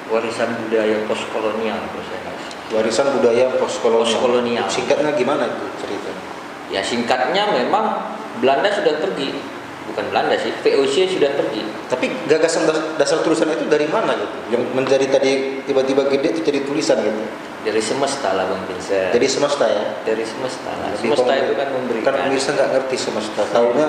warisan 0.08 0.49
budaya 0.66 0.98
postkolonial 1.08 1.80
saya 1.84 2.22
kasih 2.32 2.56
Warisan 2.68 3.08
budaya 3.16 3.48
postkolonial. 3.56 4.04
Postkolonial. 4.04 4.68
Singkatnya 4.68 5.16
gimana 5.16 5.48
itu 5.48 5.66
ceritanya? 5.80 6.24
Ya 6.68 6.84
singkatnya 6.84 7.48
memang 7.56 8.12
Belanda 8.44 8.68
sudah 8.68 8.99
pergi, 8.99 9.40
bukan 9.88 10.04
Belanda 10.12 10.36
sih, 10.36 10.52
VOC 10.52 11.16
sudah 11.16 11.32
pergi. 11.32 11.64
Tapi 11.88 12.12
gagasan 12.28 12.68
das- 12.68 12.99
dasar 12.99 13.24
tulisan 13.24 13.48
itu 13.56 13.72
dari 13.72 13.88
mana 13.88 14.12
gitu? 14.20 14.36
Yang 14.52 14.64
menjadi 14.76 15.06
tadi 15.08 15.32
tiba-tiba 15.64 16.12
gede 16.12 16.36
itu 16.36 16.41
jadi 16.44 16.60
tulisan 16.68 16.99
gitu. 16.99 17.24
Dari 17.64 17.80
semesta 17.80 18.36
lah 18.36 18.52
Bang 18.52 18.64
Vincent. 18.68 19.16
Jadi 19.16 19.28
semesta 19.32 19.64
ya. 19.64 19.84
dari 20.04 20.24
semesta 20.28 20.72
lah. 20.76 20.91
Jadi 20.91 21.08
Semesta 21.08 21.32
itu 21.40 21.54
kan 21.56 21.68
memberikan. 21.72 22.04
Kan 22.04 22.16
pemirsa 22.28 22.49
nggak 22.52 22.70
ngerti 22.76 22.95
semesta, 22.99 23.41
tahunya 23.48 23.88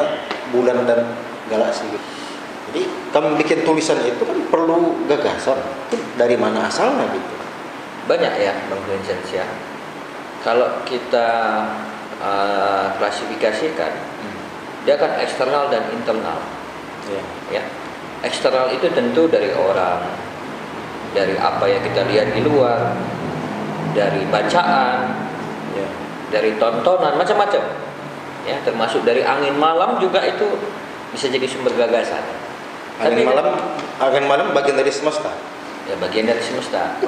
bulan 0.55 0.87
dan 0.87 1.01
galaksi 1.51 1.83
gitu. 1.91 2.07
Jadi 2.69 2.85
kamu 3.11 3.41
bikin 3.41 3.65
tulisan 3.65 3.97
itu 4.05 4.21
kan 4.23 4.39
perlu 4.53 5.09
gagasan. 5.09 5.57
Itu 5.89 5.97
dari 6.21 6.37
mana 6.37 6.69
asalnya 6.69 7.09
gitu? 7.13 7.35
Banyak 8.09 8.33
ya 8.41 8.53
Bang 8.69 8.83
Vincent 8.85 9.25
ya. 9.33 9.45
Kalau 10.45 10.85
kita 10.85 11.29
eh, 12.21 12.87
klasifikasikan, 13.01 13.93
dia 14.85 14.97
kan 15.01 15.17
eksternal 15.21 15.73
dan 15.73 15.89
internal. 15.93 16.41
Ya. 17.09 17.23
Ya, 17.49 17.63
eksternal 18.21 18.69
itu 18.69 18.85
tentu 18.93 19.25
dari 19.33 19.49
orang, 19.57 20.05
dari 21.17 21.41
apa 21.41 21.65
yang 21.65 21.81
kita 21.81 22.05
lihat 22.05 22.37
di 22.37 22.45
luar, 22.45 22.93
dari 23.97 24.29
bacaan, 24.29 25.29
Ya. 25.77 25.85
dari 26.33 26.57
tontonan 26.57 27.15
macam-macam 27.15 27.63
ya 28.49 28.57
termasuk 28.65 29.05
dari 29.05 29.21
angin 29.21 29.53
malam 29.53 30.01
juga 30.01 30.25
itu 30.25 30.49
bisa 31.13 31.29
jadi 31.29 31.45
sumber 31.45 31.77
gagasan 31.77 32.25
Angin 32.99 33.23
Tapi 33.23 33.31
malam, 33.31 33.47
angin 34.03 34.25
malam 34.27 34.47
bagian 34.51 34.77
dari 34.79 34.91
semesta. 34.91 35.31
ya 35.89 35.97
bagian 35.97 36.27
dari 36.29 36.43
semesta. 36.43 36.99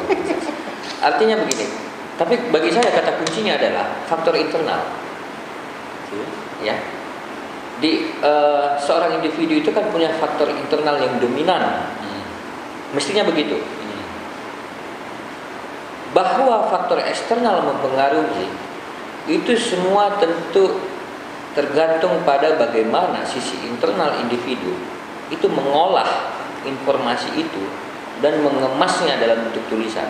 Artinya 1.02 1.36
begini 1.42 1.90
tapi 2.20 2.36
bagi 2.52 2.68
saya 2.68 2.92
kata 2.92 3.16
kuncinya 3.16 3.56
adalah 3.56 4.04
faktor 4.04 4.36
internal. 4.36 4.92
Ya. 6.60 6.76
Di 7.80 8.12
eh, 8.12 8.66
seorang 8.76 9.16
individu 9.16 9.56
itu 9.56 9.72
kan 9.72 9.88
punya 9.88 10.12
faktor 10.20 10.52
internal 10.52 11.00
yang 11.00 11.16
dominan. 11.16 11.88
Mestinya 12.92 13.24
begitu. 13.24 13.56
Bahwa 16.12 16.68
faktor 16.68 17.00
eksternal 17.00 17.64
mempengaruhi 17.64 18.52
itu 19.24 19.56
semua 19.56 20.20
tentu 20.20 20.76
tergantung 21.56 22.20
pada 22.28 22.60
bagaimana 22.60 23.24
sisi 23.24 23.64
internal 23.64 24.20
individu 24.20 24.76
itu 25.30 25.46
mengolah 25.46 26.34
informasi 26.66 27.40
itu 27.40 27.62
dan 28.20 28.42
mengemasnya 28.44 29.16
dalam 29.16 29.48
bentuk 29.48 29.64
tulisan. 29.72 30.06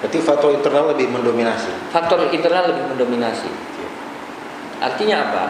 Berarti 0.00 0.18
faktor 0.20 0.56
internal 0.56 0.92
lebih 0.92 1.08
mendominasi. 1.12 1.72
Faktor 1.92 2.28
internal 2.32 2.72
lebih 2.72 2.84
mendominasi. 2.92 3.50
Artinya 4.80 5.16
apa? 5.28 5.44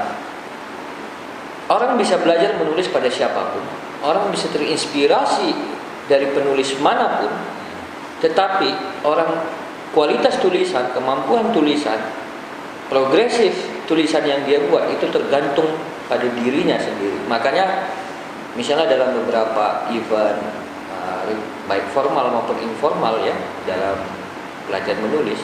Orang 1.71 1.95
bisa 1.95 2.19
belajar 2.19 2.59
menulis 2.59 2.91
pada 2.91 3.07
siapa 3.07 3.55
pun. 3.55 3.63
Orang 4.03 4.35
bisa 4.35 4.51
terinspirasi 4.51 5.55
dari 6.11 6.27
penulis 6.35 6.75
mana 6.83 7.23
pun. 7.23 7.31
Tetapi 8.27 8.69
orang 9.07 9.39
kualitas 9.95 10.43
tulisan, 10.43 10.91
kemampuan 10.91 11.55
tulisan, 11.55 11.99
progresif 12.91 13.55
tulisan 13.87 14.27
yang 14.27 14.43
dia 14.47 14.59
buat 14.67 14.91
itu 14.91 15.07
tergantung 15.15 15.71
pada 16.11 16.27
dirinya 16.27 16.75
sendiri. 16.75 17.23
Makanya 17.31 17.87
misalnya 18.59 18.91
dalam 18.91 19.15
beberapa 19.23 19.87
event 19.95 20.41
uh, 20.91 21.23
baik 21.71 21.87
formal 21.95 22.31
maupun 22.31 22.59
informal 22.59 23.23
ya 23.23 23.35
dalam 23.67 23.99
belajar 24.67 24.95
menulis. 24.99 25.39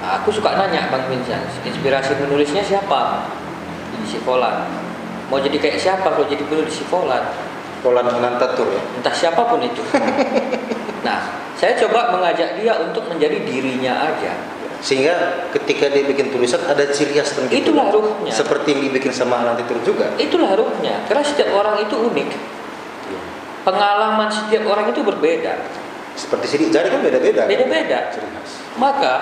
Aku 0.00 0.32
suka 0.32 0.56
nanya 0.56 0.88
Bang 0.88 1.12
Vincent 1.12 1.44
inspirasi 1.60 2.16
menulisnya 2.16 2.64
siapa? 2.64 3.28
Si 4.08 4.16
Volan 4.24 4.64
mau 5.28 5.38
jadi 5.38 5.60
kayak 5.60 5.78
siapa 5.78 6.08
kalau 6.10 6.26
jadi 6.26 6.42
penulis 6.42 6.74
si 6.74 6.82
Volan 6.88 7.22
Polan 7.80 8.08
Anantatur 8.08 8.66
ya. 8.72 8.82
entah 8.96 9.14
siapa 9.14 9.44
pun 9.46 9.60
itu. 9.62 9.80
Nah 11.00 11.16
saya 11.56 11.76
coba 11.80 12.12
mengajak 12.12 12.60
dia 12.60 12.76
untuk 12.76 13.08
menjadi 13.08 13.40
dirinya 13.40 14.08
aja 14.08 14.36
Sehingga 14.80 15.12
ketika 15.52 15.86
dia 15.86 16.02
bikin 16.02 16.28
tulisan 16.28 16.60
ada 16.64 16.88
ciri 16.88 17.12
khas 17.12 17.30
tertentu. 17.30 17.52
Itulah 17.52 17.88
ruhnya. 17.90 18.32
Seperti 18.32 18.72
yang 18.72 18.80
dibikin 18.82 19.12
sama 19.12 19.36
Anantatur 19.38 19.76
juga. 19.80 20.08
itulah 20.16 20.52
ruhnya 20.52 21.04
karena 21.04 21.20
setiap 21.20 21.52
orang 21.52 21.80
itu 21.80 21.96
unik 21.96 22.28
Ya. 23.06 23.20
pengalaman 23.62 24.28
setiap 24.28 24.64
orang 24.64 24.88
itu 24.88 25.02
berbeda 25.02 25.52
Seperti 26.12 26.44
sidik 26.46 26.68
jari 26.70 26.88
kan 26.88 27.00
beda-beda. 27.00 27.44
kan? 27.44 27.48
beda-beda 27.48 27.98
Ciri 28.08 28.28
khas. 28.30 28.50
maka 28.76 29.14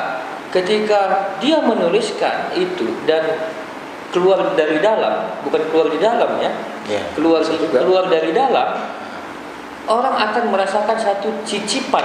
ketika 0.48 1.01
dia 1.39 1.59
menuliskan 1.59 2.55
itu 2.55 2.86
dan 3.05 3.26
keluar 4.09 4.55
dari 4.55 4.78
dalam 4.78 5.43
bukan 5.43 5.62
keluar 5.68 5.89
di 5.89 5.98
dalam 5.98 6.39
ya 6.39 6.52
Iya. 6.86 7.02
keluar 7.12 7.43
juga. 7.43 7.82
keluar 7.82 8.06
dari 8.06 8.30
dalam 8.30 8.78
orang 9.86 10.14
akan 10.14 10.44
merasakan 10.48 10.97
satu 10.97 11.28
cicipan 11.43 12.05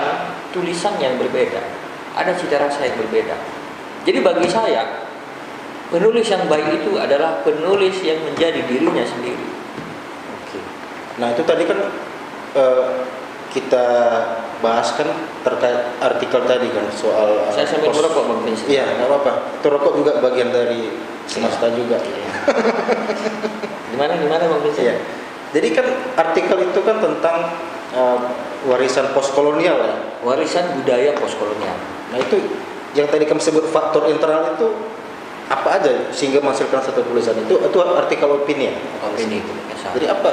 tulisan 0.50 0.96
yang 0.98 1.16
berbeda 1.16 1.60
ada 2.14 2.32
cita 2.34 2.58
rasa 2.58 2.84
yang 2.84 2.98
berbeda 2.98 3.36
jadi 4.04 4.20
bagi 4.20 4.48
saya 4.48 4.84
penulis 5.88 6.26
yang 6.26 6.44
baik 6.46 6.82
itu 6.82 6.98
adalah 6.98 7.42
penulis 7.42 8.02
yang 8.02 8.18
menjadi 8.22 8.62
dirinya 8.64 9.04
sendiri 9.04 9.46
Oke. 10.34 10.60
Nah 11.18 11.30
itu 11.30 11.42
tadi 11.44 11.64
kan 11.64 11.80
eh, 12.54 12.88
kita 13.50 13.86
bahas 14.60 14.90
kan 14.94 15.06
terkait 15.42 15.78
artikel 16.00 16.42
tadi 16.44 16.66
kan 16.74 16.90
soal 16.90 17.46
eh, 17.46 17.54
saya 17.54 17.70
sambil 17.70 17.94
pos- 17.94 18.02
merokok 18.02 18.24
bang 18.26 18.40
Vincent. 18.44 18.68
Iya 18.68 18.84
nggak 18.90 19.08
apa-apa. 19.08 19.32
Itu 19.62 19.68
rokok 19.70 19.94
juga 19.94 20.12
bagian 20.18 20.50
dari 20.50 20.90
semesta 21.26 21.70
juga. 21.70 22.02
gimana 23.94 24.18
gimana 24.18 24.44
bang 24.44 24.62
Vincent? 24.64 24.86
Iya. 24.86 24.96
Jadi 25.54 25.68
kan 25.72 25.86
artikel 26.18 26.58
itu 26.66 26.80
kan 26.82 26.98
tentang 26.98 27.54
eh, 27.94 28.20
warisan 28.66 29.14
postkolonial 29.14 29.78
ya. 29.78 29.96
warisan 30.24 30.82
budaya 30.82 31.14
postkolonial 31.20 31.78
Nah 32.10 32.18
itu 32.18 32.42
yang 32.96 33.10
tadi 33.10 33.26
kamu 33.28 33.42
sebut 33.42 33.66
faktor 33.70 34.08
internal 34.08 34.56
itu 34.56 34.70
apa 35.52 35.70
aja 35.78 35.92
sehingga 36.16 36.40
menghasilkan 36.40 36.80
satu 36.80 37.04
tulisan 37.04 37.36
itu 37.44 37.60
itu 37.60 37.78
artikel 37.84 38.32
opini 38.32 38.72
ya. 38.72 38.76
opini 39.04 39.44
itu 39.44 39.52
ya, 39.70 39.92
Jadi 39.94 40.06
apa 40.08 40.32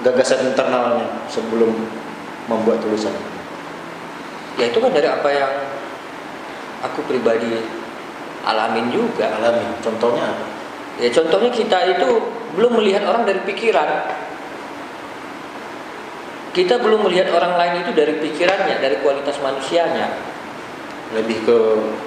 gagasan 0.00 0.50
internalnya 0.50 1.06
sebelum 1.28 1.76
membuat 2.48 2.80
tulisan? 2.80 3.12
ya 4.56 4.72
itu 4.72 4.78
kan 4.80 4.88
dari 4.88 5.04
apa 5.04 5.28
yang 5.28 5.52
aku 6.80 7.04
pribadi 7.04 7.60
alamin 8.46 8.88
juga 8.88 9.28
Alami. 9.36 9.66
Contohnya 9.84 10.32
apa? 10.32 10.44
ya 10.96 11.12
contohnya 11.12 11.50
kita 11.52 11.78
itu 11.92 12.08
belum 12.56 12.80
melihat 12.80 13.04
orang 13.04 13.28
dari 13.28 13.44
pikiran 13.44 14.08
kita 16.56 16.80
belum 16.80 17.04
melihat 17.04 17.28
orang 17.36 17.60
lain 17.60 17.84
itu 17.84 17.92
dari 17.92 18.16
pikirannya 18.16 18.80
dari 18.80 18.96
kualitas 19.04 19.36
manusianya. 19.44 20.08
Lebih 21.12 21.44
ke 21.44 21.56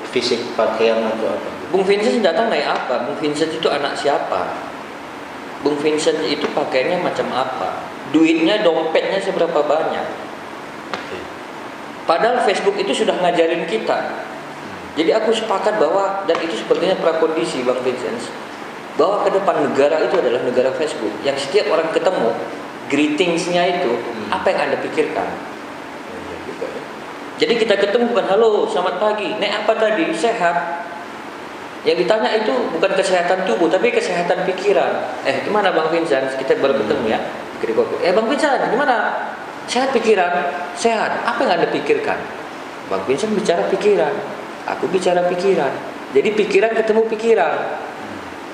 fisik 0.09 0.41
pakaian 0.57 1.05
atau 1.05 1.29
apa? 1.29 1.49
Bung 1.69 1.85
Vincent 1.85 2.25
datang 2.25 2.49
naik 2.49 2.65
apa? 2.65 3.05
Bung 3.05 3.21
Vincent 3.21 3.53
itu 3.53 3.69
anak 3.69 3.93
siapa? 3.93 4.49
Bung 5.61 5.77
Vincent 5.77 6.17
itu 6.25 6.49
pakainya 6.57 6.97
macam 6.97 7.29
apa? 7.29 7.85
Duitnya 8.09 8.65
dompetnya 8.65 9.21
seberapa 9.21 9.61
banyak? 9.61 10.07
Padahal 12.09 12.41
Facebook 12.41 12.73
itu 12.81 13.05
sudah 13.05 13.21
ngajarin 13.21 13.69
kita. 13.69 14.25
Jadi 14.97 15.13
aku 15.13 15.29
sepakat 15.29 15.77
bahwa 15.77 16.25
dan 16.25 16.41
itu 16.41 16.57
sepertinya 16.57 16.97
prakondisi 16.97 17.61
Bang 17.61 17.77
Vincent 17.85 18.33
bahwa 18.97 19.23
ke 19.23 19.29
depan 19.31 19.61
negara 19.61 20.01
itu 20.01 20.17
adalah 20.17 20.41
negara 20.41 20.73
Facebook 20.75 21.13
yang 21.21 21.37
setiap 21.37 21.69
orang 21.69 21.87
ketemu 21.93 22.33
greetingsnya 22.89 23.63
itu 23.79 23.91
Hmm. 23.93 24.33
apa 24.33 24.49
yang 24.51 24.59
anda 24.69 24.77
pikirkan. 24.81 25.27
Iya 25.29 26.37
juga 26.43 26.65
ya. 26.67 26.81
Jadi 27.39 27.53
kita 27.61 27.75
ketemu 27.79 28.11
bukan 28.11 28.25
halo 28.27 28.67
selamat 28.67 28.95
pagi, 28.99 29.29
nek 29.39 29.63
apa 29.63 29.73
tadi 29.77 30.11
sehat. 30.11 30.89
Yang 31.87 32.03
ditanya 32.03 32.29
itu 32.35 32.51
bukan 32.75 32.91
kesehatan 32.91 33.47
tubuh 33.47 33.71
tapi 33.71 33.87
kesehatan 33.95 34.43
pikiran. 34.43 35.15
Eh 35.23 35.47
gimana 35.47 35.71
Bang 35.71 35.87
Vincent? 35.87 36.35
Kita 36.35 36.59
baru 36.59 36.75
ketemu 36.75 37.07
ya. 37.07 37.19
Eh 38.03 38.11
Bang 38.11 38.27
Vincent 38.27 38.59
gimana? 38.67 39.15
Sehat 39.69 39.95
pikiran? 39.95 40.51
Sehat. 40.75 41.23
Apa 41.23 41.47
yang 41.47 41.61
anda 41.61 41.71
pikirkan? 41.71 42.19
Bang 42.91 43.07
Vincent 43.07 43.31
bicara 43.31 43.63
pikiran. 43.71 44.11
Aku 44.75 44.91
bicara 44.91 45.23
pikiran. 45.31 45.71
Jadi 46.11 46.29
pikiran 46.35 46.75
ketemu 46.75 47.07
pikiran. 47.07 47.57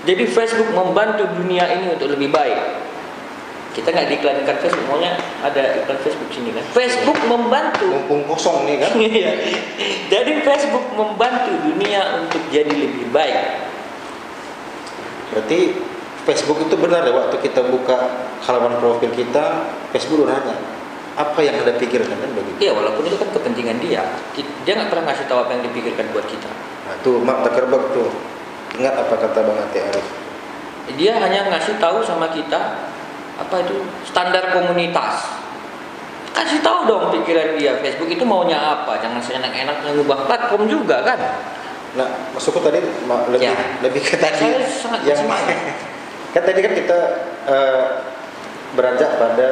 Jadi 0.05 0.23
Facebook 0.29 0.69
membantu 0.69 1.25
dunia 1.41 1.65
ini 1.71 1.97
untuk 1.97 2.13
lebih 2.13 2.29
baik. 2.29 2.84
Kita 3.75 3.91
nggak 3.91 4.07
diiklankan 4.07 4.55
Facebook, 4.63 4.87
maunya 4.87 5.19
ada 5.43 5.83
iklan 5.83 5.99
Facebook 5.99 6.31
sini 6.31 6.55
kan? 6.55 6.63
Facebook 6.71 7.19
membantu 7.27 7.91
Mumpung 7.91 8.23
kosong 8.23 8.63
nih 8.63 8.79
kan? 8.79 8.91
Iya. 9.03 9.31
Jadi 10.07 10.31
Facebook 10.47 10.85
membantu 10.95 11.51
dunia 11.59 12.23
untuk 12.23 12.39
jadi 12.47 12.71
lebih 12.71 13.11
baik. 13.11 13.67
Berarti 15.35 15.59
Facebook 16.23 16.63
itu 16.63 16.75
benar 16.79 17.03
ya 17.03 17.11
waktu 17.11 17.35
kita 17.43 17.67
buka 17.67 18.31
halaman 18.47 18.79
profil 18.79 19.11
kita, 19.11 19.67
Facebook 19.91 20.23
udah 20.23 20.39
nanya 20.39 20.55
apa 21.15 21.39
yang 21.43 21.59
anda 21.59 21.75
pikirkan 21.75 22.15
kan 22.15 22.31
begitu. 22.31 22.59
Iya, 22.59 22.71
walaupun 22.75 23.07
itu 23.07 23.15
kan 23.19 23.27
kepentingan 23.35 23.79
dia. 23.83 24.03
Dia 24.63 24.73
nggak 24.79 24.87
pernah 24.91 25.11
ngasih 25.11 25.27
tahu 25.27 25.39
apa 25.43 25.51
yang 25.51 25.63
dipikirkan 25.67 26.11
buat 26.15 26.27
kita. 26.27 26.47
Nah 26.87 26.95
tuh 27.03 27.19
Mak 27.23 27.43
Takerbak 27.43 27.83
tuh 27.91 28.07
ingat 28.79 28.95
apa 28.99 29.15
kata 29.19 29.39
Bang 29.43 29.59
Ate 29.59 29.79
Arif? 29.83 30.07
Dia 30.95 31.17
hanya 31.19 31.49
ngasih 31.51 31.75
tahu 31.79 32.03
sama 32.03 32.31
kita 32.31 32.94
apa 33.35 33.55
itu 33.61 33.75
standar 34.07 34.55
komunitas. 34.55 35.43
Kasih 36.31 36.59
tahu 36.59 36.83
dong 36.83 37.03
pikiran 37.15 37.55
dia. 37.55 37.79
Facebook 37.79 38.11
itu 38.11 38.23
maunya 38.27 38.59
apa? 38.59 38.99
Jangan 38.99 39.23
seenak-enak 39.23 39.87
ngubah 39.87 40.27
platform 40.27 40.67
juga 40.67 40.99
kan? 41.03 41.19
Nah 41.95 42.07
maksudku 42.35 42.59
tadi 42.59 42.83
lebih 42.83 43.39
Ya. 43.39 43.55
lebih 43.79 44.03
ke 44.03 44.19
tadi 44.19 44.43
Saya 44.43 44.67
sangat 44.67 45.01
yang 45.07 45.15
semangat. 45.15 45.55
kan 46.35 46.43
tadi 46.43 46.59
kan 46.59 46.73
kita 46.75 46.97
eh, 47.47 47.83
beranjak 48.75 49.15
pada 49.15 49.47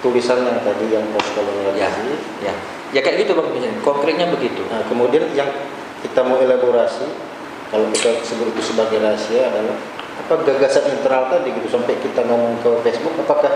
tulisan 0.00 0.40
yang 0.40 0.56
tadi 0.64 0.86
yang 0.88 1.04
postkolonial 1.12 1.76
Ya, 1.76 1.92
tadi. 1.92 2.14
ya. 2.40 2.54
Ya 2.96 3.00
kayak 3.04 3.26
gitu 3.28 3.36
bang, 3.36 3.50
konkretnya 3.82 4.30
begitu. 4.30 4.62
Nah, 4.72 4.80
kemudian 4.88 5.28
yang 5.36 5.50
kita 6.00 6.22
mau 6.24 6.38
elaborasi 6.40 7.04
kalau 7.68 7.90
kita 7.92 8.22
sebut 8.22 8.54
itu 8.54 8.62
sebagai 8.72 9.02
rahasia 9.02 9.50
adalah 9.52 9.76
apa 10.26 10.42
gagasan 10.42 10.90
internal 10.90 11.30
tadi 11.30 11.54
gitu 11.54 11.70
sampai 11.70 11.94
kita 12.02 12.26
ngomong 12.26 12.58
ke 12.58 12.70
Facebook 12.82 13.14
apakah 13.22 13.52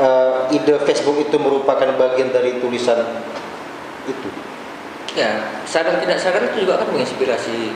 eh, 0.00 0.56
ide 0.56 0.80
Facebook 0.88 1.20
itu 1.20 1.36
merupakan 1.36 1.92
bagian 2.00 2.32
dari 2.32 2.56
tulisan 2.56 3.04
itu 4.08 4.28
Ya, 5.18 5.42
sadar 5.66 5.98
tidak 5.98 6.22
sadar 6.22 6.38
itu 6.54 6.62
juga 6.62 6.78
akan 6.78 6.94
menginspirasi 6.94 7.74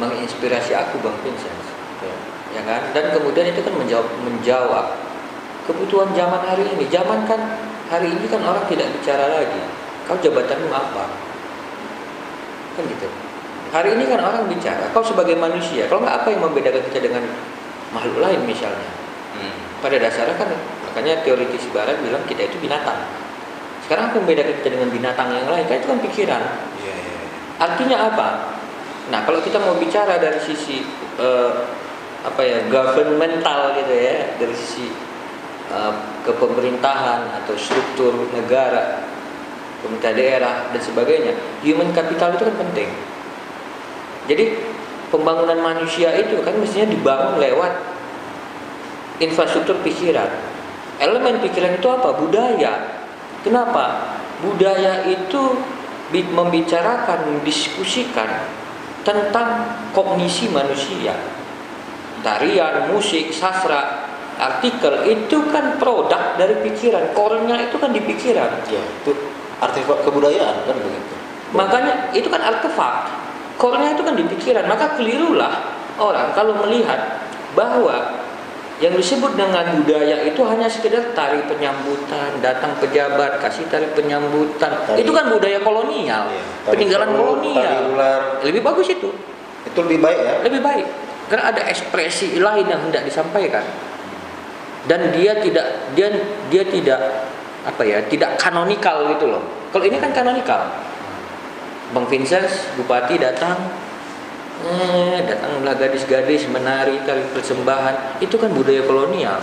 menginspirasi 0.00 0.72
aku 0.72 0.96
Bang 1.04 1.12
Vincent. 1.20 1.52
ya. 2.00 2.14
Ya 2.56 2.62
kan? 2.64 2.80
Dan 2.96 3.12
kemudian 3.12 3.52
itu 3.52 3.60
kan 3.60 3.76
menjawab 3.76 4.08
menjawab 4.24 4.96
kebutuhan 5.68 6.08
zaman 6.16 6.40
hari 6.40 6.64
ini. 6.64 6.88
Zaman 6.88 7.28
kan 7.28 7.60
hari 7.92 8.08
ini 8.08 8.24
kan 8.24 8.40
orang 8.40 8.64
tidak 8.72 8.88
bicara 8.88 9.28
lagi. 9.28 9.60
Kau 10.08 10.16
jabatanmu 10.16 10.72
apa? 10.72 11.12
Kan 12.72 12.88
gitu. 12.88 13.08
Hari 13.70 13.94
ini 13.94 14.04
kan 14.10 14.18
orang 14.18 14.50
bicara, 14.50 14.90
kau 14.90 15.02
sebagai 15.02 15.38
manusia, 15.38 15.86
kalau 15.86 16.02
nggak 16.02 16.26
apa 16.26 16.28
yang 16.34 16.42
membedakan 16.42 16.82
kita 16.90 17.06
dengan 17.06 17.22
makhluk 17.94 18.18
lain 18.18 18.42
misalnya. 18.42 19.00
Pada 19.80 19.96
dasarnya 19.96 20.36
kan 20.36 20.52
makanya 20.92 21.24
teoritis 21.24 21.64
barat 21.72 21.96
bilang 22.04 22.20
kita 22.28 22.44
itu 22.44 22.60
binatang. 22.60 23.00
Sekarang 23.88 24.12
apa 24.12 24.20
yang 24.20 24.28
membedakan 24.28 24.54
kita 24.60 24.68
dengan 24.76 24.88
binatang 24.92 25.28
yang 25.32 25.48
lain? 25.48 25.64
Kan 25.64 25.76
itu 25.80 25.88
kan 25.88 25.98
pikiran. 26.04 26.42
Iya, 26.84 26.94
iya. 26.94 27.18
Artinya 27.56 27.96
apa? 28.12 28.28
Nah, 29.08 29.24
kalau 29.24 29.40
kita 29.40 29.56
mau 29.56 29.74
bicara 29.80 30.20
dari 30.20 30.36
sisi 30.44 30.84
eh, 31.16 31.52
apa 32.20 32.42
ya 32.44 32.60
governmental 32.68 33.72
gitu 33.80 33.94
ya, 33.96 34.36
dari 34.36 34.52
sisi 34.52 34.92
eh, 35.72 35.94
kepemerintahan 36.28 37.40
atau 37.40 37.56
struktur 37.56 38.12
negara, 38.36 39.00
pemerintah 39.80 40.12
daerah 40.12 40.54
dan 40.76 40.80
sebagainya, 40.84 41.32
human 41.64 41.88
capital 41.96 42.36
itu 42.36 42.44
kan 42.52 42.56
penting. 42.68 42.92
Jadi 44.28 44.44
pembangunan 45.08 45.58
manusia 45.60 46.12
itu 46.16 46.40
kan 46.44 46.56
mestinya 46.60 46.88
dibangun 46.92 47.40
lewat 47.40 47.72
infrastruktur 49.20 49.78
pikiran. 49.84 50.28
Elemen 51.00 51.40
pikiran 51.40 51.80
itu 51.80 51.88
apa? 51.88 52.12
Budaya. 52.16 52.72
Kenapa? 53.40 54.16
Budaya 54.44 55.08
itu 55.08 55.56
bi- 56.12 56.28
membicarakan, 56.28 57.40
mendiskusikan 57.40 58.28
tentang 59.00 59.80
kognisi 59.96 60.52
manusia. 60.52 61.16
Tarian, 62.20 62.92
musik, 62.92 63.32
sastra, 63.32 64.04
artikel 64.36 65.08
itu 65.08 65.40
kan 65.48 65.80
produk 65.80 66.36
dari 66.36 66.60
pikiran. 66.68 67.16
Core-nya 67.16 67.68
itu 67.68 67.80
kan 67.80 67.96
di 67.96 68.00
pikiran. 68.04 68.60
Ya, 68.68 68.84
itu 68.84 69.12
artefak 69.60 70.00
kebudayaan 70.08 70.64
kan 70.64 70.76
begitu 70.80 71.14
Makanya 71.52 72.14
itu 72.16 72.28
kan 72.32 72.40
artefak. 72.40 73.10
Core-nya 73.60 73.92
itu 73.92 74.00
kan 74.00 74.16
di 74.16 74.24
pikiran. 74.24 74.64
Maka 74.64 74.96
kelirulah 74.96 75.52
orang 76.00 76.32
kalau 76.32 76.56
melihat 76.64 77.20
bahwa 77.52 78.16
yang 78.80 78.96
disebut 78.96 79.36
dengan 79.36 79.60
budaya 79.76 80.24
itu 80.24 80.40
hanya 80.48 80.64
sekedar 80.64 81.12
tari 81.12 81.44
penyambutan, 81.44 82.40
datang 82.40 82.72
pejabat, 82.80 83.36
kasih 83.44 83.68
tari 83.68 83.84
penyambutan. 83.92 84.72
Tari- 84.88 85.04
itu 85.04 85.12
kan 85.12 85.28
budaya 85.28 85.60
kolonial, 85.60 86.32
Iya, 86.32 86.42
tari 86.64 86.72
peninggalan 86.80 87.08
perut, 87.12 87.26
kolonial. 87.44 87.60
tari 87.60 87.76
ular. 87.92 88.20
Lebih 88.40 88.62
bagus 88.64 88.88
itu, 88.88 89.12
itu 89.68 89.78
lebih 89.84 90.00
baik 90.00 90.18
ya 90.24 90.34
lebih 90.48 90.60
baik. 90.64 90.86
Karena 91.28 91.44
ada 91.52 91.62
ekspresi 91.68 92.40
lain 92.40 92.64
yang 92.64 92.80
hendak 92.88 93.04
disampaikan. 93.04 93.62
Dan 94.88 95.12
dia 95.12 95.36
tidak 95.36 95.92
dia 95.92 96.08
dia 96.48 96.64
tidak 96.64 97.00
apa 97.68 97.84
ya 97.84 98.00
tidak 98.08 98.40
kanonikal 98.40 99.04
gitu 99.12 99.28
loh. 99.28 99.44
Kalau 99.76 99.84
ini 99.84 100.00
kan 100.00 100.08
kanonikal. 100.16 100.72
Bang 101.90 102.06
Vincent 102.06 102.46
Bupati 102.78 103.18
datang. 103.18 103.58
Eh, 104.60 105.24
datanglah 105.24 105.72
gadis-gadis 105.72 106.44
menari 106.52 107.00
tari 107.08 107.24
persembahan. 107.32 108.20
Itu 108.20 108.36
kan 108.36 108.52
budaya 108.52 108.84
kolonial. 108.84 109.40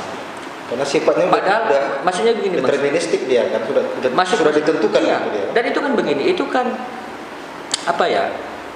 Karena 0.68 0.84
sifatnya 0.84 1.32
padahal 1.32 1.62
udah 1.72 1.84
maksudnya 2.04 2.36
begini 2.36 2.60
mas. 2.60 2.68
deterministik 2.68 3.24
dia 3.32 3.48
kan 3.56 3.64
sudah 3.64 3.88
sudah, 3.88 4.12
Masuk- 4.12 4.44
sudah 4.44 4.52
ditentukan 4.52 5.00
iya. 5.00 5.16
gitu 5.24 5.30
dia. 5.32 5.46
dan 5.56 5.64
itu 5.64 5.80
kan 5.80 5.92
begini 5.96 6.24
itu 6.28 6.44
kan 6.52 6.68
apa 7.88 8.04
ya 8.04 8.28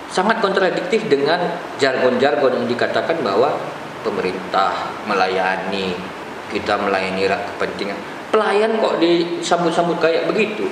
sangat 0.07 0.39
kontradiktif 0.39 1.11
dengan 1.11 1.59
jargon-jargon 1.83 2.63
yang 2.63 2.67
dikatakan 2.71 3.19
bahwa 3.19 3.59
pemerintah 4.07 4.87
melayani 5.03 5.99
kita 6.47 6.79
melayani 6.79 7.27
kepentingan. 7.27 7.99
Pelayan 8.31 8.79
kok 8.79 8.95
disambut-sambut 9.03 9.99
kayak 9.99 10.31
begitu 10.31 10.71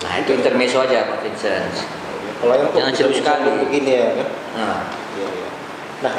nah 0.00 0.12
itu 0.16 0.30
intermezzo 0.32 0.80
aja 0.80 1.08
Pak 1.08 1.18
Vincent 1.20 1.74
Pelayan 2.40 2.72
kok 2.72 2.80
Jangan 2.80 2.94
serius 2.96 3.20
sekali. 3.20 3.48
begini 3.68 3.90
ya 4.00 4.08
kan. 4.16 4.28
nah 4.56 4.80
Iya, 5.12 5.28
iya. 5.28 5.48
Nah, 6.00 6.14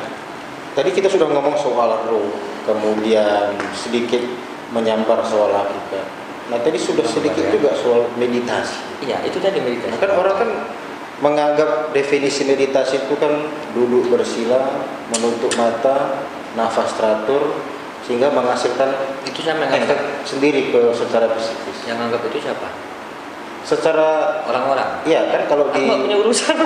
tadi 0.77 0.89
kita 0.93 1.09
sudah 1.09 1.25
ngomong 1.25 1.57
soal 1.57 2.05
roh, 2.05 2.29
kemudian 2.69 3.57
sedikit 3.73 4.21
menyambar 4.69 5.25
soal 5.25 5.49
Afrika. 5.49 6.05
Nah, 6.53 6.61
tadi 6.61 6.77
sudah 6.77 7.01
sedikit 7.01 7.41
ya. 7.41 7.57
juga 7.57 7.73
soal 7.73 8.05
meditasi. 8.21 8.77
iya 9.01 9.17
itu 9.25 9.41
tadi 9.41 9.57
Nah, 9.57 9.65
meditasi 9.65 9.97
kan 9.97 10.11
orang 10.13 10.35
kan 10.37 10.49
menganggap 11.25 11.89
definisi 11.89 12.45
meditasi 12.45 13.01
itu 13.01 13.17
kan 13.17 13.49
duduk 13.73 14.13
bersila, 14.13 14.85
menutup 15.09 15.49
mata, 15.57 16.21
nafas 16.53 16.93
teratur, 16.93 17.57
sehingga 18.05 18.29
menghasilkan 18.29 18.93
itu 19.25 19.41
sama 19.41 19.65
yang 19.65 19.81
anggap 19.85 19.97
efek 19.97 20.29
sendiri 20.29 20.69
ke 20.69 20.81
secara 20.93 21.33
psikis. 21.33 21.89
yang 21.89 21.97
anggap 21.97 22.21
itu 22.29 22.37
siapa 22.45 22.90
Secara 23.61 24.41
orang-orang 24.43 25.05
Iya 25.05 25.21
kan 25.29 25.41
kalau 25.45 25.69
aku 25.69 25.77
di 25.77 25.85
nggak 25.85 25.99
punya 26.01 26.17
urusan 26.17 26.55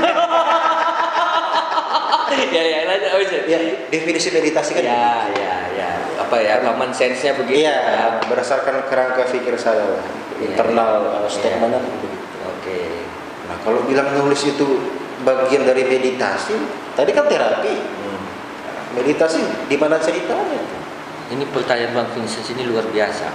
ya 2.55 2.63
ya 2.63 2.80
lanjut 2.88 3.09
oh, 3.15 3.19
lanjut. 3.22 3.43
ya 3.47 3.57
definisi 3.88 4.27
meditasi 4.31 4.72
kan 4.76 4.84
ya 4.84 5.27
ya 5.31 5.55
ya 5.72 5.89
apa 6.19 6.35
ya 6.41 6.59
common 6.63 6.91
sense-nya 6.91 7.35
begitu 7.38 7.63
Iya, 7.63 7.76
ya. 7.76 8.05
berdasarkan 8.27 8.88
kerangka 8.89 9.30
pikir 9.30 9.55
saya 9.55 9.84
lah. 9.85 10.03
Iya. 10.35 10.51
internal 10.51 10.91
uh, 11.05 11.23
Iya. 11.23 11.31
statement 11.31 11.73
begitu. 11.80 12.07
oke 12.43 12.80
Nah, 13.45 13.57
kalau 13.61 13.85
bilang 13.85 14.09
nulis 14.17 14.41
itu 14.41 14.65
bagian 15.22 15.69
dari 15.69 15.85
meditasi, 15.85 16.57
tadi 16.97 17.13
kan 17.13 17.30
terapi. 17.30 17.77
Hmm. 17.77 18.26
Meditasi 18.97 19.69
di 19.69 19.77
mana 19.77 20.01
ceritanya? 20.01 20.64
Ini 21.26 21.43
pertanyaan 21.49 21.91
bang 21.93 22.10
Vincent 22.14 22.47
ini 22.53 22.69
luar 22.69 22.85
biasa 22.85 23.26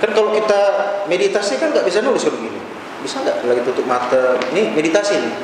Kan 0.00 0.10
kalau 0.16 0.32
kita 0.32 0.60
meditasi 1.04 1.60
kan 1.60 1.76
nggak 1.76 1.84
bisa 1.84 2.00
nulis 2.00 2.24
kan 2.24 2.32
begini. 2.32 2.60
Bisa 3.04 3.20
nggak 3.20 3.44
lagi 3.44 3.62
tutup 3.66 3.84
mata? 3.84 4.40
Ini 4.54 4.72
meditasi 4.72 5.18
nih. 5.18 5.34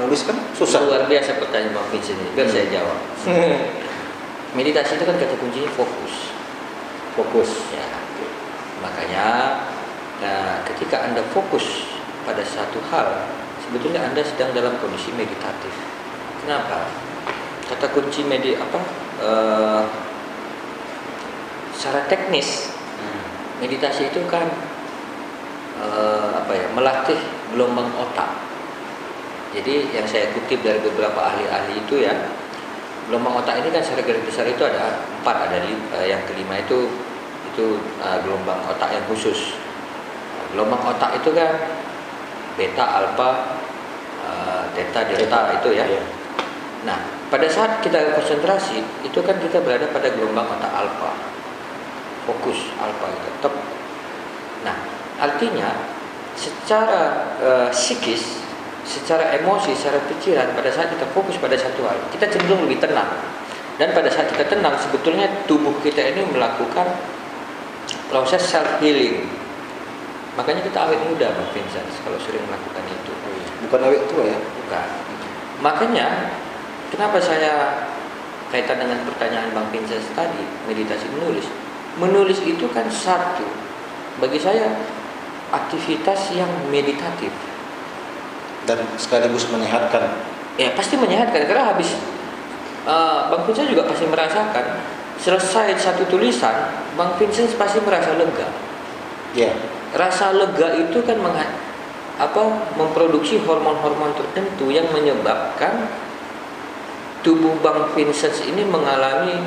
Nulis 0.00 0.26
kan 0.26 0.34
susah. 0.58 0.82
luar 0.82 1.06
biasa 1.06 1.38
pertanyaan 1.38 1.78
bang 1.78 1.86
Vincent 1.94 2.18
ini 2.18 2.30
biar 2.34 2.46
Hmm. 2.50 2.54
saya 2.54 2.66
jawab 2.72 2.98
meditasi 4.54 4.92
itu 4.98 5.04
kan 5.04 5.16
kata 5.18 5.34
kuncinya 5.38 5.70
fokus 5.74 6.30
Fokus. 7.14 7.50
ya 7.74 7.86
makanya 8.82 9.26
nah, 10.18 10.62
ketika 10.66 11.02
anda 11.06 11.22
fokus 11.30 11.94
pada 12.22 12.42
satu 12.42 12.78
hal 12.90 13.26
sebetulnya 13.62 14.02
anda 14.02 14.22
sedang 14.22 14.50
dalam 14.54 14.74
kondisi 14.78 15.10
meditatif 15.14 15.74
kenapa 16.42 16.86
kata 17.66 17.86
kunci 17.94 18.26
medi 18.26 18.54
apa 18.58 18.78
eh, 19.22 19.82
secara 21.74 22.06
teknis 22.06 22.74
meditasi 23.64 24.10
itu 24.10 24.20
kan 24.26 24.44
eh, 25.78 26.30
apa 26.36 26.52
ya 26.52 26.66
melatih 26.74 27.18
gelombang 27.54 27.88
otak. 27.96 28.28
Jadi 29.54 29.94
yang 29.94 30.04
saya 30.04 30.34
kutip 30.34 30.66
dari 30.66 30.82
beberapa 30.82 31.30
ahli-ahli 31.30 31.78
itu 31.80 32.02
ya 32.02 32.12
gelombang 33.06 33.38
otak 33.38 33.62
ini 33.62 33.68
kan 33.70 33.84
secara 33.84 34.02
garis 34.02 34.24
besar 34.26 34.44
itu 34.48 34.62
ada 34.66 35.00
empat 35.22 35.36
ada 35.48 35.58
eh, 35.62 36.06
yang 36.10 36.20
kelima 36.26 36.58
itu 36.58 36.90
itu 37.54 37.78
eh, 38.02 38.18
gelombang 38.26 38.58
otak 38.66 38.90
yang 38.90 39.04
khusus. 39.06 39.54
Gelombang 40.52 40.82
otak 40.84 41.16
itu 41.18 41.30
kan 41.34 41.50
beta 42.54 42.86
alfa 42.86 43.58
theta 44.74 45.06
delta 45.06 45.54
itu 45.54 45.68
ya. 45.70 45.86
Iya. 45.86 46.02
nah 46.82 46.98
pada 47.30 47.46
saat 47.46 47.78
kita 47.80 48.18
konsentrasi 48.18 48.82
itu 49.06 49.18
kan 49.22 49.38
kita 49.38 49.62
berada 49.62 49.86
pada 49.94 50.10
gelombang 50.10 50.46
otak 50.50 50.70
alfa 50.70 51.33
fokus 52.24 52.72
alfa 52.80 53.06
itu 53.12 53.28
tetap 53.38 53.54
nah 54.64 54.76
artinya 55.20 55.70
secara 56.34 57.32
eh, 57.38 57.68
psikis 57.70 58.44
secara 58.84 59.32
emosi, 59.40 59.72
secara 59.72 59.96
pikiran 60.12 60.52
pada 60.52 60.68
saat 60.68 60.92
kita 60.92 61.08
fokus 61.16 61.40
pada 61.40 61.56
satu 61.56 61.88
hal, 61.88 61.96
kita 62.12 62.28
cenderung 62.28 62.68
lebih 62.68 62.84
tenang. 62.84 63.08
Dan 63.74 63.90
pada 63.90 64.06
saat 64.06 64.30
kita 64.30 64.46
tenang, 64.46 64.76
sebetulnya 64.78 65.26
tubuh 65.50 65.74
kita 65.82 65.98
ini 65.98 66.22
melakukan 66.30 66.86
proses 68.06 68.44
self 68.44 68.78
healing. 68.78 69.26
Makanya 70.38 70.62
kita 70.62 70.78
awet 70.86 71.00
muda, 71.10 71.32
Bang 71.34 71.50
Vincent, 71.50 71.88
kalau 72.06 72.20
sering 72.22 72.44
melakukan 72.46 72.84
itu. 72.86 73.12
Bukan 73.66 73.80
awet 73.82 74.02
tua 74.06 74.24
ya. 74.30 74.38
Bukan. 74.38 74.88
Makanya 75.64 76.06
kenapa 76.94 77.18
saya 77.18 77.82
kaitan 78.54 78.78
dengan 78.78 79.02
pertanyaan 79.10 79.50
Bang 79.50 79.66
Vincent 79.74 80.06
tadi, 80.14 80.44
meditasi 80.70 81.10
menulis. 81.10 81.48
Menulis 82.00 82.42
itu 82.42 82.66
kan 82.74 82.86
satu 82.90 83.46
bagi 84.18 84.38
saya 84.38 84.74
aktivitas 85.54 86.34
yang 86.34 86.50
meditatif. 86.70 87.30
Dan 88.64 88.82
sekaligus 88.96 89.46
menyehatkan. 89.52 90.18
Ya 90.58 90.72
pasti 90.74 90.94
menyehatkan 90.96 91.46
karena 91.46 91.74
habis 91.74 91.94
uh, 92.86 93.30
Bang 93.30 93.44
Vincent 93.46 93.68
juga 93.70 93.84
pasti 93.86 94.06
merasakan 94.06 94.80
selesai 95.20 95.78
satu 95.78 96.06
tulisan, 96.10 96.74
Bang 96.98 97.14
Vincent 97.18 97.54
pasti 97.54 97.78
merasa 97.82 98.14
lega. 98.18 98.48
Ya. 99.34 99.54
Rasa 99.94 100.34
lega 100.34 100.74
itu 100.78 100.98
kan 101.06 101.18
mengha- 101.22 101.54
apa 102.14 102.70
memproduksi 102.78 103.42
hormon-hormon 103.42 104.14
tertentu 104.14 104.70
yang 104.70 104.86
menyebabkan 104.94 105.90
tubuh 107.26 107.58
Bang 107.58 107.90
Vincent 107.94 108.38
ini 108.46 108.62
mengalami 108.62 109.38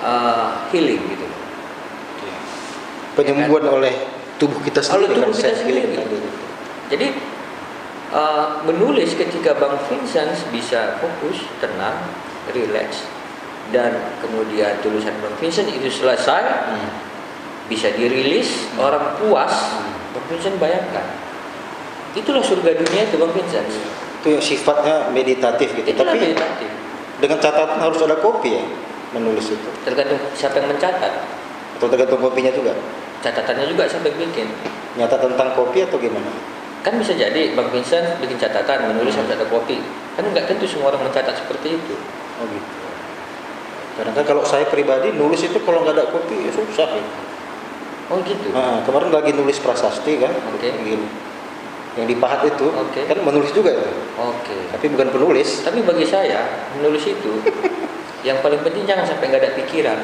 uh, 0.00 0.66
healing 0.72 1.00
gitu. 1.06 1.26
Penyembuhan 3.16 3.64
oleh 3.72 3.94
tubuh 4.36 4.60
kita 4.60 4.84
Oleh 4.92 5.08
sendiri 5.08 5.14
tubuh 5.16 5.32
kan, 5.32 5.32
kita 5.32 5.56
sendiri. 5.56 5.80
tadi. 5.96 6.18
Jadi 6.92 7.06
uh, 8.12 8.60
menulis 8.68 9.16
ketika 9.16 9.56
Bang 9.56 9.80
Vincent 9.88 10.36
bisa 10.52 11.00
fokus, 11.00 11.48
tenang, 11.58 11.96
relax, 12.52 13.08
dan 13.72 13.96
kemudian 14.20 14.76
tulisan 14.84 15.16
Bang 15.24 15.32
Vincent 15.40 15.72
itu 15.72 15.88
selesai, 15.88 16.44
Hmm. 16.76 16.90
bisa 17.72 17.88
dirilis, 17.96 18.68
orang 18.76 19.16
puas, 19.16 19.80
Bang 20.12 20.26
Vincent 20.28 20.60
bayangkan. 20.60 21.08
Itulah 22.12 22.44
surga 22.44 22.76
dunia 22.76 23.08
itu 23.08 23.16
Bang 23.16 23.32
Vincent. 23.32 23.64
Itu 24.20 24.28
yang 24.28 24.44
sifatnya 24.44 25.08
meditatif 25.08 25.72
gitu. 25.72 25.88
Itulah 25.88 26.12
Tapi 26.12 26.20
meditatif. 26.20 26.68
dengan 27.16 27.38
catatan 27.40 27.80
harus 27.80 28.00
ada 28.04 28.20
kopi 28.20 28.60
ya 28.60 28.64
menulis 29.10 29.52
itu. 29.52 29.68
Tergantung 29.82 30.18
siapa 30.32 30.58
yang 30.58 30.68
mencatat. 30.70 31.12
Atau 31.76 31.86
tergantung 31.86 32.18
kopinya 32.18 32.50
juga. 32.50 32.72
Catatannya 33.20 33.66
juga 33.68 33.84
siapa 33.84 34.08
yang 34.08 34.18
bikin. 34.26 34.48
Nyata 34.96 35.16
tentang 35.20 35.52
kopi 35.52 35.84
atau 35.84 36.00
gimana? 36.00 36.30
Kan 36.80 36.96
bisa 36.96 37.12
jadi 37.12 37.52
Bang 37.52 37.68
Vincent 37.68 38.18
bikin 38.18 38.38
catatan, 38.38 38.94
menulis 38.94 39.12
Hmm. 39.12 39.26
harus 39.26 39.36
ada 39.36 39.46
kopi. 39.46 39.82
Kan 40.14 40.24
nggak 40.30 40.46
tentu 40.46 40.64
semua 40.64 40.94
orang 40.94 41.04
mencatat 41.04 41.34
seperti 41.36 41.76
itu. 41.76 41.94
Oh 42.38 42.46
gitu. 42.46 42.74
Karena 43.96 44.12
kan 44.12 44.24
kalau 44.24 44.44
saya 44.44 44.68
pribadi 44.68 45.10
nulis 45.10 45.40
itu 45.40 45.56
kalau 45.60 45.82
nggak 45.82 45.96
ada 45.96 46.06
kopi 46.08 46.46
ya 46.46 46.52
susah 46.52 46.88
ya. 46.92 47.04
Oh 48.06 48.22
gitu. 48.22 48.54
Nah, 48.54 48.86
kemarin 48.86 49.10
lagi 49.10 49.34
nulis 49.34 49.58
prasasti 49.58 50.22
kan, 50.22 50.30
Oke. 50.54 50.70
Gini. 50.70 51.08
yang 51.96 52.06
dipahat 52.06 52.44
itu 52.44 52.68
Oke. 52.70 53.02
kan 53.02 53.18
menulis 53.18 53.50
juga 53.50 53.72
itu, 53.72 53.88
Oke. 54.14 54.52
tapi 54.70 54.92
bukan 54.92 55.08
penulis. 55.10 55.64
Tapi 55.64 55.80
bagi 55.80 56.04
saya 56.04 56.44
menulis 56.76 57.02
itu 57.02 57.32
yang 58.26 58.42
paling 58.42 58.58
penting 58.60 58.82
jangan 58.82 59.06
sampai 59.06 59.30
nggak 59.30 59.38
ada 59.40 59.52
pikiran. 59.54 59.98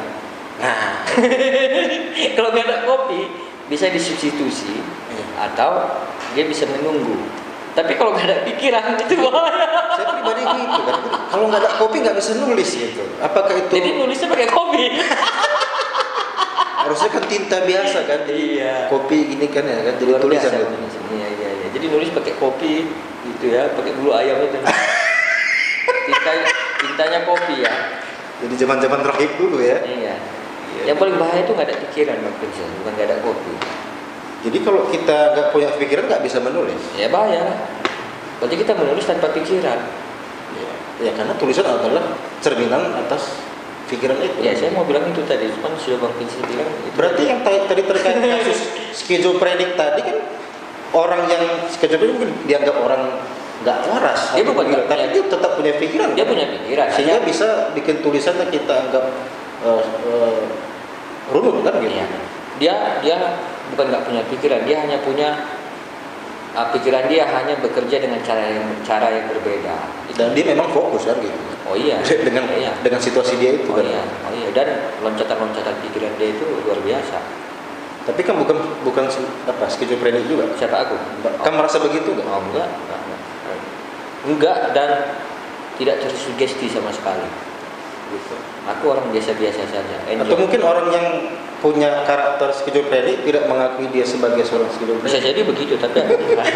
Nah, 0.62 1.02
Kalau 2.38 2.48
nggak 2.48 2.64
ada 2.64 2.78
kopi 2.86 3.26
bisa 3.66 3.90
disubstitusi 3.90 4.78
atau 5.34 5.90
dia 6.32 6.46
bisa 6.46 6.70
menunggu. 6.70 7.18
Tapi 7.72 7.96
kalau 7.96 8.12
nggak 8.12 8.26
ada 8.28 8.38
pikiran 8.46 8.94
itu 9.02 9.16
bahaya. 9.18 9.66
saya 9.92 10.06
pribadi 10.12 10.42
gitu 10.44 10.80
kan. 10.84 10.96
Kalau 11.28 11.44
nggak 11.50 11.60
ada 11.60 11.70
kopi 11.74 11.96
nggak 11.98 12.14
bisa 12.14 12.30
nulis 12.38 12.70
gitu. 12.70 13.02
Apakah 13.18 13.58
itu 13.58 13.72
Jadi 13.72 13.90
nulisnya 13.98 14.28
pakai 14.28 14.48
kopi. 14.48 14.84
harusnya 16.82 17.10
kan 17.10 17.24
tinta 17.26 17.58
biasa 17.62 17.98
kan? 18.04 18.20
Jadi 18.26 18.58
Iya. 18.58 18.90
kopi 18.90 19.18
gini 19.30 19.46
kan 19.48 19.62
ya 19.62 19.82
kan? 19.82 19.94
Jadi 19.96 20.10
Luar 20.10 20.20
tulisan 20.20 20.50
biasa 20.50 20.58
gitu. 20.60 20.74
nulis. 20.74 20.94
Iya 21.10 21.28
iya 21.32 21.48
iya. 21.54 21.66
Jadi 21.72 21.86
nulis 21.88 22.08
pakai 22.10 22.34
kopi 22.36 22.72
gitu 23.24 23.44
ya, 23.48 23.70
pakai 23.72 23.92
bulu 23.94 24.10
ayam 24.12 24.38
itu. 24.42 24.58
Tinta, 26.02 26.30
tintanya 26.76 27.18
kopi 27.22 27.62
ya. 27.62 27.72
Jadi 28.42 28.54
zaman-zaman 28.58 29.00
rohib 29.06 29.30
dulu 29.38 29.62
ya. 29.62 29.78
Iya. 29.86 30.14
Yang 30.82 30.98
paling 30.98 31.16
bahaya 31.20 31.40
itu 31.46 31.52
nggak 31.54 31.68
ada 31.70 31.76
pikiran 31.78 32.16
Bang 32.26 32.36
Vincent, 32.42 32.70
bukan 32.82 32.92
nggak 32.98 33.06
ada 33.06 33.16
kopi. 33.22 33.54
Jadi 34.42 34.58
kalau 34.66 34.82
kita 34.90 35.18
nggak 35.38 35.46
punya 35.54 35.68
pikiran 35.78 36.04
nggak 36.10 36.22
bisa 36.26 36.38
menulis. 36.42 36.80
Ya 36.98 37.06
bahaya. 37.06 37.54
Berarti 38.42 38.56
kita 38.58 38.72
menulis 38.74 39.06
tanpa 39.06 39.30
pikiran. 39.30 39.78
Ya, 40.58 40.70
ya 41.06 41.12
karena 41.14 41.38
tulisan 41.38 41.62
adalah 41.62 42.18
cerminan 42.42 42.98
atas 42.98 43.38
pikiran 43.86 44.18
itu. 44.18 44.42
Ya 44.42 44.58
saya 44.58 44.74
mau 44.74 44.82
bilang 44.82 45.06
itu 45.06 45.22
tadi, 45.22 45.46
cuman 45.46 45.78
sudah 45.78 45.98
Bang 46.02 46.14
Vincent 46.18 46.42
bilang. 46.50 46.66
Itu 46.66 46.96
Berarti 46.98 47.22
yang 47.22 47.40
tadi 47.46 47.58
tadi 47.70 47.82
terkait 47.86 48.18
kasus 48.18 48.60
skizofrenik 48.98 49.78
tadi 49.78 50.00
kan 50.02 50.18
orang 50.90 51.22
yang 51.30 51.44
skizofrenik 51.70 52.18
mungkin 52.18 52.34
dianggap 52.50 52.74
orang 52.74 53.22
nggak 53.62 53.78
waras, 53.86 54.20
Dia 54.34 54.44
bukan 54.44 54.64
nggak 54.68 54.84
tapi 54.86 55.06
dia 55.10 55.22
tetap 55.24 55.50
punya 55.54 55.72
pikiran. 55.78 56.08
dia 56.12 56.26
punya 56.26 56.46
pikiran. 56.50 56.86
sehingga 56.90 57.16
hanya- 57.16 57.26
bisa 57.26 57.48
bikin 57.72 58.02
tulisannya 58.02 58.46
kita 58.48 58.74
anggap 58.86 59.04
eh, 59.62 59.82
eh, 60.10 60.40
runut 61.30 61.62
kan 61.62 61.78
gitu. 61.78 61.94
Iya. 61.94 62.06
Dia 62.58 62.74
dia 63.00 63.16
bukan 63.70 63.86
nggak 63.88 64.04
punya 64.04 64.22
pikiran, 64.26 64.60
dia 64.66 64.76
hanya 64.82 64.98
punya 65.00 65.28
uh, 66.52 66.68
pikiran 66.70 67.08
dia 67.08 67.24
hanya 67.24 67.54
bekerja 67.58 67.96
dengan 67.98 68.20
cara 68.20 68.44
yang 68.44 68.66
cara 68.82 69.08
yang 69.08 69.26
berbeda. 69.30 69.74
Dan 70.12 70.36
dia 70.36 70.44
memang 70.52 70.68
fokus 70.68 71.08
kan 71.08 71.16
gitu. 71.18 71.38
Oh 71.64 71.78
iya. 71.78 72.02
dengan 72.26 72.44
Oh 72.50 72.58
iya. 72.58 72.72
dengan 72.82 73.00
situasi 73.00 73.38
dia 73.38 73.56
itu 73.56 73.70
Oh 73.70 73.78
kan. 73.78 73.86
iya, 73.86 74.02
oh 74.02 74.32
iya. 74.34 74.48
Dan 74.52 74.66
loncatan-loncatan 75.00 75.74
pikiran 75.80 76.12
dia 76.18 76.28
itu 76.34 76.44
luar 76.66 76.78
biasa. 76.82 77.18
Tapi 78.02 78.20
kan 78.20 78.34
bukan 78.34 78.58
bukan 78.82 79.06
apa 79.46 79.64
skizofrenik 79.70 80.26
juga. 80.26 80.50
Siapa 80.58 80.74
aku? 80.84 80.94
Kan 81.40 81.54
merasa 81.54 81.78
begitu 81.78 82.12
nggak? 82.12 82.26
Oh, 82.26 82.42
enggak, 82.42 82.66
enggak, 82.68 83.00
enggak. 84.26 84.72
Dan 84.76 84.90
tidak 85.76 86.04
tersugesti 86.04 86.68
sama 86.68 86.92
sekali. 86.92 87.26
Gitu. 88.12 88.34
Aku 88.68 88.92
orang 88.92 89.08
biasa-biasa 89.10 89.62
saja. 89.66 89.96
Enjoy. 90.06 90.22
Atau 90.28 90.36
mungkin 90.38 90.60
orang 90.62 90.86
yang 90.92 91.06
punya 91.58 92.02
karakter 92.04 92.50
skizofrenik 92.52 93.22
tidak 93.24 93.46
mengakui 93.46 93.86
dia 93.94 94.02
sebagai 94.02 94.42
seorang 94.42 94.68
bisa 94.68 94.78
skizofrenik. 94.78 95.22
jadi 95.22 95.40
begitu, 95.46 95.74
tapi 95.78 95.96
aku 96.02 96.14
enggak. 96.26 96.46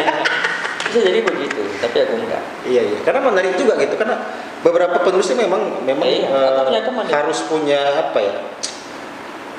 bisa 0.87 0.99
jadi 1.03 1.21
begitu, 1.23 1.61
tapi 1.81 1.97
aku 2.05 2.15
enggak. 2.23 2.43
Iya 2.67 2.83
iya. 2.93 2.99
Karena 3.03 3.21
menarik 3.25 3.55
juga 3.57 3.79
gitu 3.81 3.95
karena 3.97 4.17
beberapa 4.63 4.97
penulisnya 5.03 5.39
memang 5.47 5.63
memang 5.87 6.07
Iya, 6.07 6.27
eh, 6.27 6.51
aku 6.59 6.63
punya 6.71 6.83
teman 6.85 7.03
ya. 7.07 7.13
harus 7.23 7.39
punya 7.47 7.81
apa 8.07 8.19
ya? 8.21 8.35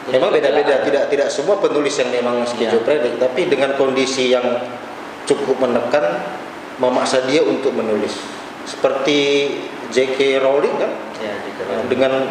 Punya 0.08 0.14
Memang 0.20 0.30
beda-beda. 0.32 0.76
Tidak 0.84 1.04
tidak 1.12 1.28
semua 1.34 1.56
penulis 1.60 1.96
yang 2.00 2.10
memang 2.12 2.44
skizofrenik, 2.48 3.20
tapi 3.20 3.42
dengan 3.52 3.76
kondisi 3.76 4.32
yang 4.32 4.46
cukup 5.28 5.60
menekan 5.60 6.24
memaksa 6.78 7.26
dia 7.26 7.42
untuk 7.42 7.74
menulis. 7.74 8.14
Seperti 8.68 9.50
J.K. 9.90 10.44
Rowling 10.44 10.76
kan 10.78 10.92
Ya, 11.18 11.34
gitu. 11.42 11.62
dengan 11.90 12.30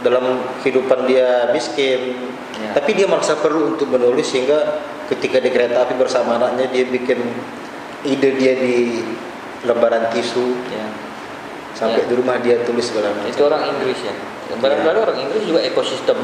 dalam 0.00 0.40
kehidupan 0.62 1.04
dia 1.04 1.50
miskin, 1.52 2.16
Ya. 2.54 2.72
tapi 2.72 2.94
dia 2.94 3.04
merasa 3.04 3.36
perlu 3.36 3.74
untuk 3.76 3.90
menulis 3.90 4.24
sehingga 4.24 4.80
ketika 5.10 5.40
di 5.40 5.50
kereta 5.50 5.84
api 5.84 5.96
bersama 5.96 6.36
anaknya 6.38 6.70
dia 6.70 6.84
bikin 6.88 7.20
ide 8.04 8.30
dia 8.36 8.54
di 8.56 9.04
lembaran 9.64 10.08
tisu 10.12 10.56
Ya. 10.70 10.86
sampai 11.74 12.04
Ya. 12.04 12.08
di 12.08 12.14
rumah 12.14 12.36
dia 12.40 12.62
tulis 12.62 12.84
segala 12.88 13.12
macam. 13.12 13.28
Itu 13.28 13.42
orang 13.44 13.62
Inggris 13.68 14.00
ya. 14.00 14.14
Barangkali 14.54 14.98
orang 15.02 15.18
Inggris 15.18 15.42
juga 15.44 15.60
ekosistem 15.66 16.16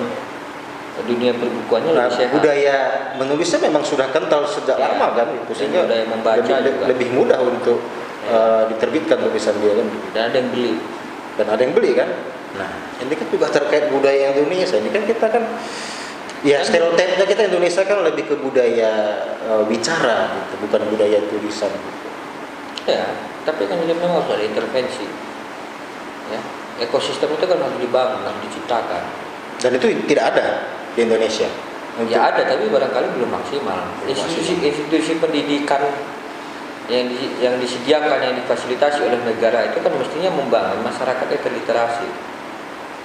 dunia 1.05 1.33
perbukuannya 1.33 1.91
Nah, 1.93 2.07
lebih 2.07 2.17
sehat. 2.17 2.33
budaya 2.33 2.77
menulisnya 3.17 3.61
memang 3.63 3.83
sudah 3.83 4.09
kental 4.09 4.43
sejak 4.45 4.75
Ya. 4.75 4.91
lama 4.91 5.07
kan 5.13 5.27
itu 5.31 5.53
sehingga 5.53 5.85
budaya 5.85 6.05
membaca 6.05 6.41
lebih, 6.41 6.73
juga. 6.73 6.85
lebih 6.89 7.09
mudah 7.13 7.39
untuk 7.41 7.79
Ya. 8.21 8.33
uh, 8.33 8.63
diterbitkan 8.69 9.17
tulisan 9.19 9.55
dia 9.59 9.73
kan 9.75 9.87
Dan 10.13 10.23
ada 10.27 10.37
yang 10.37 10.49
beli. 10.51 10.73
dan 11.37 11.47
ada 11.49 11.61
yang 11.61 11.73
beli 11.73 11.91
kan. 11.95 12.09
Nah, 12.51 12.71
ini 12.99 13.15
kan 13.15 13.27
juga 13.29 13.47
terkait 13.49 13.89
budaya 13.89 14.35
Indonesia. 14.35 14.77
Ini 14.77 14.91
kan 14.91 15.03
kita 15.05 15.27
kan 15.27 15.43
ya 16.41 16.59
Kan- 16.59 16.67
stereotipnya 16.67 17.25
kita 17.25 17.43
Indonesia 17.47 17.83
kan 17.83 17.99
lebih 18.03 18.25
ke 18.27 18.35
budaya 18.37 18.91
uh, 19.47 19.63
bicara 19.65 20.35
gitu, 20.37 20.55
bukan 20.65 20.81
budaya 20.89 21.19
tulisan. 21.29 21.73
Ya, 22.85 23.07
tapi 23.45 23.65
kan 23.65 23.77
ini 23.79 23.93
memang 23.93 24.19
harus 24.19 24.35
ada 24.35 24.43
intervensi. 24.43 25.05
Ya, 26.29 26.41
ekosistem 26.81 27.29
itu 27.31 27.45
kan 27.45 27.57
harus 27.57 27.77
dibangun, 27.77 28.21
harus 28.21 28.41
diciptakan. 28.47 29.05
Dan 29.61 29.77
itu 29.77 29.87
tidak 30.09 30.25
ada 30.33 30.47
di 30.93 31.01
Indonesia. 31.03 31.49
Untuk- 31.97 32.11
Ya 32.11 32.31
ada, 32.31 32.43
tapi 32.43 32.67
barangkali 32.67 33.07
belum 33.15 33.31
maksimal. 33.31 33.79
Institusi-institusi 34.07 35.19
pendidikan 35.19 35.83
yang 36.87 37.07
di- 37.07 37.35
yang 37.39 37.55
disediakan, 37.57 38.19
yang 38.21 38.35
difasilitasi 38.37 39.05
oleh 39.05 39.21
negara 39.23 39.69
itu 39.69 39.79
kan 39.79 39.93
mestinya 39.95 40.31
membangun 40.33 40.81
masyarakatnya 40.83 41.39
terliterasi. 41.39 42.09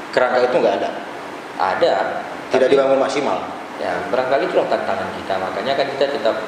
kerangka 0.09 0.47
itu 0.47 0.55
nggak 0.55 0.75
ada, 0.79 0.89
Ada, 1.59 1.91
tidak 2.47 2.55
tapi- 2.55 2.71
dibangun 2.71 3.03
maksimal. 3.03 3.35
Ya, 3.75 3.99
barangkali 4.07 4.47
itulah 4.47 4.63
tantangan 4.71 5.11
kita. 5.11 5.35
Makanya 5.35 5.75
kan 5.75 5.87
kita 5.91 6.05
tetap 6.07 6.39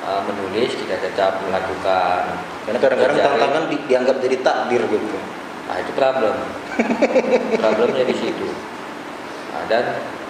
uh, 0.00 0.24
menulis, 0.24 0.72
kita 0.72 0.96
tetap 0.96 1.36
melakukan. 1.44 2.32
Karena 2.64 2.78
kadang-kadang 2.80 3.18
tantangan 3.20 3.62
di- 3.68 3.84
dianggap 3.84 4.16
jadi 4.24 4.36
takdir 4.40 4.88
gitu. 4.88 5.16
Nah, 5.68 5.76
itu 5.76 5.92
problem. 5.92 6.32
Problemnya 7.60 8.04
di 8.04 8.16
situ. 8.16 8.48
Nah, 9.52 9.62
dan 9.68 9.84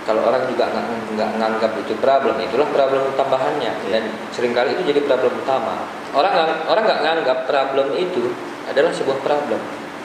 kalau 0.05 0.21
orang 0.29 0.45
juga 0.53 0.69
nggak 0.69 0.87
nggak 1.17 1.31
nganggap 1.41 1.73
itu 1.81 1.97
problem, 1.97 2.37
itulah 2.45 2.69
problem 2.69 3.03
tambahannya. 3.17 3.73
Dan 3.89 4.13
sering 4.37 4.53
kali 4.53 4.77
itu 4.77 4.93
jadi 4.93 5.01
problem 5.09 5.33
utama. 5.41 5.89
Orang 6.13 6.33
orang 6.69 6.83
nggak 6.85 7.01
nganggap 7.01 7.39
problem 7.49 7.97
itu 7.97 8.33
adalah 8.69 8.93
sebuah 8.93 9.19
problem. 9.25 9.61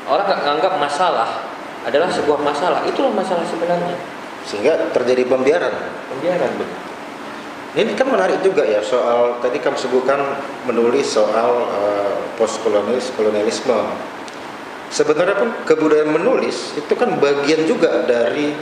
Orang 0.07 0.23
nggak 0.23 0.41
nganggap 0.47 0.73
masalah 0.79 1.29
adalah 1.83 2.07
sebuah 2.07 2.39
masalah. 2.39 2.79
Itulah 2.87 3.11
masalah 3.11 3.43
sebenarnya. 3.43 3.95
Sehingga 4.47 4.89
terjadi 4.95 5.27
pembiaran. 5.27 5.75
Pembiaran. 6.15 6.51
Ini 7.69 7.93
kan 7.93 8.09
menarik 8.09 8.41
juga 8.41 8.65
ya 8.65 8.81
soal 8.81 9.37
tadi 9.45 9.61
kamu 9.61 9.77
sebutkan 9.77 10.17
menulis 10.65 11.05
soal 11.05 11.69
post 12.39 12.63
kolonialisme. 12.63 13.79
Sebenarnya 14.89 15.37
pun 15.37 15.53
kebudayaan 15.69 16.09
menulis 16.09 16.73
itu 16.73 16.89
kan 16.97 17.13
bagian 17.21 17.69
juga 17.69 18.09
dari 18.09 18.57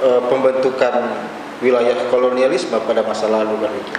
eh, 0.00 0.22
pembentukan 0.26 0.94
wilayah 1.62 1.94
kolonialisme 2.10 2.74
pada 2.82 3.06
masa 3.06 3.30
lalu 3.30 3.54
kan 3.62 3.72
itu. 3.72 3.92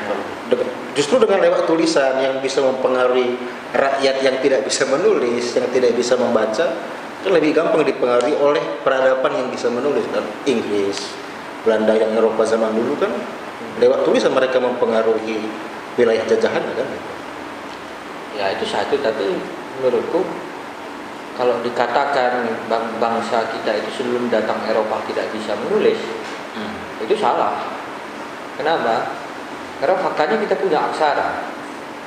Justru 0.93 1.17
dengan 1.17 1.41
lewat 1.41 1.65
tulisan 1.65 2.21
yang 2.21 2.37
bisa 2.43 2.61
mempengaruhi 2.61 3.33
rakyat 3.73 4.21
yang 4.21 4.37
tidak 4.43 4.61
bisa 4.67 4.85
menulis, 4.85 5.55
yang 5.57 5.65
tidak 5.73 5.97
bisa 5.97 6.13
membaca, 6.19 6.65
kan 7.23 7.31
lebih 7.33 7.55
gampang 7.55 7.81
dipengaruhi 7.87 8.37
oleh 8.37 8.61
peradaban 8.85 9.33
yang 9.33 9.47
bisa 9.49 9.71
menulis 9.73 10.05
kan. 10.13 10.21
Inggris, 10.45 11.17
Belanda 11.65 11.97
yang 11.97 12.13
Eropa 12.13 12.45
zaman 12.45 12.75
dulu 12.77 12.93
kan 12.99 13.09
lewat 13.81 14.05
tulisan 14.05 14.35
mereka 14.35 14.61
mempengaruhi 14.61 15.41
wilayah 15.97 16.21
jajahan 16.29 16.61
kan. 16.61 16.87
Ya 18.37 18.53
itu 18.53 18.65
satu, 18.69 18.99
tapi 19.01 19.33
menurutku 19.81 20.21
kalau 21.33 21.57
dikatakan 21.61 22.45
bang- 22.67 22.93
bangsa 22.97 23.41
kita 23.49 23.71
itu 23.73 23.89
sebelum 23.97 24.29
datang 24.29 24.61
Eropa 24.65 25.01
tidak 25.09 25.29
bisa 25.33 25.57
menulis, 25.57 25.97
itu 27.01 27.15
salah. 27.17 27.57
Kenapa? 28.53 29.17
Karena 29.81 29.95
faktanya 29.97 30.37
kita 30.39 30.55
punya 30.55 30.79
aksara, 30.79 31.41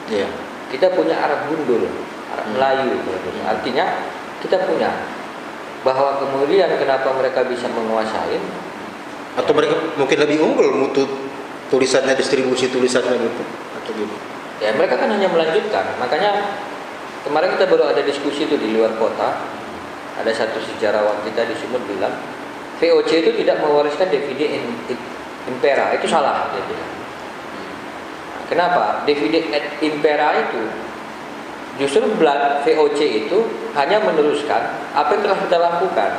Iya. 0.06 0.30
kita 0.70 0.94
punya 0.94 1.18
Arab 1.18 1.50
gundul, 1.50 1.84
Arab 2.30 2.46
Hmm. 2.46 2.54
Melayu. 2.54 2.94
dulu. 2.96 3.28
Artinya 3.44 3.84
kita 4.38 4.62
punya 4.62 4.90
bahwa 5.82 6.18
kemudian 6.18 6.70
kenapa 6.78 7.10
mereka 7.14 7.46
bisa 7.46 7.66
menguasai 7.70 8.38
Atau 9.36 9.52
mereka 9.52 9.76
mungkin 10.00 10.16
lebih 10.16 10.40
unggul 10.40 10.72
mutu 10.72 11.04
tulisannya 11.68 12.16
distribusi 12.16 12.72
tulisannya 12.72 13.20
gitu 13.20 13.42
atau 13.76 13.92
gitu. 13.92 14.16
Ya 14.64 14.72
mereka 14.72 14.96
kan 14.96 15.12
hanya 15.12 15.28
melanjutkan. 15.28 15.84
Makanya 16.00 16.56
kemarin 17.26 17.58
kita 17.58 17.66
baru 17.66 17.90
ada 17.90 18.00
diskusi 18.06 18.46
itu 18.46 18.54
di 18.54 18.72
luar 18.72 18.94
kota. 18.96 19.34
Ada 20.16 20.32
satu 20.32 20.62
sejarawan 20.64 21.20
kita 21.28 21.44
di 21.44 21.52
Sumut 21.60 21.84
bilang 21.84 22.14
VOC 22.80 23.10
itu 23.20 23.30
tidak 23.44 23.60
mewariskan 23.60 24.08
DVD 24.08 24.48
impera. 25.44 25.92
Itu 25.92 26.08
salah 26.08 26.48
dia 26.56 26.62
bilang. 26.64 26.92
Kenapa? 28.46 29.02
DVD 29.04 29.42
et 29.50 29.66
impera 29.82 30.38
itu 30.38 30.62
justru 31.76 32.08
belat 32.16 32.64
VOC 32.64 33.28
itu 33.28 33.38
hanya 33.76 34.00
meneruskan 34.00 34.72
apa 34.96 35.10
yang 35.18 35.22
telah 35.26 35.38
kita 35.44 35.56
lakukan. 35.60 36.10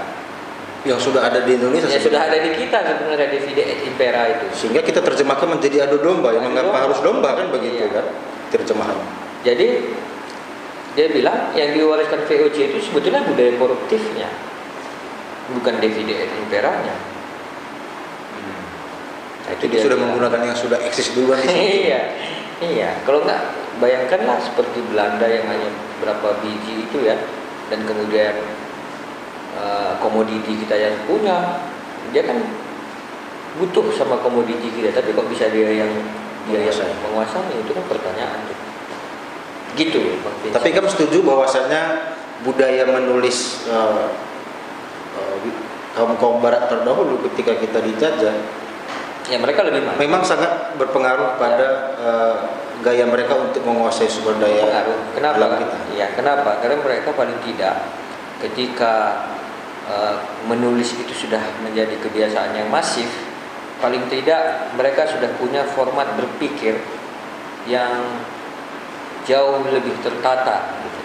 Yang 0.85 1.09
sudah 1.09 1.25
ada 1.25 1.41
di 1.41 1.57
Indonesia 1.57 1.89
Ya 1.89 1.99
sudah 1.99 2.21
ada 2.29 2.37
di 2.37 2.53
kita 2.53 2.85
sebenarnya 2.85 3.27
DVD 3.33 3.59
et 3.65 3.79
impera 3.89 4.29
itu. 4.29 4.45
Sehingga 4.53 4.85
kita 4.85 5.01
terjemahkan 5.01 5.57
menjadi 5.57 5.89
adu 5.89 5.97
domba 6.05 6.37
yang 6.37 6.45
mengapa 6.45 6.85
harus 6.85 7.01
domba 7.01 7.33
kan 7.33 7.49
begitu 7.49 7.81
Iya. 7.81 7.97
kan 7.97 8.05
terjemahan. 8.53 8.97
Jadi 9.41 9.67
dia 10.97 11.07
bilang 11.13 11.53
yang 11.53 11.77
diwariskan 11.77 12.25
VOC 12.25 12.57
itu 12.73 12.77
sebetulnya 12.89 13.21
budaya 13.21 13.53
koruptifnya, 13.61 14.33
bukan 15.53 15.77
DVD 15.77 16.25
et 16.25 16.31
imperanya. 16.41 16.95
Nah, 19.45 19.51
Itu 19.53 19.69
dia 19.69 19.79
sudah 19.85 19.93
bilang. 19.95 20.17
menggunakan 20.17 20.41
yang 20.43 20.57
sudah 20.57 20.79
eksis 20.81 21.13
duluan 21.13 21.37
di 21.39 21.47
iya, 21.87 22.01
iya. 22.59 22.89
Kalau 23.05 23.21
nggak 23.23 23.41
bayangkanlah 23.77 24.41
seperti 24.41 24.81
Belanda 24.89 25.23
yang 25.29 25.45
hanya 25.47 25.69
berapa 26.01 26.41
biji 26.41 26.89
itu 26.89 27.05
ya, 27.05 27.15
dan 27.69 27.79
kemudian 27.85 28.33
eh, 29.55 29.91
komoditi 30.01 30.65
kita 30.65 30.75
yang 30.75 30.97
punya, 31.05 31.61
dia 32.09 32.25
kan 32.25 32.41
butuh 33.61 33.85
sama 33.93 34.17
komoditi 34.21 34.69
kita 34.69 34.93
tapi 34.93 35.13
kok 35.13 35.25
bisa 35.29 35.49
dia 35.49 35.85
yang 35.85 35.91
dia 36.45 36.61
yang 36.61 36.73
Menguasai. 36.73 36.93
menguasai 37.05 37.55
itu 37.61 37.71
kan 37.71 37.85
pertanyaan 37.85 38.39
tuh. 38.49 38.57
Gitu. 39.77 40.01
Tapi 40.49 40.73
kamu 40.73 40.89
setuju 40.89 41.21
bahwasannya 41.21 42.13
budaya 42.41 42.83
menulis 42.89 43.69
eh, 43.69 44.07
eh, 45.17 45.37
kaum 45.93 46.17
kaum 46.17 46.37
barat 46.41 46.69
terdahulu 46.69 47.17
ketika 47.31 47.57
kita 47.57 47.81
dijajah 47.81 48.35
ya 49.27 49.37
mereka 49.41 49.65
lebih 49.65 49.81
maju 49.83 49.97
memang 49.97 50.21
sangat 50.21 50.77
berpengaruh 50.77 51.35
pada 51.41 51.67
eh, 51.97 52.35
gaya 52.85 53.09
mereka 53.09 53.33
untuk 53.37 53.65
menguasai 53.65 54.05
sumber 54.05 54.37
daya 54.37 54.61
pengaruh. 54.61 54.99
Kenapa? 55.17 55.35
alam 55.41 55.51
kita. 55.65 55.77
Ya, 55.97 56.07
kenapa? 56.13 56.61
Karena 56.61 56.77
mereka 56.85 57.09
paling 57.17 57.39
tidak 57.41 57.75
ketika 58.37 59.25
eh, 59.89 60.15
menulis 60.45 60.93
itu 60.93 61.13
sudah 61.25 61.41
menjadi 61.65 61.97
kebiasaan 61.97 62.53
yang 62.53 62.69
masif, 62.69 63.09
paling 63.81 64.05
tidak 64.13 64.71
mereka 64.77 65.09
sudah 65.09 65.29
punya 65.41 65.65
format 65.73 66.05
berpikir 66.15 66.77
yang 67.65 68.21
jauh 69.27 69.59
lebih 69.67 69.93
tertata. 69.99 70.79
gitu. 70.81 71.01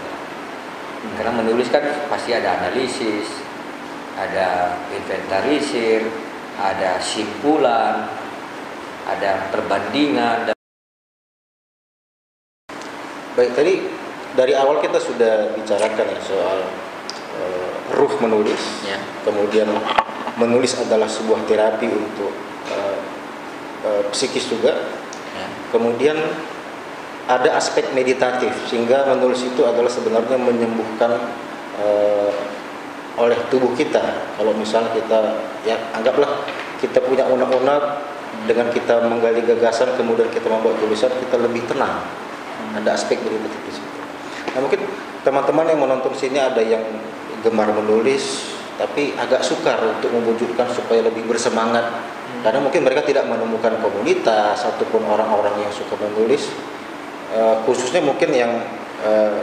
Karena 1.19 1.32
menulis 1.35 1.66
kan 1.66 1.82
pasti 2.07 2.31
ada 2.31 2.62
analisis, 2.62 3.27
ada 4.15 4.78
inventarisir, 4.94 6.07
ada 6.57 7.03
simpulan, 7.03 8.07
ada 9.11 9.51
perbandingan 9.51 10.47
dan 10.47 10.57
Baik 13.32 13.57
tadi 13.57 13.81
dari 14.36 14.53
awal 14.53 14.85
kita 14.85 15.01
sudah 15.01 15.57
bicarakan 15.57 16.05
ya 16.05 16.20
soal 16.20 16.69
eh, 17.40 17.73
ruh 17.97 18.12
menulis, 18.20 18.85
ya. 18.85 19.01
kemudian 19.24 19.73
menulis 20.36 20.77
adalah 20.77 21.09
sebuah 21.09 21.40
terapi 21.49 21.89
untuk 21.89 22.28
eh, 22.69 22.99
eh, 23.89 24.03
psikis 24.12 24.53
juga, 24.53 24.77
ya. 25.32 25.47
kemudian 25.73 26.20
ada 27.31 27.55
aspek 27.55 27.86
meditatif 27.94 28.51
sehingga 28.66 29.07
menulis 29.15 29.47
itu 29.47 29.62
adalah 29.62 29.90
sebenarnya 29.90 30.35
menyembuhkan 30.39 31.12
eh, 31.78 32.31
oleh 33.20 33.39
tubuh 33.53 33.70
kita. 33.77 34.01
Kalau 34.40 34.53
misalnya 34.57 34.90
kita 34.97 35.19
ya 35.69 35.77
anggaplah 35.94 36.43
kita 36.81 36.99
punya 37.05 37.28
unek-unek 37.28 37.82
dengan 38.49 38.66
kita 38.74 39.07
menggali 39.07 39.44
gagasan 39.44 39.94
kemudian 39.94 40.27
kita 40.32 40.51
membuat 40.51 40.81
tulisan 40.82 41.12
kita 41.15 41.36
lebih 41.39 41.62
tenang. 41.69 42.03
Ada 42.73 42.97
aspek 42.97 43.20
meditatif 43.23 43.61
di 43.69 43.73
situ. 43.77 43.90
Nah 44.57 44.61
mungkin 44.65 44.81
teman-teman 45.23 45.66
yang 45.70 45.81
menonton 45.81 46.12
sini 46.16 46.40
ada 46.40 46.61
yang 46.65 46.82
gemar 47.44 47.70
menulis 47.70 48.55
tapi 48.81 49.12
agak 49.15 49.44
sukar 49.44 49.78
untuk 49.85 50.11
mewujudkan 50.11 50.66
supaya 50.73 51.05
lebih 51.05 51.28
bersemangat 51.28 51.85
karena 52.43 52.59
mungkin 52.59 52.82
mereka 52.82 53.07
tidak 53.07 53.28
menemukan 53.28 53.78
komunitas 53.78 54.59
ataupun 54.65 55.07
orang-orang 55.07 55.62
yang 55.62 55.70
suka 55.70 55.94
menulis 55.94 56.51
Eh, 57.33 57.57
khususnya 57.65 58.05
mungkin 58.05 58.29
yang 58.29 58.53
eh, 59.01 59.41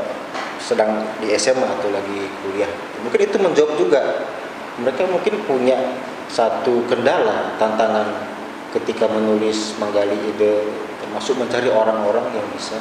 sedang 0.62 1.02
di 1.18 1.34
SMA 1.34 1.66
atau 1.66 1.90
lagi 1.90 2.30
kuliah 2.46 2.70
mungkin 3.02 3.18
itu 3.26 3.38
menjawab 3.42 3.74
juga 3.82 4.30
mereka 4.78 5.10
mungkin 5.10 5.42
punya 5.50 5.98
satu 6.30 6.86
kendala 6.86 7.58
tantangan 7.58 8.30
ketika 8.78 9.10
menulis 9.10 9.74
menggali 9.82 10.14
ide 10.30 10.70
termasuk 11.02 11.42
mencari 11.42 11.66
orang-orang 11.74 12.30
yang 12.30 12.46
bisa 12.54 12.78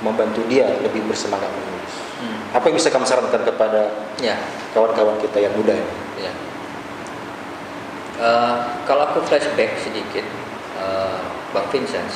membantu 0.00 0.40
dia 0.48 0.64
lebih 0.80 1.04
bersemangat 1.04 1.52
menulis 1.52 1.94
Hmm. 2.18 2.50
apa 2.50 2.66
yang 2.66 2.74
bisa 2.80 2.90
kamu 2.90 3.06
sarankan 3.06 3.46
kepada 3.46 3.94
Ya. 4.18 4.34
kawan-kawan 4.74 5.20
kita 5.22 5.38
yang 5.38 5.52
muda 5.54 5.70
ini 5.76 5.94
Ya. 6.18 6.32
Eh, 8.18 8.56
kalau 8.82 9.06
aku 9.06 9.22
flashback 9.22 9.78
sedikit, 9.78 10.26
eh, 10.74 11.18
Bang 11.54 11.70
Vincent, 11.70 12.10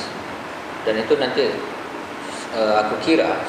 dan 0.83 0.99
itu 0.99 1.15
nanti 1.15 1.55
eh, 2.55 2.75
aku 2.85 2.95
kira 3.03 3.41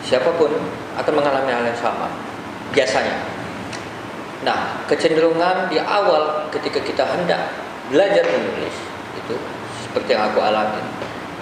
siapa 0.00 0.32
pun 0.34 0.50
akan 0.96 1.12
mengalami 1.12 1.50
hal 1.52 1.64
yang 1.66 1.80
sama, 1.80 2.08
biasanya. 2.72 3.16
Nah, 4.40 4.80
kecenderungan 4.88 5.68
di 5.68 5.76
awal 5.76 6.48
ketika 6.48 6.80
kita 6.80 7.04
hendak 7.04 7.52
belajar 7.92 8.24
menulis 8.24 8.72
itu 9.20 9.36
seperti 9.84 10.16
yang 10.16 10.32
aku 10.32 10.40
alami, 10.40 10.80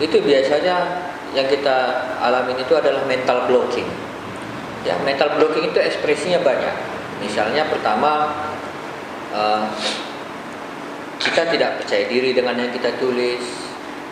itu 0.03 0.19
biasanya 0.19 1.07
yang 1.37 1.47
kita 1.47 2.09
alamin 2.19 2.59
itu 2.59 2.75
adalah 2.75 3.05
mental 3.07 3.47
blocking. 3.47 3.87
Ya, 4.83 4.99
mental 5.07 5.39
blocking 5.39 5.71
itu 5.71 5.79
ekspresinya 5.79 6.43
banyak. 6.43 6.75
Misalnya 7.23 7.71
pertama 7.71 8.35
eh, 9.31 9.65
kita 11.23 11.51
tidak 11.51 11.83
percaya 11.83 12.05
diri 12.11 12.35
dengan 12.35 12.59
yang 12.59 12.71
kita 12.75 12.95
tulis, 12.99 13.43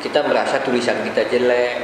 kita 0.03 0.23
merasa 0.27 0.63
tulisan 0.63 1.03
kita 1.03 1.27
jelek, 1.27 1.83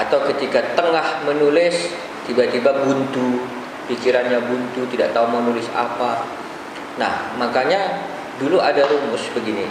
atau 0.00 0.24
ketika 0.32 0.64
tengah 0.72 1.28
menulis 1.28 1.92
tiba-tiba 2.24 2.72
buntu, 2.88 3.44
pikirannya 3.84 4.40
buntu, 4.48 4.88
tidak 4.88 5.12
tahu 5.12 5.28
mau 5.28 5.44
nulis 5.44 5.68
apa. 5.76 6.24
Nah, 6.96 7.36
makanya 7.36 8.00
dulu 8.40 8.56
ada 8.64 8.80
rumus 8.88 9.28
begini. 9.36 9.68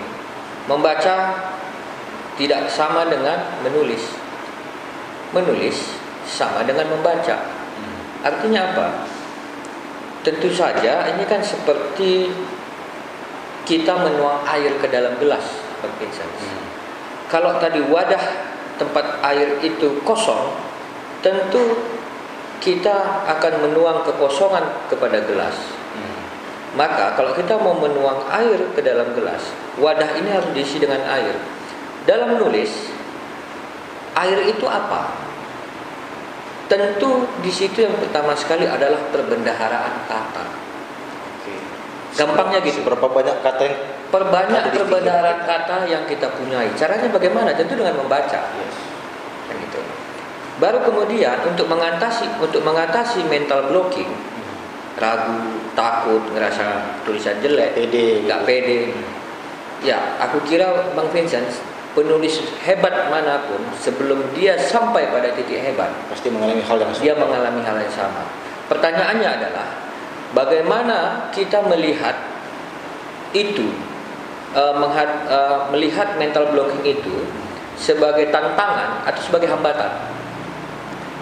Membaca 0.70 1.34
tidak 2.38 2.70
sama 2.70 3.10
dengan 3.10 3.58
menulis. 3.66 4.06
Menulis 5.34 5.98
sama 6.30 6.62
dengan 6.62 6.94
membaca. 6.94 7.42
Artinya 8.22 8.62
apa? 8.70 8.88
Tentu 10.22 10.52
saja 10.54 11.10
ini 11.10 11.24
kan 11.26 11.42
seperti 11.42 12.30
kita 13.66 13.94
menuang 13.98 14.46
air 14.46 14.78
ke 14.78 14.88
dalam 14.92 15.16
gelas, 15.18 15.64
Bang 15.80 15.94
Vincent. 15.98 16.30
Kalau 17.30 17.62
tadi 17.62 17.80
wadah 17.86 18.49
tempat 18.80 19.20
air 19.28 19.60
itu 19.62 20.00
kosong, 20.08 20.56
tentu 21.20 21.78
kita 22.64 23.28
akan 23.28 23.68
menuang 23.68 24.08
kekosongan 24.08 24.88
kepada 24.88 25.20
gelas. 25.28 25.56
Maka 26.78 27.18
kalau 27.18 27.34
kita 27.34 27.58
mau 27.58 27.74
menuang 27.74 28.30
air 28.30 28.62
ke 28.78 28.82
dalam 28.86 29.10
gelas, 29.18 29.42
wadah 29.82 30.14
ini 30.22 30.30
harus 30.30 30.54
diisi 30.54 30.78
dengan 30.78 31.02
air. 31.10 31.34
Dalam 32.06 32.38
menulis, 32.38 32.94
air 34.14 34.40
itu 34.46 34.70
apa? 34.70 35.18
Tentu 36.70 37.26
di 37.42 37.50
situ 37.50 37.82
yang 37.82 37.98
pertama 37.98 38.38
sekali 38.38 38.70
adalah 38.70 39.02
perbendaharaan 39.10 40.06
kata. 40.06 40.46
Gampangnya 42.18 42.60
gitu. 42.66 42.82
berapa 42.86 43.06
banyak 43.06 43.38
kata 43.46 43.62
yang 43.66 43.78
Perbanyak 44.10 44.74
kita. 44.74 45.46
kata 45.46 45.86
yang 45.86 46.04
kita 46.10 46.28
punyai. 46.34 46.74
Caranya 46.74 47.06
bagaimana? 47.14 47.54
Tentu 47.54 47.78
dengan 47.78 47.94
membaca. 47.94 48.40
Kan 49.46 49.56
gitu. 49.62 49.80
Baru 50.58 50.82
kemudian 50.82 51.38
untuk 51.46 51.70
mengatasi 51.70 52.26
untuk 52.42 52.66
mengatasi 52.66 53.24
mental 53.30 53.70
blocking, 53.70 54.10
ragu, 54.98 55.62
takut, 55.78 56.20
ngerasa 56.34 57.00
tulisan 57.06 57.38
jelek, 57.40 57.78
pede 57.78 58.26
nggak 58.26 58.42
pede. 58.44 58.92
Ya, 59.86 60.20
aku 60.20 60.44
kira 60.44 60.92
Bang 60.98 61.08
Vincent 61.16 61.48
penulis 61.96 62.44
hebat 62.68 63.08
mana 63.08 63.48
pun 63.48 63.62
sebelum 63.80 64.20
dia 64.36 64.60
sampai 64.60 65.08
pada 65.10 65.32
titik 65.32 65.64
hebat, 65.64 65.90
pasti 66.12 66.28
mengalami 66.28 66.62
hal 66.62 66.78
yang 66.82 66.92
dia 67.00 67.14
sama. 67.16 67.24
mengalami 67.24 67.62
hal 67.64 67.78
yang 67.80 67.94
sama. 67.96 68.24
Pertanyaannya 68.68 69.30
adalah 69.40 69.68
bagaimana 70.34 71.30
kita 71.34 71.64
melihat 71.66 72.16
itu 73.34 73.70
eh, 74.54 74.74
mengha- 74.78 75.26
eh, 75.30 75.60
melihat 75.74 76.18
mental 76.18 76.50
blocking 76.54 76.86
itu 76.86 77.26
sebagai 77.80 78.28
tantangan 78.34 79.08
atau 79.08 79.22
sebagai 79.24 79.48
hambatan. 79.48 79.92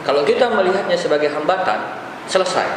Kalau 0.08 0.24
kita 0.24 0.48
melihatnya 0.48 0.96
sebagai 0.96 1.28
hambatan, 1.30 1.78
selesai. 2.32 2.68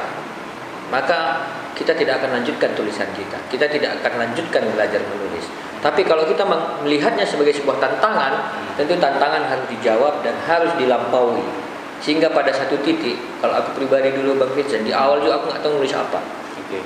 Maka 0.91 1.47
kita 1.79 1.95
tidak 1.95 2.19
akan 2.21 2.43
lanjutkan 2.43 2.75
tulisan 2.75 3.07
kita. 3.15 3.39
Kita 3.47 3.71
tidak 3.71 4.03
akan 4.03 4.27
lanjutkan 4.27 4.67
belajar 4.75 4.99
menulis. 4.99 5.47
Tapi 5.81 6.05
kalau 6.05 6.29
kita 6.29 6.45
melihatnya 6.85 7.25
sebagai 7.25 7.57
sebuah 7.57 7.81
tantangan, 7.81 8.53
tentu 8.77 8.99
tantangan 9.01 9.49
harus 9.49 9.67
dijawab 9.71 10.21
dan 10.21 10.35
harus 10.45 10.75
dilampaui. 10.77 11.70
Sehingga 12.01 12.33
pada 12.33 12.49
satu 12.49 12.81
titik, 12.81 13.21
kalau 13.45 13.61
aku 13.61 13.77
pribadi 13.77 14.09
dulu 14.17 14.41
Bang 14.41 14.53
Vincent, 14.57 14.89
di 14.89 14.93
awal 14.93 15.21
juga 15.21 15.37
aku 15.41 15.53
nggak 15.53 15.61
tahu 15.61 15.73
nulis 15.77 15.93
apa. 15.93 16.19
Oke. 16.57 16.81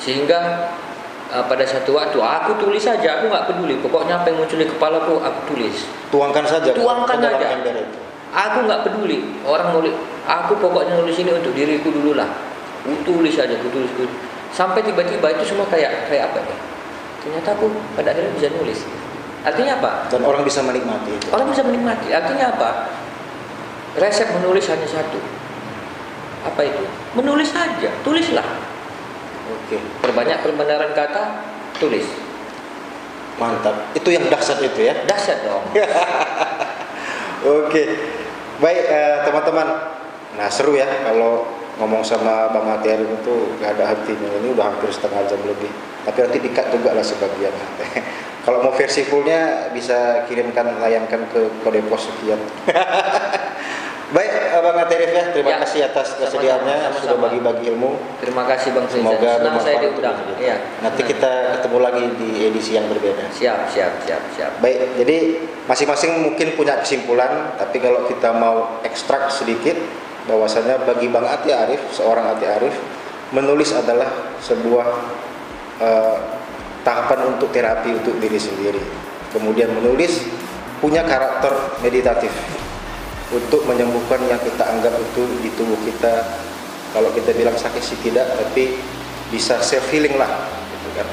Sehingga 0.00 0.40
uh, 1.28 1.44
pada 1.44 1.64
satu 1.68 1.92
waktu 1.92 2.16
aku 2.16 2.56
tulis 2.56 2.80
saja, 2.80 3.20
aku 3.20 3.28
nggak 3.28 3.44
peduli. 3.44 3.76
Pokoknya 3.84 4.24
apa 4.24 4.32
yang 4.32 4.40
muncul 4.40 4.56
di 4.56 4.68
kepalaku 4.68 5.20
aku 5.20 5.40
tulis. 5.52 5.84
tuangkan 6.08 6.44
saja 6.48 6.72
Tuangkan 6.72 7.20
ke 7.20 7.24
dalam 7.28 7.40
aja. 7.40 7.48
ember 7.60 7.74
itu 7.76 7.98
Aku 8.28 8.58
nggak 8.68 8.80
peduli 8.84 9.24
orang 9.44 9.72
nulis. 9.72 9.92
Aku 10.28 10.52
pokoknya 10.60 11.00
nulis 11.00 11.16
ini 11.16 11.32
untuk 11.32 11.52
diriku 11.56 11.88
dulu 11.88 12.12
lah. 12.16 12.28
Aku 12.84 12.96
tulis 13.04 13.36
aja, 13.36 13.52
aku 13.52 13.68
tulis, 13.72 13.88
tulis. 13.96 14.12
Sampai 14.52 14.80
tiba-tiba 14.80 15.28
itu 15.32 15.44
semua 15.44 15.68
kayak 15.68 16.08
kayak 16.08 16.32
apa 16.32 16.40
ya? 16.40 16.56
Ternyata 17.24 17.52
aku 17.56 17.68
pada 17.96 18.12
akhirnya 18.12 18.32
bisa 18.36 18.48
nulis. 18.56 18.80
Artinya 19.44 19.80
apa? 19.80 19.90
dan 20.10 20.20
orang 20.26 20.42
bisa 20.42 20.60
menikmati 20.66 21.14
itu 21.14 21.26
Orang 21.30 21.46
bisa 21.48 21.62
menikmati. 21.62 22.10
Artinya 22.10 22.52
apa? 22.52 22.70
Resep 23.98 24.28
menulis 24.38 24.64
hanya 24.70 24.86
satu. 24.86 25.18
Apa 26.46 26.60
itu? 26.62 26.84
Menulis 27.18 27.50
saja, 27.50 27.90
tulislah. 28.06 28.46
oke 29.50 29.76
Perbanyak 29.98 30.38
perbenaran 30.40 30.94
kata, 30.94 31.42
tulis. 31.82 32.06
Mantap. 33.38 33.94
Itu 33.94 34.10
yang 34.10 34.26
dahsyat 34.26 34.58
itu 34.62 34.90
ya. 34.90 34.94
Dahsyat 35.06 35.46
dong. 35.46 35.62
Oke, 37.46 37.82
baik 38.58 38.82
eh, 38.90 39.16
teman-teman. 39.22 39.94
Nah 40.34 40.50
seru 40.50 40.74
ya 40.74 40.90
kalau 41.06 41.46
ngomong 41.78 42.02
sama 42.02 42.50
Bang 42.50 42.66
Mati 42.66 42.90
Arif 42.90 43.06
itu 43.06 43.54
gak 43.62 43.78
ada 43.78 43.94
hentinya. 43.94 44.26
Ini 44.42 44.58
udah 44.58 44.74
hampir 44.74 44.90
setengah 44.90 45.22
jam 45.30 45.38
lebih. 45.46 45.70
Tapi 46.02 46.18
nanti 46.26 46.38
dikat 46.42 46.66
juga 46.74 46.98
lah 46.98 47.06
sebagian. 47.06 47.54
kalau 48.44 48.58
mau 48.66 48.74
versi 48.74 49.06
fullnya 49.06 49.70
bisa 49.70 50.26
kirimkan 50.26 50.82
layangkan 50.82 51.30
ke 51.30 51.46
kode 51.62 51.78
pos 51.86 52.10
sekian. 52.10 52.42
baik 54.08 54.30
Bang 54.58 54.76
Mati 54.76 54.92
Arif 54.96 55.10
ya, 55.12 55.24
terima 55.32 55.48
Ya, 55.48 55.56
kasih 55.62 55.80
atas 55.88 56.16
kesediaannya 56.16 56.76
sudah 57.00 57.16
bagi-bagi 57.20 57.72
ilmu. 57.72 57.96
Terima 58.20 58.42
kasih 58.48 58.74
Bang 58.74 58.88
Rizal. 58.88 59.00
Semoga 59.04 59.30
Senang 59.38 59.60
saya 59.60 59.76
diundang. 59.80 60.16
Iya. 60.40 60.56
Nanti 60.84 61.00
kita 61.04 61.32
ketemu 61.60 61.78
lagi 61.78 62.04
di 62.16 62.28
edisi 62.48 62.76
yang 62.76 62.86
berbeda. 62.88 63.28
Siap, 63.32 63.68
siap, 63.70 63.92
siap, 64.04 64.22
siap. 64.34 64.52
Baik, 64.60 64.98
jadi 65.00 65.16
masing-masing 65.68 66.24
mungkin 66.24 66.56
punya 66.56 66.80
kesimpulan, 66.80 67.54
tapi 67.56 67.76
kalau 67.80 68.08
kita 68.08 68.30
mau 68.34 68.82
ekstrak 68.84 69.30
sedikit, 69.32 69.76
bahwasanya 70.28 70.84
bagi 70.84 71.08
Bang 71.08 71.24
Ati 71.24 71.52
Arif, 71.54 71.80
seorang 71.92 72.36
Ati 72.36 72.44
Arif, 72.44 72.74
menulis 73.32 73.72
adalah 73.72 74.36
sebuah 74.40 74.86
eh, 75.80 76.16
tahapan 76.84 77.36
untuk 77.36 77.52
terapi 77.52 77.96
untuk 77.96 78.16
diri 78.20 78.40
sendiri. 78.40 78.80
Kemudian 79.32 79.72
menulis 79.76 80.24
punya 80.80 81.04
karakter 81.04 81.80
meditatif 81.84 82.32
untuk 83.32 83.64
menyembuhkan 83.68 84.20
yang 84.24 84.40
kita 84.40 84.64
anggap 84.64 84.94
itu 84.96 85.22
di 85.44 85.50
tubuh 85.56 85.76
kita. 85.84 86.24
Kalau 86.96 87.12
kita 87.12 87.36
bilang 87.36 87.52
sakit 87.52 87.82
sih 87.84 87.98
tidak, 88.00 88.24
tapi 88.40 88.80
bisa 89.28 89.60
self 89.60 89.84
healing 89.92 90.16
lah, 90.16 90.48
gitu 90.72 90.88
kan. 90.96 91.08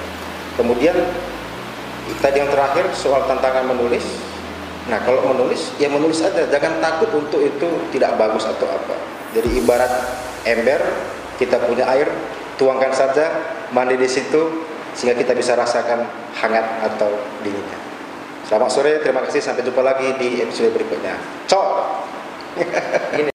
Kemudian 0.56 0.96
tadi 2.24 2.40
yang 2.40 2.48
terakhir 2.48 2.88
soal 2.96 3.28
tantangan 3.28 3.68
menulis. 3.68 4.08
Nah 4.88 5.02
kalau 5.04 5.36
menulis 5.36 5.76
ya 5.82 5.92
menulis 5.92 6.24
aja, 6.24 6.48
jangan 6.48 6.80
takut 6.80 7.12
untuk 7.12 7.44
itu 7.44 7.68
tidak 7.92 8.16
bagus 8.16 8.48
atau 8.48 8.70
apa. 8.70 8.96
Jadi 9.36 9.60
ibarat 9.60 9.92
ember, 10.48 10.80
kita 11.36 11.60
punya 11.68 11.84
air, 11.92 12.08
tuangkan 12.56 12.96
saja, 12.96 13.26
mandi 13.76 14.00
di 14.00 14.08
situ 14.08 14.64
sehingga 14.96 15.20
kita 15.20 15.36
bisa 15.36 15.60
rasakan 15.60 16.08
hangat 16.40 16.64
atau 16.88 17.12
dinginnya. 17.44 17.95
Selamat 18.46 18.70
sore, 18.70 19.02
terima 19.02 19.26
kasih 19.26 19.42
sampai 19.42 19.66
jumpa 19.66 19.82
lagi 19.82 20.06
di 20.22 20.38
episode 20.38 20.70
berikutnya. 20.70 21.18
Ciao. 21.50 21.82
Ini 23.18 23.35